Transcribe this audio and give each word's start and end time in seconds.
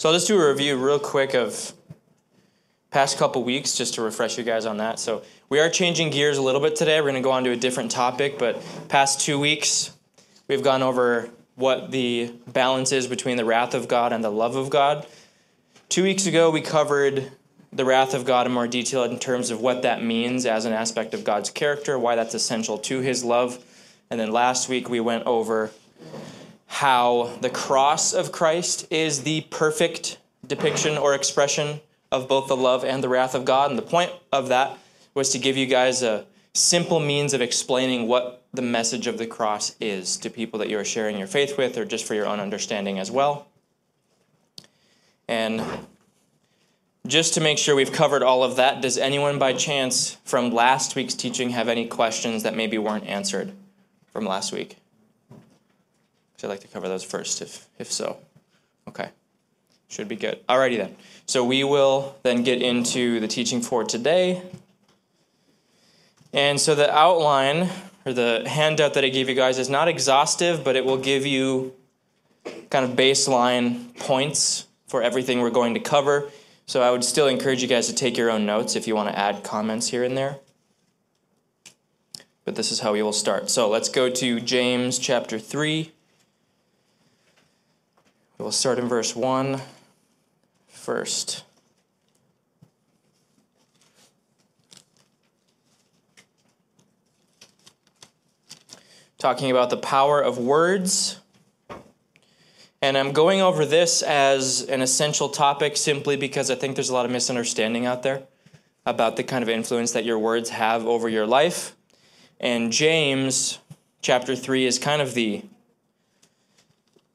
So 0.00 0.08
I'll 0.08 0.14
just 0.14 0.28
do 0.28 0.40
a 0.40 0.48
review 0.48 0.76
real 0.76 1.00
quick 1.00 1.34
of 1.34 1.72
past 2.92 3.18
couple 3.18 3.42
weeks 3.42 3.76
just 3.76 3.94
to 3.94 4.02
refresh 4.02 4.38
you 4.38 4.44
guys 4.44 4.64
on 4.64 4.76
that. 4.76 5.00
So 5.00 5.24
we 5.48 5.58
are 5.58 5.68
changing 5.68 6.10
gears 6.10 6.38
a 6.38 6.42
little 6.42 6.60
bit 6.60 6.76
today. 6.76 7.00
We're 7.00 7.10
going 7.10 7.20
to 7.20 7.20
go 7.20 7.32
on 7.32 7.42
to 7.42 7.50
a 7.50 7.56
different 7.56 7.90
topic, 7.90 8.38
but 8.38 8.62
past 8.86 9.20
two 9.20 9.40
weeks 9.40 9.90
we've 10.46 10.62
gone 10.62 10.84
over 10.84 11.28
what 11.56 11.90
the 11.90 12.32
balance 12.46 12.92
is 12.92 13.08
between 13.08 13.36
the 13.36 13.44
wrath 13.44 13.74
of 13.74 13.88
God 13.88 14.12
and 14.12 14.22
the 14.22 14.30
love 14.30 14.54
of 14.54 14.70
God. 14.70 15.04
Two 15.88 16.04
weeks 16.04 16.26
ago 16.26 16.48
we 16.48 16.60
covered 16.60 17.32
the 17.72 17.84
wrath 17.84 18.14
of 18.14 18.24
God 18.24 18.46
in 18.46 18.52
more 18.52 18.68
detail 18.68 19.02
in 19.02 19.18
terms 19.18 19.50
of 19.50 19.60
what 19.60 19.82
that 19.82 20.00
means 20.00 20.46
as 20.46 20.64
an 20.64 20.72
aspect 20.72 21.12
of 21.12 21.24
God's 21.24 21.50
character, 21.50 21.98
why 21.98 22.14
that's 22.14 22.34
essential 22.34 22.78
to 22.78 23.00
his 23.00 23.24
love. 23.24 23.58
And 24.10 24.20
then 24.20 24.30
last 24.30 24.68
week 24.68 24.88
we 24.88 25.00
went 25.00 25.26
over 25.26 25.72
how 26.68 27.36
the 27.40 27.50
cross 27.50 28.12
of 28.12 28.30
Christ 28.30 28.86
is 28.90 29.22
the 29.22 29.40
perfect 29.50 30.18
depiction 30.46 30.96
or 30.96 31.14
expression 31.14 31.80
of 32.12 32.28
both 32.28 32.48
the 32.48 32.56
love 32.56 32.84
and 32.84 33.02
the 33.02 33.08
wrath 33.08 33.34
of 33.34 33.44
God. 33.44 33.70
And 33.70 33.78
the 33.78 33.82
point 33.82 34.12
of 34.32 34.48
that 34.48 34.78
was 35.14 35.30
to 35.30 35.38
give 35.38 35.56
you 35.56 35.66
guys 35.66 36.02
a 36.02 36.26
simple 36.54 37.00
means 37.00 37.34
of 37.34 37.40
explaining 37.40 38.08
what 38.08 38.44
the 38.52 38.62
message 38.62 39.06
of 39.06 39.18
the 39.18 39.26
cross 39.26 39.74
is 39.80 40.16
to 40.18 40.30
people 40.30 40.58
that 40.58 40.68
you 40.68 40.78
are 40.78 40.84
sharing 40.84 41.18
your 41.18 41.26
faith 41.26 41.58
with 41.58 41.76
or 41.76 41.84
just 41.84 42.06
for 42.06 42.14
your 42.14 42.26
own 42.26 42.40
understanding 42.40 42.98
as 42.98 43.10
well. 43.10 43.46
And 45.26 45.62
just 47.06 47.34
to 47.34 47.40
make 47.40 47.58
sure 47.58 47.74
we've 47.74 47.92
covered 47.92 48.22
all 48.22 48.42
of 48.42 48.56
that, 48.56 48.82
does 48.82 48.98
anyone 48.98 49.38
by 49.38 49.52
chance 49.52 50.16
from 50.24 50.50
last 50.50 50.96
week's 50.96 51.14
teaching 51.14 51.50
have 51.50 51.68
any 51.68 51.86
questions 51.86 52.42
that 52.42 52.56
maybe 52.56 52.78
weren't 52.78 53.06
answered 53.06 53.52
from 54.12 54.24
last 54.24 54.52
week? 54.52 54.77
So 56.38 56.46
I'd 56.46 56.52
like 56.52 56.60
to 56.60 56.68
cover 56.68 56.88
those 56.88 57.02
first, 57.02 57.42
if, 57.42 57.66
if 57.78 57.90
so. 57.90 58.16
Okay. 58.86 59.10
Should 59.88 60.06
be 60.06 60.16
good. 60.16 60.46
Alrighty 60.46 60.76
then. 60.76 60.96
So 61.26 61.44
we 61.44 61.64
will 61.64 62.16
then 62.22 62.44
get 62.44 62.62
into 62.62 63.18
the 63.18 63.26
teaching 63.26 63.60
for 63.60 63.82
today. 63.82 64.42
And 66.32 66.60
so 66.60 66.76
the 66.76 66.94
outline 66.94 67.68
or 68.06 68.12
the 68.12 68.44
handout 68.46 68.94
that 68.94 69.04
I 69.04 69.08
gave 69.08 69.28
you 69.28 69.34
guys 69.34 69.58
is 69.58 69.68
not 69.68 69.88
exhaustive, 69.88 70.62
but 70.62 70.76
it 70.76 70.84
will 70.84 70.96
give 70.96 71.26
you 71.26 71.74
kind 72.70 72.84
of 72.84 72.92
baseline 72.92 73.96
points 73.98 74.66
for 74.86 75.02
everything 75.02 75.40
we're 75.40 75.50
going 75.50 75.74
to 75.74 75.80
cover. 75.80 76.30
So 76.66 76.82
I 76.82 76.92
would 76.92 77.02
still 77.02 77.26
encourage 77.26 77.62
you 77.62 77.68
guys 77.68 77.88
to 77.88 77.94
take 77.94 78.16
your 78.16 78.30
own 78.30 78.46
notes 78.46 78.76
if 78.76 78.86
you 78.86 78.94
want 78.94 79.08
to 79.08 79.18
add 79.18 79.42
comments 79.42 79.88
here 79.88 80.04
and 80.04 80.16
there. 80.16 80.38
But 82.44 82.54
this 82.54 82.70
is 82.70 82.80
how 82.80 82.92
we 82.92 83.02
will 83.02 83.12
start. 83.12 83.50
So 83.50 83.68
let's 83.68 83.88
go 83.88 84.08
to 84.08 84.38
James 84.38 85.00
chapter 85.00 85.40
3. 85.40 85.92
We'll 88.38 88.52
start 88.52 88.78
in 88.78 88.86
verse 88.86 89.16
1 89.16 89.60
first. 90.68 91.42
Talking 99.18 99.50
about 99.50 99.70
the 99.70 99.76
power 99.76 100.20
of 100.22 100.38
words. 100.38 101.18
And 102.80 102.96
I'm 102.96 103.10
going 103.10 103.40
over 103.40 103.66
this 103.66 104.02
as 104.02 104.62
an 104.62 104.82
essential 104.82 105.28
topic 105.28 105.76
simply 105.76 106.16
because 106.16 106.48
I 106.48 106.54
think 106.54 106.76
there's 106.76 106.90
a 106.90 106.94
lot 106.94 107.06
of 107.06 107.10
misunderstanding 107.10 107.86
out 107.86 108.04
there 108.04 108.22
about 108.86 109.16
the 109.16 109.24
kind 109.24 109.42
of 109.42 109.48
influence 109.48 109.90
that 109.90 110.04
your 110.04 110.20
words 110.20 110.50
have 110.50 110.86
over 110.86 111.08
your 111.08 111.26
life. 111.26 111.74
And 112.38 112.70
James 112.70 113.58
chapter 114.00 114.36
3 114.36 114.64
is 114.64 114.78
kind 114.78 115.02
of 115.02 115.14
the 115.14 115.42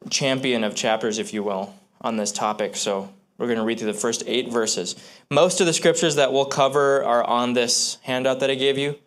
champion 0.09 0.64
of 0.64 0.76
chapters, 0.76 1.20
if 1.20 1.34
you 1.34 1.44
will, 1.44 1.73
on 2.02 2.18
this 2.18 2.32
topic. 2.32 2.76
So 2.76 3.14
we're 3.38 3.48
going 3.48 3.59
to 3.59 3.66
read 3.66 3.80
through 3.80 3.92
the 3.92 3.98
first 3.98 4.23
eight 4.28 4.50
verses. 4.50 4.96
Most 5.30 5.59
of 5.59 5.68
the 5.68 5.73
scriptures 5.73 6.16
that 6.16 6.32
we'll 6.32 6.46
cover 6.46 7.04
are 7.04 7.23
on 7.23 7.54
this 7.54 7.98
handout 8.04 8.40
that 8.42 8.50
I 8.50 8.56
gave 8.56 8.78
you. 8.78 8.98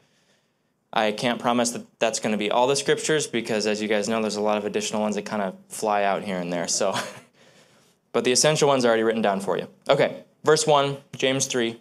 I 0.93 1.12
can't 1.12 1.41
promise 1.41 1.71
that 1.73 1.87
that's 1.99 2.21
going 2.21 2.33
to 2.33 2.39
be 2.39 2.51
all 2.51 2.67
the 2.67 2.77
scriptures 2.77 3.27
because, 3.27 3.67
as 3.67 3.83
you 3.83 3.89
guys 3.89 4.09
know, 4.09 4.21
there's 4.21 4.37
a 4.37 4.41
lot 4.41 4.56
of 4.56 4.65
additional 4.65 5.03
ones 5.03 5.17
that 5.17 5.27
kind 5.27 5.43
of 5.43 5.55
fly 5.69 6.05
out 6.05 6.23
here 6.23 6.39
and 6.39 6.53
there. 6.53 6.69
So, 6.69 6.95
but 8.12 8.25
the 8.25 8.33
essential 8.33 8.69
ones 8.69 8.85
are 8.85 8.89
already 8.89 9.03
written 9.03 9.23
down 9.23 9.41
for 9.41 9.59
you. 9.59 9.69
Okay, 9.91 10.25
verse 10.43 10.67
1, 10.67 10.97
James 11.17 11.47
3 11.47 11.79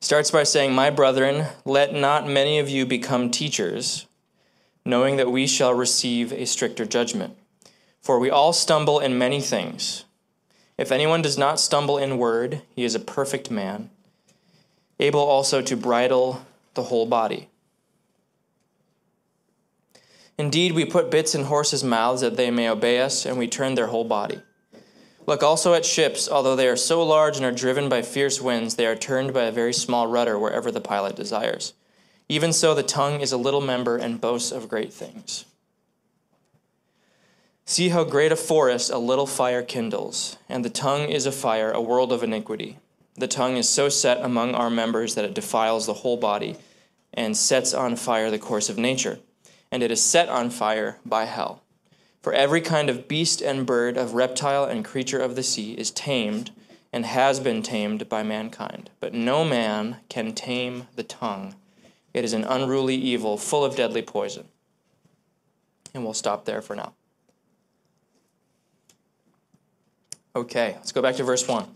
starts 0.00 0.30
by 0.30 0.44
saying, 0.44 0.72
My 0.72 0.88
brethren, 0.88 1.46
let 1.64 1.92
not 1.92 2.26
many 2.26 2.58
of 2.58 2.68
you 2.68 2.86
become 2.86 3.30
teachers 3.30 4.05
knowing 4.86 5.16
that 5.16 5.30
we 5.30 5.48
shall 5.48 5.74
receive 5.74 6.32
a 6.32 6.46
stricter 6.46 6.86
judgment. 6.86 7.36
For 8.00 8.20
we 8.20 8.30
all 8.30 8.52
stumble 8.52 9.00
in 9.00 9.18
many 9.18 9.40
things. 9.40 10.04
If 10.78 10.92
anyone 10.92 11.22
does 11.22 11.36
not 11.36 11.58
stumble 11.58 11.98
in 11.98 12.18
word, 12.18 12.62
he 12.74 12.84
is 12.84 12.94
a 12.94 13.00
perfect 13.00 13.50
man, 13.50 13.90
able 15.00 15.20
also 15.20 15.60
to 15.60 15.76
bridle 15.76 16.46
the 16.74 16.84
whole 16.84 17.06
body. 17.06 17.48
Indeed, 20.38 20.72
we 20.72 20.84
put 20.84 21.10
bits 21.10 21.34
in 21.34 21.44
horses' 21.44 21.82
mouths 21.82 22.20
that 22.20 22.36
they 22.36 22.50
may 22.52 22.68
obey 22.68 23.00
us, 23.00 23.26
and 23.26 23.38
we 23.38 23.48
turn 23.48 23.74
their 23.74 23.88
whole 23.88 24.04
body. 24.04 24.40
Look 25.26 25.42
also 25.42 25.74
at 25.74 25.84
ships, 25.84 26.28
although 26.28 26.54
they 26.54 26.68
are 26.68 26.76
so 26.76 27.02
large 27.02 27.36
and 27.36 27.44
are 27.44 27.50
driven 27.50 27.88
by 27.88 28.02
fierce 28.02 28.40
winds, 28.40 28.76
they 28.76 28.86
are 28.86 28.94
turned 28.94 29.34
by 29.34 29.44
a 29.44 29.52
very 29.52 29.72
small 29.72 30.06
rudder 30.06 30.38
wherever 30.38 30.70
the 30.70 30.80
pilot 30.80 31.16
desires. 31.16 31.72
Even 32.28 32.52
so, 32.52 32.74
the 32.74 32.82
tongue 32.82 33.20
is 33.20 33.32
a 33.32 33.36
little 33.36 33.60
member 33.60 33.96
and 33.96 34.20
boasts 34.20 34.50
of 34.50 34.68
great 34.68 34.92
things. 34.92 35.44
See 37.64 37.88
how 37.88 38.04
great 38.04 38.32
a 38.32 38.36
forest 38.36 38.90
a 38.90 38.98
little 38.98 39.26
fire 39.26 39.62
kindles, 39.62 40.36
and 40.48 40.64
the 40.64 40.70
tongue 40.70 41.08
is 41.08 41.26
a 41.26 41.32
fire, 41.32 41.70
a 41.70 41.80
world 41.80 42.12
of 42.12 42.22
iniquity. 42.22 42.78
The 43.14 43.28
tongue 43.28 43.56
is 43.56 43.68
so 43.68 43.88
set 43.88 44.20
among 44.20 44.54
our 44.54 44.70
members 44.70 45.14
that 45.14 45.24
it 45.24 45.34
defiles 45.34 45.86
the 45.86 45.94
whole 45.94 46.16
body 46.16 46.56
and 47.14 47.36
sets 47.36 47.72
on 47.72 47.96
fire 47.96 48.30
the 48.30 48.38
course 48.38 48.68
of 48.68 48.76
nature, 48.76 49.18
and 49.72 49.82
it 49.82 49.90
is 49.90 50.02
set 50.02 50.28
on 50.28 50.50
fire 50.50 50.98
by 51.04 51.24
hell. 51.24 51.62
For 52.22 52.32
every 52.32 52.60
kind 52.60 52.90
of 52.90 53.08
beast 53.08 53.40
and 53.40 53.64
bird, 53.64 53.96
of 53.96 54.14
reptile 54.14 54.64
and 54.64 54.84
creature 54.84 55.20
of 55.20 55.36
the 55.36 55.42
sea 55.42 55.74
is 55.74 55.90
tamed 55.90 56.50
and 56.92 57.06
has 57.06 57.40
been 57.40 57.62
tamed 57.62 58.08
by 58.08 58.22
mankind, 58.22 58.90
but 59.00 59.14
no 59.14 59.44
man 59.44 59.98
can 60.08 60.34
tame 60.34 60.88
the 60.96 61.02
tongue. 61.04 61.54
It 62.16 62.24
is 62.24 62.32
an 62.32 62.44
unruly 62.44 62.94
evil 62.94 63.36
full 63.36 63.62
of 63.62 63.76
deadly 63.76 64.00
poison. 64.00 64.46
And 65.92 66.02
we'll 66.02 66.14
stop 66.14 66.46
there 66.46 66.62
for 66.62 66.74
now. 66.74 66.94
Okay, 70.34 70.72
let's 70.76 70.92
go 70.92 71.02
back 71.02 71.16
to 71.16 71.24
verse 71.24 71.46
1. 71.46 71.66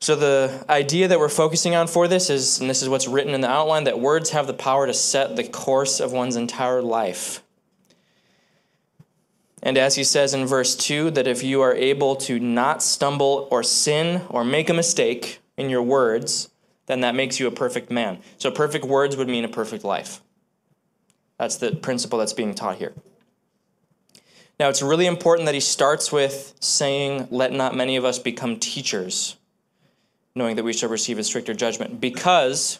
So, 0.00 0.16
the 0.16 0.64
idea 0.68 1.06
that 1.06 1.20
we're 1.20 1.28
focusing 1.28 1.76
on 1.76 1.86
for 1.86 2.08
this 2.08 2.30
is, 2.30 2.58
and 2.58 2.68
this 2.68 2.82
is 2.82 2.88
what's 2.88 3.06
written 3.06 3.32
in 3.32 3.42
the 3.42 3.48
outline, 3.48 3.84
that 3.84 4.00
words 4.00 4.30
have 4.30 4.48
the 4.48 4.54
power 4.54 4.88
to 4.88 4.94
set 4.94 5.36
the 5.36 5.44
course 5.44 6.00
of 6.00 6.10
one's 6.10 6.34
entire 6.34 6.82
life. 6.82 7.44
And 9.62 9.78
as 9.78 9.94
he 9.94 10.02
says 10.02 10.34
in 10.34 10.46
verse 10.46 10.74
2, 10.74 11.12
that 11.12 11.28
if 11.28 11.44
you 11.44 11.60
are 11.60 11.74
able 11.76 12.16
to 12.16 12.40
not 12.40 12.82
stumble 12.82 13.46
or 13.52 13.62
sin 13.62 14.22
or 14.28 14.44
make 14.44 14.68
a 14.68 14.74
mistake 14.74 15.38
in 15.56 15.70
your 15.70 15.84
words, 15.84 16.48
then 16.86 17.00
that 17.00 17.14
makes 17.14 17.38
you 17.38 17.46
a 17.46 17.50
perfect 17.50 17.90
man. 17.90 18.18
So 18.38 18.50
perfect 18.50 18.84
words 18.84 19.16
would 19.16 19.28
mean 19.28 19.44
a 19.44 19.48
perfect 19.48 19.84
life. 19.84 20.20
That's 21.38 21.56
the 21.56 21.74
principle 21.74 22.18
that's 22.18 22.32
being 22.32 22.54
taught 22.54 22.76
here. 22.76 22.92
Now, 24.60 24.68
it's 24.68 24.82
really 24.82 25.06
important 25.06 25.46
that 25.46 25.54
he 25.54 25.60
starts 25.60 26.12
with 26.12 26.54
saying, 26.60 27.28
Let 27.30 27.52
not 27.52 27.74
many 27.74 27.96
of 27.96 28.04
us 28.04 28.18
become 28.18 28.58
teachers, 28.58 29.36
knowing 30.34 30.56
that 30.56 30.62
we 30.62 30.72
shall 30.72 30.88
receive 30.88 31.18
a 31.18 31.24
stricter 31.24 31.54
judgment. 31.54 32.00
Because 32.00 32.78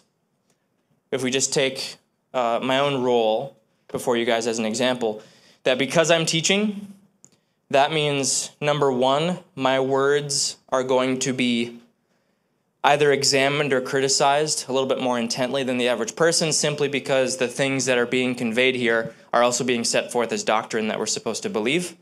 if 1.11 1.23
we 1.23 1.31
just 1.31 1.53
take 1.53 1.97
uh, 2.33 2.61
my 2.63 2.79
own 2.79 3.03
role 3.03 3.57
before 3.89 4.17
you 4.17 4.25
guys 4.25 4.47
as 4.47 4.59
an 4.59 4.65
example, 4.65 5.23
that 5.65 5.79
because 5.79 6.11
I'm 6.11 6.27
teaching, 6.27 6.95
that 7.71 7.93
means 7.93 8.51
number 8.61 8.93
one, 8.93 9.39
my 9.55 9.81
words 9.81 10.57
are 10.69 10.85
going 10.85 11.19
to 11.21 11.33
be 11.33 11.81
either 12.85 13.13
examined 13.13 13.73
or 13.73 13.81
criticized 13.81 14.69
a 14.69 14.73
little 14.73 14.89
bit 14.89 15.01
more 15.01 15.19
intently 15.19 15.63
than 15.63 15.79
the 15.79 15.89
average 15.89 16.17
person 16.17 16.53
simply 16.53 16.89
because 16.89 17.37
the 17.37 17.47
things 17.47 17.87
that 17.87 17.99
are 17.99 18.07
being 18.07 18.35
conveyed 18.35 18.75
here 18.75 19.15
are 19.33 19.43
also 19.43 19.63
being 19.63 19.85
set 19.85 20.11
forth 20.11 20.33
as 20.33 20.43
doctrine 20.43 20.89
that 20.89 20.99
we're 20.99 21.07
supposed 21.07 21.43
to 21.45 21.51
believe. 21.51 21.97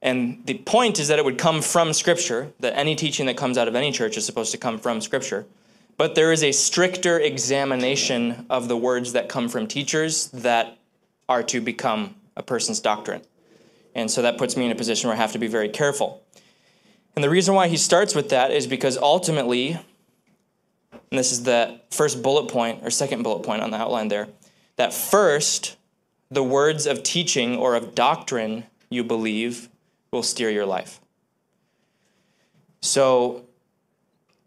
And 0.00 0.44
the 0.46 0.58
point 0.58 0.98
is 0.98 1.08
that 1.08 1.18
it 1.18 1.24
would 1.24 1.38
come 1.38 1.62
from 1.62 1.92
Scripture, 1.92 2.52
that 2.60 2.76
any 2.76 2.94
teaching 2.94 3.26
that 3.26 3.36
comes 3.36 3.56
out 3.56 3.68
of 3.68 3.74
any 3.74 3.90
church 3.92 4.16
is 4.16 4.26
supposed 4.26 4.52
to 4.52 4.58
come 4.58 4.78
from 4.78 5.00
Scripture. 5.00 5.46
But 5.96 6.14
there 6.14 6.32
is 6.32 6.42
a 6.42 6.52
stricter 6.52 7.18
examination 7.18 8.46
of 8.50 8.68
the 8.68 8.76
words 8.76 9.12
that 9.12 9.28
come 9.28 9.48
from 9.48 9.66
teachers 9.66 10.28
that 10.28 10.76
are 11.28 11.42
to 11.44 11.60
become 11.60 12.16
a 12.36 12.42
person's 12.42 12.80
doctrine. 12.80 13.22
And 13.94 14.10
so 14.10 14.22
that 14.22 14.38
puts 14.38 14.56
me 14.56 14.66
in 14.66 14.72
a 14.72 14.74
position 14.74 15.08
where 15.08 15.16
I 15.16 15.20
have 15.20 15.32
to 15.32 15.38
be 15.38 15.46
very 15.46 15.68
careful. 15.68 16.23
And 17.14 17.22
the 17.22 17.30
reason 17.30 17.54
why 17.54 17.68
he 17.68 17.76
starts 17.76 18.14
with 18.14 18.30
that 18.30 18.50
is 18.50 18.66
because 18.66 18.96
ultimately, 18.96 19.72
and 19.72 21.18
this 21.18 21.30
is 21.30 21.44
the 21.44 21.80
first 21.90 22.22
bullet 22.22 22.50
point 22.50 22.82
or 22.82 22.90
second 22.90 23.22
bullet 23.22 23.44
point 23.44 23.62
on 23.62 23.70
the 23.70 23.76
outline 23.76 24.08
there, 24.08 24.28
that 24.76 24.92
first, 24.92 25.76
the 26.30 26.42
words 26.42 26.86
of 26.86 27.02
teaching 27.02 27.56
or 27.56 27.74
of 27.76 27.94
doctrine 27.94 28.64
you 28.90 29.04
believe 29.04 29.68
will 30.10 30.22
steer 30.22 30.50
your 30.50 30.66
life. 30.66 31.00
So, 32.80 33.46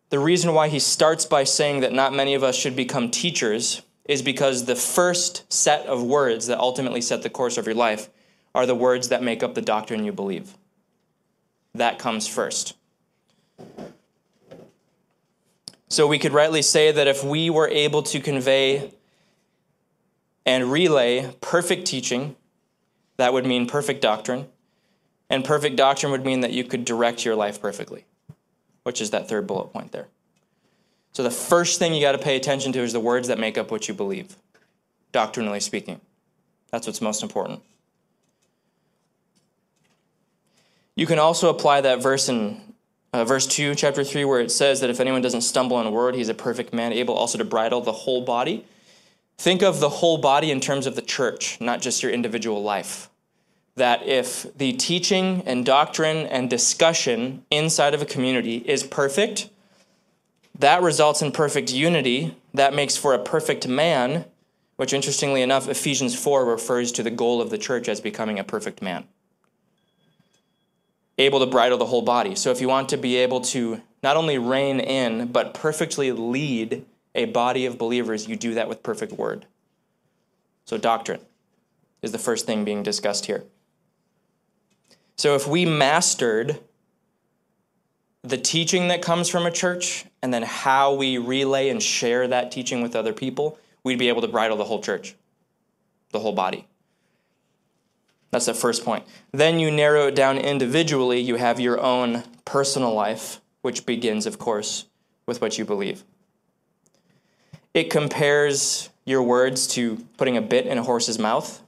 the 0.10 0.20
reason 0.20 0.54
why 0.54 0.70
he 0.70 0.80
starts 0.80 1.26
by 1.26 1.44
saying 1.44 1.82
that 1.82 1.92
not 1.92 2.14
many 2.14 2.34
of 2.34 2.44
us 2.44 2.56
should 2.56 2.76
become 2.76 3.12
teachers 3.12 3.82
is 4.06 4.22
because 4.22 4.66
the 4.66 4.76
first 4.76 5.52
set 5.52 5.86
of 5.86 6.02
words 6.02 6.48
that 6.48 6.60
ultimately 6.60 7.02
set 7.02 7.24
the 7.24 7.30
course 7.30 7.58
of 7.58 7.66
your 7.66 7.76
life 7.76 8.10
are 8.56 8.66
the 8.66 8.76
words 8.76 9.10
that 9.10 9.22
make 9.22 9.44
up 9.44 9.54
the 9.54 9.62
doctrine 9.62 10.06
you 10.06 10.14
believe. 10.14 10.56
That 11.78 12.00
comes 12.00 12.28
first. 12.28 12.76
So 15.90 16.08
we 16.08 16.20
could 16.20 16.34
rightly 16.34 16.64
say 16.64 16.92
that 16.92 17.08
if 17.08 17.24
we 17.24 17.50
were 17.50 17.68
able 17.68 18.02
to 18.04 18.20
convey 18.20 18.94
and 20.46 20.72
relay 20.72 21.34
perfect 21.40 21.86
teaching, 21.86 22.36
that 23.18 23.32
would 23.32 23.46
mean 23.46 23.68
perfect 23.68 24.02
doctrine. 24.02 24.48
And 25.30 25.46
perfect 25.46 25.76
doctrine 25.76 26.12
would 26.12 26.26
mean 26.26 26.40
that 26.40 26.52
you 26.52 26.64
could 26.64 26.84
direct 26.84 27.24
your 27.24 27.36
life 27.36 27.62
perfectly, 27.62 28.06
which 28.84 29.00
is 29.00 29.12
that 29.12 29.30
third 29.30 29.46
bullet 29.46 29.72
point 29.72 29.92
there. 29.92 30.08
So 31.14 31.22
the 31.22 31.32
first 31.32 31.80
thing 31.80 31.94
you 31.94 32.02
got 32.02 32.14
to 32.14 32.18
pay 32.18 32.36
attention 32.36 32.72
to 32.74 32.80
is 32.80 32.94
the 32.94 33.00
words 33.00 33.28
that 33.28 33.38
make 33.38 33.58
up 33.58 33.70
what 33.70 33.88
you 33.88 33.94
believe, 33.94 34.36
doctrinally 35.12 35.60
speaking. 35.60 36.02
That's 36.72 36.88
what's 36.88 37.02
most 37.02 37.24
important. 37.24 37.62
You 40.98 41.06
can 41.06 41.20
also 41.20 41.50
apply 41.50 41.82
that 41.82 42.02
verse 42.02 42.28
in 42.28 42.60
uh, 43.14 43.24
verse 43.24 43.46
2, 43.46 43.76
chapter 43.76 44.04
3, 44.04 44.26
where 44.26 44.42
it 44.42 44.50
says 44.52 44.82
that 44.82 44.90
if 44.90 45.00
anyone 45.00 45.22
doesn't 45.22 45.42
stumble 45.42 45.80
in 45.80 45.86
a 45.86 45.92
word, 45.92 46.16
he's 46.16 46.28
a 46.28 46.34
perfect 46.34 46.74
man, 46.74 46.92
able 46.92 47.14
also 47.14 47.38
to 47.38 47.46
bridle 47.46 47.82
the 47.82 47.92
whole 47.92 48.22
body. 48.22 48.66
Think 49.38 49.62
of 49.62 49.80
the 49.80 49.90
whole 49.90 50.18
body 50.18 50.50
in 50.50 50.60
terms 50.60 50.88
of 50.88 50.96
the 50.96 51.04
church, 51.04 51.62
not 51.62 51.84
just 51.84 52.02
your 52.02 52.12
individual 52.12 52.64
life. 52.64 53.12
That 53.76 54.08
if 54.08 54.52
the 54.58 54.74
teaching 54.74 55.44
and 55.46 55.64
doctrine 55.64 56.26
and 56.26 56.50
discussion 56.50 57.46
inside 57.52 57.94
of 57.94 58.02
a 58.02 58.06
community 58.06 58.58
is 58.66 58.82
perfect, 58.82 59.52
that 60.58 60.82
results 60.82 61.22
in 61.22 61.32
perfect 61.32 61.72
unity. 61.72 62.36
That 62.56 62.74
makes 62.74 62.98
for 62.98 63.14
a 63.14 63.20
perfect 63.20 63.68
man, 63.68 64.26
which 64.78 64.94
interestingly 64.94 65.44
enough, 65.44 65.70
Ephesians 65.70 66.20
4 66.20 66.44
refers 66.44 66.92
to 66.94 67.04
the 67.04 67.12
goal 67.12 67.40
of 67.40 67.52
the 67.52 67.60
church 67.60 67.88
as 67.88 68.02
becoming 68.02 68.40
a 68.40 68.44
perfect 68.44 68.82
man. 68.82 69.06
Able 71.18 71.40
to 71.40 71.46
bridle 71.46 71.78
the 71.78 71.86
whole 71.86 72.04
body. 72.04 72.36
So 72.36 72.52
if 72.52 72.62
you 72.62 72.68
want 72.68 72.90
to 72.90 72.98
be 72.98 73.16
able 73.18 73.42
to 73.42 73.82
not 74.04 74.18
only 74.18 74.38
rein 74.38 74.80
in, 74.80 75.28
but 75.28 75.54
perfectly 75.54 76.12
lead 76.12 76.86
a 77.16 77.26
body 77.26 77.66
of 77.66 77.78
believers, 77.78 78.28
you 78.28 78.36
do 78.36 78.54
that 78.54 78.70
with 78.70 78.84
perfect 78.84 79.14
word. 79.14 79.46
So, 80.66 80.78
doctrine 80.78 81.22
is 82.02 82.12
the 82.12 82.20
first 82.20 82.46
thing 82.46 82.64
being 82.64 82.84
discussed 82.84 83.26
here. 83.26 83.46
So, 85.16 85.34
if 85.36 85.48
we 85.48 85.66
mastered 85.66 86.60
the 88.22 88.38
teaching 88.38 88.90
that 88.90 89.02
comes 89.02 89.30
from 89.30 89.46
a 89.46 89.52
church 89.52 90.06
and 90.22 90.34
then 90.34 90.44
how 90.44 90.94
we 90.94 91.18
relay 91.18 91.70
and 91.70 91.82
share 91.82 92.28
that 92.28 92.52
teaching 92.52 92.82
with 92.82 92.96
other 92.96 93.14
people, 93.14 93.58
we'd 93.84 93.98
be 93.98 94.10
able 94.10 94.22
to 94.22 94.28
bridle 94.28 94.58
the 94.58 94.66
whole 94.66 94.82
church, 94.82 95.16
the 96.12 96.20
whole 96.20 96.34
body. 96.34 96.68
That's 98.32 98.46
the 98.46 98.54
first 98.54 98.84
point. 98.84 99.06
Then 99.32 99.60
you 99.60 99.72
narrow 99.72 100.08
it 100.08 100.16
down 100.16 100.38
individually. 100.38 101.20
You 101.20 101.36
have 101.36 101.60
your 101.60 101.80
own 101.80 102.24
personal 102.46 102.94
life, 102.94 103.40
which 103.62 103.86
begins, 103.86 104.26
of 104.26 104.38
course, 104.38 104.86
with 105.26 105.42
what 105.42 105.58
you 105.58 105.66
believe. 105.66 106.04
It 107.74 107.90
compares 107.90 108.90
your 109.06 109.24
words 109.24 109.68
to 109.68 109.98
putting 110.18 110.36
a 110.36 110.42
bit 110.42 110.66
in 110.66 110.78
a 110.78 110.84
horse's 110.84 111.18
mouth 111.18 111.62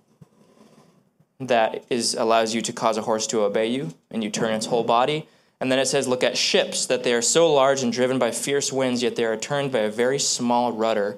that 1.39 1.85
is 1.89 2.15
allows 2.15 2.53
you 2.53 2.61
to 2.61 2.73
cause 2.73 2.97
a 2.97 3.01
horse 3.01 3.25
to 3.27 3.41
obey 3.41 3.67
you 3.67 3.93
and 4.11 4.23
you 4.23 4.29
turn 4.29 4.53
its 4.53 4.65
whole 4.65 4.83
body. 4.83 5.27
And 5.61 5.71
then 5.71 5.79
it 5.79 5.87
says, 5.87 6.07
Look 6.07 6.23
at 6.23 6.37
ships, 6.37 6.85
that 6.87 7.03
they 7.03 7.13
are 7.13 7.21
so 7.21 7.51
large 7.51 7.81
and 7.83 7.91
driven 7.91 8.19
by 8.19 8.31
fierce 8.31 8.71
winds, 8.71 9.03
yet 9.03 9.15
they 9.15 9.25
are 9.25 9.37
turned 9.37 9.71
by 9.71 9.79
a 9.79 9.91
very 9.91 10.19
small 10.19 10.71
rudder 10.71 11.17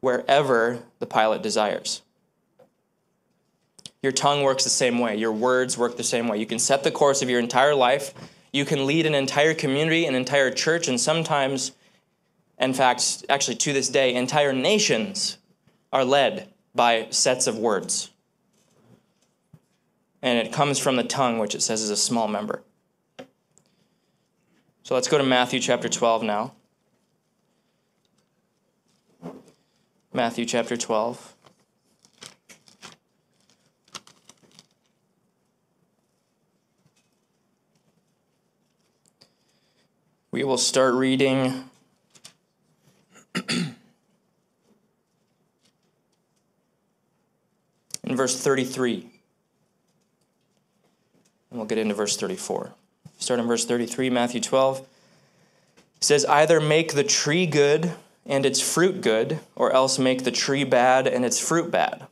wherever 0.00 0.80
the 0.98 1.06
pilot 1.06 1.42
desires. 1.42 2.02
Your 4.04 4.12
tongue 4.12 4.42
works 4.42 4.64
the 4.64 4.70
same 4.70 4.98
way, 4.98 5.16
your 5.16 5.32
words 5.32 5.78
work 5.78 5.96
the 5.96 6.04
same 6.04 6.28
way. 6.28 6.38
You 6.38 6.44
can 6.44 6.58
set 6.58 6.84
the 6.84 6.90
course 6.90 7.22
of 7.22 7.30
your 7.30 7.40
entire 7.40 7.74
life, 7.74 8.12
you 8.52 8.66
can 8.66 8.86
lead 8.86 9.06
an 9.06 9.14
entire 9.14 9.54
community, 9.54 10.04
an 10.04 10.14
entire 10.14 10.50
church, 10.50 10.88
and 10.88 11.00
sometimes 11.00 11.72
in 12.58 12.74
fact, 12.74 13.24
actually 13.28 13.56
to 13.56 13.72
this 13.72 13.88
day, 13.88 14.14
entire 14.14 14.52
nations 14.52 15.38
are 15.92 16.04
led 16.04 16.52
by 16.74 17.08
sets 17.10 17.46
of 17.46 17.56
words. 17.56 18.10
And 20.22 20.38
it 20.38 20.52
comes 20.52 20.78
from 20.78 20.96
the 20.96 21.04
tongue, 21.04 21.38
which 21.38 21.54
it 21.54 21.62
says 21.62 21.82
is 21.82 21.88
a 21.90 21.96
small 21.96 22.28
member. 22.28 22.62
So 24.82 24.94
let's 24.94 25.08
go 25.08 25.16
to 25.16 25.24
Matthew 25.24 25.60
chapter 25.60 25.88
12 25.88 26.22
now. 26.22 26.52
Matthew 30.12 30.44
chapter 30.44 30.76
12. 30.76 31.33
We 40.34 40.42
will 40.42 40.58
start 40.58 40.94
reading 40.94 41.70
in 48.02 48.16
verse 48.16 48.36
33. 48.42 48.94
And 51.50 51.58
we'll 51.60 51.66
get 51.66 51.78
into 51.78 51.94
verse 51.94 52.16
34. 52.16 52.72
Start 53.16 53.38
in 53.38 53.46
verse 53.46 53.64
33, 53.64 54.10
Matthew 54.10 54.40
12. 54.40 54.80
It 54.80 54.86
says, 56.00 56.24
Either 56.24 56.60
make 56.60 56.94
the 56.94 57.04
tree 57.04 57.46
good 57.46 57.92
and 58.26 58.44
its 58.44 58.60
fruit 58.60 59.02
good, 59.02 59.38
or 59.54 59.72
else 59.72 60.00
make 60.00 60.24
the 60.24 60.32
tree 60.32 60.64
bad 60.64 61.06
and 61.06 61.24
its 61.24 61.38
fruit 61.38 61.70
bad. 61.70 62.08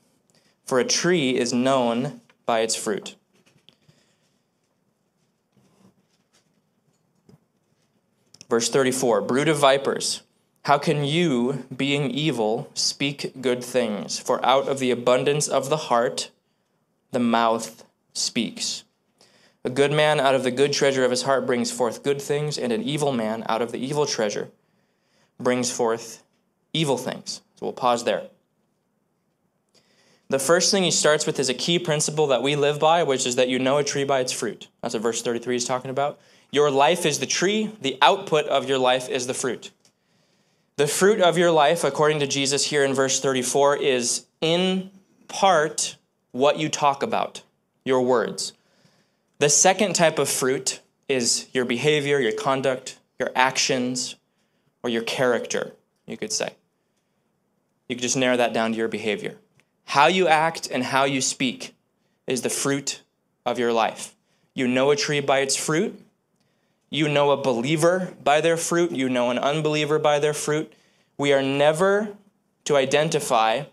For 0.64 0.78
a 0.78 0.84
tree 0.84 1.36
is 1.36 1.52
known 1.52 2.20
by 2.46 2.60
its 2.60 2.76
fruit. 2.76 3.16
Verse 8.52 8.68
34 8.68 9.22
Brood 9.22 9.48
of 9.48 9.56
vipers. 9.56 10.20
How 10.66 10.76
can 10.76 11.04
you, 11.04 11.64
being 11.74 12.10
evil, 12.10 12.68
speak 12.74 13.40
good 13.40 13.64
things? 13.64 14.18
For 14.18 14.44
out 14.44 14.68
of 14.68 14.78
the 14.78 14.90
abundance 14.90 15.48
of 15.48 15.70
the 15.70 15.88
heart, 15.88 16.30
the 17.12 17.18
mouth 17.18 17.82
speaks. 18.12 18.84
A 19.64 19.70
good 19.70 19.90
man 19.90 20.20
out 20.20 20.34
of 20.34 20.42
the 20.42 20.50
good 20.50 20.74
treasure 20.74 21.02
of 21.02 21.10
his 21.10 21.22
heart 21.22 21.46
brings 21.46 21.72
forth 21.72 22.02
good 22.02 22.20
things, 22.20 22.58
and 22.58 22.74
an 22.74 22.82
evil 22.82 23.10
man 23.10 23.42
out 23.48 23.62
of 23.62 23.72
the 23.72 23.78
evil 23.78 24.04
treasure 24.04 24.50
brings 25.40 25.72
forth 25.72 26.22
evil 26.74 26.98
things. 26.98 27.40
So 27.54 27.64
we'll 27.64 27.72
pause 27.72 28.04
there. 28.04 28.24
The 30.28 30.38
first 30.38 30.70
thing 30.70 30.82
he 30.82 30.90
starts 30.90 31.24
with 31.24 31.40
is 31.40 31.48
a 31.48 31.54
key 31.54 31.78
principle 31.78 32.26
that 32.26 32.42
we 32.42 32.56
live 32.56 32.78
by, 32.78 33.02
which 33.02 33.24
is 33.24 33.36
that 33.36 33.48
you 33.48 33.58
know 33.58 33.78
a 33.78 33.84
tree 33.84 34.04
by 34.04 34.20
its 34.20 34.30
fruit. 34.30 34.68
That's 34.82 34.92
what 34.92 35.02
verse 35.02 35.22
33 35.22 35.56
is 35.56 35.64
talking 35.64 35.90
about. 35.90 36.20
Your 36.52 36.70
life 36.70 37.06
is 37.06 37.18
the 37.18 37.26
tree, 37.26 37.70
the 37.80 37.98
output 38.02 38.46
of 38.46 38.68
your 38.68 38.78
life 38.78 39.08
is 39.08 39.26
the 39.26 39.34
fruit. 39.34 39.70
The 40.76 40.86
fruit 40.86 41.20
of 41.20 41.38
your 41.38 41.50
life, 41.50 41.82
according 41.82 42.20
to 42.20 42.26
Jesus 42.26 42.66
here 42.66 42.84
in 42.84 42.94
verse 42.94 43.20
34, 43.20 43.78
is 43.78 44.26
in 44.40 44.90
part 45.28 45.96
what 46.32 46.58
you 46.58 46.68
talk 46.68 47.02
about, 47.02 47.42
your 47.84 48.02
words. 48.02 48.52
The 49.38 49.48
second 49.48 49.94
type 49.94 50.18
of 50.18 50.28
fruit 50.28 50.80
is 51.08 51.48
your 51.52 51.64
behavior, 51.64 52.20
your 52.20 52.32
conduct, 52.32 52.98
your 53.18 53.30
actions, 53.34 54.16
or 54.82 54.90
your 54.90 55.02
character, 55.02 55.72
you 56.06 56.16
could 56.16 56.32
say. 56.32 56.50
You 57.88 57.96
could 57.96 58.02
just 58.02 58.16
narrow 58.16 58.36
that 58.36 58.52
down 58.52 58.72
to 58.72 58.78
your 58.78 58.88
behavior. 58.88 59.36
How 59.84 60.06
you 60.06 60.28
act 60.28 60.70
and 60.70 60.84
how 60.84 61.04
you 61.04 61.20
speak 61.20 61.74
is 62.26 62.42
the 62.42 62.50
fruit 62.50 63.02
of 63.44 63.58
your 63.58 63.72
life. 63.72 64.14
You 64.54 64.68
know 64.68 64.90
a 64.90 64.96
tree 64.96 65.20
by 65.20 65.40
its 65.40 65.56
fruit, 65.56 66.01
you 66.92 67.08
know 67.08 67.30
a 67.30 67.36
believer 67.38 68.12
by 68.22 68.42
their 68.42 68.58
fruit. 68.58 68.92
You 68.92 69.08
know 69.08 69.30
an 69.30 69.38
unbeliever 69.38 69.98
by 69.98 70.18
their 70.18 70.34
fruit. 70.34 70.72
We 71.16 71.32
are 71.32 71.42
never 71.42 72.16
to 72.64 72.76
identify, 72.76 73.64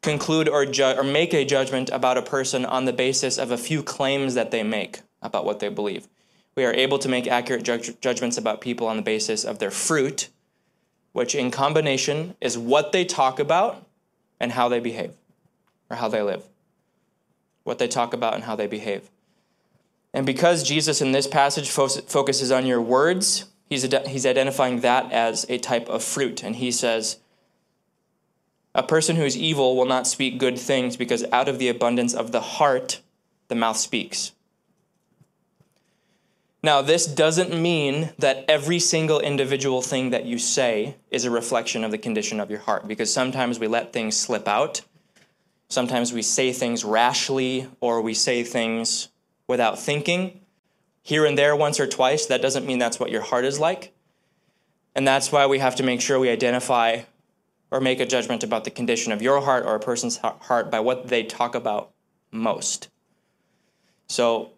conclude, 0.00 0.48
or, 0.48 0.64
ju- 0.64 0.94
or 0.96 1.04
make 1.04 1.34
a 1.34 1.44
judgment 1.44 1.90
about 1.90 2.16
a 2.16 2.22
person 2.22 2.64
on 2.64 2.86
the 2.86 2.92
basis 2.94 3.36
of 3.36 3.50
a 3.50 3.58
few 3.58 3.82
claims 3.82 4.34
that 4.34 4.50
they 4.50 4.62
make 4.62 5.00
about 5.20 5.44
what 5.44 5.60
they 5.60 5.68
believe. 5.68 6.08
We 6.56 6.64
are 6.64 6.72
able 6.72 6.98
to 6.98 7.08
make 7.08 7.26
accurate 7.26 7.64
ju- 7.64 7.94
judgments 8.00 8.38
about 8.38 8.62
people 8.62 8.86
on 8.86 8.96
the 8.96 9.02
basis 9.02 9.44
of 9.44 9.58
their 9.58 9.70
fruit, 9.70 10.30
which 11.12 11.34
in 11.34 11.50
combination 11.50 12.34
is 12.40 12.56
what 12.56 12.92
they 12.92 13.04
talk 13.04 13.38
about 13.38 13.86
and 14.40 14.52
how 14.52 14.70
they 14.70 14.80
behave, 14.80 15.12
or 15.90 15.98
how 15.98 16.08
they 16.08 16.22
live. 16.22 16.44
What 17.64 17.78
they 17.78 17.88
talk 17.88 18.14
about 18.14 18.34
and 18.34 18.44
how 18.44 18.56
they 18.56 18.66
behave. 18.66 19.10
And 20.12 20.26
because 20.26 20.62
Jesus 20.62 21.00
in 21.00 21.12
this 21.12 21.26
passage 21.26 21.70
fo- 21.70 21.88
focuses 21.88 22.50
on 22.50 22.66
your 22.66 22.80
words, 22.80 23.46
he's, 23.68 23.84
ad- 23.84 24.08
he's 24.08 24.26
identifying 24.26 24.80
that 24.80 25.10
as 25.12 25.46
a 25.48 25.58
type 25.58 25.88
of 25.88 26.02
fruit. 26.02 26.42
And 26.42 26.56
he 26.56 26.72
says, 26.72 27.18
A 28.74 28.82
person 28.82 29.16
who 29.16 29.24
is 29.24 29.36
evil 29.36 29.76
will 29.76 29.86
not 29.86 30.06
speak 30.06 30.38
good 30.38 30.58
things 30.58 30.96
because 30.96 31.24
out 31.32 31.48
of 31.48 31.58
the 31.58 31.68
abundance 31.68 32.12
of 32.14 32.32
the 32.32 32.40
heart, 32.40 33.00
the 33.48 33.54
mouth 33.54 33.76
speaks. 33.76 34.32
Now, 36.62 36.82
this 36.82 37.06
doesn't 37.06 37.58
mean 37.58 38.10
that 38.18 38.44
every 38.46 38.80
single 38.80 39.18
individual 39.18 39.80
thing 39.80 40.10
that 40.10 40.26
you 40.26 40.38
say 40.38 40.96
is 41.10 41.24
a 41.24 41.30
reflection 41.30 41.84
of 41.84 41.90
the 41.90 41.96
condition 41.96 42.38
of 42.38 42.50
your 42.50 42.58
heart, 42.58 42.86
because 42.86 43.10
sometimes 43.10 43.58
we 43.58 43.66
let 43.66 43.94
things 43.94 44.14
slip 44.14 44.46
out. 44.46 44.82
Sometimes 45.70 46.12
we 46.12 46.20
say 46.20 46.52
things 46.52 46.84
rashly 46.84 47.68
or 47.80 48.02
we 48.02 48.12
say 48.12 48.42
things 48.42 49.08
without 49.50 49.78
thinking. 49.78 50.40
Here 51.02 51.26
and 51.26 51.36
there, 51.36 51.54
once 51.54 51.78
or 51.78 51.86
twice, 51.86 52.26
that 52.26 52.40
doesn't 52.40 52.66
mean 52.66 52.78
that's 52.78 52.98
what 52.98 53.10
your 53.10 53.22
heart 53.22 53.44
is 53.44 53.58
like. 53.58 53.92
And 54.94 55.06
that's 55.06 55.30
why 55.30 55.46
we 55.46 55.58
have 55.58 55.76
to 55.76 55.82
make 55.82 56.00
sure 56.00 56.18
we 56.18 56.30
identify 56.30 57.02
or 57.70 57.80
make 57.80 58.00
a 58.00 58.06
judgment 58.06 58.42
about 58.42 58.64
the 58.64 58.70
condition 58.70 59.12
of 59.12 59.22
your 59.22 59.40
heart 59.42 59.64
or 59.64 59.74
a 59.74 59.80
person's 59.80 60.16
heart 60.18 60.70
by 60.70 60.80
what 60.80 61.08
they 61.08 61.22
talk 61.22 61.54
about 61.54 61.90
most. 62.30 62.88
So, 64.08 64.50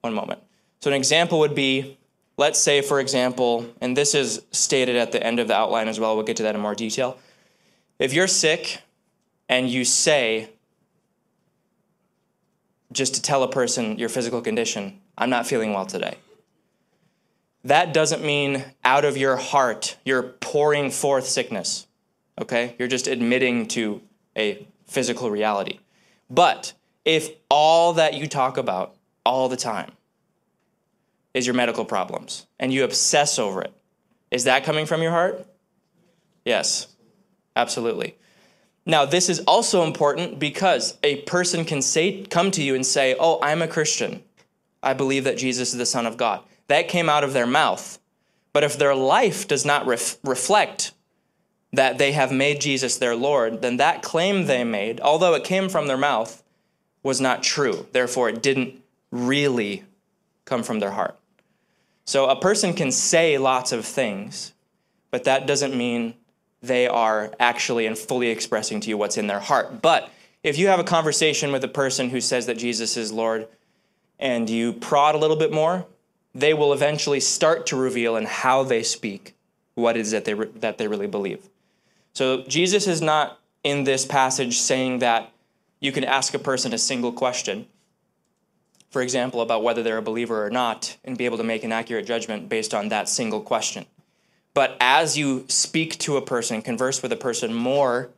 one 0.00 0.14
moment. 0.14 0.42
So, 0.80 0.90
an 0.90 0.96
example 0.96 1.38
would 1.40 1.54
be 1.54 1.98
let's 2.40 2.58
say, 2.58 2.80
for 2.80 3.00
example, 3.00 3.66
and 3.82 3.94
this 3.94 4.14
is 4.14 4.40
stated 4.50 4.96
at 4.96 5.12
the 5.12 5.22
end 5.22 5.38
of 5.38 5.46
the 5.46 5.54
outline 5.54 5.88
as 5.88 6.00
well, 6.00 6.16
we'll 6.16 6.24
get 6.24 6.38
to 6.38 6.42
that 6.42 6.54
in 6.54 6.60
more 6.62 6.74
detail. 6.74 7.18
If 7.98 8.14
you're 8.14 8.26
sick 8.26 8.80
and 9.46 9.68
you 9.68 9.84
say, 9.84 10.48
just 12.92 13.14
to 13.14 13.22
tell 13.22 13.42
a 13.42 13.50
person 13.50 13.98
your 13.98 14.08
physical 14.08 14.40
condition, 14.40 15.00
I'm 15.16 15.30
not 15.30 15.46
feeling 15.46 15.72
well 15.72 15.86
today. 15.86 16.16
That 17.64 17.92
doesn't 17.92 18.24
mean 18.24 18.64
out 18.84 19.04
of 19.04 19.16
your 19.16 19.36
heart 19.36 19.96
you're 20.04 20.22
pouring 20.22 20.90
forth 20.90 21.26
sickness, 21.26 21.86
okay? 22.40 22.74
You're 22.78 22.88
just 22.88 23.06
admitting 23.06 23.68
to 23.68 24.00
a 24.36 24.66
physical 24.86 25.30
reality. 25.30 25.78
But 26.30 26.72
if 27.04 27.30
all 27.48 27.94
that 27.94 28.14
you 28.14 28.26
talk 28.26 28.56
about 28.56 28.96
all 29.24 29.48
the 29.48 29.56
time 29.56 29.92
is 31.34 31.46
your 31.46 31.54
medical 31.54 31.84
problems 31.84 32.46
and 32.58 32.72
you 32.72 32.84
obsess 32.84 33.38
over 33.38 33.62
it, 33.62 33.72
is 34.30 34.44
that 34.44 34.64
coming 34.64 34.86
from 34.86 35.02
your 35.02 35.10
heart? 35.10 35.46
Yes, 36.44 36.88
absolutely. 37.56 38.16
Now, 38.86 39.04
this 39.04 39.28
is 39.28 39.40
also 39.40 39.84
important 39.84 40.38
because 40.38 40.96
a 41.02 41.22
person 41.22 41.64
can 41.64 41.82
say, 41.82 42.24
come 42.24 42.50
to 42.52 42.62
you 42.62 42.74
and 42.74 42.84
say, 42.84 43.14
Oh, 43.18 43.38
I'm 43.42 43.62
a 43.62 43.68
Christian. 43.68 44.22
I 44.82 44.94
believe 44.94 45.24
that 45.24 45.36
Jesus 45.36 45.72
is 45.72 45.78
the 45.78 45.86
Son 45.86 46.06
of 46.06 46.16
God. 46.16 46.40
That 46.68 46.88
came 46.88 47.08
out 47.08 47.24
of 47.24 47.32
their 47.32 47.46
mouth. 47.46 47.98
But 48.52 48.64
if 48.64 48.78
their 48.78 48.94
life 48.94 49.46
does 49.46 49.64
not 49.64 49.86
ref- 49.86 50.18
reflect 50.24 50.92
that 51.72 51.98
they 51.98 52.12
have 52.12 52.32
made 52.32 52.60
Jesus 52.60 52.98
their 52.98 53.14
Lord, 53.14 53.62
then 53.62 53.76
that 53.76 54.02
claim 54.02 54.46
they 54.46 54.64
made, 54.64 55.00
although 55.00 55.34
it 55.34 55.44
came 55.44 55.68
from 55.68 55.86
their 55.86 55.96
mouth, 55.96 56.42
was 57.02 57.20
not 57.20 57.42
true. 57.42 57.86
Therefore, 57.92 58.28
it 58.28 58.42
didn't 58.42 58.82
really 59.10 59.84
come 60.44 60.62
from 60.62 60.80
their 60.80 60.90
heart. 60.90 61.16
So 62.04 62.28
a 62.28 62.40
person 62.40 62.74
can 62.74 62.90
say 62.90 63.38
lots 63.38 63.70
of 63.70 63.84
things, 63.84 64.52
but 65.10 65.24
that 65.24 65.46
doesn't 65.46 65.76
mean 65.76 66.14
they 66.62 66.86
are 66.86 67.32
actually 67.40 67.86
and 67.86 67.96
fully 67.96 68.28
expressing 68.28 68.80
to 68.80 68.88
you 68.88 68.98
what's 68.98 69.16
in 69.16 69.26
their 69.26 69.40
heart. 69.40 69.80
But 69.80 70.10
if 70.42 70.58
you 70.58 70.68
have 70.68 70.78
a 70.80 70.84
conversation 70.84 71.52
with 71.52 71.64
a 71.64 71.68
person 71.68 72.10
who 72.10 72.20
says 72.20 72.46
that 72.46 72.58
Jesus 72.58 72.96
is 72.96 73.12
Lord 73.12 73.48
and 74.18 74.48
you 74.48 74.72
prod 74.72 75.14
a 75.14 75.18
little 75.18 75.36
bit 75.36 75.52
more, 75.52 75.86
they 76.34 76.54
will 76.54 76.72
eventually 76.72 77.20
start 77.20 77.66
to 77.66 77.76
reveal 77.76 78.16
in 78.16 78.24
how 78.24 78.62
they 78.62 78.82
speak 78.82 79.34
what 79.74 79.96
it 79.96 80.00
is 80.00 80.10
that 80.10 80.24
they, 80.24 80.34
re- 80.34 80.50
that 80.56 80.78
they 80.78 80.86
really 80.86 81.06
believe. 81.06 81.48
So 82.12 82.42
Jesus 82.42 82.86
is 82.86 83.00
not 83.00 83.38
in 83.64 83.84
this 83.84 84.04
passage 84.04 84.58
saying 84.58 84.98
that 84.98 85.32
you 85.80 85.92
can 85.92 86.04
ask 86.04 86.34
a 86.34 86.38
person 86.38 86.72
a 86.74 86.78
single 86.78 87.12
question, 87.12 87.66
for 88.90 89.00
example, 89.02 89.40
about 89.40 89.62
whether 89.62 89.82
they're 89.82 89.98
a 89.98 90.02
believer 90.02 90.44
or 90.44 90.50
not, 90.50 90.96
and 91.04 91.16
be 91.16 91.24
able 91.24 91.38
to 91.38 91.44
make 91.44 91.64
an 91.64 91.72
accurate 91.72 92.06
judgment 92.06 92.48
based 92.48 92.74
on 92.74 92.88
that 92.88 93.08
single 93.08 93.40
question. 93.40 93.86
But 94.60 94.76
as 94.78 95.16
you 95.16 95.46
speak 95.48 95.96
to 96.00 96.18
a 96.18 96.20
person, 96.20 96.60
converse 96.60 97.02
with 97.02 97.10
a 97.12 97.16
person 97.16 97.54
more, 97.54 98.10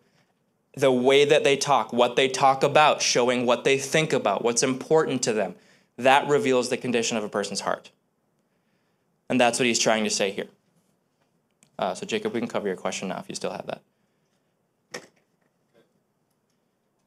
the 0.75 0.91
way 0.91 1.25
that 1.25 1.45
they 1.45 1.57
talk, 1.57 1.93
what 1.93 2.17
they 2.17 2.27
talk 2.27 2.65
about, 2.65 3.01
showing 3.01 3.47
what 3.47 3.63
they 3.63 3.79
think 3.79 4.13
about, 4.13 4.43
what's 4.43 4.65
important 4.65 5.23
to 5.23 5.33
them, 5.33 5.55
that 5.99 6.27
reveals 6.27 6.69
the 6.69 6.77
condition 6.77 7.17
of 7.17 7.23
a 7.23 7.29
person's 7.29 7.61
heart. 7.61 7.93
And 9.29 9.41
that's 9.41 9.61
what 9.61 9.67
he's 9.67 9.79
trying 9.79 10.03
to 10.03 10.11
say 10.11 10.33
here. 10.33 10.49
Uh, 11.79 11.95
so, 11.95 12.07
Jacob, 12.07 12.35
we 12.35 12.41
can 12.41 12.49
cover 12.49 12.67
your 12.67 12.77
question 12.77 13.07
now 13.07 13.21
if 13.21 13.29
you 13.29 13.37
still 13.37 13.53
have 13.53 13.69
that. 13.69 15.05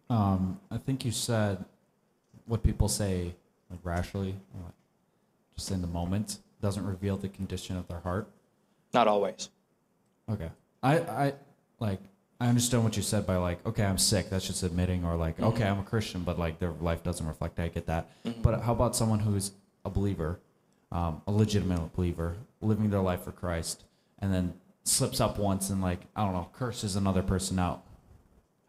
Um, 0.09 0.61
I 0.71 0.77
think 0.77 1.03
you 1.03 1.11
said 1.11 1.65
what 2.45 2.63
people 2.63 2.87
say 2.87 3.35
like 3.69 3.81
rashly, 3.83 4.35
just 5.57 5.71
in 5.71 5.81
the 5.81 5.87
moment, 5.87 6.37
doesn't 6.61 6.85
reveal 6.85 7.17
the 7.17 7.27
condition 7.27 7.75
of 7.75 7.89
their 7.89 7.99
heart. 7.99 8.29
Not 8.95 9.09
always. 9.09 9.49
Okay. 10.31 10.49
I, 10.81 10.99
I 10.99 11.33
like 11.79 11.99
I 12.39 12.47
understand 12.47 12.85
what 12.85 12.95
you 12.95 13.03
said 13.03 13.27
by 13.27 13.35
like, 13.35 13.65
okay, 13.67 13.83
I'm 13.83 13.97
sick. 13.97 14.29
That's 14.29 14.47
just 14.47 14.63
admitting, 14.63 15.03
or 15.03 15.17
like, 15.17 15.37
okay, 15.39 15.65
I'm 15.65 15.79
a 15.79 15.83
Christian, 15.83 16.23
but 16.23 16.39
like 16.39 16.59
their 16.59 16.71
life 16.79 17.03
doesn't 17.03 17.27
reflect. 17.27 17.59
I 17.59 17.67
get 17.67 17.87
that. 17.87 18.09
But 18.41 18.61
how 18.61 18.71
about 18.71 18.95
someone 18.95 19.19
who's 19.19 19.51
a 19.83 19.89
believer, 19.89 20.39
um, 20.93 21.21
a 21.27 21.31
legitimate 21.31 21.93
believer, 21.93 22.37
living 22.61 22.89
their 22.89 23.01
life 23.01 23.23
for 23.23 23.33
Christ, 23.33 23.83
and 24.19 24.33
then 24.33 24.53
slips 24.83 25.19
up 25.19 25.37
once 25.37 25.69
and 25.69 25.81
like 25.81 25.99
I 26.15 26.23
don't 26.23 26.33
know, 26.33 26.49
curses 26.53 26.95
another 26.95 27.21
person 27.21 27.59
out, 27.59 27.83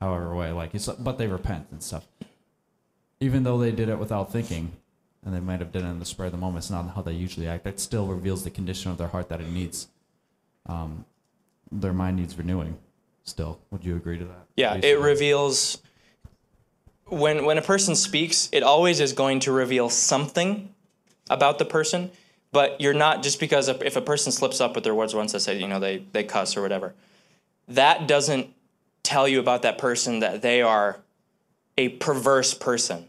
however 0.00 0.34
way. 0.34 0.50
Like 0.50 0.74
it's 0.74 0.88
but 0.88 1.18
they 1.18 1.28
repent 1.28 1.68
and 1.70 1.80
stuff. 1.80 2.08
Even 3.20 3.44
though 3.44 3.58
they 3.58 3.70
did 3.70 3.88
it 3.88 4.00
without 4.00 4.32
thinking, 4.32 4.72
and 5.24 5.32
they 5.32 5.40
might 5.40 5.60
have 5.60 5.70
done 5.70 5.84
it 5.84 5.90
in 5.90 6.00
the 6.00 6.04
spur 6.04 6.24
of 6.24 6.32
the 6.32 6.38
moment, 6.38 6.64
it's 6.64 6.70
not 6.70 6.94
how 6.96 7.02
they 7.02 7.12
usually 7.12 7.46
act. 7.46 7.62
That 7.62 7.78
still 7.78 8.08
reveals 8.08 8.42
the 8.42 8.50
condition 8.50 8.90
of 8.90 8.98
their 8.98 9.08
heart 9.08 9.28
that 9.28 9.40
it 9.40 9.48
needs. 9.48 9.86
Um, 10.68 11.04
their 11.70 11.92
mind 11.92 12.16
needs 12.16 12.36
renewing. 12.36 12.76
Still, 13.24 13.58
would 13.70 13.84
you 13.84 13.96
agree 13.96 14.18
to 14.18 14.24
that? 14.24 14.46
Yeah, 14.56 14.74
it 14.74 15.00
reveals 15.00 15.78
when 17.06 17.44
when 17.44 17.58
a 17.58 17.62
person 17.62 17.94
speaks, 17.96 18.48
it 18.52 18.62
always 18.62 19.00
is 19.00 19.12
going 19.12 19.40
to 19.40 19.52
reveal 19.52 19.88
something 19.88 20.72
about 21.28 21.58
the 21.58 21.64
person, 21.64 22.10
but 22.52 22.80
you're 22.80 22.94
not 22.94 23.22
just 23.22 23.40
because 23.40 23.68
if 23.68 23.96
a 23.96 24.00
person 24.00 24.32
slips 24.32 24.60
up 24.60 24.74
with 24.74 24.84
their 24.84 24.94
words 24.94 25.14
once, 25.14 25.32
let's 25.32 25.44
say 25.44 25.58
you 25.58 25.68
know 25.68 25.80
they 25.80 26.04
they 26.12 26.24
cuss 26.24 26.56
or 26.56 26.62
whatever, 26.62 26.94
that 27.68 28.06
doesn't 28.06 28.52
tell 29.02 29.26
you 29.28 29.40
about 29.40 29.62
that 29.62 29.78
person 29.78 30.20
that 30.20 30.42
they 30.42 30.62
are 30.62 30.98
a 31.78 31.90
perverse 31.90 32.54
person, 32.54 33.06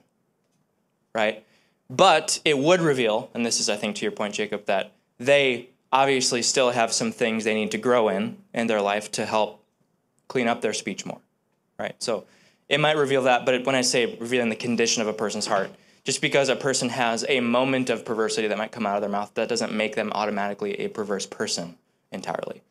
right? 1.14 1.44
But 1.90 2.40
it 2.44 2.58
would 2.58 2.82
reveal, 2.82 3.30
and 3.34 3.46
this 3.46 3.60
is 3.60 3.70
I 3.70 3.78
think 3.78 3.96
to 3.98 4.02
your 4.04 4.12
point, 4.12 4.34
Jacob, 4.34 4.66
that 4.66 4.92
they 5.20 5.70
obviously 5.91 6.41
still 6.41 6.72
have 6.72 6.91
some 6.91 7.12
things 7.12 7.44
they 7.44 7.53
need 7.53 7.72
to 7.72 7.77
grow 7.77 8.10
in 8.10 8.38
in 8.53 8.67
their 8.67 8.82
life 8.82 9.12
to 9.13 9.25
help 9.25 9.63
clean 10.27 10.48
up 10.48 10.62
their 10.62 10.74
speech 10.74 11.06
more, 11.06 11.22
right? 11.79 11.96
So 12.00 12.25
it 12.67 12.79
might 12.79 12.98
reveal 12.98 13.24
that, 13.24 13.46
but 13.46 13.65
when 13.65 13.75
I 13.75 13.82
say 13.82 14.17
revealing 14.17 14.50
the 14.50 14.56
condition 14.56 15.01
of 15.01 15.08
a 15.08 15.13
person's 15.13 15.48
heart, 15.48 15.72
just 16.03 16.22
because 16.22 16.50
a 16.50 16.56
person 16.56 16.89
has 16.89 17.25
a 17.27 17.39
moment 17.39 17.89
of 17.89 18.06
perversity 18.06 18.48
that 18.48 18.58
might 18.58 18.72
come 18.72 18.86
out 18.86 18.96
of 18.96 19.01
their 19.01 19.10
mouth, 19.10 19.34
that 19.36 19.50
doesn't 19.50 19.74
make 19.74 19.96
them 19.96 20.12
automatically 20.13 20.79
a 20.79 20.88
perverse 20.88 21.25
person 21.25 21.77
entirely. 22.12 22.62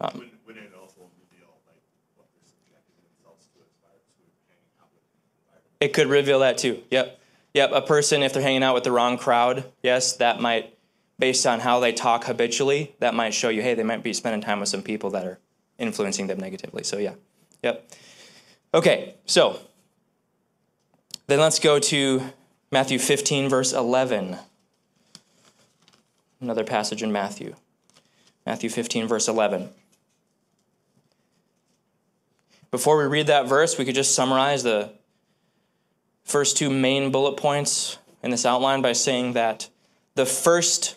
Um, 0.00 0.10
would, 0.14 0.30
would 0.46 0.56
it 0.56 0.72
also 0.74 1.08
reveal 1.20 1.48
like 1.66 1.80
what 2.16 2.26
they're 2.34 2.42
subjecting 2.44 2.96
themselves 3.02 3.46
to 3.54 3.60
as 3.62 3.70
far 3.80 3.90
as 3.94 4.02
who 4.18 4.24
they're 4.26 4.50
hanging 4.50 4.74
out 4.80 4.88
with 4.92 5.02
in 5.02 5.18
the 5.22 5.30
environment? 5.42 5.76
It 5.80 5.92
could 5.92 6.08
reveal 6.08 6.40
that 6.40 6.58
too. 6.58 6.82
Yep. 6.90 7.20
Yep. 7.54 7.70
A 7.72 7.82
person, 7.82 8.22
if 8.22 8.32
they're 8.32 8.42
hanging 8.42 8.62
out 8.62 8.74
with 8.74 8.84
the 8.84 8.92
wrong 8.92 9.16
crowd, 9.16 9.64
yes, 9.82 10.16
that 10.16 10.40
might, 10.40 10.75
based 11.18 11.46
on 11.46 11.60
how 11.60 11.80
they 11.80 11.92
talk 11.92 12.24
habitually, 12.24 12.94
that 13.00 13.14
might 13.14 13.32
show 13.32 13.48
you, 13.48 13.62
hey, 13.62 13.74
they 13.74 13.82
might 13.82 14.02
be 14.02 14.12
spending 14.12 14.40
time 14.40 14.60
with 14.60 14.68
some 14.68 14.82
people 14.82 15.10
that 15.10 15.26
are 15.26 15.38
influencing 15.78 16.26
them 16.26 16.38
negatively. 16.38 16.84
So, 16.84 16.98
yeah. 16.98 17.14
Yep. 17.62 17.90
Okay. 18.74 19.14
So, 19.24 19.58
then 21.26 21.40
let's 21.40 21.58
go 21.58 21.78
to 21.78 22.22
Matthew 22.70 22.98
15, 22.98 23.48
verse 23.48 23.72
11. 23.72 24.36
Another 26.40 26.64
passage 26.64 27.02
in 27.02 27.10
Matthew. 27.10 27.54
Matthew 28.44 28.68
15, 28.68 29.08
verse 29.08 29.26
11. 29.26 29.70
Before 32.70 32.98
we 32.98 33.04
read 33.04 33.28
that 33.28 33.48
verse, 33.48 33.78
we 33.78 33.84
could 33.84 33.94
just 33.94 34.14
summarize 34.14 34.62
the 34.62 34.92
first 36.24 36.56
two 36.56 36.68
main 36.68 37.10
bullet 37.10 37.36
points 37.36 37.98
in 38.22 38.30
this 38.30 38.44
outline 38.44 38.82
by 38.82 38.92
saying 38.92 39.32
that 39.32 39.70
the 40.14 40.26
first 40.26 40.96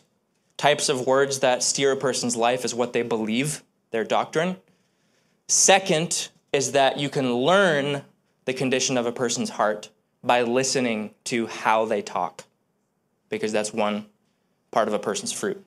types 0.60 0.90
of 0.90 1.08
words 1.08 1.40
that 1.40 1.64
steer 1.64 1.94
a 1.94 1.96
person's 1.96 2.36
life 2.36 2.66
is 2.66 2.76
what 2.76 2.92
they 2.92 3.02
believe, 3.02 3.64
their 3.92 4.04
doctrine. 4.04 4.58
Second 5.48 6.28
is 6.52 6.74
that 6.74 7.00
you 7.00 7.08
can 7.08 7.34
learn 7.34 8.04
the 8.44 8.54
condition 8.54 8.98
of 8.98 9.06
a 9.06 9.12
person's 9.12 9.52
heart 9.52 9.90
by 10.22 10.42
listening 10.42 11.12
to 11.24 11.48
how 11.48 11.86
they 11.86 12.02
talk, 12.02 12.44
because 13.30 13.54
that's 13.54 13.74
one 13.74 14.06
part 14.70 14.90
of 14.90 14.94
a 14.94 15.00
person's 15.00 15.32
fruit. 15.32 15.66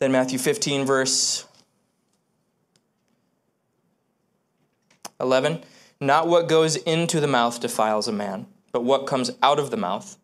Then 0.00 0.10
Matthew 0.10 0.40
15, 0.40 0.84
verse 0.84 1.46
11. 5.20 5.62
Not 6.00 6.26
what 6.26 6.48
goes 6.48 6.74
into 6.74 7.20
the 7.20 7.28
mouth 7.28 7.60
defiles 7.60 8.08
a 8.08 8.12
man, 8.12 8.46
but 8.72 8.82
what 8.82 9.06
comes 9.06 9.30
out 9.40 9.60
of 9.60 9.70
the 9.70 9.76
mouth. 9.76 10.18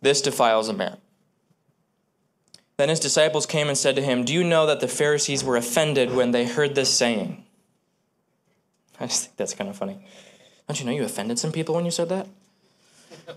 This 0.00 0.22
defiles 0.22 0.68
a 0.68 0.72
man. 0.72 0.98
Then 2.76 2.88
his 2.88 3.00
disciples 3.00 3.44
came 3.44 3.68
and 3.68 3.76
said 3.76 3.96
to 3.96 4.02
him, 4.02 4.24
Do 4.24 4.32
you 4.32 4.44
know 4.44 4.64
that 4.66 4.80
the 4.80 4.88
Pharisees 4.88 5.42
were 5.42 5.56
offended 5.56 6.14
when 6.14 6.30
they 6.30 6.46
heard 6.46 6.74
this 6.74 6.96
saying? 6.96 7.44
I 9.00 9.06
just 9.06 9.24
think 9.24 9.36
that's 9.36 9.54
kind 9.54 9.68
of 9.68 9.76
funny. 9.76 9.98
Don't 10.66 10.78
you 10.78 10.86
know 10.86 10.92
you 10.92 11.04
offended 11.04 11.38
some 11.38 11.50
people 11.50 11.74
when 11.74 11.84
you 11.84 11.90
said 11.90 12.08
that? 12.10 12.28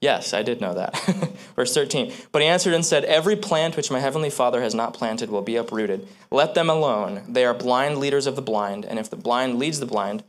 yes, 0.00 0.34
I 0.34 0.42
did 0.42 0.60
know 0.60 0.74
that. 0.74 0.98
Verse 1.56 1.74
13. 1.74 2.12
But 2.32 2.42
he 2.42 2.48
answered 2.48 2.74
and 2.74 2.84
said, 2.84 3.04
Every 3.04 3.36
plant 3.36 3.76
which 3.76 3.90
my 3.90 4.00
heavenly 4.00 4.30
Father 4.30 4.62
has 4.62 4.74
not 4.74 4.94
planted 4.94 5.30
will 5.30 5.42
be 5.42 5.56
uprooted. 5.56 6.08
Let 6.30 6.54
them 6.54 6.68
alone. 6.68 7.22
They 7.28 7.44
are 7.44 7.54
blind 7.54 7.98
leaders 7.98 8.26
of 8.26 8.34
the 8.34 8.42
blind, 8.42 8.84
and 8.84 8.98
if 8.98 9.10
the 9.10 9.16
blind 9.16 9.58
leads 9.58 9.78
the 9.78 9.86
blind, 9.86 10.24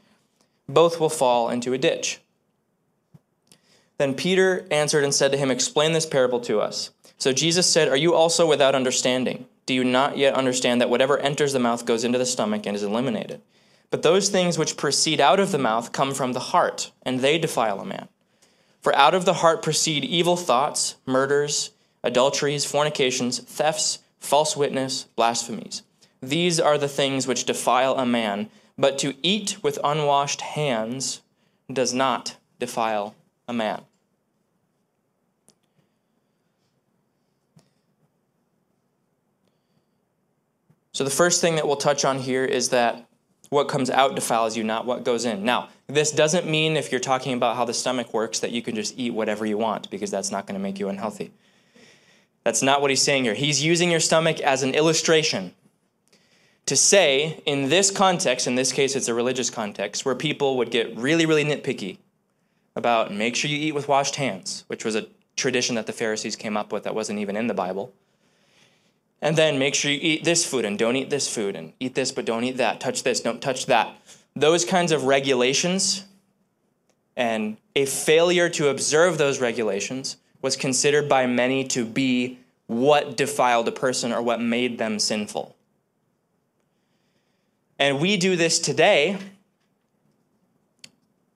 both 0.70 1.00
will 1.00 1.10
fall 1.10 1.50
into 1.50 1.74
a 1.74 1.78
ditch. 1.78 2.20
Then 4.02 4.16
Peter 4.16 4.66
answered 4.72 5.04
and 5.04 5.14
said 5.14 5.32
to 5.32 5.38
him, 5.38 5.52
Explain 5.52 5.92
this 5.92 6.08
parable 6.08 6.40
to 6.40 6.60
us. 6.60 6.90
So 7.20 7.32
Jesus 7.32 7.70
said, 7.70 7.88
Are 7.88 7.96
you 7.96 8.16
also 8.16 8.48
without 8.48 8.74
understanding? 8.74 9.46
Do 9.68 9.76
you 9.76 9.84
not 9.84 10.18
yet 10.18 10.34
understand 10.34 10.82
that 10.82 10.90
whatever 10.90 11.20
enters 11.20 11.54
the 11.54 11.60
mouth 11.60 11.86
goes 11.86 12.04
into 12.04 12.18
the 12.18 12.26
stomach 12.26 12.66
and 12.66 12.76
is 12.76 12.82
eliminated? 12.82 13.44
But 13.92 14.02
those 14.02 14.30
things 14.30 14.58
which 14.58 14.76
proceed 14.76 15.22
out 15.22 15.40
of 15.40 15.52
the 15.52 15.60
mouth 15.60 15.92
come 15.92 16.16
from 16.16 16.34
the 16.34 16.40
heart, 16.40 16.92
and 17.04 17.20
they 17.20 17.38
defile 17.38 17.80
a 17.80 17.86
man. 17.86 18.08
For 18.82 18.96
out 18.96 19.14
of 19.14 19.26
the 19.26 19.36
heart 19.36 19.62
proceed 19.62 20.04
evil 20.04 20.36
thoughts, 20.36 20.96
murders, 21.06 21.70
adulteries, 22.04 22.66
fornications, 22.66 23.38
thefts, 23.38 24.00
false 24.18 24.58
witness, 24.58 25.04
blasphemies. 25.16 25.84
These 26.24 26.60
are 26.60 26.80
the 26.80 26.88
things 26.88 27.28
which 27.28 27.46
defile 27.46 28.00
a 28.00 28.06
man, 28.08 28.50
but 28.80 28.98
to 28.98 29.14
eat 29.22 29.58
with 29.62 29.78
unwashed 29.84 30.42
hands 30.42 31.22
does 31.72 31.94
not 31.94 32.38
defile 32.58 33.14
a 33.48 33.54
man. 33.54 33.84
So, 41.02 41.06
the 41.06 41.10
first 41.10 41.42
thing 41.42 41.56
that 41.56 41.66
we'll 41.66 41.78
touch 41.78 42.06
on 42.06 42.20
here 42.20 42.46
is 42.46 42.70
that 42.70 43.08
what 43.50 43.68
comes 43.68 43.90
out 43.90 44.14
defiles 44.14 44.56
you, 44.56 44.64
not 44.64 44.86
what 44.86 45.04
goes 45.04 45.26
in. 45.26 45.44
Now, 45.44 45.70
this 45.88 46.12
doesn't 46.12 46.48
mean 46.48 46.78
if 46.78 46.92
you're 46.92 47.02
talking 47.02 47.34
about 47.34 47.56
how 47.56 47.66
the 47.66 47.74
stomach 47.74 48.14
works 48.14 48.40
that 48.42 48.52
you 48.52 48.62
can 48.62 48.76
just 48.76 48.94
eat 49.00 49.10
whatever 49.10 49.44
you 49.44 49.58
want, 49.58 49.90
because 49.90 50.12
that's 50.12 50.30
not 50.30 50.46
going 50.46 50.54
to 50.54 50.62
make 50.62 50.78
you 50.78 50.90
unhealthy. 50.90 51.32
That's 52.44 52.62
not 52.62 52.82
what 52.82 52.92
he's 52.92 53.02
saying 53.02 53.24
here. 53.24 53.34
He's 53.34 53.64
using 53.64 53.90
your 53.90 54.00
stomach 54.00 54.42
as 54.42 54.62
an 54.62 54.76
illustration 54.76 55.56
to 56.68 56.76
say, 56.76 57.42
in 57.48 57.70
this 57.70 57.90
context, 57.90 58.46
in 58.46 58.54
this 58.54 58.72
case, 58.72 58.96
it's 58.96 59.08
a 59.08 59.16
religious 59.16 59.50
context, 59.50 60.06
where 60.06 60.14
people 60.14 60.56
would 60.58 60.70
get 60.70 60.96
really, 60.96 61.26
really 61.26 61.44
nitpicky 61.44 61.98
about 62.76 63.12
make 63.12 63.36
sure 63.36 63.50
you 63.50 63.58
eat 63.58 63.74
with 63.74 63.88
washed 63.88 64.18
hands, 64.18 64.66
which 64.68 64.86
was 64.86 64.96
a 64.96 65.08
tradition 65.36 65.74
that 65.74 65.88
the 65.88 65.94
Pharisees 65.94 66.36
came 66.36 66.56
up 66.56 66.72
with 66.72 66.84
that 66.84 66.94
wasn't 66.94 67.18
even 67.18 67.36
in 67.36 67.48
the 67.48 67.56
Bible. 67.56 67.92
And 69.22 69.38
then 69.38 69.60
make 69.60 69.76
sure 69.76 69.92
you 69.92 70.00
eat 70.02 70.24
this 70.24 70.46
food 70.46 70.66
and 70.66 70.80
don't 70.80 70.96
eat 70.96 71.10
this 71.10 71.34
food 71.34 71.56
and 71.56 71.74
eat 71.80 71.94
this 71.94 72.12
but 72.12 72.26
don't 72.26 72.44
eat 72.44 72.58
that. 72.58 72.80
Touch 72.80 73.04
this, 73.04 73.22
don't 73.22 73.42
touch 73.42 73.68
that. 73.68 73.96
Those 74.36 74.66
kinds 74.66 74.92
of 74.92 75.04
regulations 75.04 76.06
and 77.16 77.58
a 77.76 77.86
failure 77.86 78.50
to 78.50 78.70
observe 78.70 79.18
those 79.18 79.40
regulations 79.40 80.18
was 80.42 80.56
considered 80.56 81.08
by 81.08 81.28
many 81.28 81.64
to 81.66 81.86
be 81.86 82.40
what 82.68 83.16
defiled 83.18 83.68
a 83.68 83.72
person 83.72 84.12
or 84.12 84.22
what 84.22 84.42
made 84.42 84.78
them 84.78 84.98
sinful. 84.98 85.56
And 87.78 88.00
we 88.00 88.18
do 88.18 88.36
this 88.36 88.60
today, 88.60 89.18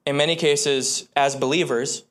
in 0.05 0.15
many 0.15 0.35
cases, 0.35 1.09
as 1.15 1.35
believers, 1.35 2.03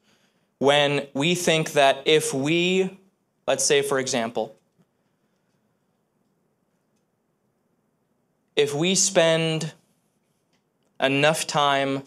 when 0.59 1.07
we 1.14 1.35
think 1.35 1.73
that 1.73 2.02
if 2.04 2.34
we, 2.34 2.99
let's 3.47 3.65
say, 3.65 3.80
for 3.80 3.99
example, 3.99 4.54
if 8.56 8.75
we 8.75 8.95
spend 8.95 9.73
enough 11.00 11.47
time 11.47 12.02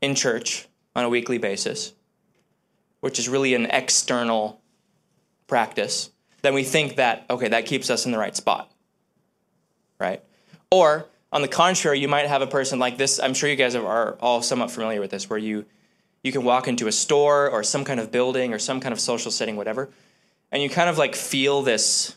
in 0.00 0.14
church 0.14 0.68
on 0.96 1.04
a 1.04 1.08
weekly 1.08 1.38
basis, 1.38 1.92
which 3.00 3.18
is 3.18 3.28
really 3.28 3.54
an 3.54 3.66
external 3.66 4.60
practice, 5.46 6.10
then 6.42 6.54
we 6.54 6.64
think 6.64 6.96
that, 6.96 7.24
okay, 7.30 7.48
that 7.48 7.66
keeps 7.66 7.90
us 7.90 8.06
in 8.06 8.12
the 8.12 8.18
right 8.18 8.34
spot, 8.34 8.70
right? 9.98 10.22
Or, 10.70 11.06
on 11.32 11.42
the 11.42 11.48
contrary, 11.48 12.00
you 12.00 12.08
might 12.08 12.26
have 12.26 12.42
a 12.42 12.46
person 12.46 12.78
like 12.78 12.96
this. 12.98 13.20
I'm 13.20 13.34
sure 13.34 13.48
you 13.48 13.56
guys 13.56 13.74
are 13.74 14.14
all 14.20 14.42
somewhat 14.42 14.70
familiar 14.70 15.00
with 15.00 15.10
this, 15.10 15.30
where 15.30 15.38
you, 15.38 15.64
you 16.24 16.32
can 16.32 16.42
walk 16.42 16.66
into 16.66 16.88
a 16.88 16.92
store 16.92 17.48
or 17.48 17.62
some 17.62 17.84
kind 17.84 18.00
of 18.00 18.10
building 18.10 18.52
or 18.52 18.58
some 18.58 18.80
kind 18.80 18.92
of 18.92 19.00
social 19.00 19.30
setting, 19.30 19.56
whatever, 19.56 19.90
and 20.50 20.62
you 20.62 20.68
kind 20.68 20.90
of 20.90 20.98
like 20.98 21.14
feel 21.14 21.62
this 21.62 22.16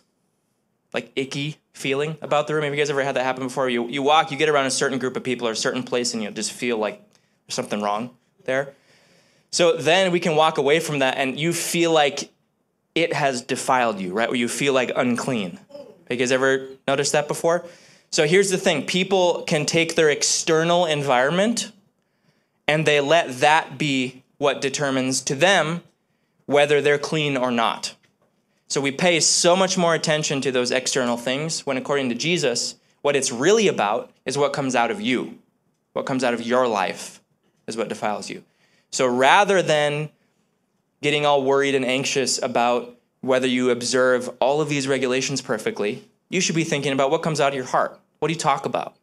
like 0.93 1.11
icky 1.15 1.57
feeling 1.73 2.17
about 2.21 2.47
the 2.47 2.53
room. 2.53 2.63
Have 2.63 2.73
you 2.73 2.79
guys 2.79 2.89
ever 2.89 3.03
had 3.03 3.15
that 3.15 3.23
happen 3.23 3.43
before? 3.43 3.69
You 3.69 3.88
you 3.88 4.01
walk, 4.01 4.31
you 4.31 4.38
get 4.38 4.49
around 4.49 4.67
a 4.67 4.71
certain 4.71 4.99
group 4.99 5.17
of 5.17 5.23
people 5.23 5.47
or 5.47 5.51
a 5.51 5.55
certain 5.55 5.83
place, 5.83 6.13
and 6.13 6.23
you 6.23 6.31
just 6.31 6.51
feel 6.51 6.77
like 6.77 7.01
there's 7.45 7.55
something 7.55 7.81
wrong 7.81 8.12
there. 8.45 8.73
So 9.51 9.77
then 9.77 10.12
we 10.12 10.19
can 10.19 10.36
walk 10.36 10.57
away 10.57 10.79
from 10.79 10.99
that, 10.99 11.17
and 11.17 11.39
you 11.39 11.53
feel 11.53 11.91
like 11.91 12.31
it 12.95 13.13
has 13.13 13.41
defiled 13.41 13.99
you, 13.99 14.13
right? 14.13 14.29
Where 14.29 14.38
you 14.38 14.47
feel 14.47 14.73
like 14.73 14.91
unclean. 14.95 15.59
Have 15.69 15.88
you 16.09 16.17
guys 16.17 16.31
ever 16.31 16.67
noticed 16.88 17.12
that 17.12 17.27
before? 17.27 17.65
So 18.12 18.25
here's 18.25 18.49
the 18.49 18.57
thing: 18.57 18.86
people 18.86 19.43
can 19.43 19.65
take 19.65 19.95
their 19.95 20.09
external 20.09 20.86
environment, 20.86 21.71
and 22.67 22.86
they 22.86 23.01
let 23.01 23.39
that 23.39 23.77
be 23.77 24.23
what 24.38 24.62
determines 24.62 25.21
to 25.21 25.36
them 25.36 25.83
whether 26.45 26.81
they're 26.81 26.97
clean 26.97 27.38
or 27.38 27.51
not. 27.51 27.95
So 28.73 28.81
we 28.81 28.89
pay 28.89 29.19
so 29.19 29.55
much 29.55 29.77
more 29.77 29.93
attention 29.93 30.41
to 30.41 30.51
those 30.51 30.71
external 30.71 31.15
things 31.15 31.63
when, 31.63 31.77
according 31.77 32.09
to 32.09 32.15
Jesus, 32.15 32.73
what 33.03 33.15
it's 33.15 33.31
really 33.31 33.67
about 33.67 34.09
is 34.25 34.36
what 34.36 34.51
comes 34.51 34.73
out 34.73 34.89
of 34.89 34.99
you. 34.99 35.38
What 35.91 36.07
comes 36.07 36.23
out 36.23 36.33
of 36.33 36.41
your 36.41 36.67
life 36.67 37.21
is 37.67 37.77
what 37.77 37.88
defiles 37.88 38.31
you. 38.31 38.43
So 38.89 39.05
rather 39.05 39.62
than 39.62 40.09
getting 41.03 41.23
all 41.23 41.43
worried 41.43 41.75
and 41.75 41.86
anxious 41.86 42.41
about 42.41 42.97
whether 43.21 43.45
you 43.45 43.69
observe 43.69 44.27
all 44.39 44.59
of 44.59 44.69
these 44.69 44.88
regulations 44.88 45.39
perfectly, 45.39 46.03
you 46.31 46.41
should 46.41 46.55
be 46.55 46.63
thinking 46.63 46.93
about 46.93 47.12
what 47.12 47.21
comes 47.21 47.39
out 47.39 47.49
of 47.49 47.55
your 47.55 47.65
heart. 47.65 47.99
What 48.17 48.29
do 48.29 48.33
you 48.33 48.39
talk 48.39 48.65
about? 48.65 48.95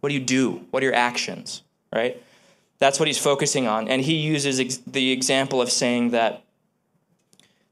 What 0.00 0.08
do 0.08 0.16
you 0.16 0.24
do? 0.24 0.66
What 0.72 0.82
are 0.82 0.86
your 0.86 0.94
actions? 0.96 1.62
Right? 1.94 2.20
That's 2.80 2.98
what 2.98 3.06
he's 3.06 3.18
focusing 3.18 3.68
on. 3.68 3.86
And 3.86 4.02
he 4.02 4.16
uses 4.16 4.58
ex- 4.58 4.78
the 4.78 5.12
example 5.12 5.62
of 5.62 5.70
saying 5.70 6.10
that 6.10 6.43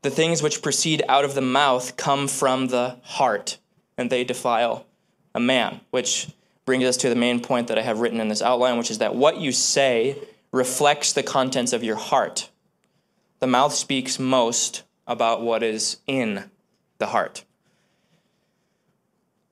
the 0.02 0.10
things 0.10 0.42
which 0.42 0.62
proceed 0.62 1.02
out 1.08 1.24
of 1.24 1.34
the 1.34 1.40
mouth 1.40 1.96
come 1.96 2.28
from 2.28 2.66
the 2.66 2.96
heart, 3.02 3.58
and 3.96 4.10
they 4.10 4.24
defile 4.24 4.84
a 5.34 5.40
man, 5.40 5.80
which 5.90 6.28
brings 6.64 6.84
us 6.84 6.96
to 6.98 7.08
the 7.08 7.16
main 7.16 7.40
point 7.40 7.68
that 7.68 7.78
I 7.78 7.82
have 7.82 8.00
written 8.00 8.20
in 8.20 8.28
this 8.28 8.42
outline, 8.42 8.78
which 8.78 8.90
is 8.90 8.98
that 8.98 9.14
what 9.14 9.38
you 9.38 9.52
say 9.52 10.18
reflects 10.50 11.12
the 11.12 11.22
contents 11.22 11.72
of 11.72 11.82
your 11.82 11.96
heart. 11.96 12.50
The 13.38 13.46
mouth 13.46 13.72
speaks 13.72 14.18
most 14.18 14.82
about 15.06 15.42
what 15.42 15.62
is 15.62 15.98
in 16.06 16.50
the 16.98 17.06
heart. 17.06 17.44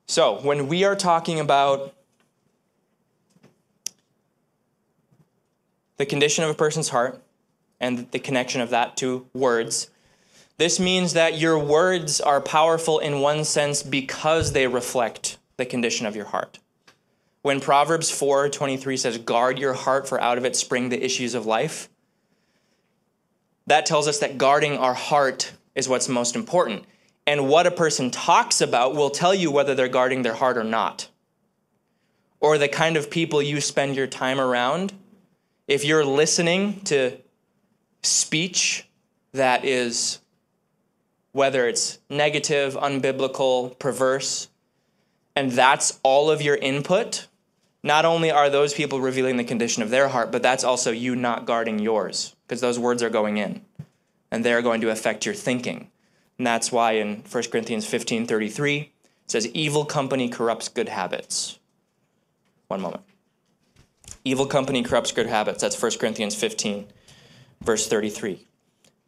So, 0.05 0.39
when 0.41 0.67
we 0.67 0.83
are 0.83 0.95
talking 0.95 1.39
about 1.39 1.93
the 5.97 6.05
condition 6.05 6.43
of 6.43 6.49
a 6.49 6.53
person's 6.53 6.89
heart 6.89 7.21
and 7.79 8.09
the 8.11 8.19
connection 8.19 8.59
of 8.61 8.69
that 8.71 8.97
to 8.97 9.27
words, 9.33 9.89
this 10.61 10.79
means 10.79 11.13
that 11.13 11.39
your 11.39 11.57
words 11.57 12.21
are 12.21 12.39
powerful 12.39 12.99
in 12.99 13.19
one 13.19 13.43
sense 13.43 13.81
because 13.81 14.51
they 14.51 14.67
reflect 14.67 15.39
the 15.57 15.65
condition 15.65 16.05
of 16.05 16.15
your 16.15 16.25
heart. 16.25 16.59
When 17.41 17.59
Proverbs 17.59 18.11
4:23 18.11 18.95
says 18.95 19.17
guard 19.17 19.57
your 19.57 19.73
heart 19.73 20.07
for 20.07 20.21
out 20.21 20.37
of 20.37 20.45
it 20.45 20.55
spring 20.55 20.89
the 20.89 21.03
issues 21.03 21.33
of 21.33 21.47
life, 21.47 21.89
that 23.65 23.87
tells 23.87 24.07
us 24.07 24.19
that 24.19 24.37
guarding 24.37 24.77
our 24.77 24.93
heart 24.93 25.53
is 25.73 25.89
what's 25.89 26.07
most 26.07 26.35
important. 26.35 26.85
And 27.25 27.49
what 27.49 27.65
a 27.65 27.71
person 27.71 28.11
talks 28.11 28.61
about 28.61 28.95
will 28.95 29.09
tell 29.09 29.33
you 29.33 29.49
whether 29.49 29.73
they're 29.73 29.87
guarding 29.87 30.21
their 30.21 30.35
heart 30.35 30.57
or 30.57 30.63
not. 30.63 31.09
Or 32.39 32.59
the 32.59 32.67
kind 32.67 32.97
of 32.97 33.09
people 33.09 33.41
you 33.41 33.61
spend 33.61 33.95
your 33.95 34.07
time 34.07 34.39
around. 34.39 34.93
If 35.67 35.83
you're 35.85 36.05
listening 36.05 36.81
to 36.81 37.17
speech 38.03 38.87
that 39.33 39.63
is 39.63 40.20
whether 41.31 41.67
it's 41.67 41.99
negative, 42.09 42.75
unbiblical, 42.75 43.77
perverse, 43.79 44.49
and 45.35 45.51
that's 45.51 45.99
all 46.03 46.29
of 46.29 46.41
your 46.41 46.55
input, 46.55 47.27
not 47.83 48.05
only 48.05 48.29
are 48.29 48.49
those 48.49 48.73
people 48.73 48.99
revealing 48.99 49.37
the 49.37 49.43
condition 49.43 49.81
of 49.81 49.89
their 49.89 50.09
heart, 50.09 50.31
but 50.31 50.43
that's 50.43 50.63
also 50.63 50.91
you 50.91 51.15
not 51.15 51.45
guarding 51.45 51.79
yours, 51.79 52.35
because 52.45 52.61
those 52.61 52.77
words 52.77 53.01
are 53.01 53.09
going 53.09 53.37
in 53.37 53.61
and 54.29 54.45
they're 54.45 54.61
going 54.61 54.81
to 54.81 54.89
affect 54.89 55.25
your 55.25 55.35
thinking. 55.35 55.89
And 56.37 56.47
that's 56.47 56.71
why 56.71 56.93
in 56.93 57.23
1 57.29 57.43
Corinthians 57.51 57.85
15 57.85 58.25
33, 58.27 58.77
it 58.79 58.91
says, 59.27 59.47
Evil 59.49 59.85
company 59.85 60.29
corrupts 60.29 60.69
good 60.69 60.89
habits. 60.89 61.59
One 62.67 62.81
moment. 62.81 63.03
Evil 64.23 64.45
company 64.45 64.83
corrupts 64.83 65.11
good 65.11 65.27
habits. 65.27 65.61
That's 65.61 65.81
1 65.81 65.93
Corinthians 65.99 66.35
15, 66.35 66.87
verse 67.61 67.87
33. 67.87 68.47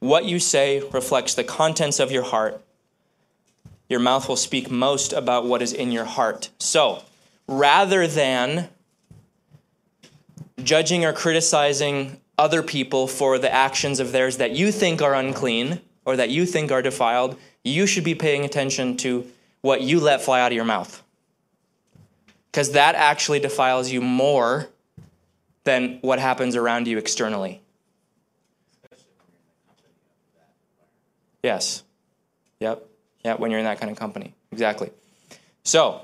What 0.04 0.26
you 0.26 0.38
say 0.38 0.82
reflects 0.92 1.34
the 1.34 1.46
contents 1.46 1.98
of 1.98 2.12
your 2.12 2.24
heart. 2.24 2.62
Your 3.88 4.02
mouth 4.02 4.28
will 4.28 4.36
speak 4.36 4.70
most 4.70 5.14
about 5.14 5.46
what 5.46 5.62
is 5.62 5.72
in 5.72 5.94
your 5.94 6.04
heart. 6.04 6.50
So, 6.60 7.04
rather 7.48 8.06
than 8.06 8.68
judging 10.62 11.06
or 11.06 11.14
criticizing 11.14 12.20
other 12.38 12.62
people 12.62 13.08
for 13.08 13.40
the 13.40 13.50
actions 13.50 14.02
of 14.02 14.12
theirs 14.12 14.36
that 14.36 14.52
you 14.52 14.74
think 14.74 15.02
are 15.02 15.14
unclean 15.14 15.80
or 16.04 16.18
that 16.18 16.30
you 16.30 16.46
think 16.46 16.70
are 16.70 16.82
defiled, 16.82 17.38
you 17.64 17.88
should 17.88 18.04
be 18.04 18.14
paying 18.14 18.44
attention 18.44 18.98
to 18.98 19.26
what 19.62 19.84
you 19.84 20.02
let 20.02 20.22
fly 20.22 20.42
out 20.42 20.52
of 20.52 20.56
your 20.58 20.66
mouth. 20.66 21.02
Because 22.52 22.74
that 22.74 22.96
actually 22.96 23.40
defiles 23.40 23.90
you 23.90 24.02
more 24.02 24.68
than 25.64 26.00
what 26.02 26.20
happens 26.20 26.58
around 26.58 26.90
you 26.90 26.98
externally. 26.98 27.63
Yes. 31.44 31.84
Yep. 32.60 32.88
Yeah, 33.24 33.36
when 33.36 33.52
you're 33.52 33.60
in 33.60 33.66
that 33.66 33.80
kind 33.80 33.92
of 33.92 33.98
company. 33.98 34.34
Exactly. 34.52 34.90
So, 35.64 36.02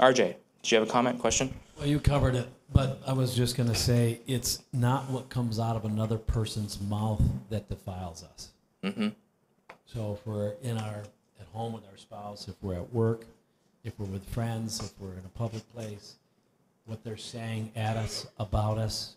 RJ, 0.00 0.36
did 0.62 0.70
you 0.70 0.78
have 0.78 0.88
a 0.88 0.90
comment, 0.90 1.18
question? 1.18 1.52
Well, 1.76 1.86
you 1.86 2.00
covered 2.00 2.34
it, 2.34 2.48
but 2.72 3.00
I 3.06 3.12
was 3.12 3.34
just 3.34 3.56
going 3.56 3.68
to 3.68 3.74
say 3.74 4.20
it's 4.26 4.62
not 4.72 5.10
what 5.10 5.28
comes 5.28 5.60
out 5.60 5.76
of 5.76 5.84
another 5.84 6.18
person's 6.18 6.80
mouth 6.80 7.22
that 7.50 7.68
defiles 7.68 8.24
us. 8.24 8.48
Mm-hmm. 8.82 9.08
So 9.86 10.18
if 10.18 10.26
we're 10.26 10.52
in 10.62 10.78
our 10.78 11.02
at 11.40 11.46
home 11.52 11.72
with 11.72 11.84
our 11.90 11.96
spouse, 11.96 12.48
if 12.48 12.54
we're 12.60 12.74
at 12.74 12.92
work, 12.92 13.24
if 13.84 13.98
we're 13.98 14.06
with 14.06 14.28
friends, 14.28 14.80
if 14.80 14.92
we're 15.00 15.12
in 15.12 15.24
a 15.24 15.38
public 15.38 15.62
place, 15.72 16.16
what 16.86 17.04
they're 17.04 17.16
saying 17.16 17.70
at 17.76 17.96
us 17.96 18.26
about 18.38 18.78
us 18.78 19.14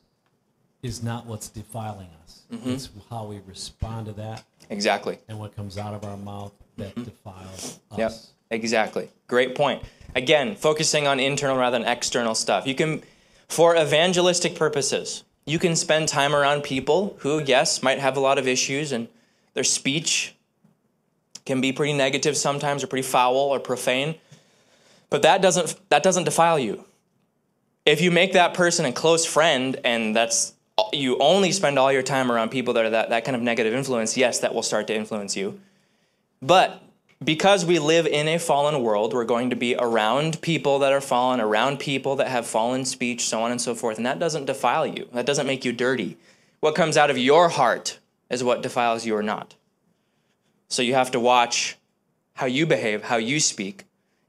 is 0.84 1.04
not 1.04 1.26
what's 1.26 1.50
defiling 1.50 2.10
us. 2.24 2.44
Mm-hmm. 2.52 2.70
It's 2.72 2.90
how 3.10 3.26
we 3.26 3.40
respond 3.48 4.08
to 4.08 4.14
that 4.14 4.44
Exactly. 4.70 5.20
and 5.28 5.40
what 5.40 5.56
comes 5.56 5.78
out 5.78 5.94
of 5.94 6.04
our 6.04 6.18
mouth 6.18 6.54
that 6.78 6.96
mm-hmm. 6.96 7.04
defiles 7.04 7.80
us. 7.92 7.98
Yep, 7.98 8.12
exactly. 8.50 9.10
Great 9.28 9.56
point. 9.56 9.84
Again, 10.16 10.56
focusing 10.56 11.08
on 11.08 11.20
internal 11.20 11.58
rather 11.58 11.78
than 11.78 11.88
external 11.88 12.36
stuff. 12.36 12.68
You 12.68 12.76
can, 12.76 13.04
for 13.48 13.76
evangelistic 13.76 14.56
purposes, 14.56 15.24
you 15.46 15.60
can 15.60 15.76
spend 15.76 16.08
time 16.08 16.36
around 16.36 16.64
people 16.64 17.16
who, 17.20 17.42
yes, 17.44 17.82
might 17.82 18.00
have 18.00 18.18
a 18.18 18.20
lot 18.20 18.38
of 18.38 18.48
issues 18.48 18.92
and 18.92 19.08
their 19.54 19.64
speech 19.64 20.36
can 21.46 21.62
be 21.62 21.72
pretty 21.72 21.94
negative 21.94 22.38
sometimes 22.38 22.84
or 22.84 22.88
pretty 22.88 23.08
foul 23.08 23.36
or 23.36 23.60
profane. 23.60 24.16
But 25.10 25.24
that 25.24 25.42
doesn't 25.42 25.76
that 25.90 26.04
doesn't 26.04 26.24
defile 26.24 26.58
you. 26.60 26.86
If 27.86 28.00
you 28.00 28.12
make 28.12 28.34
that 28.34 28.54
person 28.54 28.86
a 28.86 28.92
close 28.92 29.26
friend 29.26 29.80
and 29.84 30.16
that's 30.16 30.54
you 30.94 31.18
only 31.20 31.52
spend 31.52 31.78
all 31.80 31.92
your 31.92 32.04
time 32.04 32.32
around 32.32 32.50
people 32.50 32.74
that 32.74 32.86
are 32.86 32.90
that, 32.92 33.10
that 33.10 33.26
kind 33.26 33.36
of 33.36 33.42
negative 33.42 33.74
influence, 33.74 34.18
yes, 34.18 34.40
that 34.40 34.54
will 34.54 34.64
start 34.64 34.88
to 34.88 34.96
influence 34.96 35.36
you. 35.36 35.60
But 36.42 36.82
because 37.24 37.66
we 37.66 37.78
live 37.78 38.08
in 38.08 38.28
a 38.28 38.40
fallen 38.40 38.82
world, 38.82 39.14
we're 39.14 39.26
going 39.26 39.52
to 39.52 39.56
be 39.56 39.76
around 39.76 40.42
people 40.42 40.80
that 40.80 40.92
are 40.92 41.02
fallen, 41.02 41.40
around 41.40 41.80
people 41.80 42.16
that 42.16 42.28
have 42.28 42.48
fallen 42.48 42.84
speech, 42.86 43.26
so 43.26 43.44
on 43.44 43.52
and 43.52 43.62
so 43.62 43.76
forth. 43.76 43.98
And 43.98 44.06
that 44.06 44.20
doesn't 44.20 44.46
defile 44.46 44.88
you. 44.88 45.08
That 45.14 45.26
doesn't 45.26 45.48
make 45.48 45.64
you 45.64 45.72
dirty. 45.72 46.18
What 46.60 46.76
comes 46.76 46.98
out 46.98 47.12
of 47.12 47.18
your 47.18 47.50
heart 47.50 48.00
is 48.30 48.44
what 48.44 48.64
defiles 48.64 49.06
you 49.06 49.16
or 49.16 49.24
not. 49.24 49.56
So 50.68 50.82
you 50.82 50.94
have 50.94 51.12
to 51.12 51.20
watch 51.20 51.78
how 52.34 52.46
you 52.46 52.66
behave, 52.66 53.04
how 53.04 53.18
you 53.18 53.40
speak. 53.40 53.84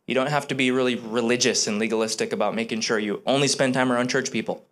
You 0.06 0.14
don't 0.14 0.30
have 0.30 0.48
to 0.48 0.54
be 0.54 0.70
really 0.70 0.96
religious 0.96 1.66
and 1.66 1.78
legalistic 1.78 2.32
about 2.32 2.54
making 2.54 2.80
sure 2.80 2.98
you 2.98 3.22
only 3.26 3.48
spend 3.48 3.72
time 3.72 3.92
around 3.92 4.08
church 4.08 4.30
people. 4.30 4.64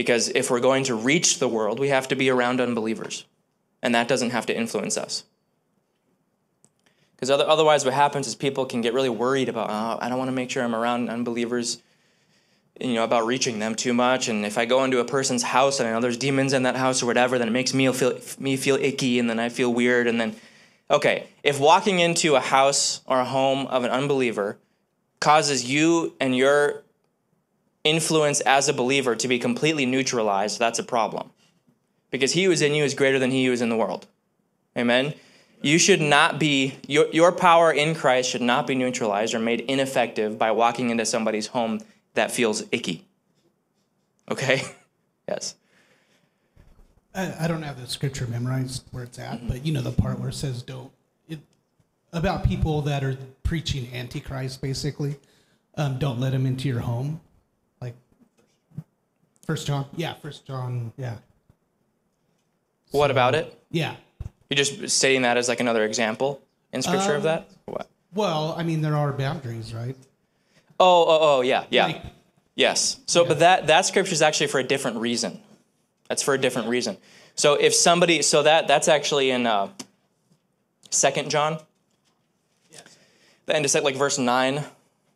Because 0.00 0.30
if 0.30 0.50
we're 0.50 0.60
going 0.60 0.84
to 0.84 0.94
reach 0.94 1.40
the 1.40 1.46
world, 1.46 1.78
we 1.78 1.90
have 1.90 2.08
to 2.08 2.16
be 2.16 2.30
around 2.30 2.58
unbelievers. 2.58 3.26
And 3.82 3.94
that 3.94 4.08
doesn't 4.08 4.30
have 4.30 4.46
to 4.46 4.56
influence 4.56 4.96
us. 4.96 5.24
Because 7.14 7.28
otherwise, 7.28 7.84
what 7.84 7.92
happens 7.92 8.26
is 8.26 8.34
people 8.34 8.64
can 8.64 8.80
get 8.80 8.94
really 8.94 9.10
worried 9.10 9.50
about, 9.50 9.68
oh, 9.68 9.98
I 10.00 10.08
don't 10.08 10.16
want 10.16 10.28
to 10.28 10.34
make 10.34 10.48
sure 10.48 10.64
I'm 10.64 10.74
around 10.74 11.10
unbelievers, 11.10 11.82
you 12.80 12.94
know, 12.94 13.04
about 13.04 13.26
reaching 13.26 13.58
them 13.58 13.74
too 13.74 13.92
much. 13.92 14.28
And 14.28 14.46
if 14.46 14.56
I 14.56 14.64
go 14.64 14.84
into 14.84 15.00
a 15.00 15.04
person's 15.04 15.42
house 15.42 15.80
and 15.80 15.86
I 15.86 15.92
know 15.92 16.00
there's 16.00 16.16
demons 16.16 16.54
in 16.54 16.62
that 16.62 16.76
house 16.76 17.02
or 17.02 17.06
whatever, 17.06 17.38
then 17.38 17.48
it 17.48 17.50
makes 17.50 17.74
me 17.74 17.92
feel 17.92 18.18
me 18.38 18.56
feel 18.56 18.76
icky, 18.76 19.18
and 19.18 19.28
then 19.28 19.38
I 19.38 19.50
feel 19.50 19.70
weird. 19.70 20.06
And 20.06 20.18
then, 20.18 20.34
okay, 20.90 21.26
if 21.42 21.60
walking 21.60 21.98
into 21.98 22.36
a 22.36 22.40
house 22.40 23.02
or 23.04 23.20
a 23.20 23.26
home 23.26 23.66
of 23.66 23.84
an 23.84 23.90
unbeliever 23.90 24.56
causes 25.20 25.70
you 25.70 26.16
and 26.18 26.34
your 26.34 26.84
influence 27.84 28.40
as 28.40 28.68
a 28.68 28.72
believer 28.72 29.16
to 29.16 29.28
be 29.28 29.38
completely 29.38 29.86
neutralized, 29.86 30.58
that's 30.58 30.78
a 30.78 30.84
problem. 30.84 31.30
Because 32.10 32.32
he 32.32 32.44
who 32.44 32.50
is 32.50 32.62
in 32.62 32.74
you 32.74 32.84
is 32.84 32.94
greater 32.94 33.18
than 33.18 33.30
he 33.30 33.46
who 33.46 33.52
is 33.52 33.62
in 33.62 33.68
the 33.68 33.76
world. 33.76 34.06
Amen. 34.76 35.14
You 35.62 35.78
should 35.78 36.00
not 36.00 36.38
be, 36.38 36.74
your, 36.86 37.06
your 37.12 37.32
power 37.32 37.70
in 37.70 37.94
Christ 37.94 38.30
should 38.30 38.42
not 38.42 38.66
be 38.66 38.74
neutralized 38.74 39.34
or 39.34 39.38
made 39.38 39.60
ineffective 39.60 40.38
by 40.38 40.50
walking 40.52 40.90
into 40.90 41.04
somebody's 41.04 41.48
home 41.48 41.80
that 42.14 42.30
feels 42.30 42.64
icky. 42.72 43.06
Okay? 44.30 44.62
yes. 45.28 45.54
I, 47.14 47.48
don't 47.48 47.62
have 47.62 47.80
the 47.80 47.88
scripture 47.88 48.26
memorized 48.26 48.84
where 48.92 49.02
it's 49.02 49.18
at, 49.18 49.46
but 49.48 49.66
you 49.66 49.72
know 49.72 49.82
the 49.82 49.90
part 49.90 50.20
where 50.20 50.28
it 50.28 50.34
says 50.34 50.62
don't 50.62 50.92
it, 51.28 51.40
about 52.12 52.44
people 52.44 52.82
that 52.82 53.02
are 53.02 53.18
preaching 53.42 53.88
antichrist, 53.92 54.62
basically. 54.62 55.16
Um, 55.76 55.98
don't 55.98 56.20
let 56.20 56.30
them 56.30 56.46
into 56.46 56.68
your 56.68 56.80
home, 56.80 57.20
First 59.46 59.66
John. 59.66 59.86
Yeah, 59.96 60.14
First 60.14 60.46
John. 60.46 60.92
Yeah, 60.96 61.16
What 62.90 63.10
about 63.10 63.34
it? 63.34 63.56
yeah. 63.70 63.96
You're 64.48 64.56
just 64.56 64.88
stating 64.96 65.22
that 65.22 65.36
as 65.36 65.48
like 65.48 65.60
another 65.60 65.84
example 65.84 66.42
in 66.72 66.82
scripture 66.82 67.14
of 67.14 67.18
Um, 67.20 67.22
that? 67.22 67.50
What? 67.66 67.88
Well, 68.12 68.54
I 68.58 68.64
mean 68.64 68.80
there 68.80 68.96
are 68.96 69.12
boundaries, 69.12 69.72
right? 69.72 69.96
Oh, 70.80 71.04
oh, 71.06 71.18
oh, 71.20 71.40
yeah, 71.42 71.64
yeah. 71.70 71.86
Like, 71.86 72.02
Yes. 72.56 72.98
So, 73.06 73.24
but 73.24 73.38
that 73.38 73.68
that 73.68 73.86
scripture 73.86 74.12
is 74.12 74.22
actually 74.22 74.48
for 74.48 74.58
a 74.58 74.64
different 74.64 74.96
reason. 74.96 75.40
That's 76.08 76.22
for 76.22 76.34
a 76.34 76.38
different 76.38 76.68
reason. 76.68 76.96
So, 77.36 77.54
if 77.54 77.72
somebody, 77.74 78.22
so 78.22 78.42
that 78.42 78.66
that's 78.66 78.88
actually 78.88 79.30
in 79.30 79.46
uh, 79.46 79.68
Second 80.90 81.30
John. 81.30 81.58
Yes. 82.72 82.82
The 83.46 83.54
end 83.54 83.64
of 83.64 83.72
like 83.84 83.94
verse 83.96 84.18
nine, 84.18 84.64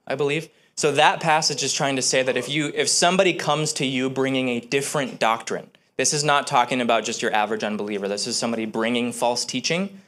I 0.06 0.14
believe. 0.14 0.48
So 0.76 0.92
that 0.92 1.20
passage 1.20 1.62
is 1.62 1.72
trying 1.72 1.96
to 1.96 2.02
say 2.02 2.22
that 2.22 2.36
if 2.36 2.48
you 2.48 2.72
if 2.74 2.88
somebody 2.88 3.32
comes 3.32 3.72
to 3.74 3.86
you 3.86 4.10
bringing 4.10 4.48
a 4.48 4.60
different 4.60 5.20
doctrine, 5.20 5.70
this 5.96 6.12
is 6.12 6.24
not 6.24 6.46
talking 6.46 6.80
about 6.80 7.04
just 7.04 7.22
your 7.22 7.32
average 7.32 7.62
unbeliever. 7.62 8.08
This 8.08 8.26
is 8.26 8.36
somebody 8.36 8.66
bringing 8.66 9.12
false 9.12 9.44
teaching. 9.44 10.00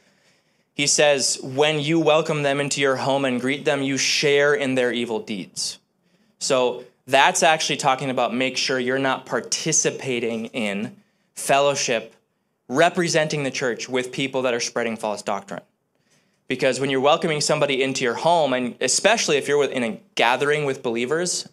He 0.73 0.85
says, 0.85 1.39
when 1.41 1.79
you 1.79 1.99
welcome 1.99 2.43
them 2.43 2.59
into 2.59 2.81
your 2.81 2.97
home 2.97 3.25
and 3.25 3.41
greet 3.41 3.65
them, 3.65 3.81
you 3.81 3.97
share 3.97 4.53
in 4.53 4.75
their 4.75 4.91
evil 4.91 5.19
deeds. 5.19 5.79
So 6.39 6.83
that's 7.07 7.41
actually 7.41 7.77
talking 7.77 8.11
about 8.11 8.33
make 8.33 8.57
sure 8.57 8.77
you're 8.77 8.99
not 8.99 9.25
participating 9.25 10.47
in 10.47 10.95
fellowship, 11.33 12.13
representing 12.67 13.43
the 13.43 13.49
church 13.49 13.89
with 13.89 14.11
people 14.11 14.43
that 14.43 14.53
are 14.53 14.59
spreading 14.59 14.97
false 14.97 15.23
doctrine. 15.23 15.63
Because 16.47 16.79
when 16.79 16.89
you're 16.89 17.01
welcoming 17.01 17.41
somebody 17.41 17.83
into 17.83 18.03
your 18.03 18.13
home, 18.15 18.53
and 18.53 18.75
especially 18.79 19.37
if 19.37 19.47
you're 19.47 19.63
in 19.65 19.83
a 19.83 20.01
gathering 20.15 20.65
with 20.65 20.81
believers 20.83 21.47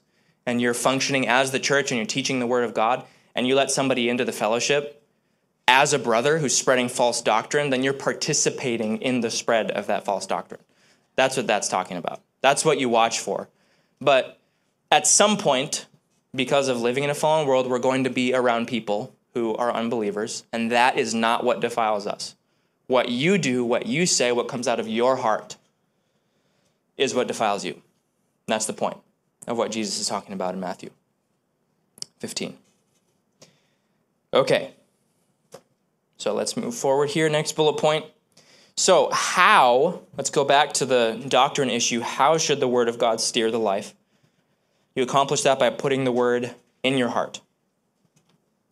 and 0.46 0.61
you're 0.61 0.74
functioning 0.74 1.26
as 1.26 1.50
the 1.50 1.59
church 1.59 1.90
and 1.90 1.98
you're 1.98 2.07
teaching 2.07 2.38
the 2.38 2.46
word 2.46 2.64
of 2.64 2.74
God, 2.74 3.04
and 3.35 3.46
you 3.46 3.54
let 3.54 3.70
somebody 3.70 4.09
into 4.09 4.24
the 4.24 4.33
fellowship 4.33 5.02
as 5.66 5.92
a 5.92 5.98
brother 5.98 6.38
who's 6.38 6.57
spreading 6.57 6.88
false 6.88 7.22
doctrine, 7.22 7.70
then 7.70 7.83
you're 7.83 7.92
participating 7.92 8.98
in 8.98 9.20
the 9.20 9.30
spread 9.30 9.70
of 9.70 9.87
that 9.87 10.04
false 10.04 10.26
doctrine. 10.26 10.61
That's 11.16 11.37
what 11.37 11.46
that's 11.46 11.68
talking 11.68 11.96
about. 11.96 12.20
That's 12.42 12.64
what 12.64 12.78
you 12.78 12.88
watch 12.88 13.18
for. 13.18 13.48
But 14.00 14.38
at 14.92 15.07
some 15.07 15.37
point, 15.37 15.87
because 16.35 16.68
of 16.68 16.80
living 16.80 17.04
in 17.04 17.11
a 17.11 17.14
fallen 17.14 17.46
world, 17.46 17.68
we're 17.68 17.78
going 17.78 18.04
to 18.04 18.11
be 18.11 18.35
around 18.35 18.68
people 18.68 19.14
who 19.33 19.54
are 19.57 19.72
unbelievers, 19.72 20.44
and 20.52 20.70
that 20.70 20.98
is 20.98 21.14
not 21.14 21.42
what 21.42 21.61
defiles 21.61 22.07
us. 22.07 22.37
What 22.87 23.09
you 23.09 23.38
do, 23.38 23.64
what 23.64 23.87
you 23.87 24.07
say, 24.07 24.33
what 24.33 24.49
comes 24.49 24.68
out 24.68 24.79
of 24.79 24.88
your 24.88 25.16
heart 25.16 25.57
is 26.97 27.14
what 27.14 27.29
defiles 27.29 27.64
you. 27.64 27.81
That's 28.47 28.66
the 28.66 28.73
point 28.73 28.99
of 29.47 29.57
what 29.57 29.70
Jesus 29.70 29.99
is 29.99 30.09
talking 30.09 30.35
about 30.35 30.55
in 30.55 30.61
Matthew 30.61 30.90
15. 32.18 32.57
Okay. 34.33 34.73
So 36.18 36.35
let's 36.35 36.57
move 36.57 36.75
forward 36.75 37.11
here. 37.11 37.29
Next 37.29 37.53
bullet 37.53 37.79
point. 37.79 38.05
So, 38.77 39.09
how, 39.12 40.01
let's 40.16 40.31
go 40.31 40.44
back 40.44 40.73
to 40.75 40.87
the 40.87 41.23
doctrine 41.29 41.70
issue. 41.70 42.01
How 42.01 42.38
should 42.38 42.59
the 42.59 42.66
Word 42.66 42.88
of 42.88 42.99
God 42.99 43.20
steer 43.20 43.53
the 43.53 43.59
life? 43.59 43.94
You 44.97 45.05
accomplish 45.05 45.42
that 45.42 45.61
by 45.61 45.70
putting 45.70 46.03
the 46.03 46.11
Word 46.11 46.55
in 46.83 46.99
your 46.99 47.11
heart. 47.11 47.40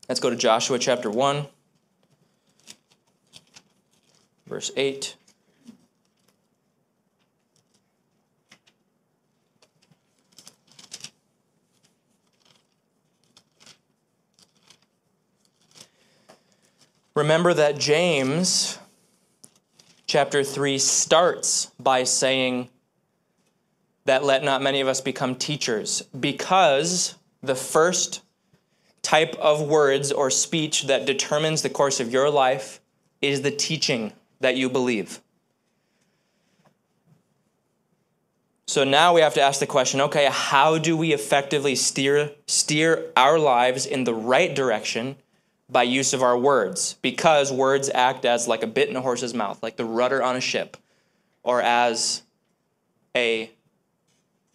Let's 0.08 0.20
go 0.20 0.28
to 0.28 0.34
Joshua 0.34 0.80
chapter 0.80 1.08
1, 1.08 1.46
verse 4.52 4.70
8. 4.76 5.16
Remember 17.14 17.54
that 17.54 17.78
James 17.78 18.78
chapter 20.06 20.44
3 20.44 20.76
starts 20.76 21.70
by 21.80 22.04
saying 22.04 22.68
that 24.04 24.22
let 24.22 24.44
not 24.44 24.60
many 24.60 24.82
of 24.82 24.88
us 24.88 25.00
become 25.00 25.34
teachers 25.34 26.02
because 26.20 27.14
the 27.42 27.54
first 27.54 28.20
type 29.00 29.34
of 29.36 29.62
words 29.62 30.12
or 30.12 30.28
speech 30.28 30.88
that 30.88 31.06
determines 31.06 31.62
the 31.62 31.70
course 31.70 32.00
of 32.00 32.12
your 32.12 32.28
life 32.28 32.82
is 33.22 33.40
the 33.40 33.50
teaching 33.50 34.12
that 34.42 34.56
you 34.56 34.68
believe. 34.68 35.20
So 38.66 38.84
now 38.84 39.12
we 39.12 39.20
have 39.20 39.34
to 39.34 39.40
ask 39.42 39.60
the 39.60 39.66
question 39.66 40.00
okay, 40.00 40.28
how 40.30 40.78
do 40.78 40.96
we 40.96 41.12
effectively 41.12 41.74
steer, 41.74 42.30
steer 42.46 43.10
our 43.16 43.38
lives 43.38 43.86
in 43.86 44.04
the 44.04 44.14
right 44.14 44.54
direction 44.54 45.16
by 45.68 45.82
use 45.82 46.12
of 46.12 46.22
our 46.22 46.38
words? 46.38 46.96
Because 47.02 47.52
words 47.52 47.90
act 47.94 48.24
as 48.24 48.48
like 48.48 48.62
a 48.62 48.66
bit 48.66 48.88
in 48.88 48.96
a 48.96 49.00
horse's 49.00 49.34
mouth, 49.34 49.62
like 49.62 49.76
the 49.76 49.84
rudder 49.84 50.22
on 50.22 50.36
a 50.36 50.40
ship, 50.40 50.76
or 51.42 51.60
as 51.60 52.22
a 53.16 53.50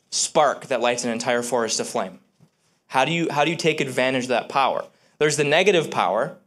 spark 0.10 0.68
that 0.68 0.82
lights 0.82 1.04
an 1.04 1.12
entire 1.12 1.44
forest 1.44 1.80
aflame. 1.80 2.20
How 2.88 3.06
do 3.06 3.12
you, 3.12 3.28
how 3.30 3.46
do 3.46 3.52
you 3.52 3.58
take 3.58 3.82
advantage 3.82 4.24
of 4.24 4.30
that 4.30 4.50
power? 4.50 4.86
There's 5.20 5.38
the 5.38 5.44
negative 5.44 5.92
power, 5.92 6.38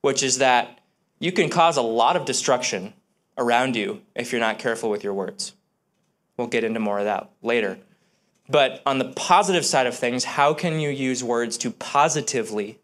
which 0.00 0.22
is 0.22 0.38
that 0.38 0.80
you 1.18 1.32
can 1.32 1.48
cause 1.48 1.76
a 1.76 1.82
lot 1.82 2.16
of 2.16 2.24
destruction 2.24 2.92
around 3.38 3.76
you 3.76 4.02
if 4.14 4.32
you're 4.32 4.40
not 4.40 4.58
careful 4.58 4.90
with 4.90 5.04
your 5.04 5.14
words. 5.14 5.54
We'll 6.36 6.46
get 6.48 6.64
into 6.64 6.80
more 6.80 6.98
of 6.98 7.04
that 7.04 7.30
later. 7.42 7.78
But 8.48 8.82
on 8.86 8.98
the 8.98 9.12
positive 9.12 9.64
side 9.64 9.86
of 9.86 9.96
things, 9.96 10.24
how 10.24 10.54
can 10.54 10.78
you 10.78 10.90
use 10.90 11.24
words 11.24 11.58
to 11.58 11.70
positively 11.70 12.78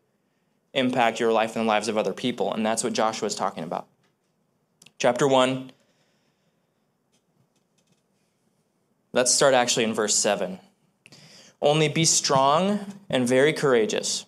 impact 0.74 1.20
your 1.20 1.32
life 1.32 1.54
and 1.54 1.64
the 1.64 1.68
lives 1.68 1.88
of 1.88 1.96
other 1.96 2.12
people? 2.12 2.52
And 2.52 2.64
that's 2.64 2.82
what 2.82 2.92
Joshua 2.92 3.26
is 3.26 3.34
talking 3.34 3.62
about. 3.62 3.86
Chapter 4.98 5.28
1. 5.28 5.70
Let's 9.12 9.32
start 9.32 9.54
actually 9.54 9.84
in 9.84 9.92
verse 9.92 10.14
7. 10.14 10.58
Only 11.60 11.88
be 11.88 12.04
strong 12.04 12.80
and 13.08 13.28
very 13.28 13.52
courageous, 13.52 14.26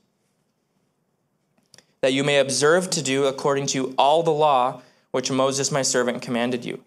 that 2.04 2.12
you 2.12 2.22
may 2.22 2.38
observe 2.38 2.90
to 2.90 3.00
do 3.00 3.24
according 3.24 3.64
to 3.64 3.94
all 3.96 4.22
the 4.22 4.30
law 4.30 4.82
which 5.10 5.30
Moses 5.30 5.72
my 5.72 5.80
servant 5.80 6.20
commanded 6.20 6.62
you. 6.62 6.84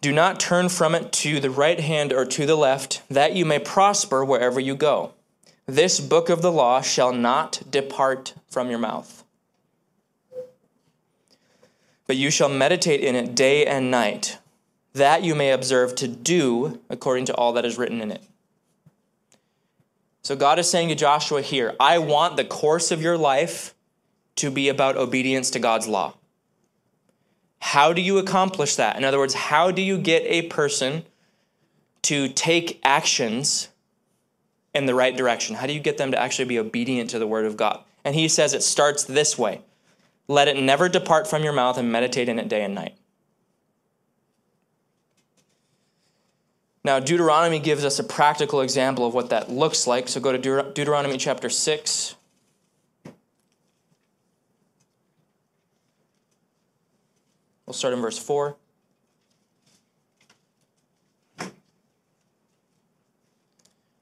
Do 0.00 0.10
not 0.10 0.40
turn 0.40 0.68
from 0.68 0.96
it 0.96 1.12
to 1.12 1.38
the 1.38 1.48
right 1.48 1.78
hand 1.78 2.12
or 2.12 2.24
to 2.24 2.44
the 2.44 2.56
left, 2.56 3.02
that 3.08 3.36
you 3.36 3.44
may 3.44 3.60
prosper 3.60 4.24
wherever 4.24 4.58
you 4.58 4.74
go. 4.74 5.12
This 5.66 6.00
book 6.00 6.28
of 6.28 6.42
the 6.42 6.50
law 6.50 6.80
shall 6.80 7.12
not 7.12 7.62
depart 7.70 8.34
from 8.50 8.68
your 8.68 8.80
mouth. 8.80 9.22
But 12.08 12.16
you 12.16 12.32
shall 12.32 12.48
meditate 12.48 13.00
in 13.00 13.14
it 13.14 13.36
day 13.36 13.64
and 13.64 13.92
night, 13.92 14.38
that 14.92 15.22
you 15.22 15.36
may 15.36 15.52
observe 15.52 15.94
to 15.94 16.08
do 16.08 16.80
according 16.90 17.26
to 17.26 17.34
all 17.36 17.52
that 17.52 17.64
is 17.64 17.78
written 17.78 18.00
in 18.00 18.10
it. 18.10 18.24
So 20.24 20.34
God 20.34 20.58
is 20.58 20.68
saying 20.68 20.88
to 20.88 20.94
Joshua 20.94 21.42
here, 21.42 21.76
I 21.78 21.98
want 21.98 22.36
the 22.36 22.46
course 22.46 22.90
of 22.90 23.02
your 23.02 23.18
life 23.18 23.74
to 24.36 24.50
be 24.50 24.70
about 24.70 24.96
obedience 24.96 25.50
to 25.50 25.58
God's 25.58 25.86
law. 25.86 26.14
How 27.60 27.92
do 27.92 28.00
you 28.00 28.16
accomplish 28.16 28.76
that? 28.76 28.96
In 28.96 29.04
other 29.04 29.18
words, 29.18 29.34
how 29.34 29.70
do 29.70 29.82
you 29.82 29.98
get 29.98 30.22
a 30.24 30.48
person 30.48 31.04
to 32.02 32.28
take 32.28 32.80
actions 32.82 33.68
in 34.74 34.86
the 34.86 34.94
right 34.94 35.14
direction? 35.14 35.56
How 35.56 35.66
do 35.66 35.74
you 35.74 35.80
get 35.80 35.98
them 35.98 36.10
to 36.10 36.18
actually 36.18 36.46
be 36.46 36.58
obedient 36.58 37.10
to 37.10 37.18
the 37.18 37.26
word 37.26 37.44
of 37.44 37.58
God? 37.58 37.84
And 38.02 38.14
he 38.14 38.26
says 38.28 38.54
it 38.54 38.62
starts 38.62 39.04
this 39.04 39.38
way 39.38 39.60
Let 40.26 40.48
it 40.48 40.56
never 40.56 40.88
depart 40.88 41.26
from 41.26 41.44
your 41.44 41.52
mouth 41.52 41.76
and 41.76 41.92
meditate 41.92 42.30
in 42.30 42.38
it 42.38 42.48
day 42.48 42.64
and 42.64 42.74
night. 42.74 42.96
Now, 46.84 47.00
Deuteronomy 47.00 47.60
gives 47.60 47.82
us 47.82 47.98
a 47.98 48.04
practical 48.04 48.60
example 48.60 49.06
of 49.06 49.14
what 49.14 49.30
that 49.30 49.50
looks 49.50 49.86
like. 49.86 50.06
So 50.06 50.20
go 50.20 50.32
to 50.32 50.38
Deut- 50.38 50.74
Deuteronomy 50.74 51.16
chapter 51.16 51.48
6. 51.48 52.14
We'll 57.64 57.72
start 57.72 57.94
in 57.94 58.02
verse 58.02 58.18
4. 58.18 58.56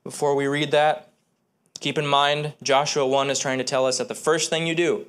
Before 0.02 0.34
we 0.34 0.48
read 0.48 0.72
that, 0.72 1.10
keep 1.78 1.96
in 1.96 2.06
mind 2.06 2.54
Joshua 2.64 3.06
1 3.06 3.30
is 3.30 3.38
trying 3.38 3.58
to 3.58 3.64
tell 3.64 3.86
us 3.86 3.98
that 3.98 4.08
the 4.08 4.16
first 4.16 4.50
thing 4.50 4.66
you 4.66 4.74
do, 4.74 5.06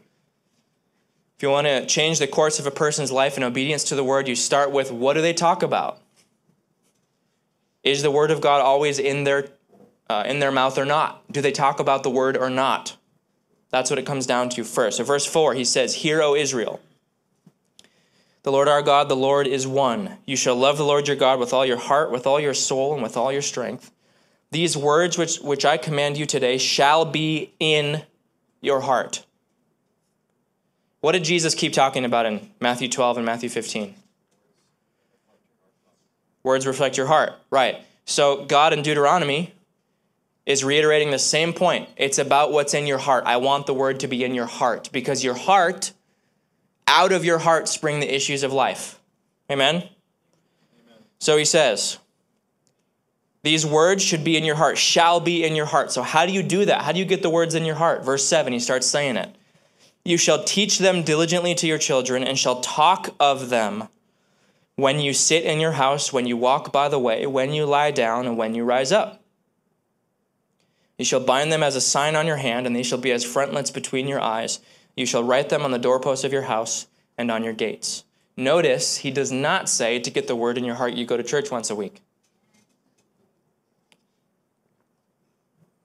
if 1.36 1.42
you 1.42 1.50
want 1.50 1.66
to 1.66 1.88
change 1.88 2.20
the 2.20 2.28
course 2.28 2.60
of 2.60 2.68
a 2.68 2.72
person's 2.72 3.12
life 3.12 3.36
in 3.36 3.44
obedience 3.44 3.84
to 3.86 3.96
the 3.96 4.04
word, 4.04 4.28
you 4.28 4.36
start 4.36 4.72
with 4.72 4.92
what 4.92 5.14
do 5.14 5.22
they 5.24 5.34
talk 5.34 5.64
about? 5.64 6.03
Is 7.84 8.02
the 8.02 8.12
word 8.12 8.32
of 8.32 8.42
God 8.42 8.62
always 8.62 9.00
in 9.00 9.24
their, 9.24 9.50
uh, 10.10 10.24
in 10.26 10.40
their 10.40 10.52
mouth 10.52 10.78
or 10.78 10.86
not? 10.86 11.24
Do 11.32 11.42
they 11.42 11.52
talk 11.52 11.80
about 11.80 12.04
the 12.04 12.10
word 12.10 12.38
or 12.38 12.50
not? 12.50 12.98
That's 13.70 13.90
what 13.90 14.00
it 14.00 14.06
comes 14.06 14.26
down 14.26 14.50
to 14.50 14.64
first. 14.64 14.98
So, 14.98 15.04
verse 15.04 15.26
4, 15.26 15.56
he 15.56 15.66
says, 15.66 15.96
Hear, 15.96 16.22
O 16.22 16.36
Israel. 16.36 16.80
The 18.44 18.52
Lord 18.52 18.68
our 18.68 18.82
God, 18.82 19.10
the 19.10 19.16
Lord 19.16 19.48
is 19.48 19.66
one. 19.66 20.18
You 20.26 20.36
shall 20.36 20.56
love 20.56 20.78
the 20.78 20.86
Lord 20.86 21.08
your 21.08 21.18
God 21.18 21.40
with 21.40 21.54
all 21.54 21.66
your 21.66 21.78
heart, 21.78 22.12
with 22.12 22.28
all 22.28 22.40
your 22.40 22.54
soul, 22.54 22.94
and 22.94 23.02
with 23.02 23.18
all 23.18 23.32
your 23.32 23.42
strength. 23.42 23.92
These 24.52 24.78
words 24.78 25.18
which, 25.18 25.38
which 25.40 25.66
I 25.66 25.78
command 25.78 26.18
you 26.18 26.26
today 26.26 26.58
shall 26.58 27.06
be 27.06 27.54
in 27.60 28.04
your 28.62 28.82
heart. 28.82 29.26
What 31.00 31.14
did 31.14 31.24
Jesus 31.24 31.56
keep 31.56 31.74
talking 31.74 32.06
about 32.06 32.26
in 32.26 32.52
Matthew 32.62 32.90
12 32.90 33.18
and 33.18 33.26
Matthew 33.26 33.50
15? 33.50 33.96
Words 36.44 36.68
reflect 36.68 36.98
your 36.98 37.08
heart. 37.08 37.34
Right. 37.50 37.78
So 38.06 38.46
God 38.46 38.74
in 38.74 38.82
Deuteronomy 38.82 39.54
is 40.46 40.64
reiterating 40.64 41.12
the 41.12 41.20
same 41.20 41.54
point. 41.54 41.90
It's 41.96 42.18
about 42.18 42.52
what's 42.52 42.74
in 42.74 42.86
your 42.86 42.98
heart. 42.98 43.24
I 43.26 43.38
want 43.38 43.66
the 43.66 43.74
word 43.74 44.02
to 44.02 44.08
be 44.08 44.24
in 44.24 44.36
your 44.36 44.46
heart 44.46 44.90
because 44.92 45.24
your 45.24 45.36
heart, 45.36 45.94
out 46.88 47.14
of 47.14 47.24
your 47.24 47.38
heart 47.38 47.70
spring 47.70 48.02
the 48.02 48.14
issues 48.14 48.44
of 48.44 48.52
life. 48.52 49.00
Amen? 49.50 49.76
Amen. 49.76 49.90
So 51.20 51.38
he 51.38 51.46
says, 51.46 51.98
these 53.44 53.66
words 53.66 54.02
should 54.04 54.24
be 54.24 54.38
in 54.38 54.46
your 54.46 54.56
heart, 54.56 54.78
shall 54.78 55.20
be 55.20 55.46
in 55.46 55.56
your 55.56 55.66
heart. 55.66 55.92
So, 55.92 56.02
how 56.02 56.26
do 56.26 56.32
you 56.32 56.42
do 56.42 56.64
that? 56.66 56.82
How 56.82 56.94
do 56.94 57.00
you 57.00 57.06
get 57.06 57.22
the 57.22 57.30
words 57.30 57.56
in 57.56 57.66
your 57.66 57.76
heart? 57.76 58.04
Verse 58.04 58.26
7, 58.26 58.54
he 58.54 58.60
starts 58.60 58.88
saying 58.88 59.18
it. 59.18 59.36
You 60.06 60.18
shall 60.18 60.44
teach 60.44 60.80
them 60.80 61.04
diligently 61.04 61.54
to 61.56 61.68
your 61.68 61.78
children, 61.78 62.24
and 62.24 62.40
shall 62.40 62.62
talk 62.62 63.14
of 63.20 63.50
them 63.50 63.90
when 64.76 65.00
you 65.00 65.14
sit 65.14 65.44
in 65.44 65.60
your 65.60 65.74
house, 65.74 66.12
when 66.12 66.26
you 66.26 66.38
walk 66.38 66.72
by 66.72 66.90
the 66.90 67.00
way, 67.00 67.26
when 67.26 67.54
you 67.54 67.66
lie 67.66 67.92
down, 67.92 68.26
and 68.26 68.38
when 68.38 68.56
you 68.56 68.64
rise 68.64 68.92
up. 68.92 69.22
You 70.98 71.06
shall 71.06 71.20
bind 71.20 71.52
them 71.52 71.64
as 71.64 71.76
a 71.76 71.82
sign 71.82 72.16
on 72.16 72.28
your 72.28 72.38
hand, 72.38 72.66
and 72.66 72.76
they 72.76 72.84
shall 72.84 72.98
be 72.98 73.12
as 73.12 73.24
frontlets 73.24 73.72
between 73.72 74.08
your 74.08 74.22
eyes. 74.22 74.60
You 74.96 75.06
shall 75.06 75.24
write 75.24 75.50
them 75.50 75.64
on 75.64 75.72
the 75.72 75.80
doorposts 75.80 76.24
of 76.24 76.34
your 76.34 76.44
house 76.44 76.88
and 77.18 77.32
on 77.32 77.44
your 77.44 77.54
gates. 77.54 78.04
Notice 78.36 78.98
he 78.98 79.12
does 79.12 79.32
not 79.32 79.70
say 79.70 80.00
to 80.00 80.10
get 80.10 80.28
the 80.28 80.36
word 80.36 80.58
in 80.58 80.64
your 80.64 80.76
heart, 80.76 80.94
you 80.94 81.06
go 81.06 81.18
to 81.18 81.24
church 81.24 81.52
once 81.52 81.70
a 81.70 81.76
week. 81.76 82.02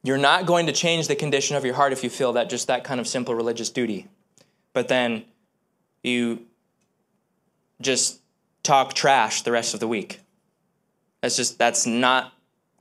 You're 0.02 0.16
not 0.16 0.46
going 0.46 0.66
to 0.66 0.72
change 0.72 1.08
the 1.08 1.16
condition 1.16 1.56
of 1.56 1.64
your 1.64 1.74
heart 1.74 1.92
if 1.92 2.02
you 2.02 2.08
feel 2.08 2.32
that 2.34 2.48
just 2.48 2.68
that 2.68 2.84
kind 2.84 3.00
of 3.00 3.06
simple 3.06 3.34
religious 3.34 3.68
duty. 3.68 4.06
But 4.72 4.88
then 4.88 5.24
you 6.02 6.46
just 7.80 8.20
talk 8.68 8.92
trash 8.92 9.42
the 9.42 9.50
rest 9.50 9.72
of 9.72 9.80
the 9.80 9.88
week. 9.88 10.20
That's 11.22 11.36
just 11.36 11.58
that's 11.58 11.86
not 11.86 12.32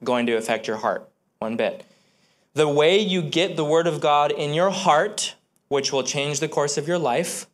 going 0.04 0.26
to 0.28 0.34
affect 0.34 0.68
your 0.68 0.78
heart 0.78 1.10
one 1.40 1.56
bit. 1.56 1.86
The 2.54 2.68
way 2.68 3.00
you 3.00 3.22
get 3.22 3.56
the 3.56 3.64
word 3.64 3.88
of 3.88 4.02
God 4.02 4.32
in 4.32 4.54
your 4.54 4.70
heart, 4.70 5.36
which 5.70 5.94
will 5.94 6.04
change 6.04 6.40
the 6.40 6.50
course 6.50 6.78
of 6.78 6.88
your 6.88 6.98
life, 6.98 7.48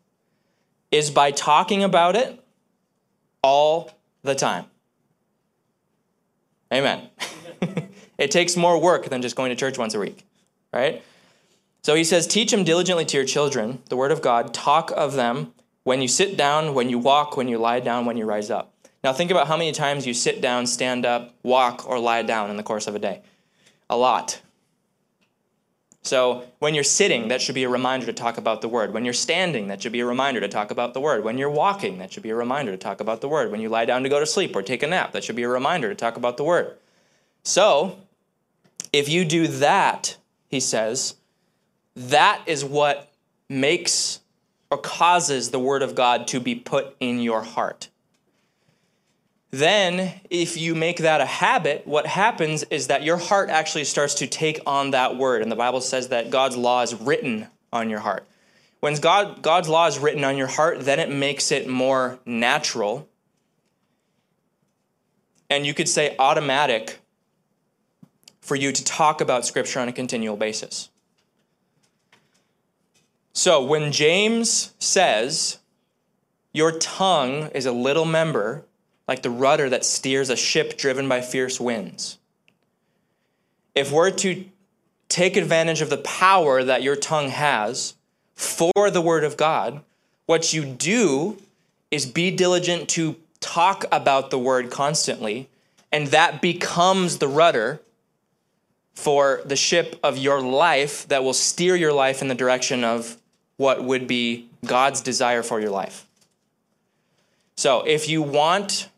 is 0.91 1.12
by 1.12 1.30
talking 1.32 1.84
about 1.84 2.15
it 2.15 2.43
all 3.43 3.91
the 4.24 4.34
time. 4.34 4.65
Amen. 6.74 7.10
it 8.17 8.32
takes 8.32 8.58
more 8.58 8.82
work 8.82 9.10
than 9.10 9.22
just 9.22 9.36
going 9.36 9.50
to 9.50 9.56
church 9.56 9.78
once 9.78 9.93
a 9.93 10.00
week, 10.00 10.26
right? 10.74 11.04
So 11.84 11.93
he 11.93 12.04
says, 12.04 12.26
Teach 12.26 12.50
them 12.50 12.63
diligently 12.63 13.06
to 13.06 13.17
your 13.17 13.26
children, 13.28 13.84
the 13.89 13.98
word 13.98 14.12
of 14.12 14.22
God. 14.22 14.54
Talk 14.54 14.91
of 14.96 15.13
them 15.13 15.54
when 15.84 16.02
you 16.02 16.08
sit 16.08 16.38
down, 16.38 16.74
when 16.74 16.89
you 16.89 16.98
walk, 16.98 17.38
when 17.38 17.48
you 17.48 17.58
lie 17.58 17.80
down, 17.80 18.06
when 18.06 18.17
you 18.17 18.26
rise 18.26 18.50
up. 18.50 18.74
Now 19.04 19.12
think 19.12 19.32
about 19.32 19.48
how 19.48 19.58
many 19.58 19.74
times 19.74 20.08
you 20.08 20.13
sit 20.13 20.41
down, 20.41 20.65
stand 20.65 21.06
up, 21.06 21.34
walk, 21.43 21.88
or 21.88 22.00
lie 22.00 22.22
down 22.22 22.50
in 22.50 22.58
the 22.58 22.63
course 22.63 22.88
of 22.88 22.96
a 22.96 23.00
day. 23.00 23.22
A 23.89 23.98
lot. 23.98 24.41
So 26.04 26.43
when 26.60 26.74
you're 26.74 26.84
sitting, 26.84 27.30
that 27.30 27.41
should 27.41 27.56
be 27.56 27.63
a 27.63 27.69
reminder 27.69 28.06
to 28.06 28.13
talk 28.13 28.38
about 28.38 28.62
the 28.62 28.67
word. 28.67 28.93
When 28.93 29.06
you're 29.06 29.13
standing, 29.13 29.67
that 29.67 29.82
should 29.82 29.93
be 29.93 30.02
a 30.02 30.06
reminder 30.06 30.41
to 30.41 30.50
talk 30.50 30.69
about 30.69 30.93
the 30.93 31.00
word. 31.00 31.24
When 31.24 31.38
you're 31.38 31.50
walking, 31.50 31.98
that 32.00 32.12
should 32.12 32.24
be 32.24 32.30
a 32.30 32.36
reminder 32.36 32.72
to 32.72 32.78
talk 32.78 33.00
about 33.00 33.22
the 33.22 33.30
word. 33.30 33.52
When 33.52 33.62
you 33.62 33.69
lie 33.69 33.86
down 33.86 34.04
to 34.04 34.10
go 34.10 34.19
to 34.19 34.26
sleep 34.26 34.56
or 34.56 34.62
take 34.62 34.84
a 34.84 34.88
nap, 34.88 35.13
that 35.13 35.24
should 35.24 35.38
be 35.38 35.43
a 35.43 35.50
reminder 35.50 35.89
to 35.89 35.96
talk 35.96 36.17
about 36.17 36.36
the 36.36 36.43
word. 36.43 36.76
So, 37.43 37.98
if 38.91 39.08
you 39.08 39.24
do 39.24 39.48
that, 39.48 40.17
he 40.50 40.60
says, 40.60 41.15
that 41.96 42.41
is 42.46 42.65
what 42.65 43.12
makes 43.50 44.19
or 44.73 44.77
causes 44.77 45.51
the 45.51 45.59
word 45.59 45.83
of 45.83 45.93
God 45.93 46.27
to 46.29 46.39
be 46.39 46.55
put 46.55 46.95
in 46.99 47.19
your 47.19 47.43
heart. 47.43 47.89
Then, 49.51 50.19
if 50.31 50.57
you 50.57 50.73
make 50.73 50.97
that 50.97 51.21
a 51.21 51.27
habit, 51.27 51.86
what 51.86 52.07
happens 52.07 52.63
is 52.63 52.88
that 52.88 53.03
your 53.03 53.17
heart 53.17 53.51
actually 53.51 53.83
starts 53.83 54.15
to 54.15 54.25
take 54.25 54.59
on 54.65 54.89
that 54.89 55.15
word. 55.15 55.43
And 55.43 55.51
the 55.51 55.55
Bible 55.55 55.79
says 55.79 56.07
that 56.07 56.31
God's 56.31 56.57
law 56.57 56.81
is 56.81 56.95
written 56.95 57.45
on 57.71 57.91
your 57.91 57.99
heart. 57.99 58.27
When 58.79 58.95
God, 58.95 59.43
God's 59.43 59.69
law 59.69 59.86
is 59.86 59.99
written 59.99 60.23
on 60.23 60.38
your 60.38 60.47
heart, 60.47 60.79
then 60.79 60.99
it 60.99 61.12
makes 61.12 61.51
it 61.51 61.69
more 61.69 62.17
natural. 62.25 63.07
And 65.51 65.67
you 65.67 65.75
could 65.75 65.88
say 65.88 66.15
automatic 66.17 66.97
for 68.41 68.55
you 68.55 68.71
to 68.71 68.83
talk 68.83 69.21
about 69.21 69.45
Scripture 69.45 69.79
on 69.79 69.88
a 69.88 69.93
continual 69.93 70.36
basis. 70.36 70.89
So 73.34 73.63
when 73.63 73.91
James 73.91 74.74
says, 74.78 75.58
Your 76.54 76.72
tongue 76.72 77.50
is 77.56 77.65
a 77.65 77.72
little 77.72 78.06
member, 78.06 78.63
like 79.08 79.24
the 79.24 79.32
rudder 79.32 79.69
that 79.69 79.84
steers 79.84 80.30
a 80.30 80.36
ship 80.36 80.78
driven 80.78 81.10
by 81.10 81.22
fierce 81.22 81.60
winds. 81.60 82.19
If 83.76 83.91
we're 83.91 84.12
to 84.12 84.46
take 85.10 85.36
advantage 85.36 85.82
of 85.82 85.89
the 85.89 85.98
power 85.98 86.63
that 86.63 86.84
your 86.84 86.96
tongue 86.96 87.30
has 87.30 87.96
for 88.36 88.89
the 88.91 89.02
Word 89.02 89.24
of 89.24 89.36
God, 89.36 89.82
what 90.28 90.54
you 90.54 90.63
do 90.63 91.38
is 91.91 92.06
be 92.06 92.32
diligent 92.32 92.88
to 92.89 93.15
talk 93.39 93.84
about 93.91 94.30
the 94.30 94.39
Word 94.39 94.69
constantly, 94.69 95.50
and 95.91 96.08
that 96.08 96.41
becomes 96.41 97.17
the 97.17 97.28
rudder 97.28 97.82
for 98.93 99.41
the 99.43 99.56
ship 99.56 100.00
of 100.04 100.17
your 100.19 100.39
life 100.39 101.08
that 101.08 101.24
will 101.24 101.34
steer 101.34 101.76
your 101.76 101.93
life 101.93 102.22
in 102.22 102.28
the 102.28 102.36
direction 102.36 102.84
of 102.84 103.17
what 103.58 103.84
would 103.84 104.08
be 104.08 104.50
God's 104.66 105.02
desire 105.02 105.44
for 105.44 105.60
your 105.60 105.70
life. 105.70 106.06
So 107.56 107.84
if 107.84 108.10
you 108.10 108.22
want, 108.22 108.89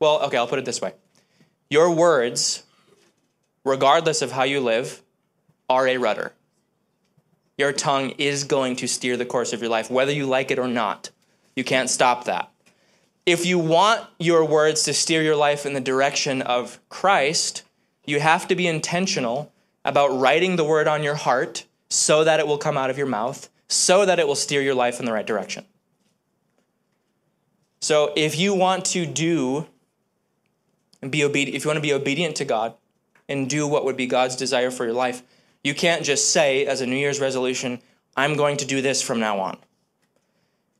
well, 0.00 0.22
okay, 0.22 0.36
I'll 0.36 0.46
put 0.46 0.58
it 0.58 0.64
this 0.64 0.80
way 0.80 0.94
your 1.70 1.90
words, 1.90 2.64
regardless 3.64 4.20
of 4.20 4.32
how 4.32 4.42
you 4.42 4.60
live, 4.60 5.02
are 5.68 5.88
a 5.88 5.96
rudder. 5.96 6.32
Your 7.56 7.72
tongue 7.72 8.10
is 8.18 8.44
going 8.44 8.76
to 8.76 8.88
steer 8.88 9.16
the 9.16 9.24
course 9.24 9.52
of 9.52 9.60
your 9.60 9.70
life, 9.70 9.90
whether 9.90 10.12
you 10.12 10.26
like 10.26 10.50
it 10.50 10.58
or 10.58 10.68
not. 10.68 11.10
You 11.54 11.64
can't 11.64 11.88
stop 11.88 12.24
that. 12.24 12.50
If 13.24 13.46
you 13.46 13.58
want 13.58 14.04
your 14.18 14.44
words 14.44 14.82
to 14.84 14.94
steer 14.94 15.22
your 15.22 15.36
life 15.36 15.64
in 15.64 15.74
the 15.74 15.80
direction 15.80 16.42
of 16.42 16.80
Christ, 16.88 17.62
you 18.04 18.20
have 18.20 18.48
to 18.48 18.56
be 18.56 18.66
intentional 18.66 19.52
about 19.84 20.08
writing 20.08 20.56
the 20.56 20.64
word 20.64 20.88
on 20.88 21.02
your 21.02 21.14
heart 21.14 21.64
so 21.88 22.24
that 22.24 22.40
it 22.40 22.46
will 22.46 22.58
come 22.58 22.76
out 22.76 22.90
of 22.90 22.98
your 22.98 23.06
mouth, 23.06 23.48
so 23.72 24.04
that 24.04 24.18
it 24.18 24.26
will 24.26 24.34
steer 24.34 24.60
your 24.60 24.74
life 24.74 25.00
in 25.00 25.06
the 25.06 25.12
right 25.12 25.26
direction. 25.26 25.64
So 27.80 28.12
if 28.14 28.38
you 28.38 28.54
want 28.54 28.84
to 28.86 29.06
do 29.06 29.66
and 31.00 31.10
be 31.10 31.24
obedient, 31.24 31.56
if 31.56 31.64
you 31.64 31.68
want 31.68 31.78
to 31.78 31.82
be 31.82 31.92
obedient 31.92 32.36
to 32.36 32.44
God 32.44 32.74
and 33.28 33.48
do 33.48 33.66
what 33.66 33.84
would 33.84 33.96
be 33.96 34.06
God's 34.06 34.36
desire 34.36 34.70
for 34.70 34.84
your 34.84 34.94
life, 34.94 35.22
you 35.64 35.74
can't 35.74 36.04
just 36.04 36.30
say 36.30 36.66
as 36.66 36.80
a 36.80 36.86
New 36.86 36.96
Year's 36.96 37.18
resolution, 37.18 37.80
I'm 38.16 38.36
going 38.36 38.58
to 38.58 38.66
do 38.66 38.82
this 38.82 39.00
from 39.00 39.18
now 39.18 39.40
on. 39.40 39.58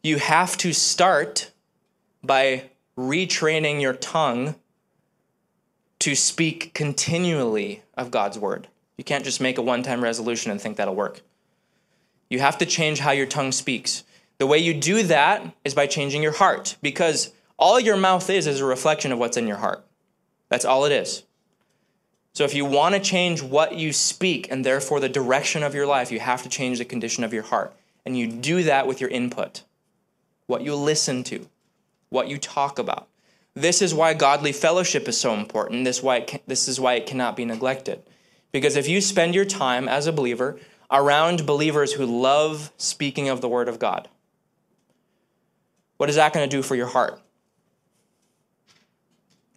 You 0.02 0.18
have 0.18 0.56
to 0.58 0.72
start 0.72 1.50
by 2.22 2.70
retraining 2.96 3.80
your 3.80 3.94
tongue 3.94 4.56
to 6.00 6.14
speak 6.14 6.74
continually 6.74 7.82
of 7.94 8.10
God's 8.10 8.38
word. 8.38 8.68
You 8.98 9.04
can't 9.04 9.24
just 9.24 9.40
make 9.40 9.56
a 9.56 9.62
one 9.62 9.82
time 9.82 10.02
resolution 10.04 10.50
and 10.50 10.60
think 10.60 10.76
that'll 10.76 10.94
work. 10.94 11.22
You 12.32 12.38
have 12.38 12.56
to 12.58 12.66
change 12.66 13.00
how 13.00 13.10
your 13.10 13.26
tongue 13.26 13.52
speaks. 13.52 14.04
The 14.38 14.46
way 14.46 14.56
you 14.56 14.72
do 14.72 15.02
that 15.02 15.54
is 15.66 15.74
by 15.74 15.86
changing 15.86 16.22
your 16.22 16.32
heart 16.32 16.78
because 16.80 17.30
all 17.58 17.78
your 17.78 17.98
mouth 17.98 18.30
is 18.30 18.46
is 18.46 18.58
a 18.58 18.64
reflection 18.64 19.12
of 19.12 19.18
what's 19.18 19.36
in 19.36 19.46
your 19.46 19.58
heart. 19.58 19.84
That's 20.48 20.64
all 20.64 20.86
it 20.86 20.92
is. 20.92 21.24
So 22.32 22.44
if 22.44 22.54
you 22.54 22.64
want 22.64 22.94
to 22.94 23.02
change 23.02 23.42
what 23.42 23.74
you 23.74 23.92
speak 23.92 24.50
and 24.50 24.64
therefore 24.64 24.98
the 24.98 25.10
direction 25.10 25.62
of 25.62 25.74
your 25.74 25.86
life, 25.86 26.10
you 26.10 26.20
have 26.20 26.42
to 26.44 26.48
change 26.48 26.78
the 26.78 26.86
condition 26.86 27.22
of 27.22 27.34
your 27.34 27.42
heart. 27.42 27.74
And 28.06 28.16
you 28.16 28.26
do 28.26 28.62
that 28.62 28.86
with 28.86 28.98
your 28.98 29.10
input, 29.10 29.64
what 30.46 30.62
you 30.62 30.74
listen 30.74 31.24
to, 31.24 31.46
what 32.08 32.28
you 32.28 32.38
talk 32.38 32.78
about. 32.78 33.08
This 33.52 33.82
is 33.82 33.92
why 33.92 34.14
godly 34.14 34.52
fellowship 34.52 35.06
is 35.06 35.20
so 35.20 35.34
important. 35.34 35.84
This, 35.84 36.02
why 36.02 36.22
can, 36.22 36.40
this 36.46 36.66
is 36.66 36.80
why 36.80 36.94
it 36.94 37.04
cannot 37.04 37.36
be 37.36 37.44
neglected. 37.44 38.02
Because 38.52 38.76
if 38.76 38.88
you 38.88 39.02
spend 39.02 39.34
your 39.34 39.44
time 39.44 39.86
as 39.86 40.06
a 40.06 40.12
believer 40.12 40.58
around 40.92 41.46
believers 41.46 41.94
who 41.94 42.06
love 42.06 42.70
speaking 42.76 43.28
of 43.28 43.40
the 43.40 43.48
Word 43.48 43.68
of 43.68 43.78
God, 43.78 44.08
what 45.96 46.08
is 46.08 46.16
that 46.16 46.32
going 46.32 46.48
to 46.48 46.56
do 46.56 46.62
for 46.62 46.76
your 46.76 46.88
heart? 46.88 47.20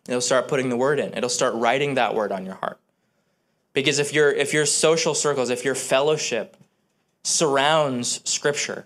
It'll 0.07 0.21
start 0.21 0.47
putting 0.47 0.69
the 0.69 0.77
word 0.77 0.99
in. 0.99 1.13
It'll 1.17 1.29
start 1.29 1.55
writing 1.55 1.95
that 1.95 2.13
word 2.13 2.31
on 2.31 2.45
your 2.45 2.55
heart. 2.55 2.79
Because 3.73 3.99
if 3.99 4.13
your 4.13 4.31
if 4.31 4.53
your 4.53 4.65
social 4.65 5.13
circles, 5.13 5.49
if 5.49 5.65
your 5.65 5.75
fellowship 5.75 6.55
surrounds 7.23 8.21
scripture, 8.29 8.85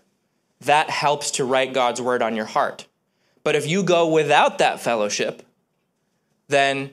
that 0.62 0.90
helps 0.90 1.32
to 1.32 1.44
write 1.44 1.74
God's 1.74 2.02
word 2.02 2.22
on 2.22 2.36
your 2.36 2.46
heart. 2.46 2.88
But 3.44 3.56
if 3.56 3.68
you 3.68 3.84
go 3.84 4.08
without 4.08 4.58
that 4.60 4.80
fellowship, 4.80 5.44
then 6.48 6.92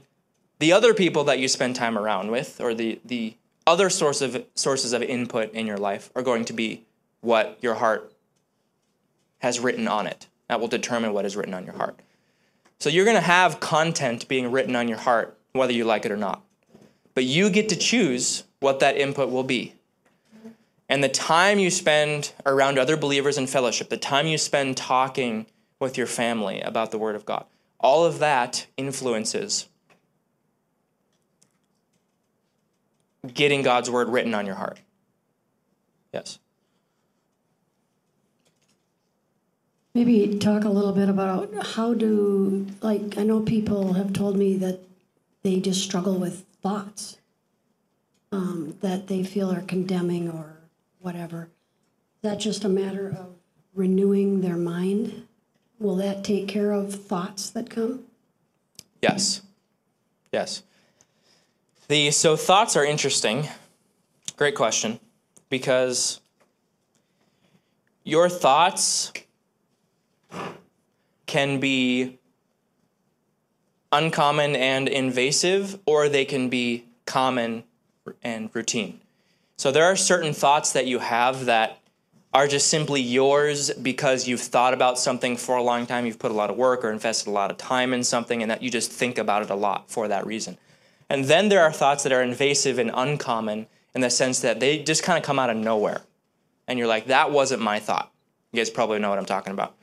the 0.58 0.72
other 0.72 0.94
people 0.94 1.24
that 1.24 1.38
you 1.38 1.48
spend 1.48 1.76
time 1.76 1.96
around 1.96 2.30
with 2.30 2.60
or 2.60 2.74
the 2.74 3.00
the 3.04 3.34
other 3.66 3.90
source 3.90 4.20
of 4.20 4.44
sources 4.54 4.92
of 4.92 5.02
input 5.02 5.52
in 5.52 5.66
your 5.66 5.78
life 5.78 6.10
are 6.14 6.22
going 6.22 6.44
to 6.46 6.52
be 6.52 6.84
what 7.20 7.58
your 7.60 7.74
heart 7.74 8.12
has 9.38 9.60
written 9.60 9.88
on 9.88 10.06
it. 10.06 10.26
That 10.48 10.60
will 10.60 10.68
determine 10.68 11.12
what 11.12 11.24
is 11.24 11.36
written 11.36 11.54
on 11.54 11.64
your 11.64 11.74
heart. 11.74 11.98
So 12.78 12.88
you're 12.90 13.04
going 13.04 13.16
to 13.16 13.20
have 13.20 13.58
content 13.58 14.28
being 14.28 14.50
written 14.52 14.76
on 14.76 14.86
your 14.86 14.98
heart, 14.98 15.36
whether 15.52 15.72
you 15.72 15.84
like 15.84 16.04
it 16.04 16.12
or 16.12 16.16
not. 16.16 16.42
But 17.14 17.24
you 17.24 17.50
get 17.50 17.68
to 17.70 17.76
choose 17.76 18.44
what 18.60 18.80
that 18.80 18.96
input 18.96 19.30
will 19.30 19.42
be. 19.42 19.74
And 20.88 21.02
the 21.02 21.08
time 21.08 21.58
you 21.58 21.70
spend 21.70 22.32
around 22.44 22.78
other 22.78 22.96
believers 22.96 23.38
in 23.38 23.46
fellowship, 23.46 23.88
the 23.88 23.96
time 23.96 24.26
you 24.26 24.38
spend 24.38 24.76
talking 24.76 25.46
with 25.80 25.98
your 25.98 26.06
family 26.06 26.60
about 26.60 26.90
the 26.90 26.98
Word 26.98 27.16
of 27.16 27.24
God, 27.26 27.44
all 27.80 28.04
of 28.04 28.18
that 28.20 28.66
influences 28.76 29.68
getting 33.34 33.62
God's 33.62 33.90
Word 33.90 34.08
written 34.08 34.34
on 34.34 34.46
your 34.46 34.54
heart. 34.54 34.78
Yes. 36.12 36.38
Maybe 39.94 40.38
talk 40.38 40.64
a 40.64 40.68
little 40.68 40.92
bit 40.92 41.08
about 41.08 41.52
how 41.74 41.94
do, 41.94 42.66
like, 42.82 43.16
I 43.16 43.22
know 43.22 43.40
people 43.40 43.94
have 43.94 44.12
told 44.12 44.36
me 44.36 44.56
that 44.58 44.80
they 45.42 45.60
just 45.60 45.82
struggle 45.82 46.18
with 46.18 46.44
thoughts 46.62 47.18
um, 48.30 48.76
that 48.80 49.06
they 49.06 49.22
feel 49.22 49.50
are 49.50 49.62
condemning 49.62 50.30
or 50.30 50.58
whatever. 51.00 51.44
Is 52.22 52.30
that 52.30 52.38
just 52.38 52.64
a 52.64 52.68
matter 52.68 53.08
of 53.08 53.36
renewing 53.74 54.40
their 54.40 54.56
mind? 54.56 55.26
Will 55.78 55.96
that 55.96 56.24
take 56.24 56.48
care 56.48 56.72
of 56.72 56.94
thoughts 56.94 57.48
that 57.50 57.70
come? 57.70 58.04
Yes. 59.00 59.42
Yes. 60.32 60.62
The 61.88 62.10
so 62.10 62.34
thoughts 62.34 62.74
are 62.74 62.84
interesting. 62.84 63.48
Great 64.36 64.56
question 64.56 64.98
because 65.48 66.20
your 68.02 68.28
thoughts 68.28 69.12
can 71.26 71.60
be 71.60 72.18
uncommon 73.92 74.56
and 74.56 74.88
invasive, 74.88 75.78
or 75.86 76.08
they 76.08 76.24
can 76.24 76.48
be 76.48 76.84
common 77.04 77.62
and 78.22 78.50
routine. 78.52 79.00
So 79.56 79.70
there 79.70 79.84
are 79.84 79.96
certain 79.96 80.32
thoughts 80.32 80.72
that 80.72 80.86
you 80.86 80.98
have 80.98 81.44
that 81.44 81.78
are 82.34 82.48
just 82.48 82.66
simply 82.66 83.00
yours 83.00 83.70
because 83.70 84.26
you've 84.26 84.40
thought 84.40 84.74
about 84.74 84.98
something 84.98 85.36
for 85.36 85.56
a 85.56 85.62
long 85.62 85.86
time, 85.86 86.04
you've 86.04 86.18
put 86.18 86.32
a 86.32 86.34
lot 86.34 86.50
of 86.50 86.56
work 86.56 86.84
or 86.84 86.90
invested 86.90 87.30
a 87.30 87.32
lot 87.32 87.52
of 87.52 87.56
time 87.56 87.94
in 87.94 88.02
something, 88.02 88.42
and 88.42 88.50
that 88.50 88.60
you 88.60 88.70
just 88.70 88.90
think 88.90 89.18
about 89.18 89.42
it 89.42 89.50
a 89.50 89.54
lot 89.54 89.88
for 89.88 90.08
that 90.08 90.26
reason. 90.26 90.58
And 91.08 91.26
then 91.26 91.48
there 91.48 91.62
are 91.62 91.72
thoughts 91.72 92.02
that 92.02 92.12
are 92.12 92.22
invasive 92.22 92.78
and 92.78 92.90
uncommon 92.92 93.66
in 93.94 94.00
the 94.00 94.10
sense 94.10 94.40
that 94.40 94.60
they 94.60 94.82
just 94.82 95.02
kind 95.02 95.18
of 95.18 95.24
come 95.24 95.38
out 95.38 95.50
of 95.50 95.56
nowhere. 95.56 96.02
And 96.66 96.78
you're 96.78 96.88
like, 96.88 97.06
that 97.06 97.30
wasn't 97.30 97.62
my 97.62 97.78
thought. 97.78 98.12
You 98.52 98.58
guys 98.58 98.70
probably 98.70 98.98
know 98.98 99.10
what 99.10 99.18
I'm 99.18 99.26
talking 99.26 99.52
about 99.52 99.74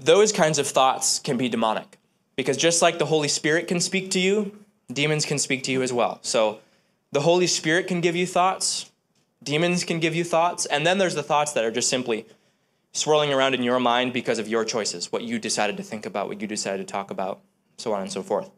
those 0.00 0.32
kinds 0.32 0.58
of 0.58 0.66
thoughts 0.66 1.18
can 1.18 1.36
be 1.36 1.48
demonic 1.48 1.98
because 2.34 2.56
just 2.56 2.80
like 2.80 2.98
the 2.98 3.06
Holy 3.06 3.28
Spirit 3.28 3.68
can 3.68 3.80
speak 3.80 4.10
to 4.12 4.18
you, 4.18 4.58
demons 4.90 5.26
can 5.26 5.38
speak 5.38 5.62
to 5.64 5.72
you 5.72 5.82
as 5.82 5.92
well. 5.92 6.18
So 6.22 6.60
the 7.12 7.20
Holy 7.20 7.46
Spirit 7.46 7.86
can 7.86 8.00
give 8.00 8.16
you 8.16 8.26
thoughts, 8.26 8.90
demons 9.42 9.84
can 9.84 10.00
give 10.00 10.14
you 10.14 10.24
thoughts, 10.24 10.64
and 10.66 10.86
then 10.86 10.98
there's 10.98 11.14
the 11.14 11.22
thoughts 11.22 11.52
that 11.52 11.64
are 11.64 11.70
just 11.70 11.90
simply 11.90 12.26
swirling 12.92 13.32
around 13.32 13.54
in 13.54 13.62
your 13.62 13.78
mind 13.78 14.12
because 14.12 14.38
of 14.38 14.48
your 14.48 14.64
choices, 14.64 15.12
what 15.12 15.22
you 15.22 15.38
decided 15.38 15.76
to 15.76 15.82
think 15.82 16.06
about, 16.06 16.28
what 16.28 16.40
you 16.40 16.46
decided 16.46 16.86
to 16.86 16.90
talk 16.90 17.10
about, 17.10 17.40
so 17.76 17.92
on 17.92 18.00
and 18.00 18.10
so 18.10 18.22
forth. 18.22 18.50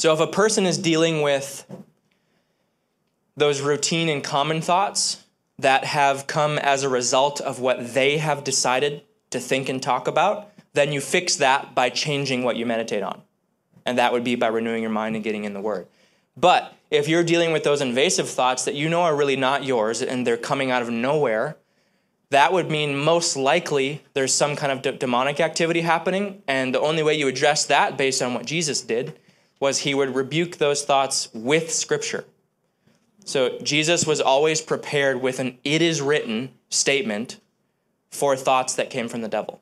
So 0.00 0.14
if 0.14 0.20
a 0.20 0.26
person 0.26 0.64
is 0.64 0.78
dealing 0.78 1.20
with 1.20 1.66
those 3.36 3.60
routine 3.60 4.08
and 4.08 4.24
common 4.24 4.62
thoughts, 4.62 5.26
that 5.58 5.84
have 5.84 6.26
come 6.26 6.56
as 6.56 6.82
a 6.82 6.88
result 6.88 7.38
of 7.38 7.60
what 7.60 7.92
they 7.92 8.16
have 8.16 8.42
decided 8.42 9.02
to 9.28 9.38
think 9.38 9.68
and 9.68 9.82
talk 9.82 10.08
about, 10.08 10.52
then 10.72 10.90
you 10.90 11.02
fix 11.02 11.36
that 11.36 11.74
by 11.74 11.90
changing 11.90 12.44
what 12.44 12.56
you 12.56 12.64
meditate 12.64 13.02
on. 13.02 13.20
And 13.84 13.98
that 13.98 14.14
would 14.14 14.24
be 14.24 14.36
by 14.36 14.46
renewing 14.46 14.80
your 14.80 14.90
mind 14.90 15.16
and 15.16 15.22
getting 15.22 15.44
in 15.44 15.52
the 15.52 15.60
Word. 15.60 15.86
But 16.34 16.72
if 16.90 17.06
you're 17.06 17.22
dealing 17.22 17.52
with 17.52 17.64
those 17.64 17.82
invasive 17.82 18.30
thoughts 18.30 18.64
that 18.64 18.74
you 18.74 18.88
know 18.88 19.02
are 19.02 19.14
really 19.14 19.36
not 19.36 19.64
yours 19.64 20.00
and 20.00 20.26
they're 20.26 20.38
coming 20.38 20.70
out 20.70 20.80
of 20.80 20.88
nowhere, 20.88 21.58
that 22.30 22.54
would 22.54 22.70
mean 22.70 22.96
most 22.96 23.36
likely 23.36 24.02
there's 24.14 24.32
some 24.32 24.56
kind 24.56 24.72
of 24.72 24.80
de- 24.80 24.92
demonic 24.92 25.40
activity 25.40 25.82
happening. 25.82 26.42
And 26.48 26.74
the 26.74 26.80
only 26.80 27.02
way 27.02 27.18
you 27.18 27.28
address 27.28 27.66
that, 27.66 27.98
based 27.98 28.22
on 28.22 28.32
what 28.32 28.46
Jesus 28.46 28.80
did, 28.80 29.18
was 29.60 29.78
he 29.78 29.94
would 29.94 30.14
rebuke 30.14 30.56
those 30.56 30.82
thoughts 30.82 31.28
with 31.32 31.72
Scripture. 31.72 32.24
So 33.24 33.58
Jesus 33.58 34.06
was 34.06 34.20
always 34.20 34.60
prepared 34.60 35.20
with 35.20 35.38
an 35.38 35.58
it 35.62 35.82
is 35.82 36.00
written 36.00 36.50
statement 36.70 37.38
for 38.10 38.34
thoughts 38.34 38.74
that 38.74 38.90
came 38.90 39.08
from 39.08 39.20
the 39.20 39.28
devil. 39.28 39.60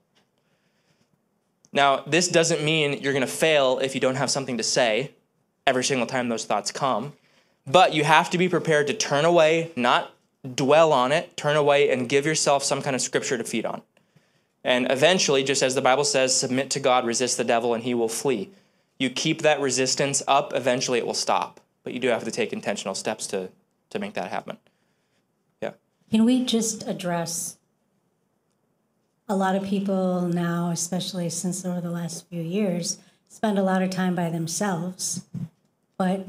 Now, 1.72 2.02
this 2.06 2.28
doesn't 2.28 2.62
mean 2.64 3.02
you're 3.02 3.12
going 3.12 3.20
to 3.20 3.26
fail 3.26 3.78
if 3.80 3.94
you 3.94 4.00
don't 4.00 4.14
have 4.14 4.30
something 4.30 4.56
to 4.56 4.62
say 4.62 5.10
every 5.66 5.84
single 5.84 6.06
time 6.06 6.28
those 6.30 6.46
thoughts 6.46 6.72
come, 6.72 7.12
but 7.66 7.92
you 7.92 8.04
have 8.04 8.30
to 8.30 8.38
be 8.38 8.48
prepared 8.48 8.86
to 8.86 8.94
turn 8.94 9.26
away, 9.26 9.70
not 9.76 10.14
dwell 10.54 10.92
on 10.92 11.12
it, 11.12 11.36
turn 11.36 11.56
away, 11.56 11.90
and 11.90 12.08
give 12.08 12.24
yourself 12.24 12.64
some 12.64 12.80
kind 12.80 12.96
of 12.96 13.02
scripture 13.02 13.36
to 13.36 13.44
feed 13.44 13.66
on. 13.66 13.82
And 14.64 14.90
eventually, 14.90 15.44
just 15.44 15.62
as 15.62 15.74
the 15.74 15.82
Bible 15.82 16.04
says, 16.04 16.34
submit 16.34 16.70
to 16.70 16.80
God, 16.80 17.04
resist 17.04 17.36
the 17.36 17.44
devil, 17.44 17.74
and 17.74 17.84
he 17.84 17.92
will 17.92 18.08
flee. 18.08 18.50
You 18.98 19.10
keep 19.10 19.42
that 19.42 19.60
resistance 19.60 20.22
up, 20.26 20.52
eventually 20.54 20.98
it 20.98 21.06
will 21.06 21.14
stop. 21.14 21.60
But 21.84 21.92
you 21.92 22.00
do 22.00 22.08
have 22.08 22.24
to 22.24 22.30
take 22.30 22.52
intentional 22.52 22.94
steps 22.94 23.26
to, 23.28 23.50
to 23.90 23.98
make 23.98 24.14
that 24.14 24.30
happen. 24.30 24.58
Yeah. 25.62 25.72
Can 26.10 26.24
we 26.24 26.44
just 26.44 26.86
address 26.86 27.58
a 29.28 29.36
lot 29.36 29.54
of 29.54 29.64
people 29.64 30.22
now, 30.22 30.70
especially 30.70 31.28
since 31.30 31.64
over 31.64 31.80
the 31.80 31.90
last 31.90 32.28
few 32.28 32.42
years, 32.42 32.98
spend 33.28 33.58
a 33.58 33.62
lot 33.62 33.82
of 33.82 33.90
time 33.90 34.14
by 34.14 34.30
themselves, 34.30 35.24
but 35.96 36.26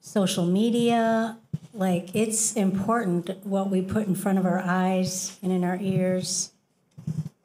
social 0.00 0.46
media, 0.46 1.36
like 1.74 2.14
it's 2.14 2.54
important 2.54 3.44
what 3.44 3.70
we 3.70 3.82
put 3.82 4.06
in 4.06 4.14
front 4.14 4.38
of 4.38 4.46
our 4.46 4.60
eyes 4.60 5.38
and 5.42 5.52
in 5.52 5.64
our 5.64 5.78
ears. 5.80 6.52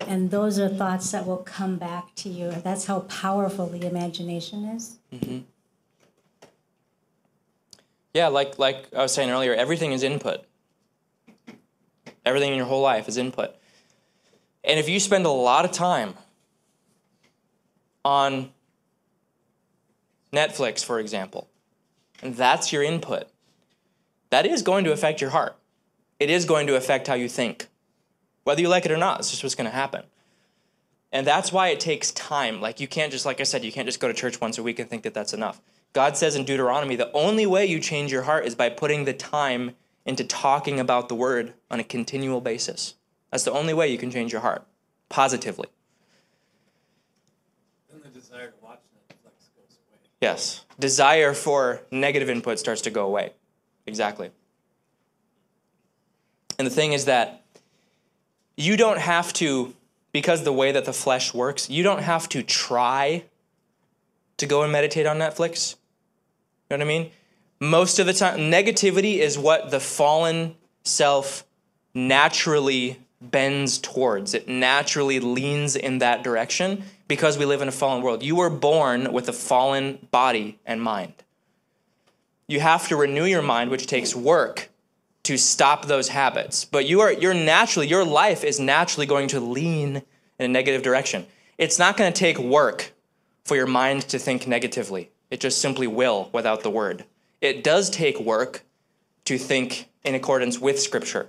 And 0.02 0.30
those 0.30 0.60
are 0.60 0.70
thoughts 0.70 1.12
that 1.12 1.26
will 1.26 1.38
come 1.38 1.78
back 1.78 2.14
to 2.16 2.30
you. 2.30 2.52
That's 2.52 2.86
how 2.86 3.02
powerful 3.02 3.68
the 3.68 3.86
imagination 3.86 4.66
is. 4.66 4.98
Mm-hmm. 5.14 5.40
Yeah, 8.14 8.28
like 8.28 8.58
like 8.60 8.88
I 8.96 9.02
was 9.02 9.14
saying 9.14 9.30
earlier, 9.30 9.54
everything 9.54 9.92
is 9.92 10.04
input. 10.04 10.46
Everything 12.26 12.52
in 12.52 12.58
your 12.58 12.66
whole 12.66 12.82
life 12.82 13.08
is 13.08 13.18
input. 13.18 13.56
And 14.64 14.80
if 14.80 14.90
you 14.90 15.00
spend 15.00 15.26
a 15.26 15.30
lot 15.30 15.66
of 15.66 15.72
time 15.72 16.16
on 18.04 18.52
Netflix, 20.34 20.84
for 20.84 21.00
example, 21.00 21.50
and 22.22 22.36
that's 22.36 22.74
your 22.74 22.84
input, 22.84 23.28
that 24.30 24.46
is 24.46 24.62
going 24.62 24.86
to 24.86 24.92
affect 24.92 25.22
your 25.22 25.30
heart. 25.30 25.56
It 26.20 26.30
is 26.30 26.46
going 26.46 26.68
to 26.68 26.76
affect 26.76 27.08
how 27.08 27.14
you 27.14 27.30
think. 27.30 27.68
Whether 28.46 28.62
you 28.62 28.70
like 28.70 28.86
it 28.86 28.92
or 28.92 28.98
not, 28.98 29.20
it's 29.20 29.32
just 29.32 29.44
what's 29.44 29.56
going 29.56 29.70
to 29.70 29.76
happen. 29.76 30.04
And 31.12 31.26
that's 31.26 31.52
why 31.52 31.70
it 31.70 31.80
takes 31.80 32.12
time. 32.12 32.62
Like, 32.62 32.80
you 32.80 32.88
can't 32.88 33.12
just, 33.12 33.26
like 33.26 33.42
I 33.42 33.44
said, 33.44 33.66
you 33.66 33.72
can't 33.72 33.88
just 33.88 34.00
go 34.00 34.08
to 34.08 34.14
church 34.14 34.40
once 34.40 34.58
a 34.58 34.64
week 34.64 34.80
and 34.80 34.90
think 34.90 35.04
that 35.04 35.14
that's 35.14 35.34
enough. 35.34 35.62
God 35.94 36.16
says 36.16 36.36
in 36.36 36.46
Deuteronomy 36.46 36.96
the 36.96 37.12
only 37.14 37.46
way 37.46 37.66
you 37.66 37.80
change 37.80 38.12
your 38.12 38.24
heart 38.24 38.46
is 38.46 38.54
by 38.54 38.70
putting 38.70 39.06
the 39.06 39.14
time 39.14 39.76
into 40.06 40.24
talking 40.24 40.80
about 40.80 41.10
the 41.10 41.16
word 41.16 41.54
on 41.72 41.80
a 41.80 41.84
continual 41.84 42.40
basis. 42.40 42.96
That's 43.32 43.46
the 43.46 43.52
only 43.52 43.74
way 43.74 43.88
you 43.88 43.98
can 43.98 44.12
change 44.12 44.32
your 44.32 44.42
heart 44.42 44.68
positively. 45.10 45.70
Then 47.90 48.02
the 48.04 48.10
desire 48.10 48.48
to 48.48 48.54
watch 48.62 48.82
Netflix 49.10 49.50
goes 49.56 49.78
away. 49.90 50.00
Yes. 50.22 50.66
Desire 50.80 51.34
for 51.34 51.82
negative 51.90 52.30
input 52.30 52.60
starts 52.60 52.82
to 52.82 52.92
go 52.92 53.08
away. 53.08 53.32
Exactly. 53.88 54.30
And 56.60 56.68
the 56.68 56.72
thing 56.72 56.94
is 56.94 57.06
that 57.06 57.45
you 58.58 58.78
don't 58.78 59.00
have 59.00 59.34
to, 59.34 59.74
because 60.12 60.44
the 60.44 60.54
way 60.54 60.72
that 60.72 60.86
the 60.86 60.94
flesh 60.94 61.34
works, 61.34 61.70
you 61.70 61.84
don't 61.84 62.04
have 62.04 62.30
to 62.30 62.44
try 62.44 63.24
to 64.38 64.46
go 64.46 64.64
and 64.64 64.72
meditate 64.72 65.06
on 65.06 65.18
Netflix. 65.18 65.76
You 66.70 66.78
know 66.78 66.84
what 66.84 66.92
I 66.94 66.98
mean? 67.00 67.12
Most 67.60 68.00
of 68.00 68.06
the 68.06 68.14
time, 68.14 68.40
negativity 68.52 69.18
is 69.18 69.38
what 69.38 69.72
the 69.72 69.80
fallen 69.80 70.56
self 70.84 71.46
naturally 71.94 73.00
bends 73.22 73.78
towards. 73.78 74.34
It 74.34 74.48
naturally 74.48 75.20
leans 75.20 75.76
in 75.76 76.00
that 76.00 76.24
direction 76.24 76.84
because 77.08 77.38
we 77.38 77.46
live 77.46 77.62
in 77.62 77.68
a 77.68 77.72
fallen 77.72 78.04
world. 78.04 78.24
You 78.24 78.36
were 78.36 78.50
born 78.50 79.14
with 79.14 79.30
a 79.30 79.34
fallen 79.34 80.08
body 80.12 80.60
and 80.66 80.82
mind. 80.82 81.14
You 82.48 82.60
have 82.60 82.88
to 82.90 82.96
renew 82.96 83.26
your 83.26 83.42
mind, 83.42 83.72
which 83.72 83.88
takes 83.88 84.16
work 84.16 84.70
to 85.26 85.38
stop 85.38 85.86
those 85.86 86.10
habits. 86.10 86.66
But 86.66 86.88
you 86.88 87.02
are 87.02 87.12
you're 87.12 87.34
naturally 87.34 87.88
your 87.88 88.06
life 88.06 88.44
is 88.44 88.60
naturally 88.60 89.06
going 89.06 89.28
to 89.30 89.40
lean 89.40 89.98
in 90.40 90.46
a 90.46 90.48
negative 90.48 90.82
direction. 90.82 91.26
It's 91.58 91.80
not 91.80 91.98
going 91.98 92.12
to 92.12 92.18
take 92.18 92.38
work 92.38 92.94
for 93.44 93.56
your 93.56 93.68
mind 93.68 94.04
to 94.10 94.20
think 94.20 94.48
negatively. 94.48 95.12
It 95.30 95.40
just 95.40 95.62
simply 95.62 95.88
will 95.88 96.30
without 96.34 96.64
the 96.64 96.70
word. 96.70 97.06
It 97.42 97.64
does 97.64 97.90
take 97.90 98.20
work 98.20 98.64
to 99.26 99.38
think 99.38 99.90
in 100.04 100.16
accordance 100.16 100.60
with 100.60 100.80
scripture, 100.80 101.28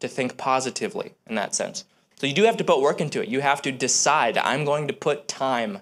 to 0.00 0.08
think 0.08 0.36
positively 0.36 1.14
in 1.26 1.36
that 1.36 1.54
sense. 1.54 1.84
So 2.16 2.26
you 2.26 2.34
do 2.34 2.44
have 2.44 2.56
to 2.56 2.64
put 2.64 2.80
work 2.80 3.00
into 3.00 3.22
it. 3.22 3.28
You 3.28 3.40
have 3.40 3.62
to 3.62 3.72
decide 3.72 4.36
I'm 4.36 4.64
going 4.64 4.88
to 4.88 4.92
put 4.92 5.28
time 5.28 5.78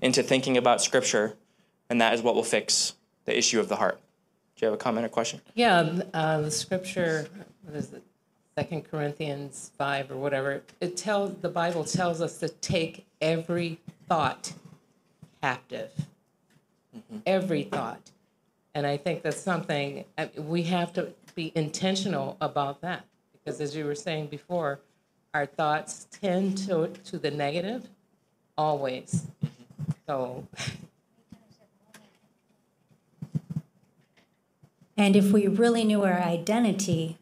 into 0.00 0.22
thinking 0.22 0.56
about 0.56 0.82
scripture, 0.82 1.34
and 1.90 2.00
that 2.00 2.14
is 2.14 2.22
what 2.22 2.36
will 2.36 2.44
fix 2.44 2.94
the 3.24 3.36
issue 3.36 3.58
of 3.58 3.68
the 3.68 3.76
heart. 3.76 4.00
You 4.64 4.70
have 4.70 4.80
a 4.80 4.82
comment 4.82 5.04
or 5.04 5.10
question? 5.10 5.42
Yeah, 5.52 6.00
uh, 6.14 6.40
the 6.40 6.50
scripture, 6.50 7.28
what 7.64 7.76
is 7.76 7.92
it, 7.92 8.02
Second 8.56 8.90
Corinthians 8.90 9.72
five 9.76 10.10
or 10.10 10.16
whatever. 10.16 10.62
It 10.80 10.96
tells 10.96 11.34
the 11.42 11.50
Bible 11.50 11.84
tells 11.84 12.22
us 12.22 12.38
to 12.38 12.48
take 12.48 13.04
every 13.20 13.78
thought 14.08 14.54
captive, 15.42 15.90
every 17.26 17.64
thought, 17.64 18.10
and 18.74 18.86
I 18.86 18.96
think 18.96 19.20
that's 19.20 19.38
something 19.38 20.06
uh, 20.16 20.28
we 20.38 20.62
have 20.62 20.94
to 20.94 21.12
be 21.34 21.52
intentional 21.54 22.38
about 22.40 22.80
that 22.80 23.04
because, 23.34 23.60
as 23.60 23.76
you 23.76 23.84
were 23.84 23.94
saying 23.94 24.28
before, 24.28 24.80
our 25.34 25.44
thoughts 25.44 26.06
tend 26.22 26.56
to 26.66 26.88
to 26.88 27.18
the 27.18 27.30
negative, 27.30 27.86
always. 28.56 29.26
So 30.06 30.46
And 34.96 35.16
if 35.16 35.32
we 35.32 35.46
really 35.46 35.84
knew 35.84 36.04
our 36.04 36.20
identity, 36.20 37.18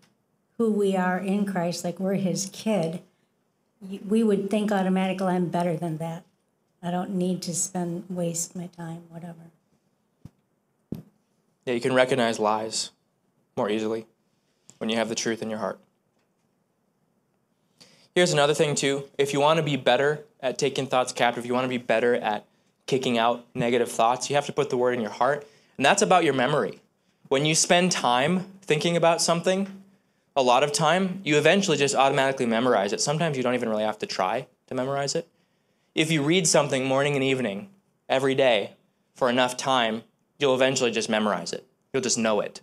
who 0.59 0.71
we 0.71 0.95
are 0.95 1.19
in 1.19 1.47
Christ, 1.47 1.85
like 1.85 1.99
we're 1.99 2.15
his 2.15 2.51
kid, 2.53 3.01
we 4.07 4.23
would 4.23 4.51
think 4.51 4.71
automatically, 4.71 5.29
I'm 5.29 5.49
better 5.49 5.77
than 5.77 5.99
that. 5.99 6.25
I 6.83 6.91
don't 6.91 7.11
need 7.11 7.43
to 7.43 7.55
spend, 7.55 8.05
waste 8.09 8.55
my 8.55 8.67
time, 8.67 9.05
whatever. 9.09 9.39
Yeah, 11.65 11.75
you 11.75 11.81
can 11.81 11.95
recognize 11.95 12.39
lies 12.39 12.91
more 13.57 13.71
easily 13.71 14.07
when 14.79 14.91
you 14.91 14.97
have 14.97 15.09
the 15.09 15.15
truth 15.15 15.43
in 15.43 15.49
your 15.49 15.61
heart. 15.61 15.79
Here's 18.15 18.33
another 18.33 18.53
thing, 18.53 18.75
too. 18.75 19.05
If 19.17 19.33
you 19.33 19.41
want 19.41 19.57
to 19.57 19.63
be 19.63 19.77
better 19.77 20.25
at 20.41 20.59
taking 20.59 20.87
thoughts 20.87 21.13
captive, 21.13 21.45
if 21.45 21.49
you 21.49 21.55
want 21.55 21.65
to 21.65 21.69
be 21.69 21.79
better 21.79 22.15
at 22.17 22.45
kicking 22.87 23.17
out 23.17 23.47
negative 23.55 23.91
thoughts, 23.91 24.29
you 24.29 24.37
have 24.37 24.47
to 24.47 24.53
put 24.53 24.69
the 24.69 24.77
word 24.77 24.93
in 24.93 25.01
your 25.01 25.11
heart. 25.11 25.47
And 25.79 25.87
that's 25.87 26.03
about 26.03 26.23
your 26.25 26.35
memory. 26.35 26.82
When 27.33 27.47
you 27.47 27.55
spend 27.55 27.91
time 27.91 28.41
thinking 28.61 28.95
about 28.95 29.23
something, 29.23 29.83
a 30.37 30.43
lot 30.43 30.63
of 30.63 30.71
time, 30.71 31.23
you 31.25 31.39
eventually 31.39 31.79
just 31.79 31.95
automatically 31.95 32.45
memorize 32.45 32.93
it. 32.93 33.01
Sometimes 33.01 33.39
you 33.39 33.43
don't 33.43 33.55
even 33.55 33.71
really 33.71 33.85
have 33.85 33.99
to 34.01 34.07
try 34.07 34.49
to 34.67 34.75
memorize 34.75 35.15
it. 35.15 35.27
If 35.95 36.11
you 36.11 36.23
read 36.23 36.47
something 36.47 36.85
morning 36.85 37.15
and 37.15 37.25
evening 37.25 37.71
every 38.07 38.35
day 38.35 38.75
for 39.15 39.31
enough 39.31 39.57
time, 39.57 40.03
you'll 40.39 40.55
eventually 40.55 40.91
just 40.91 41.09
memorize 41.09 41.55
it. 41.55 41.67
You'll 41.95 42.03
just 42.03 42.19
know 42.19 42.41
it. 42.41 42.61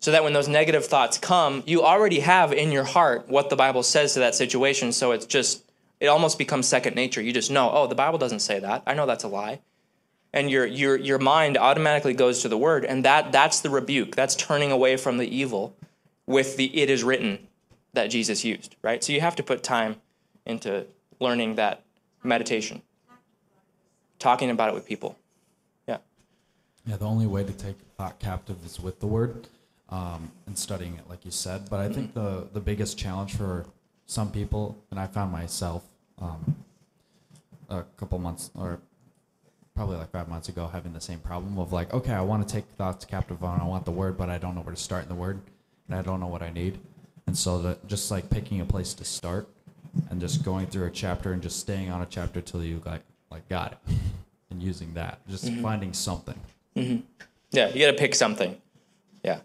So 0.00 0.10
that 0.10 0.24
when 0.24 0.32
those 0.32 0.48
negative 0.48 0.86
thoughts 0.86 1.18
come, 1.18 1.62
you 1.66 1.82
already 1.82 2.20
have 2.20 2.50
in 2.50 2.72
your 2.72 2.84
heart 2.84 3.28
what 3.28 3.50
the 3.50 3.56
Bible 3.56 3.82
says 3.82 4.14
to 4.14 4.20
that 4.20 4.34
situation. 4.34 4.92
So 4.92 5.12
it's 5.12 5.26
just, 5.26 5.70
it 6.00 6.06
almost 6.06 6.38
becomes 6.38 6.66
second 6.66 6.96
nature. 6.96 7.20
You 7.20 7.34
just 7.34 7.50
know, 7.50 7.70
oh, 7.70 7.86
the 7.86 7.94
Bible 7.94 8.18
doesn't 8.18 8.40
say 8.40 8.58
that. 8.58 8.84
I 8.86 8.94
know 8.94 9.04
that's 9.04 9.24
a 9.24 9.28
lie. 9.28 9.60
And 10.32 10.50
your, 10.50 10.66
your, 10.66 10.96
your 10.96 11.18
mind 11.18 11.56
automatically 11.56 12.14
goes 12.14 12.42
to 12.42 12.48
the 12.48 12.58
word. 12.58 12.84
And 12.84 13.04
that, 13.04 13.32
that's 13.32 13.60
the 13.60 13.70
rebuke. 13.70 14.14
That's 14.14 14.34
turning 14.36 14.70
away 14.70 14.96
from 14.96 15.16
the 15.18 15.26
evil 15.26 15.74
with 16.26 16.56
the 16.56 16.66
it 16.78 16.90
is 16.90 17.02
written 17.02 17.48
that 17.94 18.08
Jesus 18.08 18.44
used, 18.44 18.76
right? 18.82 19.02
So 19.02 19.12
you 19.12 19.20
have 19.22 19.36
to 19.36 19.42
put 19.42 19.62
time 19.62 19.96
into 20.44 20.86
learning 21.18 21.54
that 21.54 21.82
meditation, 22.22 22.82
talking 24.18 24.50
about 24.50 24.68
it 24.68 24.74
with 24.74 24.86
people. 24.86 25.16
Yeah. 25.86 25.98
Yeah, 26.86 26.96
the 26.96 27.06
only 27.06 27.26
way 27.26 27.44
to 27.44 27.52
take 27.52 27.76
thought 27.96 28.18
captive 28.18 28.64
is 28.66 28.78
with 28.78 29.00
the 29.00 29.06
word. 29.06 29.48
um, 29.90 30.30
and 30.46 30.58
studying 30.58 30.94
it, 30.94 31.08
like 31.08 31.24
you 31.24 31.30
said. 31.30 31.68
But 31.70 31.80
I 31.80 31.88
think 31.88 32.14
the 32.14 32.46
the 32.52 32.60
biggest 32.60 32.98
challenge 32.98 33.34
for 33.34 33.66
some 34.06 34.30
people, 34.30 34.76
and 34.90 35.00
I 35.00 35.06
found 35.06 35.32
myself 35.32 35.84
um, 36.20 36.56
a 37.68 37.82
couple 37.96 38.18
months 38.18 38.50
or 38.54 38.80
probably 39.78 39.96
like 39.96 40.10
five 40.10 40.26
months 40.26 40.48
ago 40.48 40.66
having 40.66 40.92
the 40.92 41.00
same 41.00 41.20
problem 41.20 41.56
of 41.56 41.72
like, 41.72 41.94
okay, 41.94 42.12
I 42.12 42.20
want 42.20 42.46
to 42.46 42.52
take 42.52 42.64
thoughts 42.76 43.04
captive 43.04 43.44
on, 43.44 43.60
I 43.60 43.64
want 43.64 43.84
the 43.84 43.92
word, 43.92 44.18
but 44.18 44.28
I 44.28 44.36
don't 44.36 44.56
know 44.56 44.60
where 44.60 44.74
to 44.74 44.80
start 44.80 45.04
in 45.04 45.08
the 45.08 45.14
word, 45.14 45.40
and 45.86 45.96
I 45.96 46.02
don't 46.02 46.18
know 46.18 46.26
what 46.26 46.42
I 46.42 46.50
need, 46.50 46.80
and 47.28 47.38
so 47.38 47.62
that 47.62 47.86
just 47.86 48.10
like 48.10 48.28
picking 48.28 48.60
a 48.60 48.64
place 48.64 48.92
to 48.94 49.04
start, 49.04 49.48
and 50.10 50.20
just 50.20 50.44
going 50.44 50.66
through 50.66 50.86
a 50.86 50.90
chapter 50.90 51.32
and 51.32 51.40
just 51.40 51.60
staying 51.60 51.92
on 51.92 52.02
a 52.02 52.06
chapter 52.06 52.40
till 52.40 52.64
you 52.64 52.82
like 52.84 53.02
like 53.30 53.48
got 53.48 53.70
it, 53.70 53.94
and 54.50 54.60
using 54.60 54.94
that, 54.94 55.20
just 55.28 55.44
mm-hmm. 55.44 55.62
finding 55.62 55.92
something. 55.92 56.40
Mm-hmm. 56.74 57.06
Yeah, 57.52 57.68
you 57.68 57.78
got 57.78 57.92
to 57.92 57.98
pick 57.98 58.16
something. 58.16 58.60
Yeah. 59.22 59.38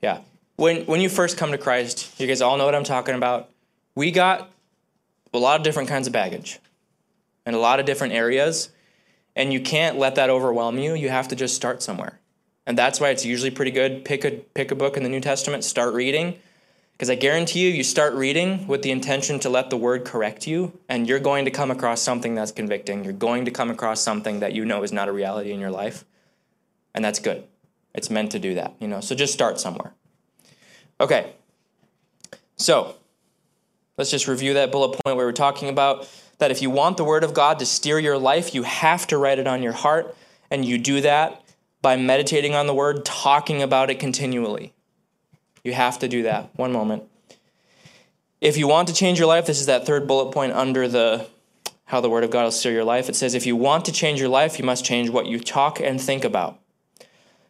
Yeah. 0.00 0.20
When 0.56 0.86
when 0.86 1.02
you 1.02 1.10
first 1.10 1.36
come 1.36 1.52
to 1.52 1.58
Christ, 1.58 2.18
you 2.18 2.26
guys 2.26 2.40
all 2.40 2.56
know 2.56 2.64
what 2.64 2.74
I'm 2.74 2.84
talking 2.84 3.16
about. 3.16 3.50
We 3.94 4.12
got 4.12 4.50
a 5.34 5.38
lot 5.38 5.60
of 5.60 5.64
different 5.64 5.90
kinds 5.90 6.06
of 6.06 6.14
baggage 6.14 6.58
in 7.44 7.52
a 7.52 7.58
lot 7.58 7.80
of 7.80 7.84
different 7.84 8.14
areas, 8.14 8.70
and 9.38 9.52
you 9.52 9.60
can't 9.60 9.96
let 9.96 10.16
that 10.16 10.28
overwhelm 10.28 10.78
you. 10.78 10.94
You 10.94 11.08
have 11.08 11.28
to 11.28 11.36
just 11.36 11.56
start 11.56 11.82
somewhere. 11.82 12.20
And 12.66 12.76
that's 12.76 13.00
why 13.00 13.08
it's 13.08 13.24
usually 13.24 13.50
pretty 13.50 13.70
good 13.70 14.04
pick 14.04 14.26
a 14.26 14.32
pick 14.32 14.70
a 14.70 14.74
book 14.74 14.98
in 14.98 15.02
the 15.02 15.08
New 15.08 15.20
Testament, 15.20 15.64
start 15.64 15.94
reading. 15.94 16.38
Because 16.92 17.08
I 17.08 17.14
guarantee 17.14 17.60
you, 17.60 17.68
you 17.70 17.84
start 17.84 18.12
reading 18.12 18.66
with 18.66 18.82
the 18.82 18.90
intention 18.90 19.38
to 19.40 19.48
let 19.48 19.70
the 19.70 19.76
word 19.76 20.04
correct 20.04 20.48
you, 20.48 20.76
and 20.88 21.08
you're 21.08 21.20
going 21.20 21.44
to 21.44 21.50
come 21.50 21.70
across 21.70 22.02
something 22.02 22.34
that's 22.34 22.50
convicting. 22.50 23.04
You're 23.04 23.12
going 23.12 23.46
to 23.46 23.52
come 23.52 23.70
across 23.70 24.00
something 24.02 24.40
that 24.40 24.52
you 24.52 24.64
know 24.64 24.82
is 24.82 24.92
not 24.92 25.08
a 25.08 25.12
reality 25.12 25.52
in 25.52 25.60
your 25.60 25.70
life 25.70 26.04
and 26.98 27.04
that's 27.04 27.20
good. 27.20 27.44
It's 27.94 28.10
meant 28.10 28.32
to 28.32 28.40
do 28.40 28.54
that, 28.54 28.74
you 28.80 28.88
know. 28.88 29.00
So 29.00 29.14
just 29.14 29.32
start 29.32 29.60
somewhere. 29.60 29.94
Okay. 31.00 31.32
So, 32.56 32.96
let's 33.96 34.10
just 34.10 34.26
review 34.26 34.54
that 34.54 34.72
bullet 34.72 34.98
point 35.04 35.16
we 35.16 35.24
were 35.24 35.32
talking 35.32 35.68
about 35.68 36.10
that 36.38 36.50
if 36.50 36.62
you 36.62 36.70
want 36.70 36.96
the 36.96 37.04
word 37.04 37.24
of 37.24 37.34
God 37.34 37.58
to 37.58 37.66
steer 37.66 37.98
your 37.98 38.18
life, 38.18 38.54
you 38.54 38.62
have 38.62 39.06
to 39.08 39.18
write 39.18 39.38
it 39.38 39.46
on 39.46 39.62
your 39.62 39.72
heart, 39.72 40.16
and 40.50 40.64
you 40.64 40.78
do 40.78 41.00
that 41.00 41.42
by 41.82 41.96
meditating 41.96 42.54
on 42.54 42.66
the 42.66 42.74
word, 42.74 43.04
talking 43.04 43.62
about 43.62 43.90
it 43.90 43.98
continually. 43.98 44.72
You 45.62 45.74
have 45.74 45.98
to 46.00 46.08
do 46.08 46.22
that. 46.22 46.50
One 46.56 46.72
moment. 46.72 47.04
If 48.40 48.56
you 48.56 48.68
want 48.68 48.88
to 48.88 48.94
change 48.94 49.18
your 49.18 49.28
life, 49.28 49.46
this 49.46 49.60
is 49.60 49.66
that 49.66 49.84
third 49.84 50.06
bullet 50.06 50.32
point 50.32 50.52
under 50.52 50.86
the 50.88 51.26
how 51.86 52.02
the 52.02 52.10
word 52.10 52.22
of 52.22 52.30
God 52.30 52.44
will 52.44 52.50
steer 52.50 52.72
your 52.72 52.84
life. 52.84 53.08
It 53.08 53.16
says 53.16 53.34
if 53.34 53.46
you 53.46 53.56
want 53.56 53.86
to 53.86 53.92
change 53.92 54.20
your 54.20 54.28
life, 54.28 54.58
you 54.58 54.64
must 54.64 54.84
change 54.84 55.08
what 55.08 55.26
you 55.26 55.40
talk 55.40 55.80
and 55.80 55.98
think 55.98 56.22
about. 56.22 56.60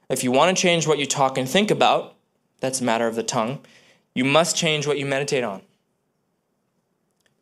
If 0.09 0.23
you 0.23 0.31
want 0.31 0.57
to 0.57 0.61
change 0.61 0.87
what 0.87 0.99
you 0.99 1.07
talk 1.07 1.37
and 1.37 1.49
think 1.49 1.73
about, 1.73 2.15
that's 2.61 2.81
a 2.81 2.85
matter 2.85 3.09
of 3.09 3.17
the 3.17 3.25
tongue, 3.25 3.59
you 4.15 4.25
must 4.25 4.57
change 4.57 4.87
what 4.87 4.97
you 4.97 5.07
meditate 5.07 5.43
on. 5.43 5.63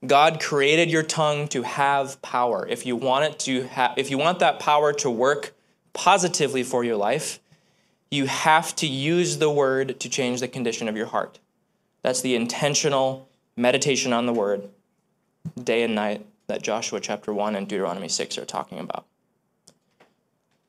God 0.07 0.41
created 0.41 0.91
your 0.91 1.03
tongue 1.03 1.49
to 1.49 1.63
have 1.63 2.21
power. 2.23 2.67
If 2.69 2.87
you 2.87 2.97
want 2.97 3.25
it 3.25 3.39
to 3.41 3.67
ha- 3.69 3.95
if 3.97 4.11
you 4.11 4.19
want 4.19 4.39
that 4.41 4.59
power 4.59 4.93
to 4.95 5.11
work 5.11 5.55
positively 5.93 6.63
for 6.63 6.85
your 6.85 6.97
life, 6.97 7.41
you 8.11 8.27
have 8.27 8.77
to 8.77 8.87
use 8.87 9.39
the 9.39 9.51
word 9.51 9.99
to 10.01 10.09
change 10.09 10.41
the 10.41 10.49
condition 10.49 10.89
of 10.89 10.97
your 10.97 11.07
heart. 11.07 11.39
That's 12.03 12.21
the 12.21 12.37
intentional 12.37 13.29
meditation 13.57 14.13
on 14.13 14.27
the 14.27 14.33
word 14.33 14.69
day 15.63 15.83
and 15.83 15.95
night 15.95 16.25
that 16.47 16.63
Joshua 16.63 17.01
chapter 17.01 17.33
1 17.33 17.57
and 17.57 17.67
Deuteronomy 17.67 18.09
6 18.09 18.39
are 18.39 18.45
talking 18.45 18.79
about. 18.79 19.07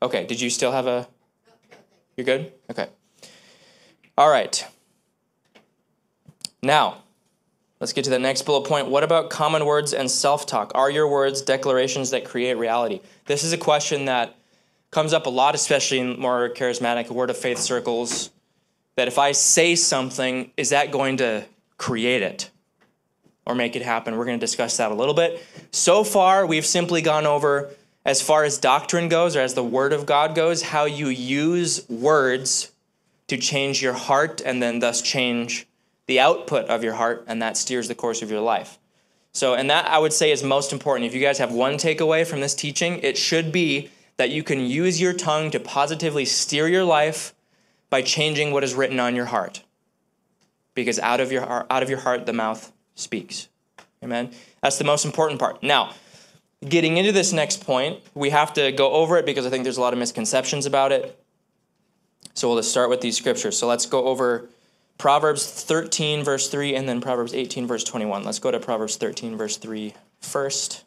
Okay, 0.02 0.26
did 0.26 0.40
you 0.40 0.50
still 0.50 0.72
have 0.72 0.86
a 0.86 1.08
You're 2.16 2.24
good? 2.24 2.52
Okay. 2.70 2.88
All 4.16 4.30
right. 4.30 4.66
Now, 6.62 7.02
let's 7.80 7.92
get 7.92 8.04
to 8.04 8.10
the 8.10 8.18
next 8.18 8.42
bullet 8.42 8.68
point. 8.68 8.88
What 8.88 9.04
about 9.04 9.30
common 9.30 9.64
words 9.64 9.94
and 9.94 10.10
self-talk? 10.10 10.72
Are 10.74 10.90
your 10.90 11.08
words 11.08 11.42
declarations 11.42 12.10
that 12.10 12.24
create 12.24 12.54
reality? 12.54 13.00
This 13.26 13.44
is 13.44 13.52
a 13.52 13.58
question 13.58 14.06
that 14.06 14.36
comes 14.90 15.12
up 15.12 15.26
a 15.26 15.30
lot, 15.30 15.54
especially 15.54 15.98
in 15.98 16.18
more 16.18 16.48
charismatic 16.48 17.10
word 17.10 17.30
of 17.30 17.36
faith 17.36 17.58
circles. 17.58 18.30
That 18.96 19.06
if 19.06 19.18
I 19.18 19.32
say 19.32 19.76
something, 19.76 20.50
is 20.56 20.70
that 20.70 20.90
going 20.90 21.18
to 21.18 21.44
create 21.76 22.22
it 22.22 22.50
or 23.46 23.54
make 23.54 23.76
it 23.76 23.82
happen? 23.82 24.16
We're 24.16 24.24
going 24.24 24.40
to 24.40 24.44
discuss 24.44 24.78
that 24.78 24.90
a 24.90 24.94
little 24.94 25.14
bit. 25.14 25.40
So 25.70 26.02
far, 26.02 26.46
we've 26.46 26.66
simply 26.66 27.00
gone 27.00 27.26
over, 27.26 27.70
as 28.04 28.20
far 28.20 28.42
as 28.42 28.58
doctrine 28.58 29.08
goes 29.08 29.36
or 29.36 29.40
as 29.40 29.54
the 29.54 29.62
Word 29.62 29.92
of 29.92 30.04
God 30.04 30.34
goes, 30.34 30.62
how 30.62 30.86
you 30.86 31.08
use 31.08 31.88
words 31.88 32.72
to 33.28 33.36
change 33.36 33.80
your 33.80 33.92
heart 33.92 34.42
and 34.44 34.60
then 34.60 34.80
thus 34.80 35.00
change 35.00 35.67
the 36.08 36.18
output 36.18 36.66
of 36.66 36.82
your 36.82 36.94
heart, 36.94 37.24
and 37.28 37.40
that 37.40 37.56
steers 37.56 37.86
the 37.86 37.94
course 37.94 38.22
of 38.22 38.30
your 38.30 38.40
life. 38.40 38.78
So, 39.32 39.54
and 39.54 39.70
that 39.70 39.86
I 39.86 39.98
would 39.98 40.12
say 40.12 40.32
is 40.32 40.42
most 40.42 40.72
important. 40.72 41.06
If 41.06 41.14
you 41.14 41.20
guys 41.20 41.38
have 41.38 41.52
one 41.52 41.74
takeaway 41.74 42.26
from 42.26 42.40
this 42.40 42.54
teaching, 42.54 42.98
it 43.00 43.16
should 43.16 43.52
be 43.52 43.90
that 44.16 44.30
you 44.30 44.42
can 44.42 44.60
use 44.60 45.00
your 45.00 45.12
tongue 45.12 45.50
to 45.52 45.60
positively 45.60 46.24
steer 46.24 46.66
your 46.66 46.82
life 46.82 47.34
by 47.90 48.02
changing 48.02 48.52
what 48.52 48.64
is 48.64 48.74
written 48.74 48.98
on 48.98 49.14
your 49.14 49.26
heart. 49.26 49.62
Because 50.74 50.98
out 50.98 51.20
of 51.20 51.30
your 51.30 51.42
heart, 51.42 51.66
out 51.70 51.82
of 51.82 51.90
your 51.90 52.00
heart 52.00 52.26
the 52.26 52.32
mouth 52.32 52.72
speaks. 52.94 53.48
Amen. 54.02 54.32
That's 54.62 54.78
the 54.78 54.84
most 54.84 55.04
important 55.04 55.38
part. 55.38 55.62
Now, 55.62 55.92
getting 56.66 56.96
into 56.96 57.12
this 57.12 57.32
next 57.32 57.64
point, 57.64 58.00
we 58.14 58.30
have 58.30 58.52
to 58.54 58.72
go 58.72 58.92
over 58.92 59.18
it 59.18 59.26
because 59.26 59.46
I 59.46 59.50
think 59.50 59.62
there's 59.64 59.76
a 59.76 59.80
lot 59.80 59.92
of 59.92 59.98
misconceptions 59.98 60.66
about 60.66 60.90
it. 60.90 61.22
So 62.34 62.48
we'll 62.48 62.58
just 62.58 62.70
start 62.70 62.90
with 62.90 63.00
these 63.00 63.16
scriptures. 63.16 63.58
So 63.58 63.66
let's 63.66 63.86
go 63.86 64.06
over 64.06 64.48
Proverbs 64.98 65.48
13, 65.48 66.24
verse 66.24 66.48
3, 66.48 66.74
and 66.74 66.88
then 66.88 67.00
Proverbs 67.00 67.32
18, 67.32 67.68
verse 67.68 67.84
21. 67.84 68.24
Let's 68.24 68.40
go 68.40 68.50
to 68.50 68.58
Proverbs 68.58 68.96
13, 68.96 69.36
verse 69.36 69.56
3 69.56 69.94
first. 70.20 70.84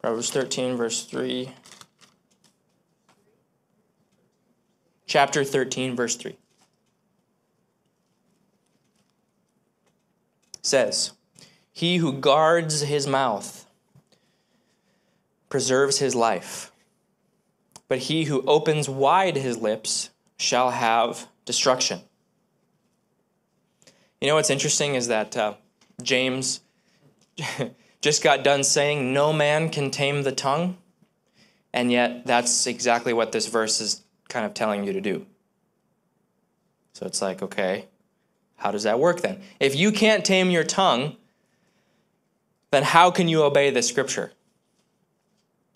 Proverbs 0.00 0.30
13, 0.30 0.76
verse 0.76 1.04
3. 1.04 1.50
Chapter 5.06 5.44
13, 5.44 5.94
verse 5.94 6.16
3. 6.16 6.36
Says, 10.60 11.12
He 11.72 11.98
who 11.98 12.12
guards 12.12 12.80
his 12.80 13.06
mouth 13.06 13.63
preserves 15.48 15.98
his 15.98 16.14
life, 16.14 16.72
but 17.88 17.98
he 17.98 18.24
who 18.24 18.42
opens 18.42 18.88
wide 18.88 19.36
his 19.36 19.58
lips 19.58 20.10
shall 20.36 20.70
have 20.70 21.28
destruction. 21.44 22.00
You 24.20 24.28
know 24.28 24.36
what's 24.36 24.50
interesting 24.50 24.94
is 24.94 25.08
that 25.08 25.36
uh, 25.36 25.54
James 26.02 26.60
just 28.00 28.22
got 28.22 28.42
done 28.42 28.64
saying, 28.64 29.12
No 29.12 29.32
man 29.32 29.68
can 29.68 29.90
tame 29.90 30.22
the 30.22 30.32
tongue, 30.32 30.78
and 31.72 31.92
yet 31.92 32.26
that's 32.26 32.66
exactly 32.66 33.12
what 33.12 33.32
this 33.32 33.46
verse 33.46 33.80
is 33.80 34.02
kind 34.28 34.46
of 34.46 34.54
telling 34.54 34.84
you 34.84 34.92
to 34.92 35.00
do. 35.00 35.26
So 36.94 37.06
it's 37.06 37.20
like, 37.20 37.42
okay, 37.42 37.86
how 38.56 38.70
does 38.70 38.84
that 38.84 38.98
work 38.98 39.20
then? 39.20 39.42
If 39.60 39.74
you 39.74 39.92
can't 39.92 40.24
tame 40.24 40.50
your 40.50 40.64
tongue, 40.64 41.16
then 42.70 42.82
how 42.82 43.10
can 43.10 43.28
you 43.28 43.42
obey 43.42 43.70
this 43.70 43.88
scripture? 43.88 44.32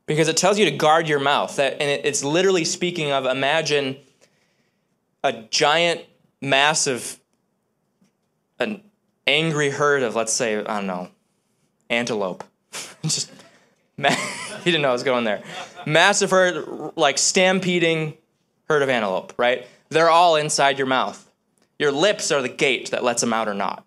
Because 0.08 0.26
it 0.26 0.36
tells 0.38 0.58
you 0.58 0.64
to 0.64 0.70
guard 0.72 1.08
your 1.08 1.20
mouth. 1.20 1.54
That, 1.56 1.74
and 1.74 1.82
it, 1.82 2.04
it's 2.04 2.24
literally 2.24 2.64
speaking 2.64 3.12
of 3.12 3.26
imagine 3.26 3.98
a 5.22 5.42
giant, 5.50 6.00
massive, 6.40 7.20
an 8.58 8.82
angry 9.26 9.70
herd 9.70 10.02
of, 10.02 10.16
let's 10.16 10.32
say, 10.32 10.56
I 10.56 10.62
don't 10.62 10.86
know, 10.86 11.08
antelope. 11.90 12.42
Just, 13.02 13.30
he 13.98 14.04
didn't 14.64 14.82
know 14.82 14.88
I 14.88 14.92
was 14.92 15.02
going 15.02 15.24
there. 15.24 15.42
Massive 15.86 16.30
herd, 16.30 16.92
like 16.96 17.18
stampeding 17.18 18.14
herd 18.68 18.82
of 18.82 18.88
antelope, 18.88 19.34
right? 19.36 19.66
They're 19.90 20.10
all 20.10 20.36
inside 20.36 20.78
your 20.78 20.86
mouth. 20.86 21.24
Your 21.78 21.92
lips 21.92 22.32
are 22.32 22.42
the 22.42 22.48
gate 22.48 22.90
that 22.90 23.04
lets 23.04 23.20
them 23.20 23.32
out 23.32 23.46
or 23.46 23.54
not. 23.54 23.84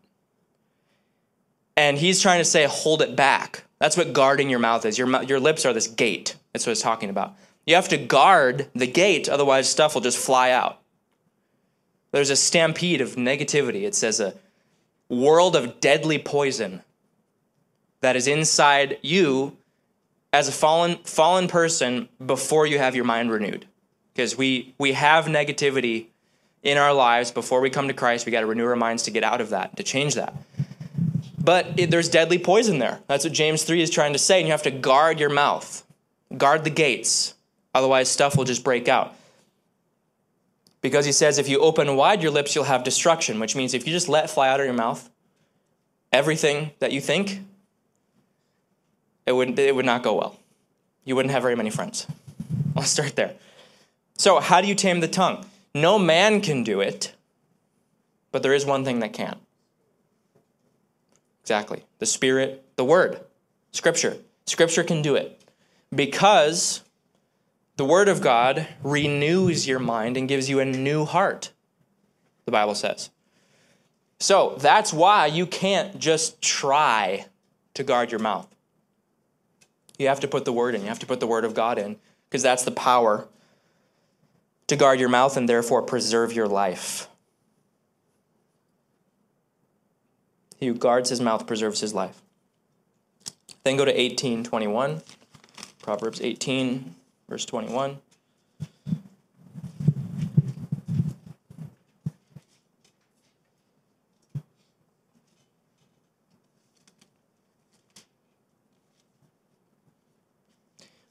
And 1.76 1.98
he's 1.98 2.22
trying 2.22 2.40
to 2.40 2.46
say, 2.46 2.66
hold 2.66 3.02
it 3.02 3.16
back. 3.16 3.64
That's 3.82 3.98
what 3.98 4.14
guarding 4.14 4.52
your 4.52 4.60
mouth 4.60 4.86
is. 4.86 5.00
Your, 5.00 5.24
your 5.24 5.40
lips 5.40 5.66
are 5.66 5.74
this 5.74 5.88
gate. 5.88 6.36
That's 6.54 6.68
what 6.68 6.74
it's 6.74 6.84
talking 6.84 7.10
about. 7.10 7.36
You 7.66 7.74
have 7.74 7.90
to 7.90 7.98
guard 7.98 8.70
the 8.76 8.86
gate, 8.86 9.28
otherwise, 9.28 9.68
stuff 9.68 9.96
will 9.96 10.02
just 10.02 10.20
fly 10.20 10.52
out. 10.52 10.80
There's 12.12 12.30
a 12.30 12.36
stampede 12.36 13.02
of 13.02 13.16
negativity. 13.16 13.82
It 13.82 13.96
says 13.96 14.20
a 14.20 14.36
world 15.10 15.56
of 15.56 15.80
deadly 15.80 16.20
poison 16.20 16.84
that 18.02 18.16
is 18.16 18.28
inside 18.28 19.00
you 19.02 19.58
as 20.32 20.48
a 20.48 20.52
fallen, 20.52 20.98
fallen 20.98 21.48
person 21.48 22.08
before 22.24 22.68
you 22.68 22.78
have 22.78 22.96
your 22.96 23.06
mind 23.06 23.32
renewed. 23.32 23.66
Because 24.14 24.38
we, 24.38 24.76
we 24.78 24.92
have 24.92 25.26
negativity 25.26 26.06
in 26.62 26.78
our 26.78 26.94
lives 26.94 27.32
before 27.32 27.62
we 27.62 27.72
come 27.72 27.88
to 27.88 27.96
Christ. 27.96 28.28
We 28.28 28.32
got 28.32 28.42
to 28.42 28.46
renew 28.46 28.68
our 28.68 28.76
minds 28.76 29.02
to 29.04 29.12
get 29.12 29.24
out 29.24 29.42
of 29.42 29.50
that, 29.50 29.76
to 29.78 29.82
change 29.82 30.14
that. 30.14 30.36
But 31.44 31.80
it, 31.80 31.89
there's 31.92 32.10
deadly 32.10 32.38
poison 32.38 32.78
there. 32.78 33.00
That's 33.08 33.24
what 33.24 33.34
James 33.34 33.64
3 33.64 33.82
is 33.82 33.89
trying 33.89 34.14
to 34.14 34.20
say, 34.20 34.39
and 34.39 34.48
you 34.48 34.52
have 34.52 34.64
to 34.64 34.72
guard 34.72 35.20
your 35.20 35.30
mouth. 35.30 35.84
Guard 36.38 36.64
the 36.64 36.70
gates, 36.70 37.34
otherwise, 37.74 38.10
stuff 38.10 38.38
will 38.38 38.46
just 38.46 38.64
break 38.64 38.88
out. 38.88 39.16
Because 40.82 41.06
he 41.06 41.12
says, 41.12 41.38
if 41.38 41.50
you 41.50 41.60
open 41.60 41.96
wide 41.96 42.22
your 42.22 42.32
lips, 42.32 42.56
you'll 42.56 42.64
have 42.66 42.84
destruction, 42.84 43.39
which 43.39 43.56
means 43.56 43.74
if 43.74 43.86
you 43.86 43.94
just 43.94 44.08
let 44.08 44.30
fly 44.30 44.50
out 44.50 44.60
of 44.60 44.66
your 44.66 44.76
mouth 44.76 45.10
everything 46.12 46.72
that 46.80 46.92
you 46.92 47.02
think, 47.02 47.42
it 49.26 49.34
would, 49.34 49.58
it 49.58 49.76
would 49.76 49.86
not 49.86 50.04
go 50.04 50.16
well. 50.16 50.39
You 51.06 51.16
wouldn't 51.16 51.32
have 51.32 51.42
very 51.42 51.56
many 51.56 51.70
friends. 51.70 52.08
I'll 52.76 52.84
start 52.84 53.16
there. 53.16 53.36
So, 54.18 54.39
how 54.39 54.62
do 54.62 54.68
you 54.68 54.76
tame 54.76 55.00
the 55.00 55.08
tongue? 55.08 55.46
No 55.74 55.98
man 55.98 56.42
can 56.42 56.64
do 56.64 56.80
it, 56.80 57.14
but 58.32 58.44
there 58.44 58.54
is 58.54 58.66
one 58.66 58.86
thing 58.86 59.00
that 59.00 59.14
can. 59.14 59.38
Exactly. 61.42 61.84
The 62.00 62.06
Spirit, 62.06 62.64
the 62.76 62.86
Word, 62.86 63.22
Scripture. 63.72 64.18
Scripture 64.46 64.84
can 64.84 65.02
do 65.02 65.16
it 65.16 65.42
because 65.94 66.84
the 67.78 67.86
Word 67.86 68.10
of 68.10 68.22
God 68.22 68.68
renews 68.84 69.68
your 69.68 69.80
mind 69.80 70.18
and 70.18 70.28
gives 70.28 70.50
you 70.50 70.60
a 70.60 70.66
new 70.66 71.06
heart, 71.06 71.52
the 72.46 72.52
Bible 72.52 72.76
says. 72.76 73.10
So 74.20 74.56
that's 74.60 74.94
why 74.94 75.26
you 75.26 75.48
can't 75.48 75.98
just 75.98 76.42
try 76.42 77.26
to 77.74 77.84
guard 77.84 78.12
your 78.12 78.20
mouth. 78.20 78.48
You 79.98 80.08
have 80.08 80.20
to 80.20 80.28
put 80.28 80.46
the 80.46 80.54
Word 80.54 80.76
in, 80.76 80.82
you 80.82 80.88
have 80.88 81.00
to 81.00 81.06
put 81.06 81.20
the 81.20 81.28
Word 81.28 81.46
of 81.46 81.54
God 81.54 81.80
in, 81.80 81.98
because 82.30 82.44
that's 82.44 82.64
the 82.64 82.72
power 82.72 83.28
to 84.68 84.76
guard 84.76 85.00
your 85.00 85.10
mouth 85.10 85.38
and 85.38 85.50
therefore 85.50 85.82
preserve 85.82 86.34
your 86.34 86.48
life. 86.48 87.08
He 90.62 90.68
who 90.68 90.76
guards 90.76 91.09
his 91.09 91.20
mouth 91.20 91.47
preserves 91.47 91.80
his 91.80 91.95
life. 91.95 92.22
Then 93.64 93.78
go 93.78 93.84
to 93.84 93.91
1821. 93.91 95.01
Proverbs 95.82 96.22
18, 96.22 96.93
verse 97.28 97.45
21. 97.45 97.97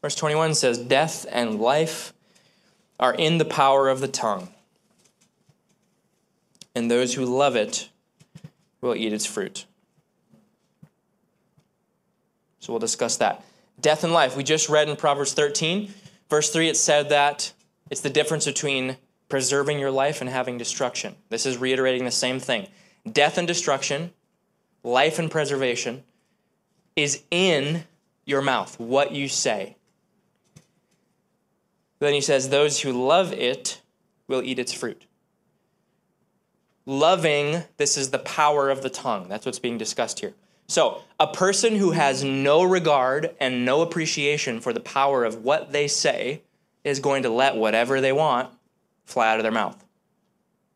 Verse 0.00 0.14
21 0.14 0.54
says, 0.54 0.78
Death 0.78 1.26
and 1.28 1.60
life 1.60 2.12
are 3.00 3.14
in 3.14 3.38
the 3.38 3.44
power 3.44 3.88
of 3.88 3.98
the 3.98 4.08
tongue, 4.08 4.48
and 6.72 6.88
those 6.88 7.14
who 7.14 7.24
love 7.24 7.56
it 7.56 7.88
will 8.80 8.94
eat 8.94 9.12
its 9.12 9.26
fruit. 9.26 9.66
So 12.60 12.72
we'll 12.72 12.80
discuss 12.80 13.16
that. 13.18 13.44
Death 13.80 14.04
and 14.04 14.12
life. 14.12 14.36
We 14.36 14.44
just 14.44 14.68
read 14.68 14.88
in 14.88 14.96
Proverbs 14.96 15.32
13, 15.32 15.92
verse 16.28 16.50
3, 16.50 16.68
it 16.68 16.76
said 16.76 17.08
that 17.08 17.52
it's 17.90 18.02
the 18.02 18.10
difference 18.10 18.44
between 18.44 18.96
preserving 19.28 19.78
your 19.78 19.90
life 19.90 20.20
and 20.20 20.28
having 20.28 20.58
destruction. 20.58 21.16
This 21.30 21.46
is 21.46 21.56
reiterating 21.56 22.04
the 22.04 22.10
same 22.10 22.38
thing. 22.38 22.68
Death 23.10 23.38
and 23.38 23.48
destruction, 23.48 24.12
life 24.82 25.18
and 25.18 25.30
preservation 25.30 26.04
is 26.96 27.22
in 27.30 27.84
your 28.26 28.42
mouth, 28.42 28.78
what 28.78 29.12
you 29.12 29.28
say. 29.28 29.76
Then 31.98 32.12
he 32.12 32.20
says, 32.20 32.48
Those 32.48 32.80
who 32.80 32.92
love 32.92 33.32
it 33.32 33.80
will 34.28 34.42
eat 34.42 34.58
its 34.58 34.72
fruit. 34.72 35.06
Loving, 36.90 37.62
this 37.76 37.96
is 37.96 38.10
the 38.10 38.18
power 38.18 38.68
of 38.68 38.82
the 38.82 38.90
tongue. 38.90 39.28
That's 39.28 39.46
what's 39.46 39.60
being 39.60 39.78
discussed 39.78 40.18
here. 40.18 40.34
So, 40.66 41.02
a 41.20 41.28
person 41.28 41.76
who 41.76 41.92
has 41.92 42.24
no 42.24 42.64
regard 42.64 43.32
and 43.38 43.64
no 43.64 43.82
appreciation 43.82 44.60
for 44.60 44.72
the 44.72 44.80
power 44.80 45.24
of 45.24 45.44
what 45.44 45.70
they 45.70 45.86
say 45.86 46.42
is 46.82 46.98
going 46.98 47.22
to 47.22 47.30
let 47.30 47.54
whatever 47.54 48.00
they 48.00 48.10
want 48.10 48.50
fly 49.04 49.28
out 49.28 49.38
of 49.38 49.44
their 49.44 49.52
mouth 49.52 49.84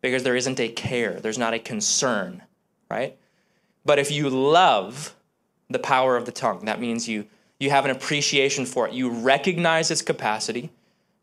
because 0.02 0.22
there 0.22 0.36
isn't 0.36 0.60
a 0.60 0.68
care, 0.68 1.18
there's 1.18 1.36
not 1.36 1.52
a 1.52 1.58
concern, 1.58 2.44
right? 2.88 3.18
But 3.84 3.98
if 3.98 4.12
you 4.12 4.30
love 4.30 5.16
the 5.68 5.80
power 5.80 6.16
of 6.16 6.26
the 6.26 6.32
tongue, 6.32 6.66
that 6.66 6.80
means 6.80 7.08
you, 7.08 7.26
you 7.58 7.70
have 7.70 7.86
an 7.86 7.90
appreciation 7.90 8.66
for 8.66 8.86
it. 8.86 8.94
You 8.94 9.10
recognize 9.10 9.90
its 9.90 10.00
capacity, 10.00 10.70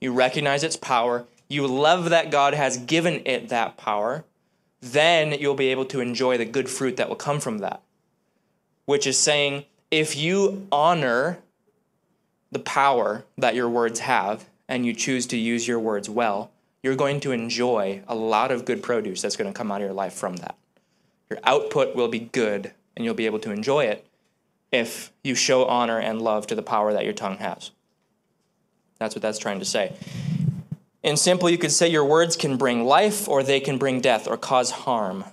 you 0.02 0.12
recognize 0.12 0.66
its 0.66 0.76
power, 0.76 1.28
you 1.48 1.66
love 1.66 2.10
that 2.10 2.30
God 2.30 2.54
has 2.56 2.76
given 2.76 3.22
it 3.26 3.48
that 3.48 3.78
power, 3.78 4.26
then 4.82 5.32
you'll 5.40 5.56
be 5.56 5.68
able 5.68 5.86
to 5.86 6.02
enjoy 6.02 6.38
the 6.38 6.46
good 6.46 6.70
fruit 6.70 6.98
that 6.98 7.08
will 7.08 7.16
come 7.16 7.40
from 7.40 7.60
that. 7.60 7.82
Which 8.86 9.06
is 9.06 9.18
saying, 9.18 9.66
if 9.92 10.18
you 10.18 10.68
honor 10.72 11.40
the 12.52 12.60
power 12.60 13.24
that 13.38 13.56
your 13.56 13.70
words 13.70 14.02
have 14.02 14.46
and 14.68 14.86
you 14.86 14.94
choose 14.94 15.26
to 15.28 15.38
use 15.38 15.68
your 15.68 15.80
words 15.80 16.10
well, 16.10 16.52
you're 16.84 16.96
going 16.96 17.20
to 17.22 17.32
enjoy 17.32 18.02
a 18.08 18.16
lot 18.16 18.52
of 18.52 18.66
good 18.66 18.82
produce 18.82 19.22
that's 19.22 19.36
going 19.36 19.52
to 19.52 19.58
come 19.58 19.72
out 19.72 19.82
of 19.82 19.86
your 19.86 19.94
life 19.94 20.14
from 20.14 20.38
that. 20.38 20.56
Your 21.30 21.40
output 21.44 21.96
will 21.96 22.08
be 22.08 22.20
good 22.20 22.72
and 22.96 23.06
you'll 23.06 23.14
be 23.14 23.28
able 23.28 23.40
to 23.40 23.52
enjoy 23.52 23.86
it 23.86 24.06
if 24.72 25.12
you 25.24 25.36
show 25.36 25.66
honor 25.66 26.00
and 26.00 26.22
love 26.22 26.48
to 26.48 26.56
the 26.56 26.64
power 26.64 26.92
that 26.94 27.04
your 27.04 27.14
tongue 27.14 27.38
has. 27.38 27.72
That's 28.98 29.16
what 29.16 29.22
that's 29.22 29.40
trying 29.40 29.60
to 29.60 29.66
say. 29.66 29.94
In 31.04 31.18
simple, 31.18 31.50
you 31.50 31.58
could 31.58 31.72
say 31.72 31.88
your 31.88 32.06
words 32.06 32.36
can 32.36 32.58
bring 32.58 32.86
life 32.86 33.28
or 33.28 33.42
they 33.42 33.60
can 33.60 33.78
bring 33.78 34.02
death 34.02 34.28
or 34.28 34.38
cause 34.38 34.72
harm. 34.72 35.26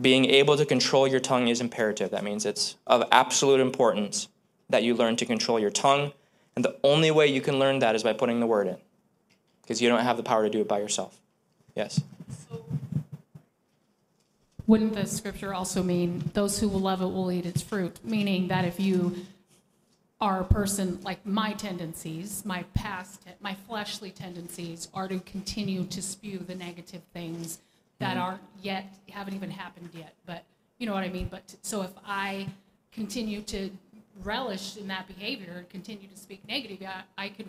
Being 0.00 0.26
able 0.26 0.56
to 0.56 0.64
control 0.64 1.08
your 1.08 1.20
tongue 1.20 1.48
is 1.48 1.60
imperative. 1.60 2.10
That 2.10 2.22
means 2.22 2.46
it's 2.46 2.76
of 2.86 3.02
absolute 3.10 3.60
importance 3.60 4.28
that 4.68 4.82
you 4.82 4.94
learn 4.94 5.16
to 5.16 5.26
control 5.26 5.58
your 5.58 5.70
tongue. 5.70 6.12
And 6.54 6.64
the 6.64 6.76
only 6.84 7.10
way 7.10 7.26
you 7.26 7.40
can 7.40 7.58
learn 7.58 7.80
that 7.80 7.94
is 7.94 8.02
by 8.02 8.12
putting 8.12 8.40
the 8.40 8.46
word 8.46 8.66
in, 8.66 8.76
because 9.62 9.82
you 9.82 9.88
don't 9.88 10.02
have 10.02 10.16
the 10.16 10.22
power 10.22 10.44
to 10.44 10.50
do 10.50 10.60
it 10.60 10.68
by 10.68 10.78
yourself. 10.78 11.18
Yes? 11.74 12.00
Wouldn't 14.66 14.94
the 14.94 15.06
scripture 15.06 15.54
also 15.54 15.82
mean 15.82 16.30
those 16.34 16.58
who 16.58 16.68
will 16.68 16.80
love 16.80 17.02
it 17.02 17.06
will 17.06 17.30
eat 17.30 17.46
its 17.46 17.62
fruit? 17.62 17.98
Meaning 18.04 18.48
that 18.48 18.64
if 18.64 18.80
you 18.80 19.16
are 20.20 20.40
a 20.40 20.44
person 20.44 20.98
like 21.02 21.24
my 21.26 21.52
tendencies, 21.52 22.42
my 22.44 22.62
past, 22.74 23.22
my 23.40 23.54
fleshly 23.68 24.10
tendencies 24.10 24.88
are 24.94 25.08
to 25.08 25.18
continue 25.20 25.84
to 25.84 26.00
spew 26.00 26.38
the 26.38 26.54
negative 26.54 27.02
things 27.12 27.58
that 27.98 28.10
Mm-hmm. 28.16 28.18
aren't 28.20 28.40
yet, 28.62 28.84
haven't 29.10 29.34
even 29.34 29.50
happened 29.50 29.90
yet. 29.94 30.14
But 30.26 30.44
you 30.78 30.86
know 30.86 30.94
what 30.94 31.02
I 31.04 31.08
mean? 31.08 31.28
But 31.30 31.54
so 31.62 31.82
if 31.82 31.90
I 32.06 32.46
continue 32.92 33.42
to 33.42 33.70
relish 34.22 34.76
in 34.76 34.88
that 34.88 35.06
behavior 35.06 35.54
and 35.58 35.68
continue 35.68 36.08
to 36.08 36.16
speak 36.16 36.46
negative, 36.48 36.78
I, 36.86 37.24
I 37.24 37.28
could 37.30 37.48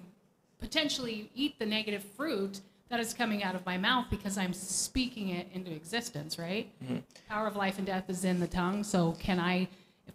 potentially 0.60 1.30
eat 1.36 1.60
the 1.60 1.66
negative 1.66 2.04
fruit 2.16 2.60
that 2.90 3.00
is 3.00 3.14
coming 3.14 3.44
out 3.44 3.56
of 3.56 3.66
my 3.66 3.78
mouth 3.78 4.06
because 4.10 4.38
I'm 4.38 4.54
speaking 4.54 5.30
it 5.30 5.48
into 5.54 5.72
existence, 5.72 6.40
right? 6.40 6.70
Mm-hmm. 6.84 6.98
Power 7.30 7.48
of 7.48 7.56
life 7.56 7.78
and 7.78 7.86
death 7.88 8.10
is 8.10 8.24
in 8.26 8.40
the 8.40 8.48
tongue. 8.48 8.84
So 8.84 9.14
can 9.20 9.40
I, 9.40 9.68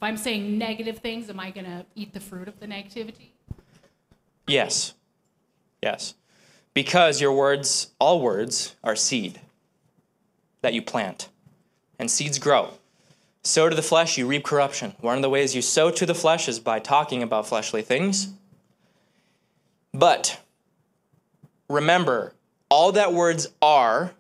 if 0.03 0.09
I'm 0.09 0.17
saying 0.17 0.59
negative 0.59 0.99
things, 0.99 1.31
am 1.31 1.39
I 1.39 1.53
going 1.53 1.65
to 1.65 1.87
eat 1.95 2.13
the 2.13 2.19
fruit 2.19 2.49
of 2.49 2.59
the 2.59 2.67
negativity? 2.67 3.29
Yes. 4.49 4.95
Yes. 5.81 6.15
Because 6.75 7.21
your 7.21 7.33
words, 7.33 7.93
all 8.01 8.21
words, 8.21 8.75
are 8.83 8.97
seed 8.97 9.41
that 10.61 10.75
you 10.75 10.83
plant, 10.83 11.29
and 12.01 12.11
seeds 12.11 12.41
grow. 12.41 12.71
Sow 13.45 13.69
to 13.69 13.77
the 13.77 13.83
flesh, 13.83 14.19
you 14.19 14.27
reap 14.27 14.43
corruption. 14.43 14.95
One 15.01 15.15
of 15.15 15.23
the 15.23 15.31
ways 15.31 15.55
you 15.55 15.63
sow 15.63 15.93
to 15.93 16.05
the 16.05 16.17
flesh 16.17 16.49
is 16.49 16.59
by 16.59 16.81
talking 16.81 17.23
about 17.23 17.47
fleshly 17.47 17.83
things. 17.83 18.33
But 19.95 20.41
remember, 21.69 22.35
all 22.69 22.91
that 22.91 23.13
words 23.13 23.47
are 23.63 24.15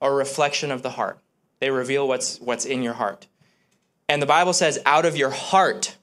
are 0.00 0.12
a 0.12 0.16
reflection 0.16 0.72
of 0.72 0.82
the 0.82 0.90
heart. 0.90 1.20
They 1.60 1.70
reveal 1.70 2.08
what's, 2.08 2.40
what's 2.40 2.64
in 2.64 2.82
your 2.82 2.94
heart. 2.94 3.28
And 4.08 4.20
the 4.20 4.26
Bible 4.26 4.52
says, 4.52 4.78
out 4.84 5.04
of 5.04 5.16
your 5.16 5.30
heart 5.30 5.96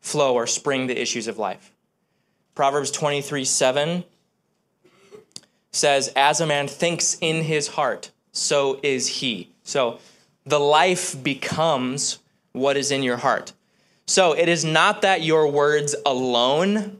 flow 0.00 0.34
or 0.34 0.46
spring 0.46 0.86
the 0.86 1.00
issues 1.00 1.28
of 1.28 1.38
life. 1.38 1.72
Proverbs 2.54 2.90
23 2.90 3.44
7 3.44 4.04
says, 5.72 6.12
As 6.16 6.40
a 6.40 6.46
man 6.46 6.68
thinks 6.68 7.16
in 7.20 7.44
his 7.44 7.68
heart, 7.68 8.10
so 8.32 8.80
is 8.82 9.06
he. 9.06 9.50
So 9.62 9.98
the 10.44 10.58
life 10.58 11.22
becomes 11.22 12.18
what 12.52 12.76
is 12.76 12.90
in 12.90 13.02
your 13.02 13.18
heart. 13.18 13.52
So 14.06 14.32
it 14.32 14.48
is 14.48 14.64
not 14.64 15.02
that 15.02 15.22
your 15.22 15.46
words 15.48 15.94
alone 16.04 16.98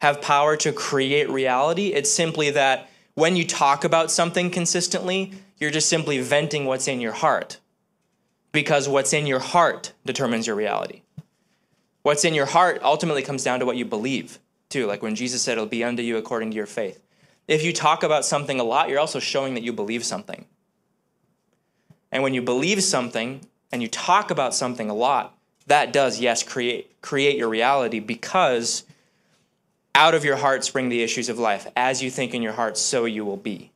have 0.00 0.22
power 0.22 0.56
to 0.58 0.72
create 0.72 1.28
reality. 1.28 1.88
It's 1.88 2.10
simply 2.10 2.50
that 2.50 2.88
when 3.14 3.36
you 3.36 3.46
talk 3.46 3.84
about 3.84 4.10
something 4.10 4.50
consistently, 4.50 5.32
you're 5.58 5.70
just 5.70 5.88
simply 5.88 6.20
venting 6.20 6.64
what's 6.64 6.88
in 6.88 7.00
your 7.00 7.12
heart. 7.12 7.58
Because 8.52 8.88
what's 8.88 9.12
in 9.12 9.26
your 9.26 9.38
heart 9.40 9.92
determines 10.04 10.46
your 10.46 10.56
reality. 10.56 11.02
What's 12.02 12.24
in 12.24 12.34
your 12.34 12.46
heart 12.46 12.80
ultimately 12.82 13.22
comes 13.22 13.44
down 13.44 13.60
to 13.60 13.66
what 13.66 13.76
you 13.76 13.84
believe, 13.84 14.38
too. 14.68 14.86
Like 14.86 15.02
when 15.02 15.14
Jesus 15.14 15.42
said, 15.42 15.52
It'll 15.52 15.66
be 15.66 15.84
unto 15.84 16.02
you 16.02 16.16
according 16.16 16.50
to 16.50 16.56
your 16.56 16.66
faith. 16.66 17.02
If 17.48 17.64
you 17.64 17.72
talk 17.72 18.02
about 18.02 18.24
something 18.24 18.60
a 18.60 18.64
lot, 18.64 18.88
you're 18.88 19.00
also 19.00 19.18
showing 19.18 19.54
that 19.54 19.62
you 19.62 19.72
believe 19.72 20.04
something. 20.04 20.46
And 22.10 22.22
when 22.22 22.34
you 22.34 22.42
believe 22.42 22.82
something 22.82 23.40
and 23.72 23.82
you 23.82 23.88
talk 23.88 24.30
about 24.30 24.54
something 24.54 24.90
a 24.90 24.94
lot, 24.94 25.36
that 25.66 25.92
does, 25.92 26.20
yes, 26.20 26.42
create, 26.42 27.00
create 27.00 27.36
your 27.36 27.48
reality 27.48 28.00
because 28.00 28.84
out 29.94 30.14
of 30.14 30.24
your 30.24 30.36
heart 30.36 30.64
spring 30.64 30.88
the 30.88 31.02
issues 31.02 31.28
of 31.28 31.38
life. 31.38 31.66
As 31.76 32.02
you 32.02 32.10
think 32.10 32.34
in 32.34 32.42
your 32.42 32.52
heart, 32.52 32.76
so 32.76 33.04
you 33.04 33.24
will 33.24 33.36
be. 33.36 33.70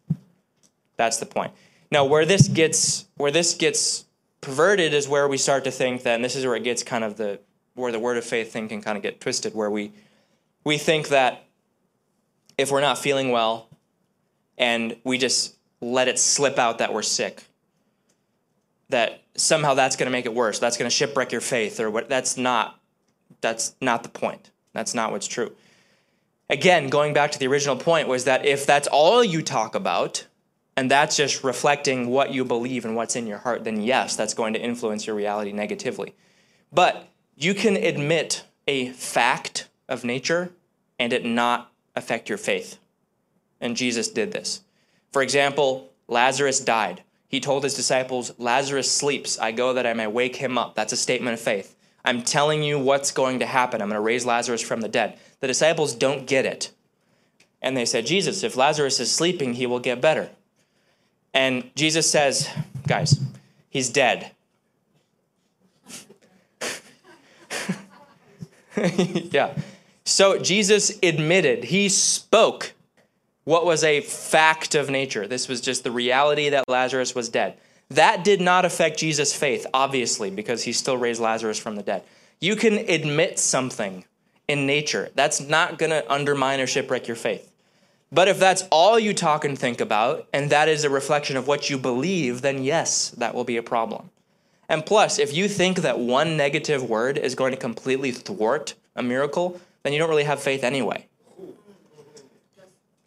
That's 0.96 1.18
the 1.18 1.26
point. 1.26 1.52
Now, 1.90 2.04
where 2.04 2.24
this 2.24 2.48
gets 2.48 3.06
where 3.16 3.30
this 3.30 3.54
gets 3.54 4.05
perverted 4.46 4.94
is 4.94 5.08
where 5.08 5.26
we 5.26 5.36
start 5.36 5.64
to 5.64 5.72
think 5.72 6.04
that, 6.04 6.14
and 6.14 6.24
this 6.24 6.36
is 6.36 6.46
where 6.46 6.54
it 6.54 6.62
gets 6.62 6.84
kind 6.84 7.02
of 7.02 7.16
the 7.16 7.40
where 7.74 7.90
the 7.90 7.98
word 7.98 8.16
of 8.16 8.24
faith 8.24 8.52
thing 8.52 8.68
can 8.68 8.80
kind 8.80 8.96
of 8.96 9.02
get 9.02 9.20
twisted, 9.20 9.56
where 9.56 9.68
we 9.68 9.90
we 10.62 10.78
think 10.78 11.08
that 11.08 11.44
if 12.56 12.70
we're 12.70 12.80
not 12.80 12.96
feeling 12.96 13.32
well 13.32 13.68
and 14.56 14.96
we 15.02 15.18
just 15.18 15.56
let 15.80 16.06
it 16.06 16.16
slip 16.16 16.60
out 16.60 16.78
that 16.78 16.94
we're 16.94 17.02
sick, 17.02 17.42
that 18.88 19.20
somehow 19.34 19.74
that's 19.74 19.96
going 19.96 20.06
to 20.06 20.12
make 20.12 20.26
it 20.26 20.32
worse. 20.32 20.60
That's 20.60 20.76
going 20.76 20.88
to 20.88 20.94
shipwreck 20.94 21.32
your 21.32 21.40
faith, 21.40 21.80
or 21.80 21.90
what? 21.90 22.08
That's 22.08 22.36
not. 22.36 22.80
That's 23.40 23.74
not 23.80 24.04
the 24.04 24.08
point. 24.08 24.52
That's 24.72 24.94
not 24.94 25.10
what's 25.10 25.26
true. 25.26 25.56
Again, 26.48 26.88
going 26.88 27.12
back 27.12 27.32
to 27.32 27.38
the 27.40 27.48
original 27.48 27.76
point 27.76 28.06
was 28.06 28.22
that 28.26 28.46
if 28.46 28.64
that's 28.64 28.86
all 28.86 29.24
you 29.24 29.42
talk 29.42 29.74
about, 29.74 30.26
and 30.76 30.90
that's 30.90 31.16
just 31.16 31.42
reflecting 31.42 32.08
what 32.08 32.32
you 32.32 32.44
believe 32.44 32.84
and 32.84 32.94
what's 32.94 33.16
in 33.16 33.26
your 33.26 33.38
heart, 33.38 33.64
then 33.64 33.80
yes, 33.80 34.14
that's 34.14 34.34
going 34.34 34.52
to 34.52 34.60
influence 34.60 35.06
your 35.06 35.16
reality 35.16 35.52
negatively. 35.52 36.14
But 36.72 37.08
you 37.34 37.54
can 37.54 37.76
admit 37.76 38.44
a 38.66 38.90
fact 38.90 39.68
of 39.88 40.04
nature 40.04 40.52
and 40.98 41.12
it 41.12 41.24
not 41.24 41.72
affect 41.94 42.28
your 42.28 42.38
faith. 42.38 42.78
And 43.60 43.76
Jesus 43.76 44.08
did 44.08 44.32
this. 44.32 44.62
For 45.12 45.22
example, 45.22 45.92
Lazarus 46.08 46.60
died. 46.60 47.02
He 47.28 47.40
told 47.40 47.64
his 47.64 47.74
disciples, 47.74 48.32
Lazarus 48.38 48.90
sleeps. 48.90 49.38
I 49.38 49.52
go 49.52 49.72
that 49.72 49.86
I 49.86 49.94
may 49.94 50.06
wake 50.06 50.36
him 50.36 50.58
up. 50.58 50.74
That's 50.74 50.92
a 50.92 50.96
statement 50.96 51.34
of 51.34 51.40
faith. 51.40 51.74
I'm 52.04 52.22
telling 52.22 52.62
you 52.62 52.78
what's 52.78 53.10
going 53.10 53.40
to 53.40 53.46
happen. 53.46 53.80
I'm 53.80 53.88
going 53.88 53.96
to 53.96 54.00
raise 54.00 54.26
Lazarus 54.26 54.62
from 54.62 54.80
the 54.80 54.88
dead. 54.88 55.18
The 55.40 55.46
disciples 55.46 55.94
don't 55.94 56.26
get 56.26 56.46
it. 56.46 56.70
And 57.60 57.76
they 57.76 57.84
said, 57.84 58.06
Jesus, 58.06 58.44
if 58.44 58.56
Lazarus 58.56 59.00
is 59.00 59.10
sleeping, 59.10 59.54
he 59.54 59.66
will 59.66 59.80
get 59.80 60.00
better. 60.00 60.30
And 61.36 61.70
Jesus 61.76 62.10
says, 62.10 62.48
guys, 62.88 63.20
he's 63.68 63.90
dead. 63.90 64.30
yeah. 68.82 69.54
So 70.06 70.38
Jesus 70.38 70.98
admitted, 71.02 71.64
he 71.64 71.90
spoke 71.90 72.72
what 73.44 73.66
was 73.66 73.84
a 73.84 74.00
fact 74.00 74.74
of 74.74 74.88
nature. 74.88 75.28
This 75.28 75.46
was 75.46 75.60
just 75.60 75.84
the 75.84 75.90
reality 75.90 76.48
that 76.48 76.64
Lazarus 76.68 77.14
was 77.14 77.28
dead. 77.28 77.58
That 77.90 78.24
did 78.24 78.40
not 78.40 78.64
affect 78.64 78.98
Jesus' 78.98 79.36
faith, 79.36 79.66
obviously, 79.74 80.30
because 80.30 80.62
he 80.62 80.72
still 80.72 80.96
raised 80.96 81.20
Lazarus 81.20 81.58
from 81.58 81.76
the 81.76 81.82
dead. 81.82 82.02
You 82.40 82.56
can 82.56 82.78
admit 82.78 83.38
something 83.38 84.06
in 84.48 84.66
nature. 84.66 85.10
That's 85.14 85.42
not 85.42 85.76
going 85.76 85.90
to 85.90 86.10
undermine 86.10 86.60
or 86.60 86.66
shipwreck 86.66 87.06
your 87.06 87.14
faith. 87.14 87.52
But 88.16 88.28
if 88.28 88.38
that's 88.38 88.64
all 88.70 88.98
you 88.98 89.12
talk 89.12 89.44
and 89.44 89.58
think 89.58 89.78
about, 89.78 90.26
and 90.32 90.48
that 90.48 90.70
is 90.70 90.84
a 90.84 90.88
reflection 90.88 91.36
of 91.36 91.46
what 91.46 91.68
you 91.68 91.76
believe, 91.76 92.40
then 92.40 92.64
yes, 92.64 93.10
that 93.10 93.34
will 93.34 93.44
be 93.44 93.58
a 93.58 93.62
problem. 93.62 94.08
And 94.70 94.86
plus, 94.86 95.18
if 95.18 95.36
you 95.36 95.48
think 95.48 95.80
that 95.80 95.98
one 95.98 96.34
negative 96.34 96.82
word 96.82 97.18
is 97.18 97.34
going 97.34 97.50
to 97.50 97.58
completely 97.58 98.12
thwart 98.12 98.72
a 98.94 99.02
miracle, 99.02 99.60
then 99.82 99.92
you 99.92 99.98
don't 99.98 100.08
really 100.08 100.24
have 100.24 100.42
faith 100.42 100.64
anyway. 100.64 101.06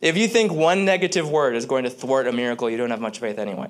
if 0.00 0.16
you 0.16 0.28
think 0.28 0.52
one 0.52 0.84
negative 0.84 1.28
word 1.28 1.56
is 1.56 1.66
going 1.66 1.82
to 1.82 1.90
thwart 1.90 2.28
a 2.28 2.32
miracle, 2.32 2.70
you 2.70 2.76
don't 2.76 2.90
have 2.90 3.00
much 3.00 3.18
faith 3.18 3.40
anyway. 3.40 3.66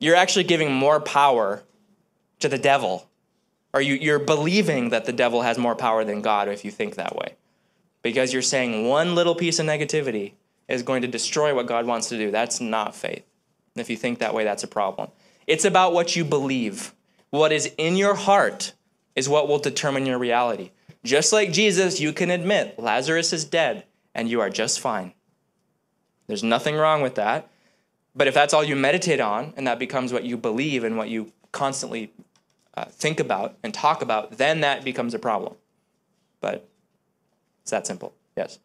You're 0.00 0.16
actually 0.16 0.42
giving 0.46 0.72
more 0.72 0.98
power 0.98 1.62
to 2.40 2.48
the 2.48 2.58
devil, 2.58 3.08
or 3.72 3.80
you, 3.80 3.94
you're 3.94 4.18
believing 4.18 4.90
that 4.90 5.04
the 5.04 5.12
devil 5.12 5.42
has 5.42 5.58
more 5.58 5.74
power 5.74 6.04
than 6.04 6.22
God 6.22 6.48
if 6.48 6.64
you 6.64 6.70
think 6.70 6.96
that 6.96 7.16
way. 7.16 7.36
Because 8.02 8.32
you're 8.32 8.42
saying 8.42 8.88
one 8.88 9.14
little 9.14 9.34
piece 9.34 9.58
of 9.58 9.66
negativity 9.66 10.32
is 10.68 10.82
going 10.82 11.02
to 11.02 11.08
destroy 11.08 11.54
what 11.54 11.66
God 11.66 11.86
wants 11.86 12.08
to 12.08 12.18
do. 12.18 12.30
That's 12.30 12.60
not 12.60 12.94
faith. 12.94 13.24
If 13.76 13.90
you 13.90 13.96
think 13.96 14.18
that 14.18 14.34
way, 14.34 14.44
that's 14.44 14.64
a 14.64 14.68
problem. 14.68 15.10
It's 15.46 15.64
about 15.64 15.92
what 15.92 16.16
you 16.16 16.24
believe. 16.24 16.94
What 17.30 17.52
is 17.52 17.72
in 17.78 17.96
your 17.96 18.14
heart 18.14 18.72
is 19.14 19.28
what 19.28 19.48
will 19.48 19.58
determine 19.58 20.06
your 20.06 20.18
reality. 20.18 20.70
Just 21.04 21.32
like 21.32 21.52
Jesus, 21.52 22.00
you 22.00 22.12
can 22.12 22.30
admit 22.30 22.78
Lazarus 22.78 23.32
is 23.32 23.44
dead 23.44 23.84
and 24.14 24.28
you 24.28 24.40
are 24.40 24.50
just 24.50 24.80
fine. 24.80 25.14
There's 26.26 26.42
nothing 26.42 26.76
wrong 26.76 27.02
with 27.02 27.16
that. 27.16 27.48
But 28.14 28.26
if 28.26 28.34
that's 28.34 28.52
all 28.52 28.64
you 28.64 28.76
meditate 28.76 29.20
on 29.20 29.54
and 29.56 29.66
that 29.66 29.78
becomes 29.78 30.12
what 30.12 30.24
you 30.24 30.36
believe 30.36 30.84
and 30.84 30.96
what 30.96 31.08
you 31.08 31.32
constantly 31.52 32.12
uh, 32.74 32.84
think 32.86 33.20
about 33.20 33.56
and 33.62 33.74
talk 33.74 34.02
about, 34.02 34.38
then 34.38 34.60
that 34.60 34.84
becomes 34.84 35.14
a 35.14 35.18
problem. 35.18 35.56
But 36.40 36.68
it's 37.62 37.70
that 37.70 37.86
simple. 37.86 38.14
Yes. 38.36 38.58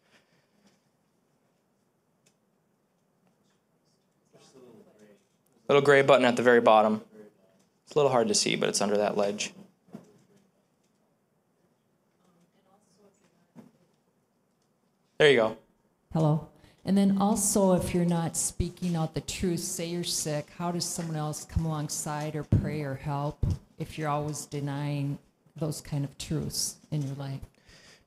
Little 5.68 5.82
gray 5.82 6.02
button 6.02 6.24
at 6.24 6.36
the 6.36 6.42
very 6.42 6.60
bottom. 6.60 7.02
It's 7.84 7.94
a 7.94 7.98
little 7.98 8.10
hard 8.10 8.28
to 8.28 8.34
see, 8.34 8.56
but 8.56 8.68
it's 8.68 8.80
under 8.80 8.96
that 8.96 9.16
ledge. 9.16 9.52
There 15.18 15.30
you 15.30 15.36
go. 15.36 15.56
Hello. 16.12 16.48
And 16.86 16.96
then 16.96 17.18
also, 17.18 17.72
if 17.72 17.92
you're 17.92 18.04
not 18.04 18.36
speaking 18.36 18.94
out 18.94 19.12
the 19.12 19.20
truth, 19.20 19.58
say 19.58 19.86
you're 19.86 20.04
sick, 20.04 20.46
how 20.56 20.70
does 20.70 20.84
someone 20.84 21.16
else 21.16 21.44
come 21.44 21.66
alongside 21.66 22.36
or 22.36 22.44
pray 22.44 22.82
or 22.82 22.94
help 22.94 23.44
if 23.76 23.98
you're 23.98 24.08
always 24.08 24.46
denying 24.46 25.18
those 25.56 25.80
kind 25.80 26.04
of 26.04 26.16
truths 26.16 26.76
in 26.92 27.02
your 27.02 27.16
life? 27.16 27.40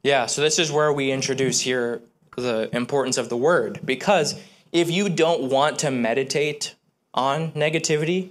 Yeah, 0.01 0.27
so 0.27 0.41
this 0.41 0.57
is 0.57 0.71
where 0.71 0.93
we 0.93 1.11
introduce 1.11 1.59
here 1.59 2.01
the 2.37 2.73
importance 2.73 3.17
of 3.17 3.27
the 3.27 3.35
word. 3.35 3.81
Because 3.83 4.41
if 4.71 4.89
you 4.89 5.09
don't 5.09 5.49
want 5.49 5.79
to 5.79 5.91
meditate 5.91 6.75
on 7.13 7.51
negativity, 7.51 8.29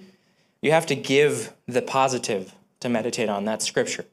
you 0.62 0.70
have 0.72 0.86
to 0.86 0.94
give 0.94 1.52
the 1.66 1.82
positive 1.82 2.54
to 2.80 2.88
meditate 2.88 3.28
on. 3.28 3.44
That's 3.44 3.66
scripture. 3.66 4.06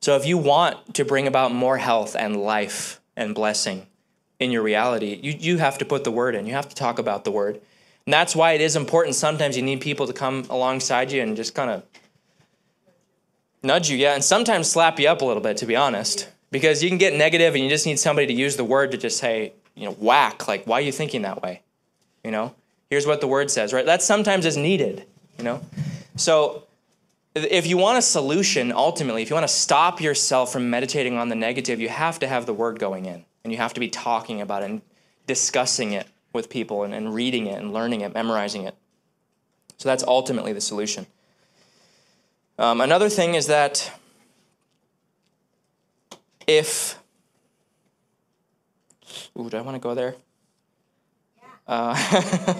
So 0.00 0.16
if 0.16 0.24
you 0.24 0.38
want 0.38 0.94
to 0.94 1.04
bring 1.04 1.26
about 1.26 1.52
more 1.52 1.76
health 1.76 2.16
and 2.18 2.36
life 2.36 3.02
and 3.16 3.34
blessing 3.34 3.86
in 4.40 4.50
your 4.50 4.62
reality, 4.62 5.18
you, 5.22 5.32
you 5.32 5.58
have 5.58 5.78
to 5.78 5.84
put 5.84 6.04
the 6.04 6.10
word 6.10 6.34
in. 6.34 6.46
You 6.46 6.54
have 6.54 6.68
to 6.68 6.74
talk 6.74 6.98
about 6.98 7.24
the 7.24 7.30
word. 7.30 7.60
And 8.06 8.12
that's 8.12 8.36
why 8.36 8.52
it 8.52 8.60
is 8.60 8.76
important. 8.76 9.14
Sometimes 9.14 9.56
you 9.56 9.62
need 9.62 9.80
people 9.80 10.06
to 10.06 10.12
come 10.12 10.44
alongside 10.50 11.10
you 11.12 11.22
and 11.22 11.36
just 11.36 11.54
kind 11.54 11.70
of 11.70 11.82
nudge 13.62 13.88
you, 13.88 13.96
yeah, 13.96 14.14
and 14.14 14.22
sometimes 14.22 14.70
slap 14.70 15.00
you 15.00 15.08
up 15.08 15.22
a 15.22 15.24
little 15.24 15.42
bit, 15.42 15.56
to 15.56 15.66
be 15.66 15.74
honest, 15.74 16.28
because 16.50 16.82
you 16.82 16.90
can 16.90 16.98
get 16.98 17.14
negative 17.14 17.54
and 17.54 17.64
you 17.64 17.70
just 17.70 17.86
need 17.86 17.98
somebody 17.98 18.26
to 18.26 18.32
use 18.32 18.56
the 18.56 18.64
word 18.64 18.90
to 18.90 18.98
just 18.98 19.16
say, 19.18 19.54
you 19.74 19.86
know, 19.86 19.92
whack, 19.92 20.46
like, 20.46 20.66
why 20.66 20.78
are 20.78 20.82
you 20.82 20.92
thinking 20.92 21.22
that 21.22 21.42
way? 21.42 21.62
You 22.22 22.30
know, 22.30 22.54
here's 22.90 23.06
what 23.06 23.22
the 23.22 23.26
word 23.26 23.50
says, 23.50 23.72
right? 23.72 23.86
That 23.86 24.02
sometimes 24.02 24.44
is 24.44 24.56
needed, 24.58 25.04
you 25.38 25.44
know? 25.44 25.62
So 26.16 26.64
if 27.34 27.66
you 27.66 27.78
want 27.78 27.98
a 27.98 28.02
solution, 28.02 28.70
ultimately, 28.70 29.22
if 29.22 29.30
you 29.30 29.34
want 29.34 29.48
to 29.48 29.54
stop 29.54 30.00
yourself 30.00 30.52
from 30.52 30.68
meditating 30.68 31.16
on 31.16 31.30
the 31.30 31.34
negative, 31.34 31.80
you 31.80 31.88
have 31.88 32.18
to 32.18 32.26
have 32.26 32.44
the 32.44 32.54
word 32.54 32.78
going 32.78 33.06
in 33.06 33.24
and 33.44 33.52
you 33.52 33.58
have 33.58 33.74
to 33.74 33.80
be 33.80 33.88
talking 33.88 34.40
about 34.40 34.62
it 34.62 34.70
and 34.70 34.82
discussing 35.26 35.92
it 35.92 36.08
with 36.32 36.48
people 36.48 36.82
and, 36.82 36.92
and 36.92 37.14
reading 37.14 37.46
it 37.46 37.60
and 37.60 37.72
learning 37.72 38.00
it, 38.00 38.12
memorizing 38.14 38.64
it. 38.64 38.74
So 39.76 39.88
that's 39.88 40.02
ultimately 40.02 40.52
the 40.52 40.60
solution. 40.60 41.06
Um, 42.58 42.80
another 42.80 43.08
thing 43.08 43.34
is 43.34 43.46
that 43.48 43.92
if. 46.46 46.98
Ooh, 49.38 49.50
do 49.50 49.56
I 49.56 49.60
want 49.60 49.74
to 49.74 49.80
go 49.80 49.94
there? 49.94 50.14
Uh, 51.66 52.54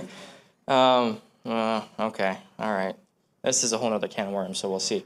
um, 0.68 1.20
uh, 1.47 1.82
okay, 1.99 2.39
all 2.59 2.72
right. 2.72 2.97
This 3.43 3.62
is 3.62 3.72
a 3.72 3.78
whole 3.78 3.93
other 3.93 4.09
can 4.09 4.28
of 4.28 4.32
worms, 4.32 4.59
so 4.59 4.68
we'll 4.70 4.80
see. 4.80 5.05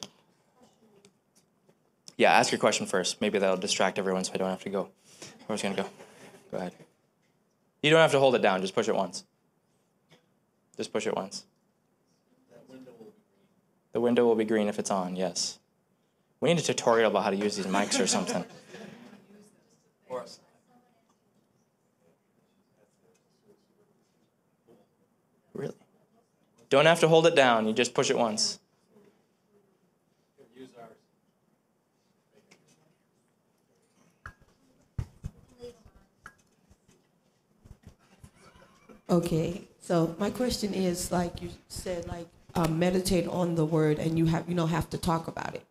Yeah, 2.17 2.33
ask 2.33 2.51
your 2.51 2.59
question 2.59 2.87
first. 2.87 3.21
Maybe 3.21 3.39
that'll 3.39 3.57
distract 3.57 3.99
everyone 3.99 4.25
so 4.25 4.33
I 4.35 4.39
don't 4.39 4.51
have 4.51 4.63
to 4.63 4.71
go. 4.71 4.91
Where's 5.49 5.63
going 5.63 5.75
to 5.75 5.83
go? 5.83 5.89
Go 6.51 6.59
ahead. 6.59 6.73
You 7.83 7.91
don't 7.91 8.01
have 8.01 8.13
to 8.13 8.19
hold 8.19 8.35
it 8.35 8.43
down, 8.43 8.61
just 8.61 8.75
push 8.75 8.87
it 8.87 8.95
once. 8.95 9.25
Just 10.77 10.93
push 10.93 11.07
it 11.07 11.17
once. 11.17 11.47
The 13.93 14.01
window 14.01 14.27
will 14.27 14.35
be 14.35 14.45
green 14.45 14.69
if 14.69 14.79
it's 14.79 14.91
on, 14.91 15.17
yes. 15.17 15.59
We 16.41 16.51
need 16.51 16.59
a 16.59 16.63
tutorial 16.63 17.11
about 17.11 17.25
how 17.25 17.31
to 17.31 17.37
use 17.37 17.57
these 17.57 17.67
mics 17.67 17.99
or 17.99 18.07
something. 18.07 18.45
Really? 25.55 25.75
Don't 26.69 26.85
have 26.85 27.01
to 27.01 27.09
hold 27.09 27.27
it 27.27 27.35
down, 27.35 27.67
you 27.67 27.73
just 27.73 27.95
push 27.95 28.11
it 28.11 28.19
once. 28.19 28.61
Okay, 39.11 39.63
so 39.81 40.15
my 40.19 40.31
question 40.31 40.75
is 40.75 41.11
like 41.11 41.41
you 41.41 41.51
said, 41.69 42.07
like 42.09 42.27
um, 42.55 42.79
meditate 42.79 43.27
on 43.27 43.55
the 43.55 43.65
word, 43.65 43.99
and 43.99 44.19
you 44.19 44.27
have 44.27 44.49
you 44.49 44.55
don't 44.55 44.69
have 44.69 44.91
to 44.91 44.99
talk 44.99 45.29
about 45.29 45.55
it. 45.55 45.65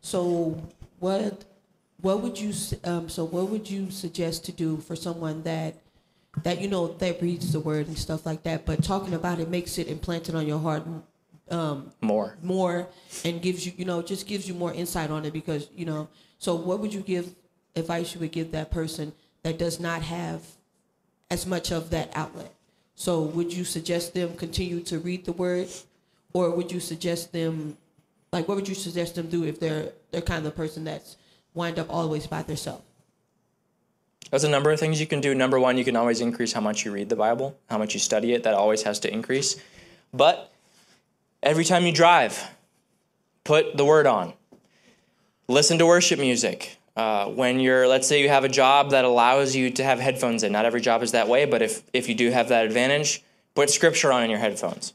So 0.00 0.62
what 1.00 1.44
what 2.00 2.20
would 2.20 2.38
you 2.38 2.52
um, 2.84 3.08
so 3.08 3.24
what 3.24 3.48
would 3.48 3.68
you 3.68 3.90
suggest 3.90 4.44
to 4.46 4.52
do 4.52 4.76
for 4.78 4.94
someone 4.94 5.42
that 5.42 5.76
that 6.42 6.60
you 6.60 6.68
know 6.68 6.88
that 6.88 7.20
reads 7.20 7.52
the 7.52 7.60
word 7.60 7.88
and 7.88 7.98
stuff 7.98 8.24
like 8.26 8.42
that, 8.44 8.64
but 8.64 8.84
talking 8.84 9.14
about 9.14 9.40
it 9.40 9.48
makes 9.48 9.78
it 9.78 9.88
implanted 9.88 10.34
on 10.34 10.46
your 10.46 10.58
heart 10.58 10.84
um, 11.50 11.92
More. 12.00 12.36
more 12.42 12.88
and 13.24 13.42
gives 13.42 13.66
you 13.66 13.72
you 13.76 13.84
know 13.84 14.02
just 14.02 14.26
gives 14.26 14.48
you 14.48 14.54
more 14.54 14.72
insight 14.72 15.10
on 15.10 15.24
it 15.24 15.32
because 15.32 15.68
you 15.74 15.84
know 15.84 16.08
so 16.38 16.54
what 16.54 16.80
would 16.80 16.94
you 16.94 17.00
give 17.00 17.34
advice 17.76 18.14
you 18.14 18.20
would 18.20 18.32
give 18.32 18.52
that 18.52 18.70
person 18.70 19.12
that 19.42 19.58
does 19.58 19.78
not 19.78 20.02
have 20.02 20.42
as 21.30 21.46
much 21.46 21.70
of 21.70 21.90
that 21.90 22.10
outlet 22.14 22.53
so 22.94 23.22
would 23.22 23.52
you 23.52 23.64
suggest 23.64 24.14
them 24.14 24.34
continue 24.36 24.80
to 24.80 24.98
read 24.98 25.24
the 25.24 25.32
word 25.32 25.68
or 26.32 26.50
would 26.50 26.70
you 26.72 26.80
suggest 26.80 27.32
them 27.32 27.76
like 28.32 28.48
what 28.48 28.56
would 28.56 28.68
you 28.68 28.74
suggest 28.74 29.14
them 29.14 29.28
do 29.28 29.44
if 29.44 29.58
they're 29.60 29.92
they're 30.10 30.22
kind 30.22 30.46
of 30.46 30.54
person 30.54 30.84
that's 30.84 31.16
wind 31.54 31.78
up 31.78 31.86
always 31.90 32.26
by 32.26 32.42
themselves 32.42 32.82
There's 34.30 34.44
a 34.44 34.48
number 34.48 34.70
of 34.72 34.80
things 34.80 35.00
you 35.00 35.06
can 35.06 35.20
do. 35.20 35.34
Number 35.34 35.60
one, 35.60 35.78
you 35.78 35.84
can 35.84 35.96
always 35.96 36.20
increase 36.20 36.52
how 36.52 36.60
much 36.60 36.84
you 36.84 36.90
read 36.90 37.08
the 37.08 37.16
Bible, 37.16 37.56
how 37.70 37.78
much 37.78 37.94
you 37.94 38.00
study 38.00 38.32
it. 38.32 38.42
That 38.42 38.54
always 38.54 38.82
has 38.82 38.98
to 39.00 39.12
increase. 39.12 39.60
But 40.12 40.50
every 41.42 41.64
time 41.64 41.84
you 41.84 41.92
drive, 41.92 42.42
put 43.44 43.76
the 43.76 43.84
word 43.84 44.06
on. 44.06 44.32
Listen 45.46 45.78
to 45.78 45.86
worship 45.86 46.18
music. 46.18 46.78
Uh, 46.96 47.26
when 47.26 47.58
you're, 47.58 47.88
let's 47.88 48.06
say 48.06 48.22
you 48.22 48.28
have 48.28 48.44
a 48.44 48.48
job 48.48 48.90
that 48.90 49.04
allows 49.04 49.56
you 49.56 49.68
to 49.68 49.82
have 49.82 49.98
headphones 49.98 50.44
in. 50.44 50.52
Not 50.52 50.64
every 50.64 50.80
job 50.80 51.02
is 51.02 51.12
that 51.12 51.26
way, 51.26 51.44
but 51.44 51.60
if, 51.60 51.82
if 51.92 52.08
you 52.08 52.14
do 52.14 52.30
have 52.30 52.48
that 52.50 52.64
advantage, 52.64 53.24
put 53.54 53.68
scripture 53.68 54.12
on 54.12 54.22
in 54.22 54.30
your 54.30 54.38
headphones. 54.38 54.94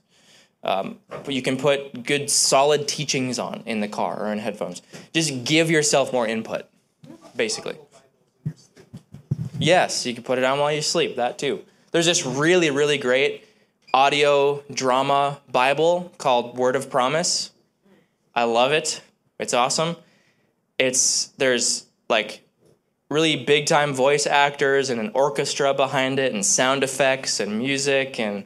Um, 0.63 0.99
but 1.09 1.33
you 1.33 1.41
can 1.41 1.57
put 1.57 2.03
good, 2.03 2.29
solid 2.29 2.87
teachings 2.87 3.37
on 3.39 3.63
in 3.65 3.79
the 3.81 3.87
car 3.87 4.25
or 4.25 4.31
in 4.31 4.39
headphones. 4.39 4.81
Just 5.13 5.43
give 5.43 5.69
yourself 5.69 6.13
more 6.13 6.27
input, 6.27 6.65
basically. 7.35 7.77
Yes, 9.57 10.05
you 10.05 10.13
can 10.13 10.23
put 10.23 10.37
it 10.37 10.43
on 10.45 10.59
while 10.59 10.71
you 10.71 10.81
sleep. 10.81 11.17
That 11.17 11.37
too. 11.37 11.63
There's 11.91 12.05
this 12.05 12.25
really, 12.25 12.69
really 12.69 12.97
great 12.97 13.45
audio 13.93 14.63
drama 14.71 15.39
Bible 15.51 16.13
called 16.17 16.57
Word 16.57 16.75
of 16.75 16.89
Promise. 16.89 17.51
I 18.33 18.43
love 18.43 18.71
it. 18.71 19.01
It's 19.37 19.53
awesome. 19.53 19.97
It's 20.77 21.27
there's 21.37 21.85
like 22.09 22.47
really 23.09 23.43
big 23.43 23.65
time 23.65 23.93
voice 23.93 24.27
actors 24.27 24.89
and 24.89 24.99
an 24.99 25.11
orchestra 25.13 25.73
behind 25.73 26.19
it 26.19 26.33
and 26.33 26.45
sound 26.45 26.83
effects 26.83 27.39
and 27.39 27.57
music 27.57 28.19
and 28.19 28.45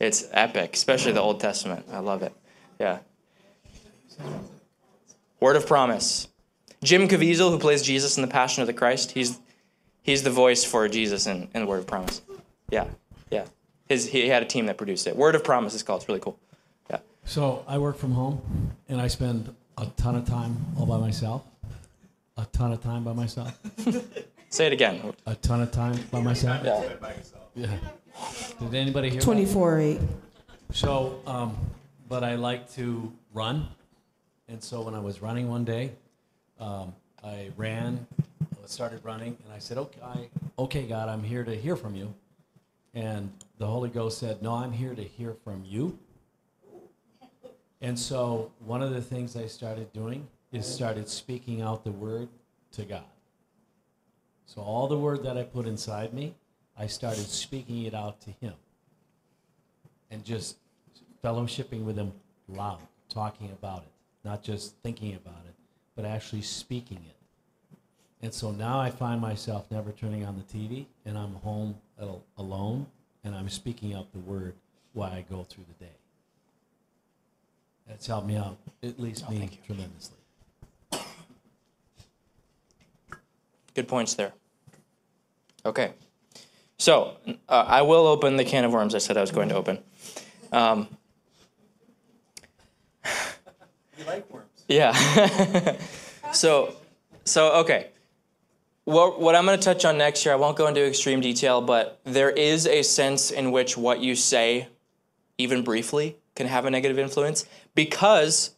it's 0.00 0.26
epic, 0.32 0.74
especially 0.74 1.12
the 1.12 1.20
Old 1.20 1.38
Testament. 1.38 1.86
I 1.92 2.00
love 2.00 2.22
it. 2.22 2.32
Yeah. 2.80 2.98
Word 5.38 5.54
of 5.54 5.66
Promise. 5.66 6.26
Jim 6.82 7.06
Caviezel, 7.06 7.50
who 7.50 7.58
plays 7.58 7.82
Jesus 7.82 8.16
in 8.16 8.22
The 8.22 8.28
Passion 8.28 8.62
of 8.62 8.66
the 8.66 8.72
Christ, 8.72 9.12
he's 9.12 9.38
he's 10.02 10.24
the 10.24 10.30
voice 10.30 10.64
for 10.64 10.88
Jesus 10.88 11.26
in, 11.28 11.48
in 11.54 11.62
the 11.62 11.66
Word 11.66 11.78
of 11.78 11.86
Promise. 11.86 12.22
Yeah, 12.70 12.86
yeah. 13.30 13.44
His 13.88 14.08
he 14.08 14.28
had 14.28 14.42
a 14.42 14.46
team 14.46 14.66
that 14.66 14.76
produced 14.76 15.06
it. 15.06 15.16
Word 15.16 15.36
of 15.36 15.44
Promise 15.44 15.74
is 15.74 15.84
called. 15.84 16.00
It's 16.00 16.08
really 16.08 16.20
cool. 16.20 16.38
Yeah. 16.90 16.98
So 17.24 17.64
I 17.68 17.78
work 17.78 17.96
from 17.96 18.12
home, 18.12 18.72
and 18.88 19.00
I 19.00 19.06
spend 19.06 19.54
a 19.78 19.86
ton 19.96 20.16
of 20.16 20.26
time 20.26 20.56
all 20.76 20.86
by 20.86 20.98
myself. 20.98 21.44
A 22.36 22.46
ton 22.46 22.72
of 22.72 22.82
time 22.82 23.04
by 23.04 23.12
myself. 23.12 23.58
Say 24.48 24.66
it 24.66 24.72
again. 24.72 25.14
A 25.26 25.34
ton 25.34 25.60
of 25.62 25.70
time 25.70 25.98
by 26.10 26.20
myself. 26.20 26.64
Yeah. 26.64 26.94
Yeah. 27.54 27.78
Did 28.60 28.74
anybody 28.74 29.10
hear? 29.10 29.20
24 29.20 29.80
8 29.80 30.00
So, 30.72 31.20
um, 31.26 31.56
but 32.08 32.24
I 32.24 32.36
like 32.36 32.70
to 32.74 33.12
run, 33.34 33.68
and 34.48 34.62
so 34.62 34.82
when 34.82 34.94
I 34.94 35.00
was 35.00 35.20
running 35.20 35.48
one 35.48 35.64
day, 35.64 35.92
um, 36.58 36.94
I 37.22 37.50
ran, 37.56 38.06
started 38.66 39.04
running, 39.04 39.36
and 39.44 39.52
I 39.52 39.58
said, 39.58 39.76
"Okay, 39.78 40.00
I, 40.02 40.28
okay, 40.58 40.86
God, 40.86 41.08
I'm 41.08 41.22
here 41.22 41.44
to 41.44 41.54
hear 41.54 41.76
from 41.76 41.94
you." 41.94 42.14
And 42.94 43.30
the 43.58 43.66
Holy 43.66 43.90
Ghost 43.90 44.18
said, 44.18 44.42
"No, 44.42 44.54
I'm 44.54 44.72
here 44.72 44.94
to 44.94 45.02
hear 45.02 45.34
from 45.44 45.64
you." 45.66 45.98
And 47.80 47.98
so, 47.98 48.52
one 48.64 48.80
of 48.82 48.92
the 48.92 49.02
things 49.02 49.36
I 49.36 49.46
started 49.46 49.92
doing 49.92 50.28
is 50.52 50.66
started 50.66 51.08
speaking 51.08 51.62
out 51.62 51.84
the 51.84 51.92
word 51.92 52.28
to 52.72 52.84
God. 52.84 53.04
So 54.46 54.60
all 54.60 54.86
the 54.86 54.98
word 54.98 55.22
that 55.24 55.36
I 55.36 55.44
put 55.44 55.66
inside 55.66 56.12
me, 56.12 56.34
I 56.78 56.86
started 56.86 57.26
speaking 57.26 57.84
it 57.84 57.94
out 57.94 58.20
to 58.22 58.30
Him 58.30 58.54
and 60.12 60.24
just 60.24 60.58
fellowshipping 61.24 61.82
with 61.82 61.96
him 61.96 62.12
loud, 62.48 62.80
talking 63.08 63.50
about 63.50 63.78
it, 63.78 63.92
not 64.24 64.42
just 64.42 64.76
thinking 64.82 65.14
about 65.14 65.42
it, 65.46 65.54
but 65.96 66.04
actually 66.04 66.42
speaking 66.42 66.98
it. 66.98 67.16
And 68.20 68.32
so 68.32 68.52
now 68.52 68.78
I 68.78 68.90
find 68.90 69.20
myself 69.20 69.64
never 69.70 69.90
turning 69.90 70.24
on 70.24 70.36
the 70.36 70.58
TV, 70.58 70.86
and 71.04 71.18
I'm 71.18 71.34
home 71.36 71.74
alone, 72.36 72.86
and 73.24 73.34
I'm 73.34 73.48
speaking 73.48 73.94
out 73.94 74.12
the 74.12 74.20
word 74.20 74.54
while 74.92 75.10
I 75.10 75.24
go 75.28 75.44
through 75.44 75.64
the 75.78 75.84
day. 75.84 75.92
That's 77.88 78.06
helped 78.06 78.28
me 78.28 78.36
out, 78.36 78.58
at 78.82 79.00
least 79.00 79.24
oh, 79.26 79.32
me, 79.32 79.58
tremendously. 79.66 80.18
Good 83.74 83.88
points 83.88 84.14
there. 84.14 84.32
Okay. 85.64 85.92
So 86.78 87.16
uh, 87.48 87.64
I 87.66 87.82
will 87.82 88.06
open 88.06 88.36
the 88.36 88.44
can 88.44 88.64
of 88.64 88.72
worms 88.72 88.94
I 88.94 88.98
said 88.98 89.16
I 89.16 89.20
was 89.20 89.30
going 89.30 89.48
to 89.50 89.54
open. 89.54 89.78
Um, 90.50 90.88
You 93.98 94.04
like 94.04 94.28
worms. 94.32 94.64
Yeah. 94.68 95.76
so, 96.32 96.74
so 97.24 97.52
okay. 97.60 97.88
What, 98.84 99.20
what 99.20 99.36
I'm 99.36 99.46
going 99.46 99.58
to 99.58 99.64
touch 99.64 99.84
on 99.84 99.96
next 99.96 100.24
here, 100.24 100.32
I 100.32 100.36
won't 100.36 100.56
go 100.56 100.66
into 100.66 100.84
extreme 100.84 101.20
detail, 101.20 101.60
but 101.60 102.00
there 102.02 102.30
is 102.30 102.66
a 102.66 102.82
sense 102.82 103.30
in 103.30 103.52
which 103.52 103.76
what 103.76 104.00
you 104.00 104.16
say, 104.16 104.66
even 105.38 105.62
briefly, 105.62 106.16
can 106.34 106.48
have 106.48 106.64
a 106.64 106.70
negative 106.70 106.98
influence 106.98 107.46
because 107.76 108.56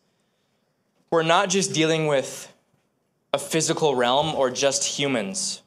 we're 1.10 1.22
not 1.22 1.50
just 1.50 1.74
dealing 1.74 2.06
with 2.06 2.53
a 3.34 3.38
physical 3.38 3.96
realm 3.96 4.32
or 4.32 4.48
just 4.48 4.84
humans 4.84 5.64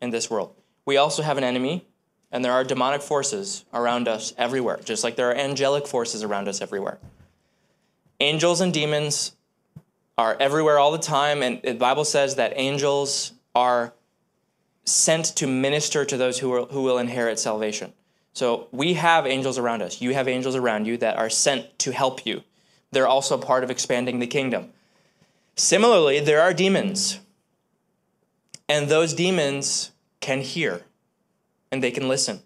in 0.00 0.10
this 0.10 0.28
world. 0.28 0.52
We 0.84 0.96
also 0.96 1.22
have 1.22 1.38
an 1.38 1.44
enemy, 1.44 1.86
and 2.32 2.44
there 2.44 2.50
are 2.50 2.64
demonic 2.64 3.02
forces 3.02 3.64
around 3.72 4.08
us 4.08 4.34
everywhere, 4.36 4.80
just 4.84 5.04
like 5.04 5.14
there 5.14 5.30
are 5.30 5.34
angelic 5.36 5.86
forces 5.86 6.24
around 6.24 6.48
us 6.48 6.60
everywhere. 6.60 6.98
Angels 8.18 8.60
and 8.60 8.74
demons 8.74 9.36
are 10.18 10.36
everywhere 10.40 10.80
all 10.80 10.90
the 10.90 10.98
time, 10.98 11.40
and 11.40 11.62
the 11.62 11.74
Bible 11.74 12.04
says 12.04 12.34
that 12.34 12.52
angels 12.56 13.32
are 13.54 13.92
sent 14.84 15.26
to 15.36 15.46
minister 15.46 16.04
to 16.04 16.16
those 16.16 16.40
who 16.40 16.48
will, 16.48 16.66
who 16.66 16.82
will 16.82 16.98
inherit 16.98 17.38
salvation. 17.38 17.92
So 18.32 18.66
we 18.72 18.94
have 18.94 19.24
angels 19.24 19.56
around 19.56 19.82
us. 19.82 20.00
You 20.00 20.14
have 20.14 20.26
angels 20.26 20.56
around 20.56 20.88
you 20.88 20.96
that 20.96 21.16
are 21.16 21.30
sent 21.30 21.78
to 21.78 21.92
help 21.92 22.26
you. 22.26 22.42
They're 22.90 23.06
also 23.06 23.38
part 23.38 23.62
of 23.62 23.70
expanding 23.70 24.18
the 24.18 24.26
kingdom. 24.26 24.72
Similarly, 25.56 26.20
there 26.20 26.40
are 26.40 26.54
demons, 26.54 27.20
and 28.68 28.88
those 28.88 29.12
demons 29.14 29.90
can 30.20 30.40
hear 30.40 30.82
and 31.70 31.82
they 31.82 31.90
can 31.90 32.08
listen. 32.08 32.40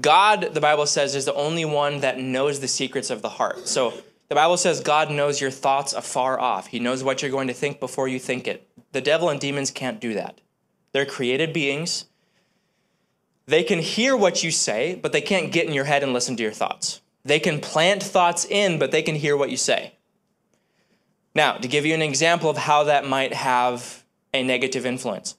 God, 0.00 0.54
the 0.54 0.60
Bible 0.60 0.86
says, 0.86 1.14
is 1.14 1.24
the 1.24 1.34
only 1.34 1.64
one 1.64 2.00
that 2.00 2.18
knows 2.18 2.60
the 2.60 2.68
secrets 2.68 3.10
of 3.10 3.22
the 3.22 3.28
heart. 3.28 3.68
So 3.68 3.94
the 4.28 4.34
Bible 4.34 4.56
says 4.56 4.80
God 4.80 5.10
knows 5.10 5.40
your 5.40 5.50
thoughts 5.50 5.92
afar 5.92 6.40
off. 6.40 6.66
He 6.66 6.80
knows 6.80 7.04
what 7.04 7.22
you're 7.22 7.30
going 7.30 7.48
to 7.48 7.54
think 7.54 7.78
before 7.78 8.08
you 8.08 8.18
think 8.18 8.48
it. 8.48 8.68
The 8.92 9.00
devil 9.00 9.28
and 9.28 9.38
demons 9.38 9.70
can't 9.70 10.00
do 10.00 10.14
that. 10.14 10.40
They're 10.92 11.06
created 11.06 11.52
beings. 11.52 12.06
They 13.46 13.62
can 13.62 13.78
hear 13.78 14.16
what 14.16 14.42
you 14.42 14.50
say, 14.50 14.96
but 14.96 15.12
they 15.12 15.20
can't 15.20 15.52
get 15.52 15.66
in 15.66 15.72
your 15.72 15.84
head 15.84 16.02
and 16.02 16.12
listen 16.12 16.36
to 16.36 16.42
your 16.42 16.52
thoughts. 16.52 17.00
They 17.24 17.38
can 17.38 17.60
plant 17.60 18.02
thoughts 18.02 18.44
in, 18.44 18.78
but 18.78 18.90
they 18.90 19.02
can 19.02 19.14
hear 19.14 19.36
what 19.36 19.50
you 19.50 19.56
say. 19.56 19.95
Now, 21.36 21.58
to 21.58 21.68
give 21.68 21.84
you 21.84 21.92
an 21.92 22.00
example 22.00 22.48
of 22.48 22.56
how 22.56 22.84
that 22.84 23.06
might 23.06 23.34
have 23.34 24.02
a 24.32 24.42
negative 24.42 24.86
influence, 24.86 25.36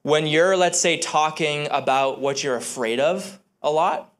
when 0.00 0.26
you're, 0.26 0.56
let's 0.56 0.80
say, 0.80 0.96
talking 0.96 1.68
about 1.70 2.18
what 2.18 2.42
you're 2.42 2.56
afraid 2.56 2.98
of 2.98 3.38
a 3.62 3.70
lot, 3.70 4.10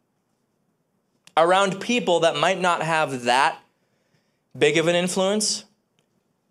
around 1.34 1.80
people 1.80 2.20
that 2.20 2.36
might 2.36 2.60
not 2.60 2.82
have 2.82 3.22
that 3.22 3.58
big 4.58 4.76
of 4.76 4.86
an 4.86 4.94
influence, 4.94 5.64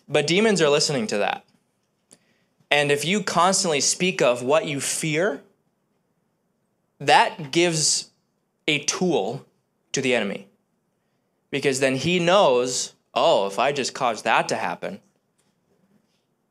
but 0.09 0.25
demons 0.25 0.59
are 0.59 0.69
listening 0.69 1.05
to 1.05 1.19
that. 1.19 1.45
And 2.71 2.91
if 2.91 3.05
you 3.05 3.21
constantly 3.21 3.79
speak 3.79 4.23
of 4.23 4.41
what 4.41 4.65
you 4.65 4.81
fear, 4.81 5.43
that 6.97 7.51
gives 7.51 8.09
a 8.67 8.79
tool 8.85 9.45
to 9.91 10.01
the 10.01 10.15
enemy. 10.15 10.47
Because 11.51 11.79
then 11.79 11.97
he 11.97 12.17
knows, 12.17 12.94
oh, 13.15 13.47
if 13.47 13.57
I 13.59 13.71
just 13.71 13.93
cause 13.93 14.23
that 14.23 14.49
to 14.49 14.55
happen, 14.55 14.99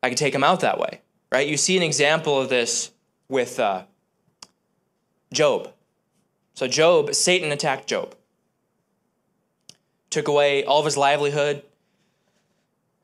I 0.03 0.09
can 0.09 0.17
take 0.17 0.35
him 0.35 0.45
out 0.45 0.61
that 0.61 0.79
way, 0.79 1.01
right? 1.31 1.47
You 1.47 1.57
see 1.57 1.77
an 1.77 1.83
example 1.83 2.41
of 2.41 2.49
this 2.49 2.91
with 3.29 3.61
uh, 3.61 3.85
Job. 5.33 5.73
So, 6.55 6.69
Job, 6.69 7.15
Satan 7.15 7.51
attacked 7.53 7.89
Job, 7.89 8.15
took 10.11 10.29
away 10.29 10.65
all 10.65 10.79
of 10.79 10.85
his 10.85 10.97
livelihood, 10.97 11.63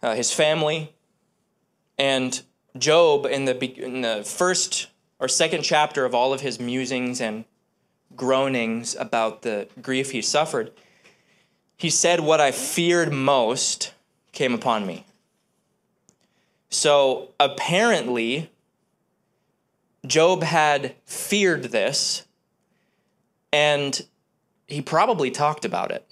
uh, 0.03 0.15
his 0.15 0.33
family, 0.33 0.95
And 1.99 2.41
Job, 2.79 3.27
in 3.27 3.45
the, 3.45 3.85
in 3.85 4.01
the 4.01 4.23
first 4.25 4.89
or 5.19 5.29
second 5.29 5.63
chapter 5.63 6.07
of 6.07 6.15
all 6.15 6.33
of 6.33 6.41
his 6.41 6.59
musings 6.59 7.21
and 7.21 7.45
groanings 8.17 8.97
about 8.99 9.43
the 9.43 9.69
grief 9.83 10.13
he 10.13 10.23
suffered, 10.23 10.73
he 11.81 11.89
said, 11.89 12.21
What 12.21 12.43
I 12.43 12.51
feared 12.51 13.11
most 13.11 13.95
came 14.33 14.53
upon 14.53 14.87
me. 14.87 15.07
So 16.69 17.31
apparently, 17.41 18.51
Job 20.07 20.43
had 20.43 20.95
feared 21.07 21.65
this, 21.65 22.27
and 23.51 24.07
he 24.67 24.83
probably 24.83 25.31
talked 25.31 25.65
about 25.65 25.91
it. 25.91 26.07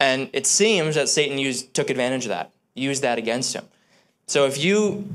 And 0.00 0.30
it 0.32 0.48
seems 0.48 0.96
that 0.96 1.08
Satan 1.08 1.38
used, 1.38 1.72
took 1.74 1.90
advantage 1.90 2.24
of 2.24 2.30
that, 2.30 2.50
used 2.74 3.02
that 3.02 3.18
against 3.18 3.54
him. 3.54 3.66
So 4.26 4.46
if 4.46 4.58
you 4.62 5.14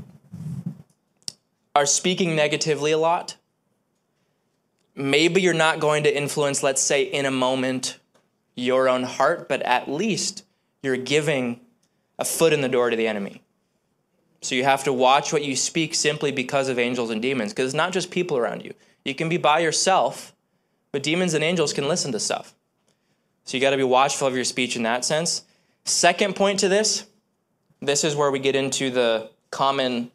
are 1.76 1.84
speaking 1.84 2.34
negatively 2.34 2.92
a 2.92 2.98
lot, 2.98 3.36
maybe 4.94 5.42
you're 5.42 5.52
not 5.52 5.78
going 5.78 6.04
to 6.04 6.16
influence, 6.16 6.62
let's 6.62 6.80
say, 6.80 7.02
in 7.02 7.26
a 7.26 7.30
moment, 7.30 7.99
your 8.60 8.88
own 8.88 9.02
heart, 9.02 9.48
but 9.48 9.62
at 9.62 9.88
least 9.88 10.44
you're 10.82 10.96
giving 10.96 11.60
a 12.18 12.24
foot 12.24 12.52
in 12.52 12.60
the 12.60 12.68
door 12.68 12.90
to 12.90 12.96
the 12.96 13.08
enemy. 13.08 13.42
So 14.42 14.54
you 14.54 14.64
have 14.64 14.84
to 14.84 14.92
watch 14.92 15.32
what 15.32 15.44
you 15.44 15.56
speak 15.56 15.94
simply 15.94 16.32
because 16.32 16.68
of 16.68 16.78
angels 16.78 17.10
and 17.10 17.20
demons, 17.20 17.52
because 17.52 17.66
it's 17.66 17.74
not 17.74 17.92
just 17.92 18.10
people 18.10 18.36
around 18.36 18.64
you. 18.64 18.74
You 19.04 19.14
can 19.14 19.28
be 19.28 19.36
by 19.36 19.60
yourself, 19.60 20.34
but 20.92 21.02
demons 21.02 21.34
and 21.34 21.44
angels 21.44 21.72
can 21.72 21.88
listen 21.88 22.12
to 22.12 22.20
stuff. 22.20 22.54
So 23.44 23.56
you 23.56 23.60
got 23.60 23.70
to 23.70 23.76
be 23.76 23.82
watchful 23.82 24.28
of 24.28 24.34
your 24.34 24.44
speech 24.44 24.76
in 24.76 24.82
that 24.84 25.04
sense. 25.04 25.44
Second 25.84 26.36
point 26.36 26.60
to 26.60 26.68
this, 26.68 27.06
this 27.80 28.04
is 28.04 28.14
where 28.14 28.30
we 28.30 28.38
get 28.38 28.54
into 28.54 28.90
the 28.90 29.30
common, 29.50 30.10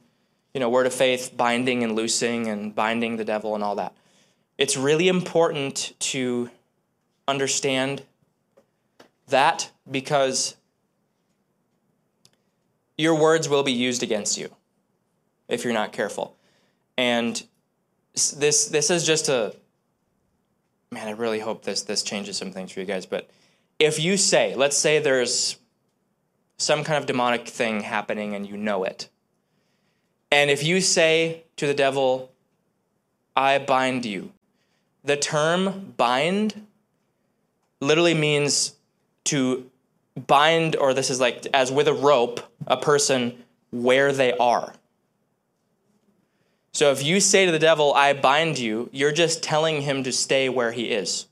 you 0.54 0.60
know, 0.60 0.70
word 0.70 0.86
of 0.86 0.94
faith, 0.94 1.36
binding 1.36 1.84
and 1.84 1.96
loosing 1.96 2.48
and 2.48 2.74
binding 2.74 3.18
the 3.18 3.26
devil 3.26 3.56
and 3.56 3.64
all 3.64 3.76
that. 3.76 3.94
It's 4.58 4.78
really 4.78 5.08
important 5.08 5.94
to 6.00 6.50
understand 7.28 8.04
that 9.28 9.72
because 9.90 10.56
your 12.98 13.16
words 13.16 13.50
will 13.50 13.64
be 13.64 13.72
used 13.72 14.04
against 14.04 14.38
you 14.38 14.50
if 15.48 15.64
you're 15.64 15.74
not 15.74 15.92
careful. 15.92 16.36
And 16.98 17.44
this 18.14 18.68
this 18.68 18.90
is 18.90 19.06
just 19.06 19.28
a 19.30 19.56
man, 20.92 21.08
I 21.08 21.12
really 21.12 21.40
hope 21.40 21.64
this 21.64 21.82
this 21.84 22.04
changes 22.04 22.38
some 22.38 22.52
things 22.52 22.72
for 22.72 22.80
you 22.80 22.86
guys, 22.86 23.06
but 23.06 23.30
if 23.80 24.00
you 24.00 24.18
say, 24.18 24.56
let's 24.56 24.78
say 24.78 25.00
there's 25.00 25.58
some 26.58 26.84
kind 26.84 26.98
of 26.98 27.06
demonic 27.06 27.48
thing 27.48 27.82
happening 27.82 28.34
and 28.34 28.48
you 28.48 28.56
know 28.56 28.86
it. 28.86 29.10
And 30.32 30.50
if 30.50 30.64
you 30.64 30.80
say 30.80 31.44
to 31.58 31.68
the 31.68 31.74
devil, 31.74 32.32
I 33.36 33.58
bind 33.58 34.06
you, 34.06 34.32
the 35.04 35.18
term 35.18 35.94
bind 35.98 36.66
literally 37.82 38.14
means 38.14 38.75
to 39.26 39.70
bind, 40.28 40.76
or 40.76 40.94
this 40.94 41.10
is 41.10 41.20
like 41.20 41.46
as 41.54 41.72
with 41.72 41.88
a 41.88 41.94
rope, 41.94 42.40
a 42.68 42.78
person 42.78 43.44
where 43.72 44.12
they 44.12 44.34
are. 44.34 44.74
So 46.72 46.92
if 46.92 47.04
you 47.04 47.20
say 47.20 47.46
to 47.46 47.52
the 47.52 47.60
devil, 47.60 47.94
I 47.94 48.14
bind 48.14 48.60
you, 48.60 48.90
you're 48.92 49.14
just 49.14 49.42
telling 49.42 49.82
him 49.82 50.04
to 50.04 50.12
stay 50.12 50.50
where 50.50 50.74
he 50.74 50.86
is. 50.92 51.28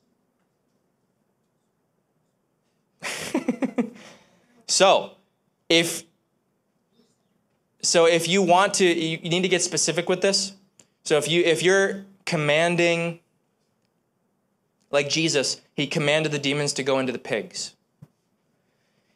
so, 4.68 5.12
if 5.68 6.04
so 7.82 8.06
if 8.06 8.30
you 8.30 8.42
want 8.42 8.76
to 8.76 8.86
you 8.86 9.18
need 9.30 9.42
to 9.42 9.50
get 9.50 9.62
specific 9.62 10.08
with 10.08 10.22
this. 10.22 10.54
So 11.04 11.18
if 11.18 11.30
you 11.30 11.44
if 11.44 11.62
you're 11.62 12.06
commanding 12.26 13.20
like 14.92 15.10
Jesus, 15.10 15.60
he 15.76 15.88
commanded 15.88 16.32
the 16.32 16.40
demons 16.40 16.72
to 16.74 16.84
go 16.84 17.00
into 17.00 17.12
the 17.12 17.20
pigs. 17.20 17.76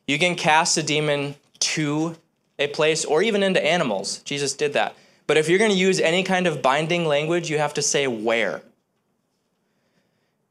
You 0.08 0.18
can 0.18 0.36
cast 0.36 0.78
a 0.78 0.84
demon 0.84 1.36
to 1.60 2.16
a 2.58 2.68
place 2.68 3.06
or 3.06 3.22
even 3.22 3.44
into 3.44 3.64
animals. 3.64 4.20
Jesus 4.20 4.54
did 4.54 4.74
that. 4.74 4.96
But 5.28 5.38
if 5.38 5.50
you're 5.50 5.60
going 5.60 5.72
to 5.72 5.78
use 5.78 6.00
any 6.00 6.24
kind 6.24 6.48
of 6.48 6.62
binding 6.62 7.06
language, 7.06 7.50
you 7.50 7.58
have 7.58 7.74
to 7.76 7.82
say 7.82 8.08
where. 8.08 8.62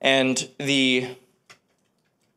And 0.00 0.48
the 0.58 1.16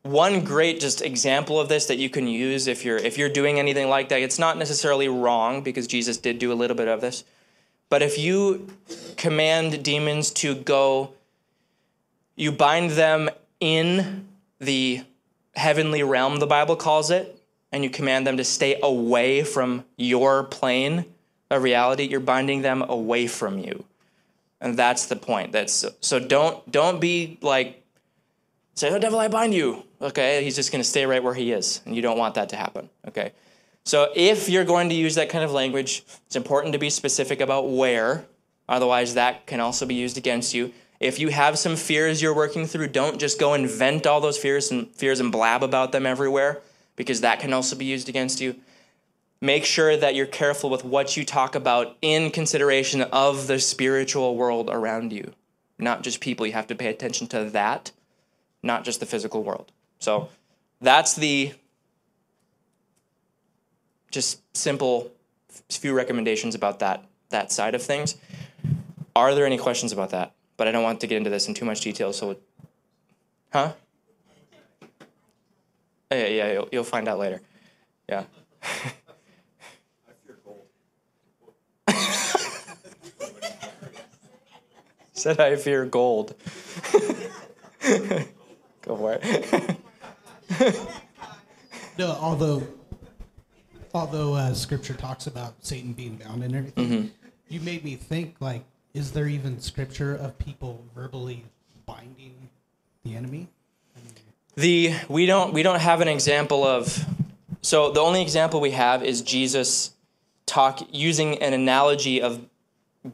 one 0.02 0.44
great 0.44 0.80
just 0.80 1.02
example 1.02 1.60
of 1.60 1.68
this 1.68 1.86
that 1.86 1.98
you 1.98 2.08
can 2.08 2.26
use 2.26 2.66
if 2.66 2.84
you're 2.86 2.96
if 2.96 3.18
you're 3.18 3.28
doing 3.28 3.58
anything 3.58 3.88
like 3.88 4.08
that, 4.08 4.22
it's 4.22 4.38
not 4.38 4.56
necessarily 4.56 5.08
wrong 5.08 5.62
because 5.62 5.86
Jesus 5.86 6.16
did 6.16 6.38
do 6.38 6.52
a 6.52 6.54
little 6.54 6.76
bit 6.76 6.88
of 6.88 7.02
this. 7.02 7.22
But 7.90 8.02
if 8.02 8.18
you 8.18 8.68
command 9.16 9.84
demons 9.84 10.30
to 10.32 10.54
go 10.54 11.12
you 12.40 12.50
bind 12.50 12.92
them 12.92 13.28
in 13.60 14.26
the 14.58 15.02
heavenly 15.54 16.02
realm 16.02 16.38
the 16.38 16.46
Bible 16.46 16.76
calls 16.76 17.10
it, 17.10 17.40
and 17.72 17.84
you 17.84 17.90
command 17.90 18.26
them 18.26 18.36
to 18.36 18.44
stay 18.44 18.78
away 18.82 19.42
from 19.42 19.84
your 19.96 20.44
plane 20.44 21.04
of 21.50 21.62
reality, 21.62 22.04
you're 22.04 22.20
binding 22.20 22.62
them 22.62 22.82
away 22.82 23.26
from 23.26 23.58
you. 23.58 23.84
And 24.60 24.76
that's 24.76 25.06
the 25.06 25.16
point. 25.16 25.52
That's 25.52 25.84
so 26.00 26.20
don't 26.20 26.70
don't 26.70 27.00
be 27.00 27.38
like 27.40 27.82
say, 28.74 28.90
"Oh 28.90 28.98
devil, 28.98 29.18
I 29.18 29.28
bind 29.28 29.54
you." 29.54 29.84
Okay, 30.02 30.44
he's 30.44 30.56
just 30.56 30.70
going 30.70 30.82
to 30.82 30.88
stay 30.88 31.06
right 31.06 31.22
where 31.22 31.34
he 31.34 31.52
is, 31.52 31.80
and 31.84 31.96
you 31.96 32.02
don't 32.02 32.18
want 32.18 32.34
that 32.34 32.50
to 32.50 32.56
happen. 32.56 32.88
Okay? 33.08 33.32
So 33.84 34.12
if 34.14 34.48
you're 34.48 34.64
going 34.64 34.90
to 34.90 34.94
use 34.94 35.14
that 35.14 35.30
kind 35.30 35.44
of 35.44 35.52
language, 35.52 36.04
it's 36.26 36.36
important 36.36 36.72
to 36.74 36.78
be 36.78 36.90
specific 36.90 37.40
about 37.40 37.70
where, 37.70 38.26
otherwise 38.68 39.14
that 39.14 39.46
can 39.46 39.60
also 39.60 39.86
be 39.86 39.94
used 39.94 40.18
against 40.18 40.54
you. 40.54 40.72
If 41.00 41.18
you 41.18 41.28
have 41.28 41.58
some 41.58 41.76
fears 41.76 42.20
you're 42.20 42.34
working 42.34 42.66
through, 42.66 42.88
don't 42.88 43.18
just 43.18 43.40
go 43.40 43.54
and 43.54 43.68
vent 43.68 44.06
all 44.06 44.20
those 44.20 44.38
fears 44.38 44.70
and 44.70 44.88
fears 44.94 45.18
and 45.18 45.32
blab 45.32 45.62
about 45.62 45.92
them 45.92 46.06
everywhere 46.06 46.60
because 46.94 47.22
that 47.22 47.40
can 47.40 47.52
also 47.52 47.74
be 47.74 47.86
used 47.86 48.08
against 48.08 48.40
you 48.40 48.54
make 49.40 49.64
sure 49.64 49.96
that 49.96 50.14
you're 50.14 50.26
careful 50.26 50.70
with 50.70 50.84
what 50.84 51.16
you 51.16 51.24
talk 51.24 51.54
about 51.54 51.96
in 52.02 52.30
consideration 52.30 53.02
of 53.02 53.46
the 53.46 53.58
spiritual 53.58 54.36
world 54.36 54.68
around 54.70 55.12
you, 55.12 55.32
not 55.78 56.02
just 56.02 56.20
people. 56.20 56.46
You 56.46 56.52
have 56.52 56.66
to 56.68 56.74
pay 56.74 56.88
attention 56.88 57.26
to 57.28 57.44
that, 57.50 57.92
not 58.62 58.84
just 58.84 59.00
the 59.00 59.06
physical 59.06 59.42
world. 59.42 59.72
So 59.98 60.28
that's 60.80 61.14
the 61.14 61.54
just 64.10 64.42
simple 64.56 65.10
few 65.68 65.94
recommendations 65.94 66.54
about 66.54 66.80
that 66.80 67.04
that 67.30 67.52
side 67.52 67.74
of 67.74 67.82
things. 67.82 68.16
Are 69.14 69.34
there 69.34 69.46
any 69.46 69.56
questions 69.56 69.92
about 69.92 70.10
that? 70.10 70.32
But 70.60 70.68
I 70.68 70.72
don't 70.72 70.82
want 70.82 71.00
to 71.00 71.06
get 71.06 71.16
into 71.16 71.30
this 71.30 71.48
in 71.48 71.54
too 71.54 71.64
much 71.64 71.80
detail. 71.80 72.12
So, 72.12 72.36
huh? 73.50 73.72
Yeah, 76.12 76.26
yeah, 76.26 76.52
you'll, 76.52 76.68
you'll 76.70 76.84
find 76.84 77.08
out 77.08 77.18
later. 77.18 77.40
Yeah. 78.06 78.24
Said 85.12 85.40
I 85.40 85.56
fear 85.56 85.84
gold. 85.84 86.34
Go 88.82 88.96
for 88.96 89.18
it. 89.20 89.76
No, 91.98 92.12
although 92.20 92.62
although 93.92 94.34
uh, 94.34 94.54
Scripture 94.54 94.94
talks 94.94 95.26
about 95.26 95.54
Satan 95.60 95.92
being 95.92 96.16
bound 96.16 96.42
and 96.42 96.56
everything, 96.56 96.88
Mm-hmm. 96.88 97.06
you 97.50 97.60
made 97.60 97.84
me 97.84 97.96
think 97.96 98.36
like, 98.40 98.64
is 98.94 99.12
there 99.12 99.28
even 99.28 99.60
Scripture 99.60 100.14
of 100.14 100.38
people 100.38 100.84
verbally 100.94 101.44
binding 101.86 102.34
the 103.04 103.14
enemy? 103.14 103.48
The 104.56 104.94
we 105.08 105.26
don't 105.26 105.52
we 105.54 105.62
don't 105.62 105.80
have 105.80 106.00
an 106.00 106.08
example 106.08 106.64
of 106.64 107.04
so 107.62 107.92
the 107.92 108.00
only 108.00 108.22
example 108.22 108.60
we 108.60 108.72
have 108.72 109.02
is 109.02 109.22
Jesus 109.22 109.94
talk 110.46 110.80
using 110.90 111.38
an 111.42 111.52
analogy 111.52 112.20
of 112.20 112.44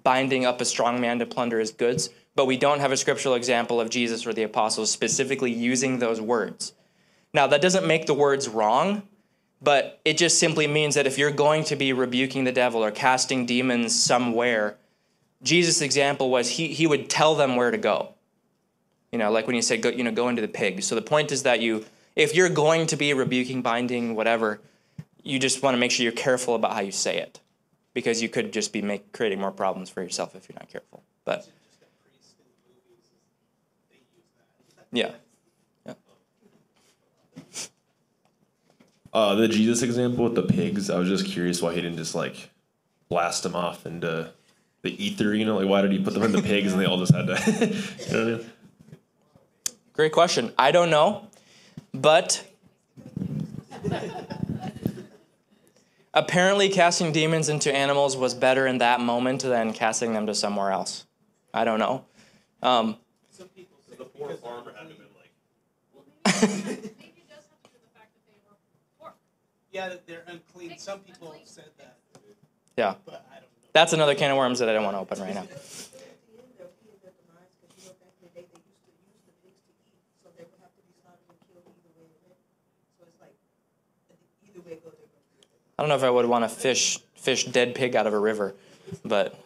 binding 0.03 0.47
up 0.47 0.61
a 0.61 0.65
strong 0.65 1.01
man 1.01 1.19
to 1.19 1.27
plunder 1.27 1.61
his 1.61 1.71
goods, 1.71 2.09
but 2.35 2.47
we 2.47 2.57
don't 2.57 2.81
have 2.81 2.91
a 2.91 2.97
scriptural 2.97 3.35
example 3.35 3.81
of 3.81 3.91
Jesus 3.91 4.27
or 4.27 4.33
the 4.33 4.43
apostles 4.43 4.91
specifically 4.91 5.53
using 5.53 5.99
those 5.99 6.21
words. 6.21 6.73
Now 7.35 7.47
that 7.49 7.61
doesn't 7.61 7.87
make 7.87 8.07
the 8.07 8.15
words 8.15 8.49
wrong, 8.49 9.03
but 9.61 10.01
it 10.05 10.17
just 10.17 10.39
simply 10.39 10.67
means 10.67 10.95
that 10.95 11.07
if 11.07 11.19
you're 11.19 11.31
going 11.31 11.65
to 11.65 11.77
be 11.77 11.93
rebuking 11.93 12.45
the 12.45 12.53
devil 12.53 12.83
or 12.83 12.91
casting 12.91 13.45
demons 13.47 13.95
somewhere, 13.95 14.79
Jesus' 15.43 15.81
example 15.81 16.31
was 16.31 16.51
he 16.51 16.69
he 16.69 16.87
would 16.87 17.09
tell 17.11 17.35
them 17.35 17.57
where 17.57 17.71
to 17.71 17.79
go. 17.79 18.15
You 19.13 19.19
know, 19.19 19.31
like 19.31 19.47
when 19.47 19.57
you 19.57 19.63
say 19.63 19.77
go, 19.77 19.89
you 19.89 20.03
know, 20.03 20.11
go 20.11 20.29
into 20.29 20.43
the 20.43 20.49
pig. 20.49 20.83
So 20.83 20.95
the 20.95 21.03
point 21.03 21.33
is 21.33 21.45
that 21.45 21.61
you, 21.61 21.85
if 22.17 22.35
you're 22.35 22.49
going 22.49 22.87
to 22.89 22.97
be 22.97 23.15
rebuking, 23.15 23.63
binding, 23.63 24.15
whatever, 24.15 24.61
you 25.23 25.39
just 25.39 25.63
want 25.63 25.75
to 25.75 25.79
make 25.79 25.91
sure 25.91 26.03
you're 26.03 26.13
careful 26.13 26.55
about 26.55 26.73
how 26.73 26.81
you 26.81 26.93
say 26.93 27.19
it, 27.19 27.41
because 27.95 28.21
you 28.23 28.29
could 28.29 28.53
just 28.53 28.73
be 28.73 28.83
make, 28.83 29.13
creating 29.13 29.41
more 29.41 29.53
problems 29.53 29.89
for 29.89 30.03
yourself 30.03 30.35
if 30.35 30.49
you're 30.49 30.59
not 30.59 30.69
careful. 30.69 31.03
But 31.25 31.49
yeah, 34.93 35.13
yeah. 35.87 35.95
Uh, 39.13 39.35
the 39.35 39.49
Jesus 39.49 39.83
example 39.83 40.25
with 40.25 40.35
the 40.35 40.43
pigs, 40.43 40.91
I 40.91 40.99
was 40.99 41.09
just 41.09 41.27
curious 41.27 41.63
why 41.63 41.75
he 41.75 41.81
didn't 41.81 41.97
just 41.97 42.15
like 42.15 42.51
blast 43.09 43.45
them 43.45 43.57
off 43.57 43.87
into 43.87 44.31
the 44.87 45.05
ether. 45.05 45.35
You 45.35 45.45
know, 45.45 45.57
like 45.59 45.69
why 45.69 45.83
did 45.83 45.93
he 45.93 45.99
put 45.99 46.15
them 46.15 46.23
in 46.23 46.33
the 46.33 46.43
pigs 46.43 46.73
and 46.73 46.81
they 46.81 46.87
all 46.87 46.99
just 46.99 47.15
had 47.15 47.27
to? 47.27 47.33
you 48.07 48.13
know 48.13 48.25
what 48.25 48.35
I 48.35 48.39
mean? 48.39 48.51
Great 49.93 50.13
question. 50.13 50.53
I 50.59 50.71
don't 50.73 50.91
know, 50.91 51.27
but 51.93 52.47
apparently 56.15 56.69
casting 56.69 57.13
demons 57.13 57.49
into 57.49 57.75
animals 57.75 58.17
was 58.17 58.35
better 58.35 58.67
in 58.67 58.79
that 58.79 59.01
moment 59.01 59.43
than 59.43 59.73
casting 59.73 60.13
them 60.13 60.27
to 60.27 60.35
somewhere 60.35 60.71
else. 60.71 61.07
I 61.53 61.65
don't 61.65 61.79
know. 61.79 62.05
Um, 62.63 62.97
The 63.99 64.05
poor 64.05 64.35
farmer 64.37 64.73
had 64.77 64.89
to 64.89 64.95
have 64.95 64.99
been 64.99 66.71
like, 66.83 66.93
Yeah, 69.73 69.89
that 69.89 70.07
they're 70.07 70.25
unclean. 70.27 70.79
Some 70.79 71.01
people 71.01 71.33
have 71.33 71.41
said 71.45 71.71
that, 71.79 71.97
yeah, 72.77 72.95
but 73.07 73.15
I 73.15 73.17
don't 73.17 73.25
know. 73.25 73.26
That's 73.77 73.93
another 73.93 74.15
can 74.15 74.31
of 74.31 74.39
worms 74.39 74.61
that 74.61 74.71
I 74.71 74.73
don't 74.73 74.85
want 74.85 74.97
to 74.97 75.01
open 75.01 75.21
right 75.21 75.35
now. 75.35 75.47
I 85.79 85.83
don't 85.83 85.91
know 85.91 85.97
if 85.97 86.03
I 86.03 86.09
would 86.09 86.25
want 86.25 86.45
to 86.45 86.49
fish 86.49 87.01
fish 87.17 87.45
dead 87.45 87.75
pig 87.75 87.95
out 87.95 88.07
of 88.07 88.15
a 88.15 88.19
river, 88.19 88.55
but 89.05 89.39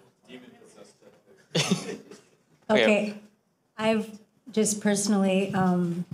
Okay. 1.57 1.95
Okay, 2.71 3.15
I've 3.77 4.17
just 4.53 4.81
personally 4.81 5.53
um, 5.55 6.05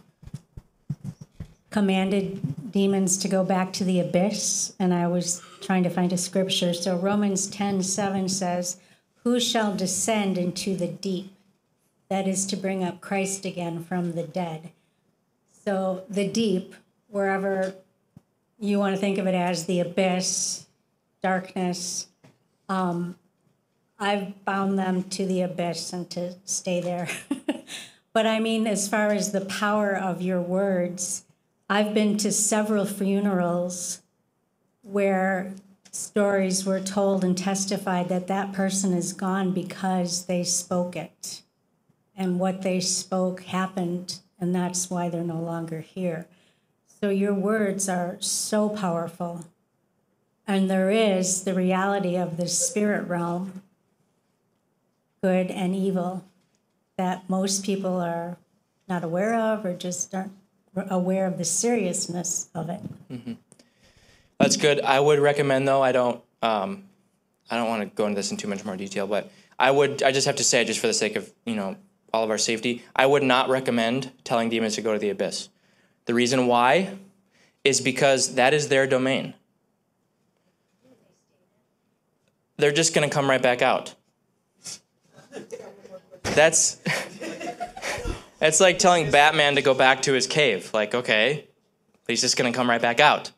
commanded 1.68 2.72
demons 2.72 3.18
to 3.18 3.28
go 3.28 3.44
back 3.44 3.74
to 3.74 3.84
the 3.84 4.00
abyss, 4.00 4.72
and 4.78 4.94
I 4.94 5.06
was 5.06 5.42
trying 5.66 5.82
to 5.82 5.90
find 5.90 6.12
a 6.12 6.16
scripture. 6.16 6.72
So 6.72 6.96
Romans 6.96 7.48
ten 7.48 7.82
seven 7.82 8.28
says, 8.28 8.76
"Who 9.24 9.40
shall 9.40 9.74
descend 9.74 10.38
into 10.38 10.76
the 10.76 10.86
deep?" 10.86 11.32
That 12.08 12.28
is 12.28 12.46
to 12.46 12.56
bring 12.56 12.84
up 12.84 13.00
Christ 13.00 13.44
again 13.44 13.82
from 13.82 14.12
the 14.12 14.22
dead. 14.22 14.70
So 15.64 16.04
the 16.08 16.28
deep, 16.28 16.76
wherever 17.08 17.74
you 18.60 18.78
want 18.78 18.94
to 18.94 19.00
think 19.00 19.18
of 19.18 19.26
it 19.26 19.34
as 19.34 19.66
the 19.66 19.80
abyss, 19.80 20.66
darkness, 21.20 22.06
um, 22.68 23.16
I've 23.98 24.44
bound 24.44 24.78
them 24.78 25.02
to 25.04 25.26
the 25.26 25.42
abyss 25.42 25.92
and 25.92 26.08
to 26.10 26.36
stay 26.44 26.80
there. 26.80 27.08
but 28.12 28.26
I 28.26 28.38
mean, 28.38 28.68
as 28.68 28.88
far 28.88 29.08
as 29.08 29.32
the 29.32 29.44
power 29.44 29.96
of 29.96 30.22
your 30.22 30.40
words, 30.40 31.24
I've 31.68 31.92
been 31.92 32.16
to 32.18 32.30
several 32.30 32.84
funerals 32.84 34.02
where 34.87 35.53
stories 35.91 36.64
were 36.64 36.80
told 36.80 37.24
and 37.24 37.37
testified 37.37 38.09
that 38.09 38.26
that 38.28 38.53
person 38.53 38.93
is 38.93 39.12
gone 39.12 39.53
because 39.53 40.26
they 40.26 40.45
spoke 40.45 40.97
it. 40.97 41.43
And 42.14 42.39
what 42.39 42.62
they 42.62 42.80
spoke 42.80 43.43
happened, 43.43 44.20
and 44.41 44.55
that's 44.55 44.89
why 44.91 45.09
they're 45.09 45.22
no 45.22 45.41
longer 45.41 45.80
here. 45.80 46.26
So 47.01 47.11
your 47.11 47.34
words 47.34 47.89
are 47.89 48.16
so 48.20 48.68
powerful. 48.68 49.47
And 50.47 50.70
there 50.70 50.91
is 50.91 51.45
the 51.45 51.55
reality 51.55 52.16
of 52.16 52.37
the 52.37 52.49
spirit 52.49 53.07
realm 53.09 53.62
good 55.22 55.51
and 55.51 55.74
evil 55.74 56.24
that 56.97 57.28
most 57.28 57.64
people 57.64 58.01
are 58.01 58.37
not 58.89 59.03
aware 59.03 59.34
of 59.34 59.64
or 59.64 59.74
just 59.74 60.14
aren't 60.14 60.32
aware 60.76 61.26
of 61.26 61.39
the 61.39 61.45
seriousness 61.45 62.49
of 62.55 62.68
it. 62.70 62.80
Mm-hmm. 63.11 63.32
That's 64.39 64.57
good. 64.57 64.80
I 64.80 65.01
would 65.01 65.18
recommend 65.18 65.66
though. 65.66 65.82
I 65.82 65.93
don't. 65.93 66.22
Um, 66.43 66.84
I 67.51 67.57
don't 67.57 67.68
want 67.68 67.82
to 67.82 67.95
go 67.95 68.07
into 68.07 68.16
this 68.16 68.30
in 68.30 68.37
too 68.37 68.49
much 68.49 68.64
more 68.64 68.76
detail, 68.76 69.07
but 69.07 69.30
I 69.59 69.70
would. 69.70 70.03
I 70.03 70.12
just 70.12 70.26
have 70.26 70.37
to 70.37 70.45
say, 70.45 70.64
just 70.64 70.80
for 70.80 70.87
the 70.87 70.95
sake 70.95 71.16
of 71.16 71.32
you 71.45 71.55
know 71.55 71.76
all 72.12 72.24
of 72.24 72.30
our 72.30 72.39
safety, 72.39 72.84
I 72.95 73.07
would 73.07 73.22
not 73.22 73.49
recommend 73.49 74.12
telling 74.24 74.49
demons 74.49 74.74
to 74.76 74.82
go 74.82 74.93
to 74.93 74.99
the 74.99 75.11
abyss. 75.11 75.49
The 76.07 76.14
reason 76.14 76.47
why 76.47 76.97
is 77.64 77.80
because 77.80 78.34
that 78.37 78.55
is 78.55 78.68
their 78.68 78.87
domain. 78.87 79.34
They're 82.59 82.72
just 82.72 82.95
going 82.95 83.09
to 83.09 83.12
come 83.12 83.28
right 83.28 83.43
back 83.43 83.61
out. 83.61 83.95
That's. 86.22 86.80
It's 88.41 88.61
like 88.61 88.78
telling 88.78 89.11
Batman 89.11 89.55
to 89.55 89.62
go 89.62 89.72
back 89.72 90.03
to 90.03 90.12
his 90.12 90.26
cave. 90.26 90.70
Like, 90.74 90.95
okay, 90.95 91.49
he's 92.07 92.20
just 92.20 92.37
gonna 92.37 92.53
come 92.53 92.68
right 92.68 92.80
back 92.80 93.01
out. 93.01 93.30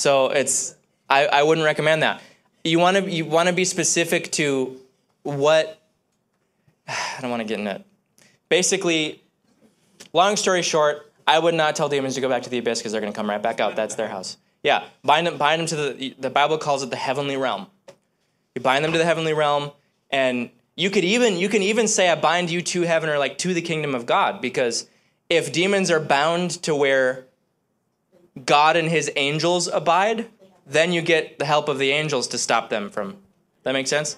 So 0.00 0.28
it's 0.28 0.74
I, 1.10 1.26
I 1.26 1.42
wouldn't 1.42 1.64
recommend 1.64 2.02
that. 2.02 2.22
You 2.64 2.78
want 2.78 2.96
to 2.96 3.10
you 3.10 3.26
want 3.26 3.50
to 3.50 3.54
be 3.54 3.66
specific 3.66 4.32
to 4.32 4.80
what 5.24 5.78
I 6.88 7.18
don't 7.20 7.30
want 7.30 7.42
to 7.42 7.46
get 7.46 7.60
in 7.60 7.66
it. 7.66 7.84
Basically, 8.48 9.22
long 10.14 10.36
story 10.36 10.62
short, 10.62 11.12
I 11.26 11.38
would 11.38 11.54
not 11.54 11.76
tell 11.76 11.90
demons 11.90 12.14
to 12.14 12.22
go 12.22 12.30
back 12.30 12.42
to 12.44 12.50
the 12.50 12.56
abyss 12.56 12.78
because 12.78 12.92
they're 12.92 13.00
gonna 13.02 13.12
come 13.12 13.28
right 13.28 13.42
back 13.42 13.60
out. 13.60 13.76
That's 13.76 13.94
their 13.94 14.08
house. 14.08 14.38
Yeah, 14.62 14.84
bind 15.04 15.26
them 15.26 15.36
bind 15.36 15.60
them 15.60 15.66
to 15.66 15.76
the 15.76 16.14
the 16.18 16.30
Bible 16.30 16.56
calls 16.56 16.82
it 16.82 16.88
the 16.88 16.96
heavenly 16.96 17.36
realm. 17.36 17.66
You 18.54 18.62
bind 18.62 18.82
them 18.82 18.92
to 18.92 18.98
the 18.98 19.04
heavenly 19.04 19.34
realm, 19.34 19.70
and 20.08 20.48
you 20.76 20.88
could 20.88 21.04
even 21.04 21.36
you 21.36 21.50
can 21.50 21.60
even 21.60 21.86
say 21.86 22.08
I 22.08 22.14
bind 22.14 22.50
you 22.50 22.62
to 22.62 22.82
heaven 22.82 23.10
or 23.10 23.18
like 23.18 23.36
to 23.38 23.52
the 23.52 23.60
kingdom 23.60 23.94
of 23.94 24.06
God 24.06 24.40
because 24.40 24.88
if 25.28 25.52
demons 25.52 25.90
are 25.90 26.00
bound 26.00 26.50
to 26.62 26.74
where 26.74 27.26
God 28.46 28.76
and 28.76 28.88
his 28.88 29.10
angels 29.16 29.68
abide, 29.68 30.28
then 30.66 30.92
you 30.92 31.02
get 31.02 31.38
the 31.38 31.44
help 31.44 31.68
of 31.68 31.78
the 31.78 31.90
angels 31.90 32.28
to 32.28 32.38
stop 32.38 32.70
them 32.70 32.90
from. 32.90 33.16
That 33.62 33.72
makes 33.72 33.90
sense? 33.90 34.16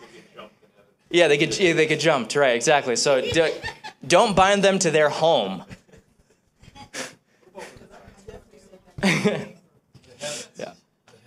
Yeah, 1.10 1.28
they 1.28 1.36
get 1.36 1.60
yeah, 1.60 1.74
they 1.74 1.86
get 1.86 2.00
jumped, 2.00 2.34
right? 2.36 2.54
Exactly. 2.54 2.96
So 2.96 3.20
do, 3.20 3.50
don't 4.06 4.34
bind 4.34 4.62
them 4.64 4.78
to 4.78 4.90
their 4.90 5.10
home. 5.10 5.64
yeah. 9.02 9.46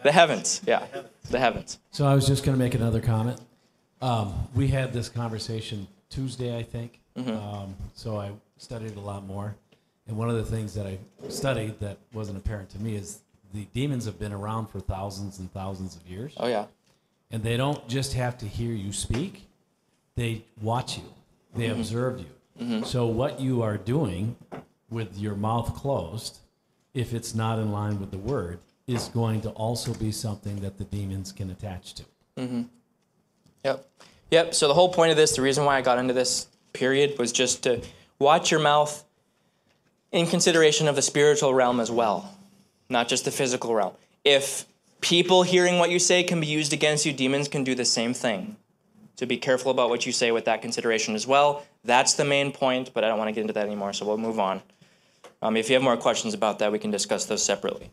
The 0.03 0.11
heavens. 0.11 0.61
Yeah. 0.65 0.85
The 1.29 1.39
heavens. 1.39 1.79
So 1.91 2.05
I 2.05 2.15
was 2.15 2.25
just 2.25 2.43
going 2.43 2.57
to 2.57 2.63
make 2.63 2.73
another 2.73 3.01
comment. 3.01 3.39
Um, 4.01 4.33
we 4.55 4.67
had 4.67 4.93
this 4.93 5.09
conversation 5.09 5.87
Tuesday, 6.09 6.57
I 6.57 6.63
think. 6.63 6.99
Um, 7.17 7.75
so 7.93 8.19
I 8.19 8.31
studied 8.57 8.95
a 8.97 8.99
lot 8.99 9.25
more. 9.25 9.55
And 10.07 10.17
one 10.17 10.29
of 10.29 10.35
the 10.35 10.43
things 10.43 10.73
that 10.75 10.85
I 10.85 10.99
studied 11.29 11.79
that 11.79 11.97
wasn't 12.13 12.37
apparent 12.37 12.69
to 12.71 12.79
me 12.79 12.95
is 12.95 13.19
the 13.53 13.65
demons 13.73 14.05
have 14.05 14.19
been 14.19 14.33
around 14.33 14.67
for 14.67 14.79
thousands 14.79 15.39
and 15.39 15.51
thousands 15.51 15.95
of 15.95 16.05
years. 16.07 16.33
Oh 16.37 16.47
yeah. 16.47 16.65
And 17.31 17.43
they 17.43 17.57
don't 17.57 17.87
just 17.87 18.13
have 18.13 18.37
to 18.39 18.45
hear 18.45 18.71
you 18.71 18.93
speak, 18.93 19.47
they 20.15 20.45
watch 20.61 20.97
you, 20.97 21.03
they 21.55 21.67
mm-hmm. 21.67 21.79
observe 21.79 22.19
you. 22.19 22.25
Mm-hmm. 22.61 22.83
So, 22.85 23.07
what 23.07 23.39
you 23.39 23.63
are 23.63 23.77
doing 23.77 24.35
with 24.89 25.17
your 25.17 25.35
mouth 25.35 25.73
closed, 25.75 26.39
if 26.93 27.13
it's 27.13 27.33
not 27.33 27.59
in 27.59 27.71
line 27.71 27.99
with 27.99 28.11
the 28.11 28.17
word, 28.17 28.59
is 28.87 29.07
going 29.09 29.41
to 29.41 29.49
also 29.51 29.93
be 29.95 30.11
something 30.11 30.61
that 30.61 30.77
the 30.77 30.85
demons 30.85 31.31
can 31.31 31.49
attach 31.49 31.95
to. 31.95 32.03
Mm-hmm. 32.37 32.61
Yep. 33.63 33.89
Yep. 34.31 34.53
So 34.53 34.67
the 34.67 34.73
whole 34.73 34.93
point 34.93 35.11
of 35.11 35.17
this, 35.17 35.35
the 35.35 35.41
reason 35.41 35.65
why 35.65 35.77
I 35.77 35.81
got 35.81 35.97
into 35.97 36.13
this 36.13 36.47
period 36.73 37.17
was 37.17 37.31
just 37.31 37.63
to 37.63 37.81
watch 38.19 38.51
your 38.51 38.59
mouth 38.59 39.03
in 40.11 40.27
consideration 40.27 40.87
of 40.87 40.95
the 40.95 41.01
spiritual 41.01 41.53
realm 41.53 41.79
as 41.79 41.91
well, 41.91 42.37
not 42.89 43.07
just 43.07 43.25
the 43.25 43.31
physical 43.31 43.73
realm. 43.73 43.93
If 44.23 44.65
people 45.01 45.43
hearing 45.43 45.79
what 45.79 45.89
you 45.89 45.99
say 45.99 46.23
can 46.23 46.39
be 46.39 46.47
used 46.47 46.73
against 46.73 47.05
you, 47.05 47.13
demons 47.13 47.47
can 47.47 47.63
do 47.63 47.75
the 47.75 47.85
same 47.85 48.13
thing. 48.13 48.55
So 49.15 49.25
be 49.25 49.37
careful 49.37 49.71
about 49.71 49.89
what 49.89 50.05
you 50.05 50.11
say 50.11 50.31
with 50.31 50.45
that 50.45 50.61
consideration 50.61 51.15
as 51.15 51.25
well. 51.25 51.65
That's 51.83 52.15
the 52.15 52.25
main 52.25 52.51
point, 52.51 52.91
but 52.93 53.03
I 53.03 53.07
don't 53.07 53.17
want 53.17 53.29
to 53.29 53.31
get 53.33 53.41
into 53.41 53.53
that 53.53 53.65
anymore, 53.65 53.93
so 53.93 54.05
we'll 54.05 54.17
move 54.17 54.39
on. 54.39 54.61
Um, 55.41 55.55
if 55.55 55.69
you 55.69 55.75
have 55.75 55.83
more 55.83 55.95
questions 55.95 56.33
about 56.33 56.59
that, 56.59 56.71
we 56.71 56.79
can 56.79 56.91
discuss 56.91 57.25
those 57.25 57.43
separately. 57.43 57.89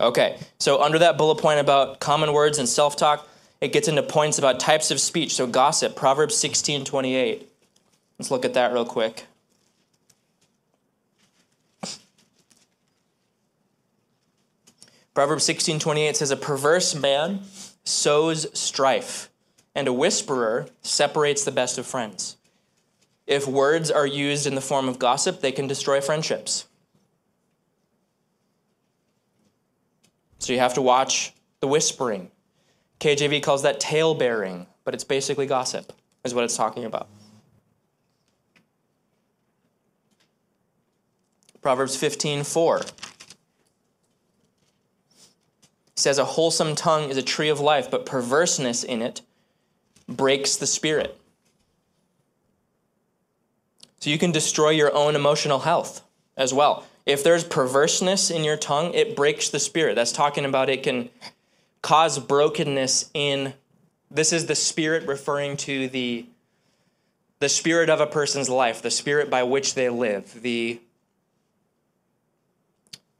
Okay, 0.00 0.38
so 0.58 0.82
under 0.82 0.98
that 0.98 1.16
bullet 1.16 1.40
point 1.40 1.60
about 1.60 2.00
common 2.00 2.32
words 2.32 2.58
and 2.58 2.68
self 2.68 2.96
talk, 2.96 3.28
it 3.60 3.72
gets 3.72 3.86
into 3.86 4.02
points 4.02 4.38
about 4.38 4.58
types 4.58 4.90
of 4.90 4.98
speech. 4.98 5.34
So 5.34 5.46
gossip, 5.46 5.94
Proverbs 5.94 6.36
16 6.36 6.84
28. 6.84 7.48
Let's 8.18 8.30
look 8.30 8.44
at 8.44 8.54
that 8.54 8.72
real 8.72 8.84
quick. 8.84 9.26
Proverbs 15.14 15.44
16 15.44 15.78
28 15.78 16.16
says, 16.16 16.30
A 16.30 16.36
perverse 16.36 16.94
man 16.94 17.40
sows 17.84 18.46
strife, 18.58 19.30
and 19.74 19.88
a 19.88 19.92
whisperer 19.92 20.68
separates 20.82 21.44
the 21.44 21.52
best 21.52 21.78
of 21.78 21.86
friends. 21.86 22.36
If 23.26 23.46
words 23.46 23.90
are 23.90 24.06
used 24.06 24.46
in 24.46 24.54
the 24.54 24.60
form 24.60 24.88
of 24.88 24.98
gossip, 24.98 25.40
they 25.40 25.52
can 25.52 25.66
destroy 25.66 26.00
friendships. 26.00 26.66
So 30.38 30.52
you 30.52 30.58
have 30.58 30.74
to 30.74 30.82
watch 30.82 31.32
the 31.60 31.68
whispering. 31.68 32.30
KJV 32.98 33.42
calls 33.42 33.62
that 33.62 33.78
tale 33.78 34.14
bearing, 34.14 34.66
but 34.84 34.94
it's 34.94 35.04
basically 35.04 35.46
gossip, 35.46 35.92
is 36.24 36.34
what 36.34 36.44
it's 36.44 36.56
talking 36.56 36.84
about. 36.84 37.08
Proverbs 41.60 41.94
15 41.94 42.42
4. 42.42 42.82
Says, 45.94 46.18
A 46.18 46.24
wholesome 46.24 46.74
tongue 46.74 47.10
is 47.10 47.16
a 47.16 47.22
tree 47.22 47.48
of 47.48 47.60
life, 47.60 47.90
but 47.90 48.06
perverseness 48.06 48.84
in 48.84 49.02
it 49.02 49.20
breaks 50.08 50.56
the 50.56 50.66
spirit. 50.66 51.18
So 54.00 54.10
you 54.10 54.18
can 54.18 54.32
destroy 54.32 54.70
your 54.70 54.92
own 54.94 55.14
emotional 55.14 55.60
health 55.60 56.02
as 56.36 56.52
well. 56.52 56.84
If 57.06 57.22
there's 57.22 57.44
perverseness 57.44 58.30
in 58.30 58.44
your 58.44 58.56
tongue, 58.56 58.94
it 58.94 59.16
breaks 59.16 59.48
the 59.48 59.60
spirit. 59.60 59.94
That's 59.94 60.12
talking 60.12 60.44
about 60.44 60.68
it 60.68 60.82
can 60.82 61.10
cause 61.82 62.18
brokenness 62.18 63.10
in 63.14 63.54
this 64.10 64.32
is 64.32 64.46
the 64.46 64.54
spirit 64.54 65.06
referring 65.06 65.56
to 65.58 65.88
the 65.88 66.26
the 67.38 67.48
spirit 67.48 67.90
of 67.90 68.00
a 68.00 68.06
person's 68.06 68.48
life, 68.48 68.82
the 68.82 68.90
spirit 68.90 69.28
by 69.28 69.42
which 69.42 69.74
they 69.74 69.88
live, 69.88 70.42
the 70.42 70.80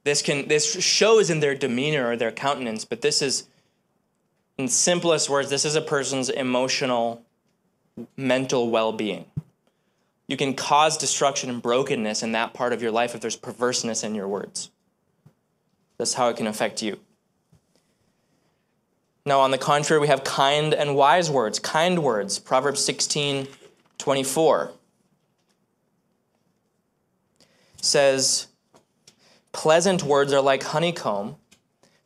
this 0.04 0.22
can 0.22 0.48
this 0.48 0.82
shows 0.82 1.30
in 1.30 1.40
their 1.40 1.54
demeanor 1.54 2.08
or 2.08 2.16
their 2.16 2.32
countenance, 2.32 2.84
but 2.84 3.02
this 3.02 3.22
is 3.22 3.48
in 4.58 4.68
simplest 4.68 5.30
words, 5.30 5.50
this 5.50 5.64
is 5.64 5.74
a 5.74 5.80
person's 5.80 6.28
emotional 6.28 7.22
mental 8.16 8.70
well-being. 8.70 9.24
You 10.28 10.36
can 10.36 10.54
cause 10.54 10.96
destruction 10.96 11.50
and 11.50 11.60
brokenness 11.60 12.22
in 12.22 12.32
that 12.32 12.54
part 12.54 12.72
of 12.72 12.80
your 12.82 12.90
life 12.90 13.14
if 13.14 13.20
there's 13.20 13.36
perverseness 13.36 14.02
in 14.04 14.14
your 14.14 14.28
words. 14.28 14.70
That's 15.98 16.14
how 16.14 16.28
it 16.28 16.36
can 16.36 16.46
affect 16.46 16.82
you. 16.82 16.98
Now, 19.24 19.40
on 19.40 19.50
the 19.50 19.58
contrary, 19.58 20.00
we 20.00 20.08
have 20.08 20.24
kind 20.24 20.74
and 20.74 20.96
wise 20.96 21.30
words. 21.30 21.58
Kind 21.58 22.02
words, 22.02 22.38
Proverbs 22.38 22.84
16 22.84 23.46
24 23.98 24.72
says, 27.80 28.48
Pleasant 29.52 30.02
words 30.02 30.32
are 30.32 30.40
like 30.40 30.62
honeycomb, 30.62 31.36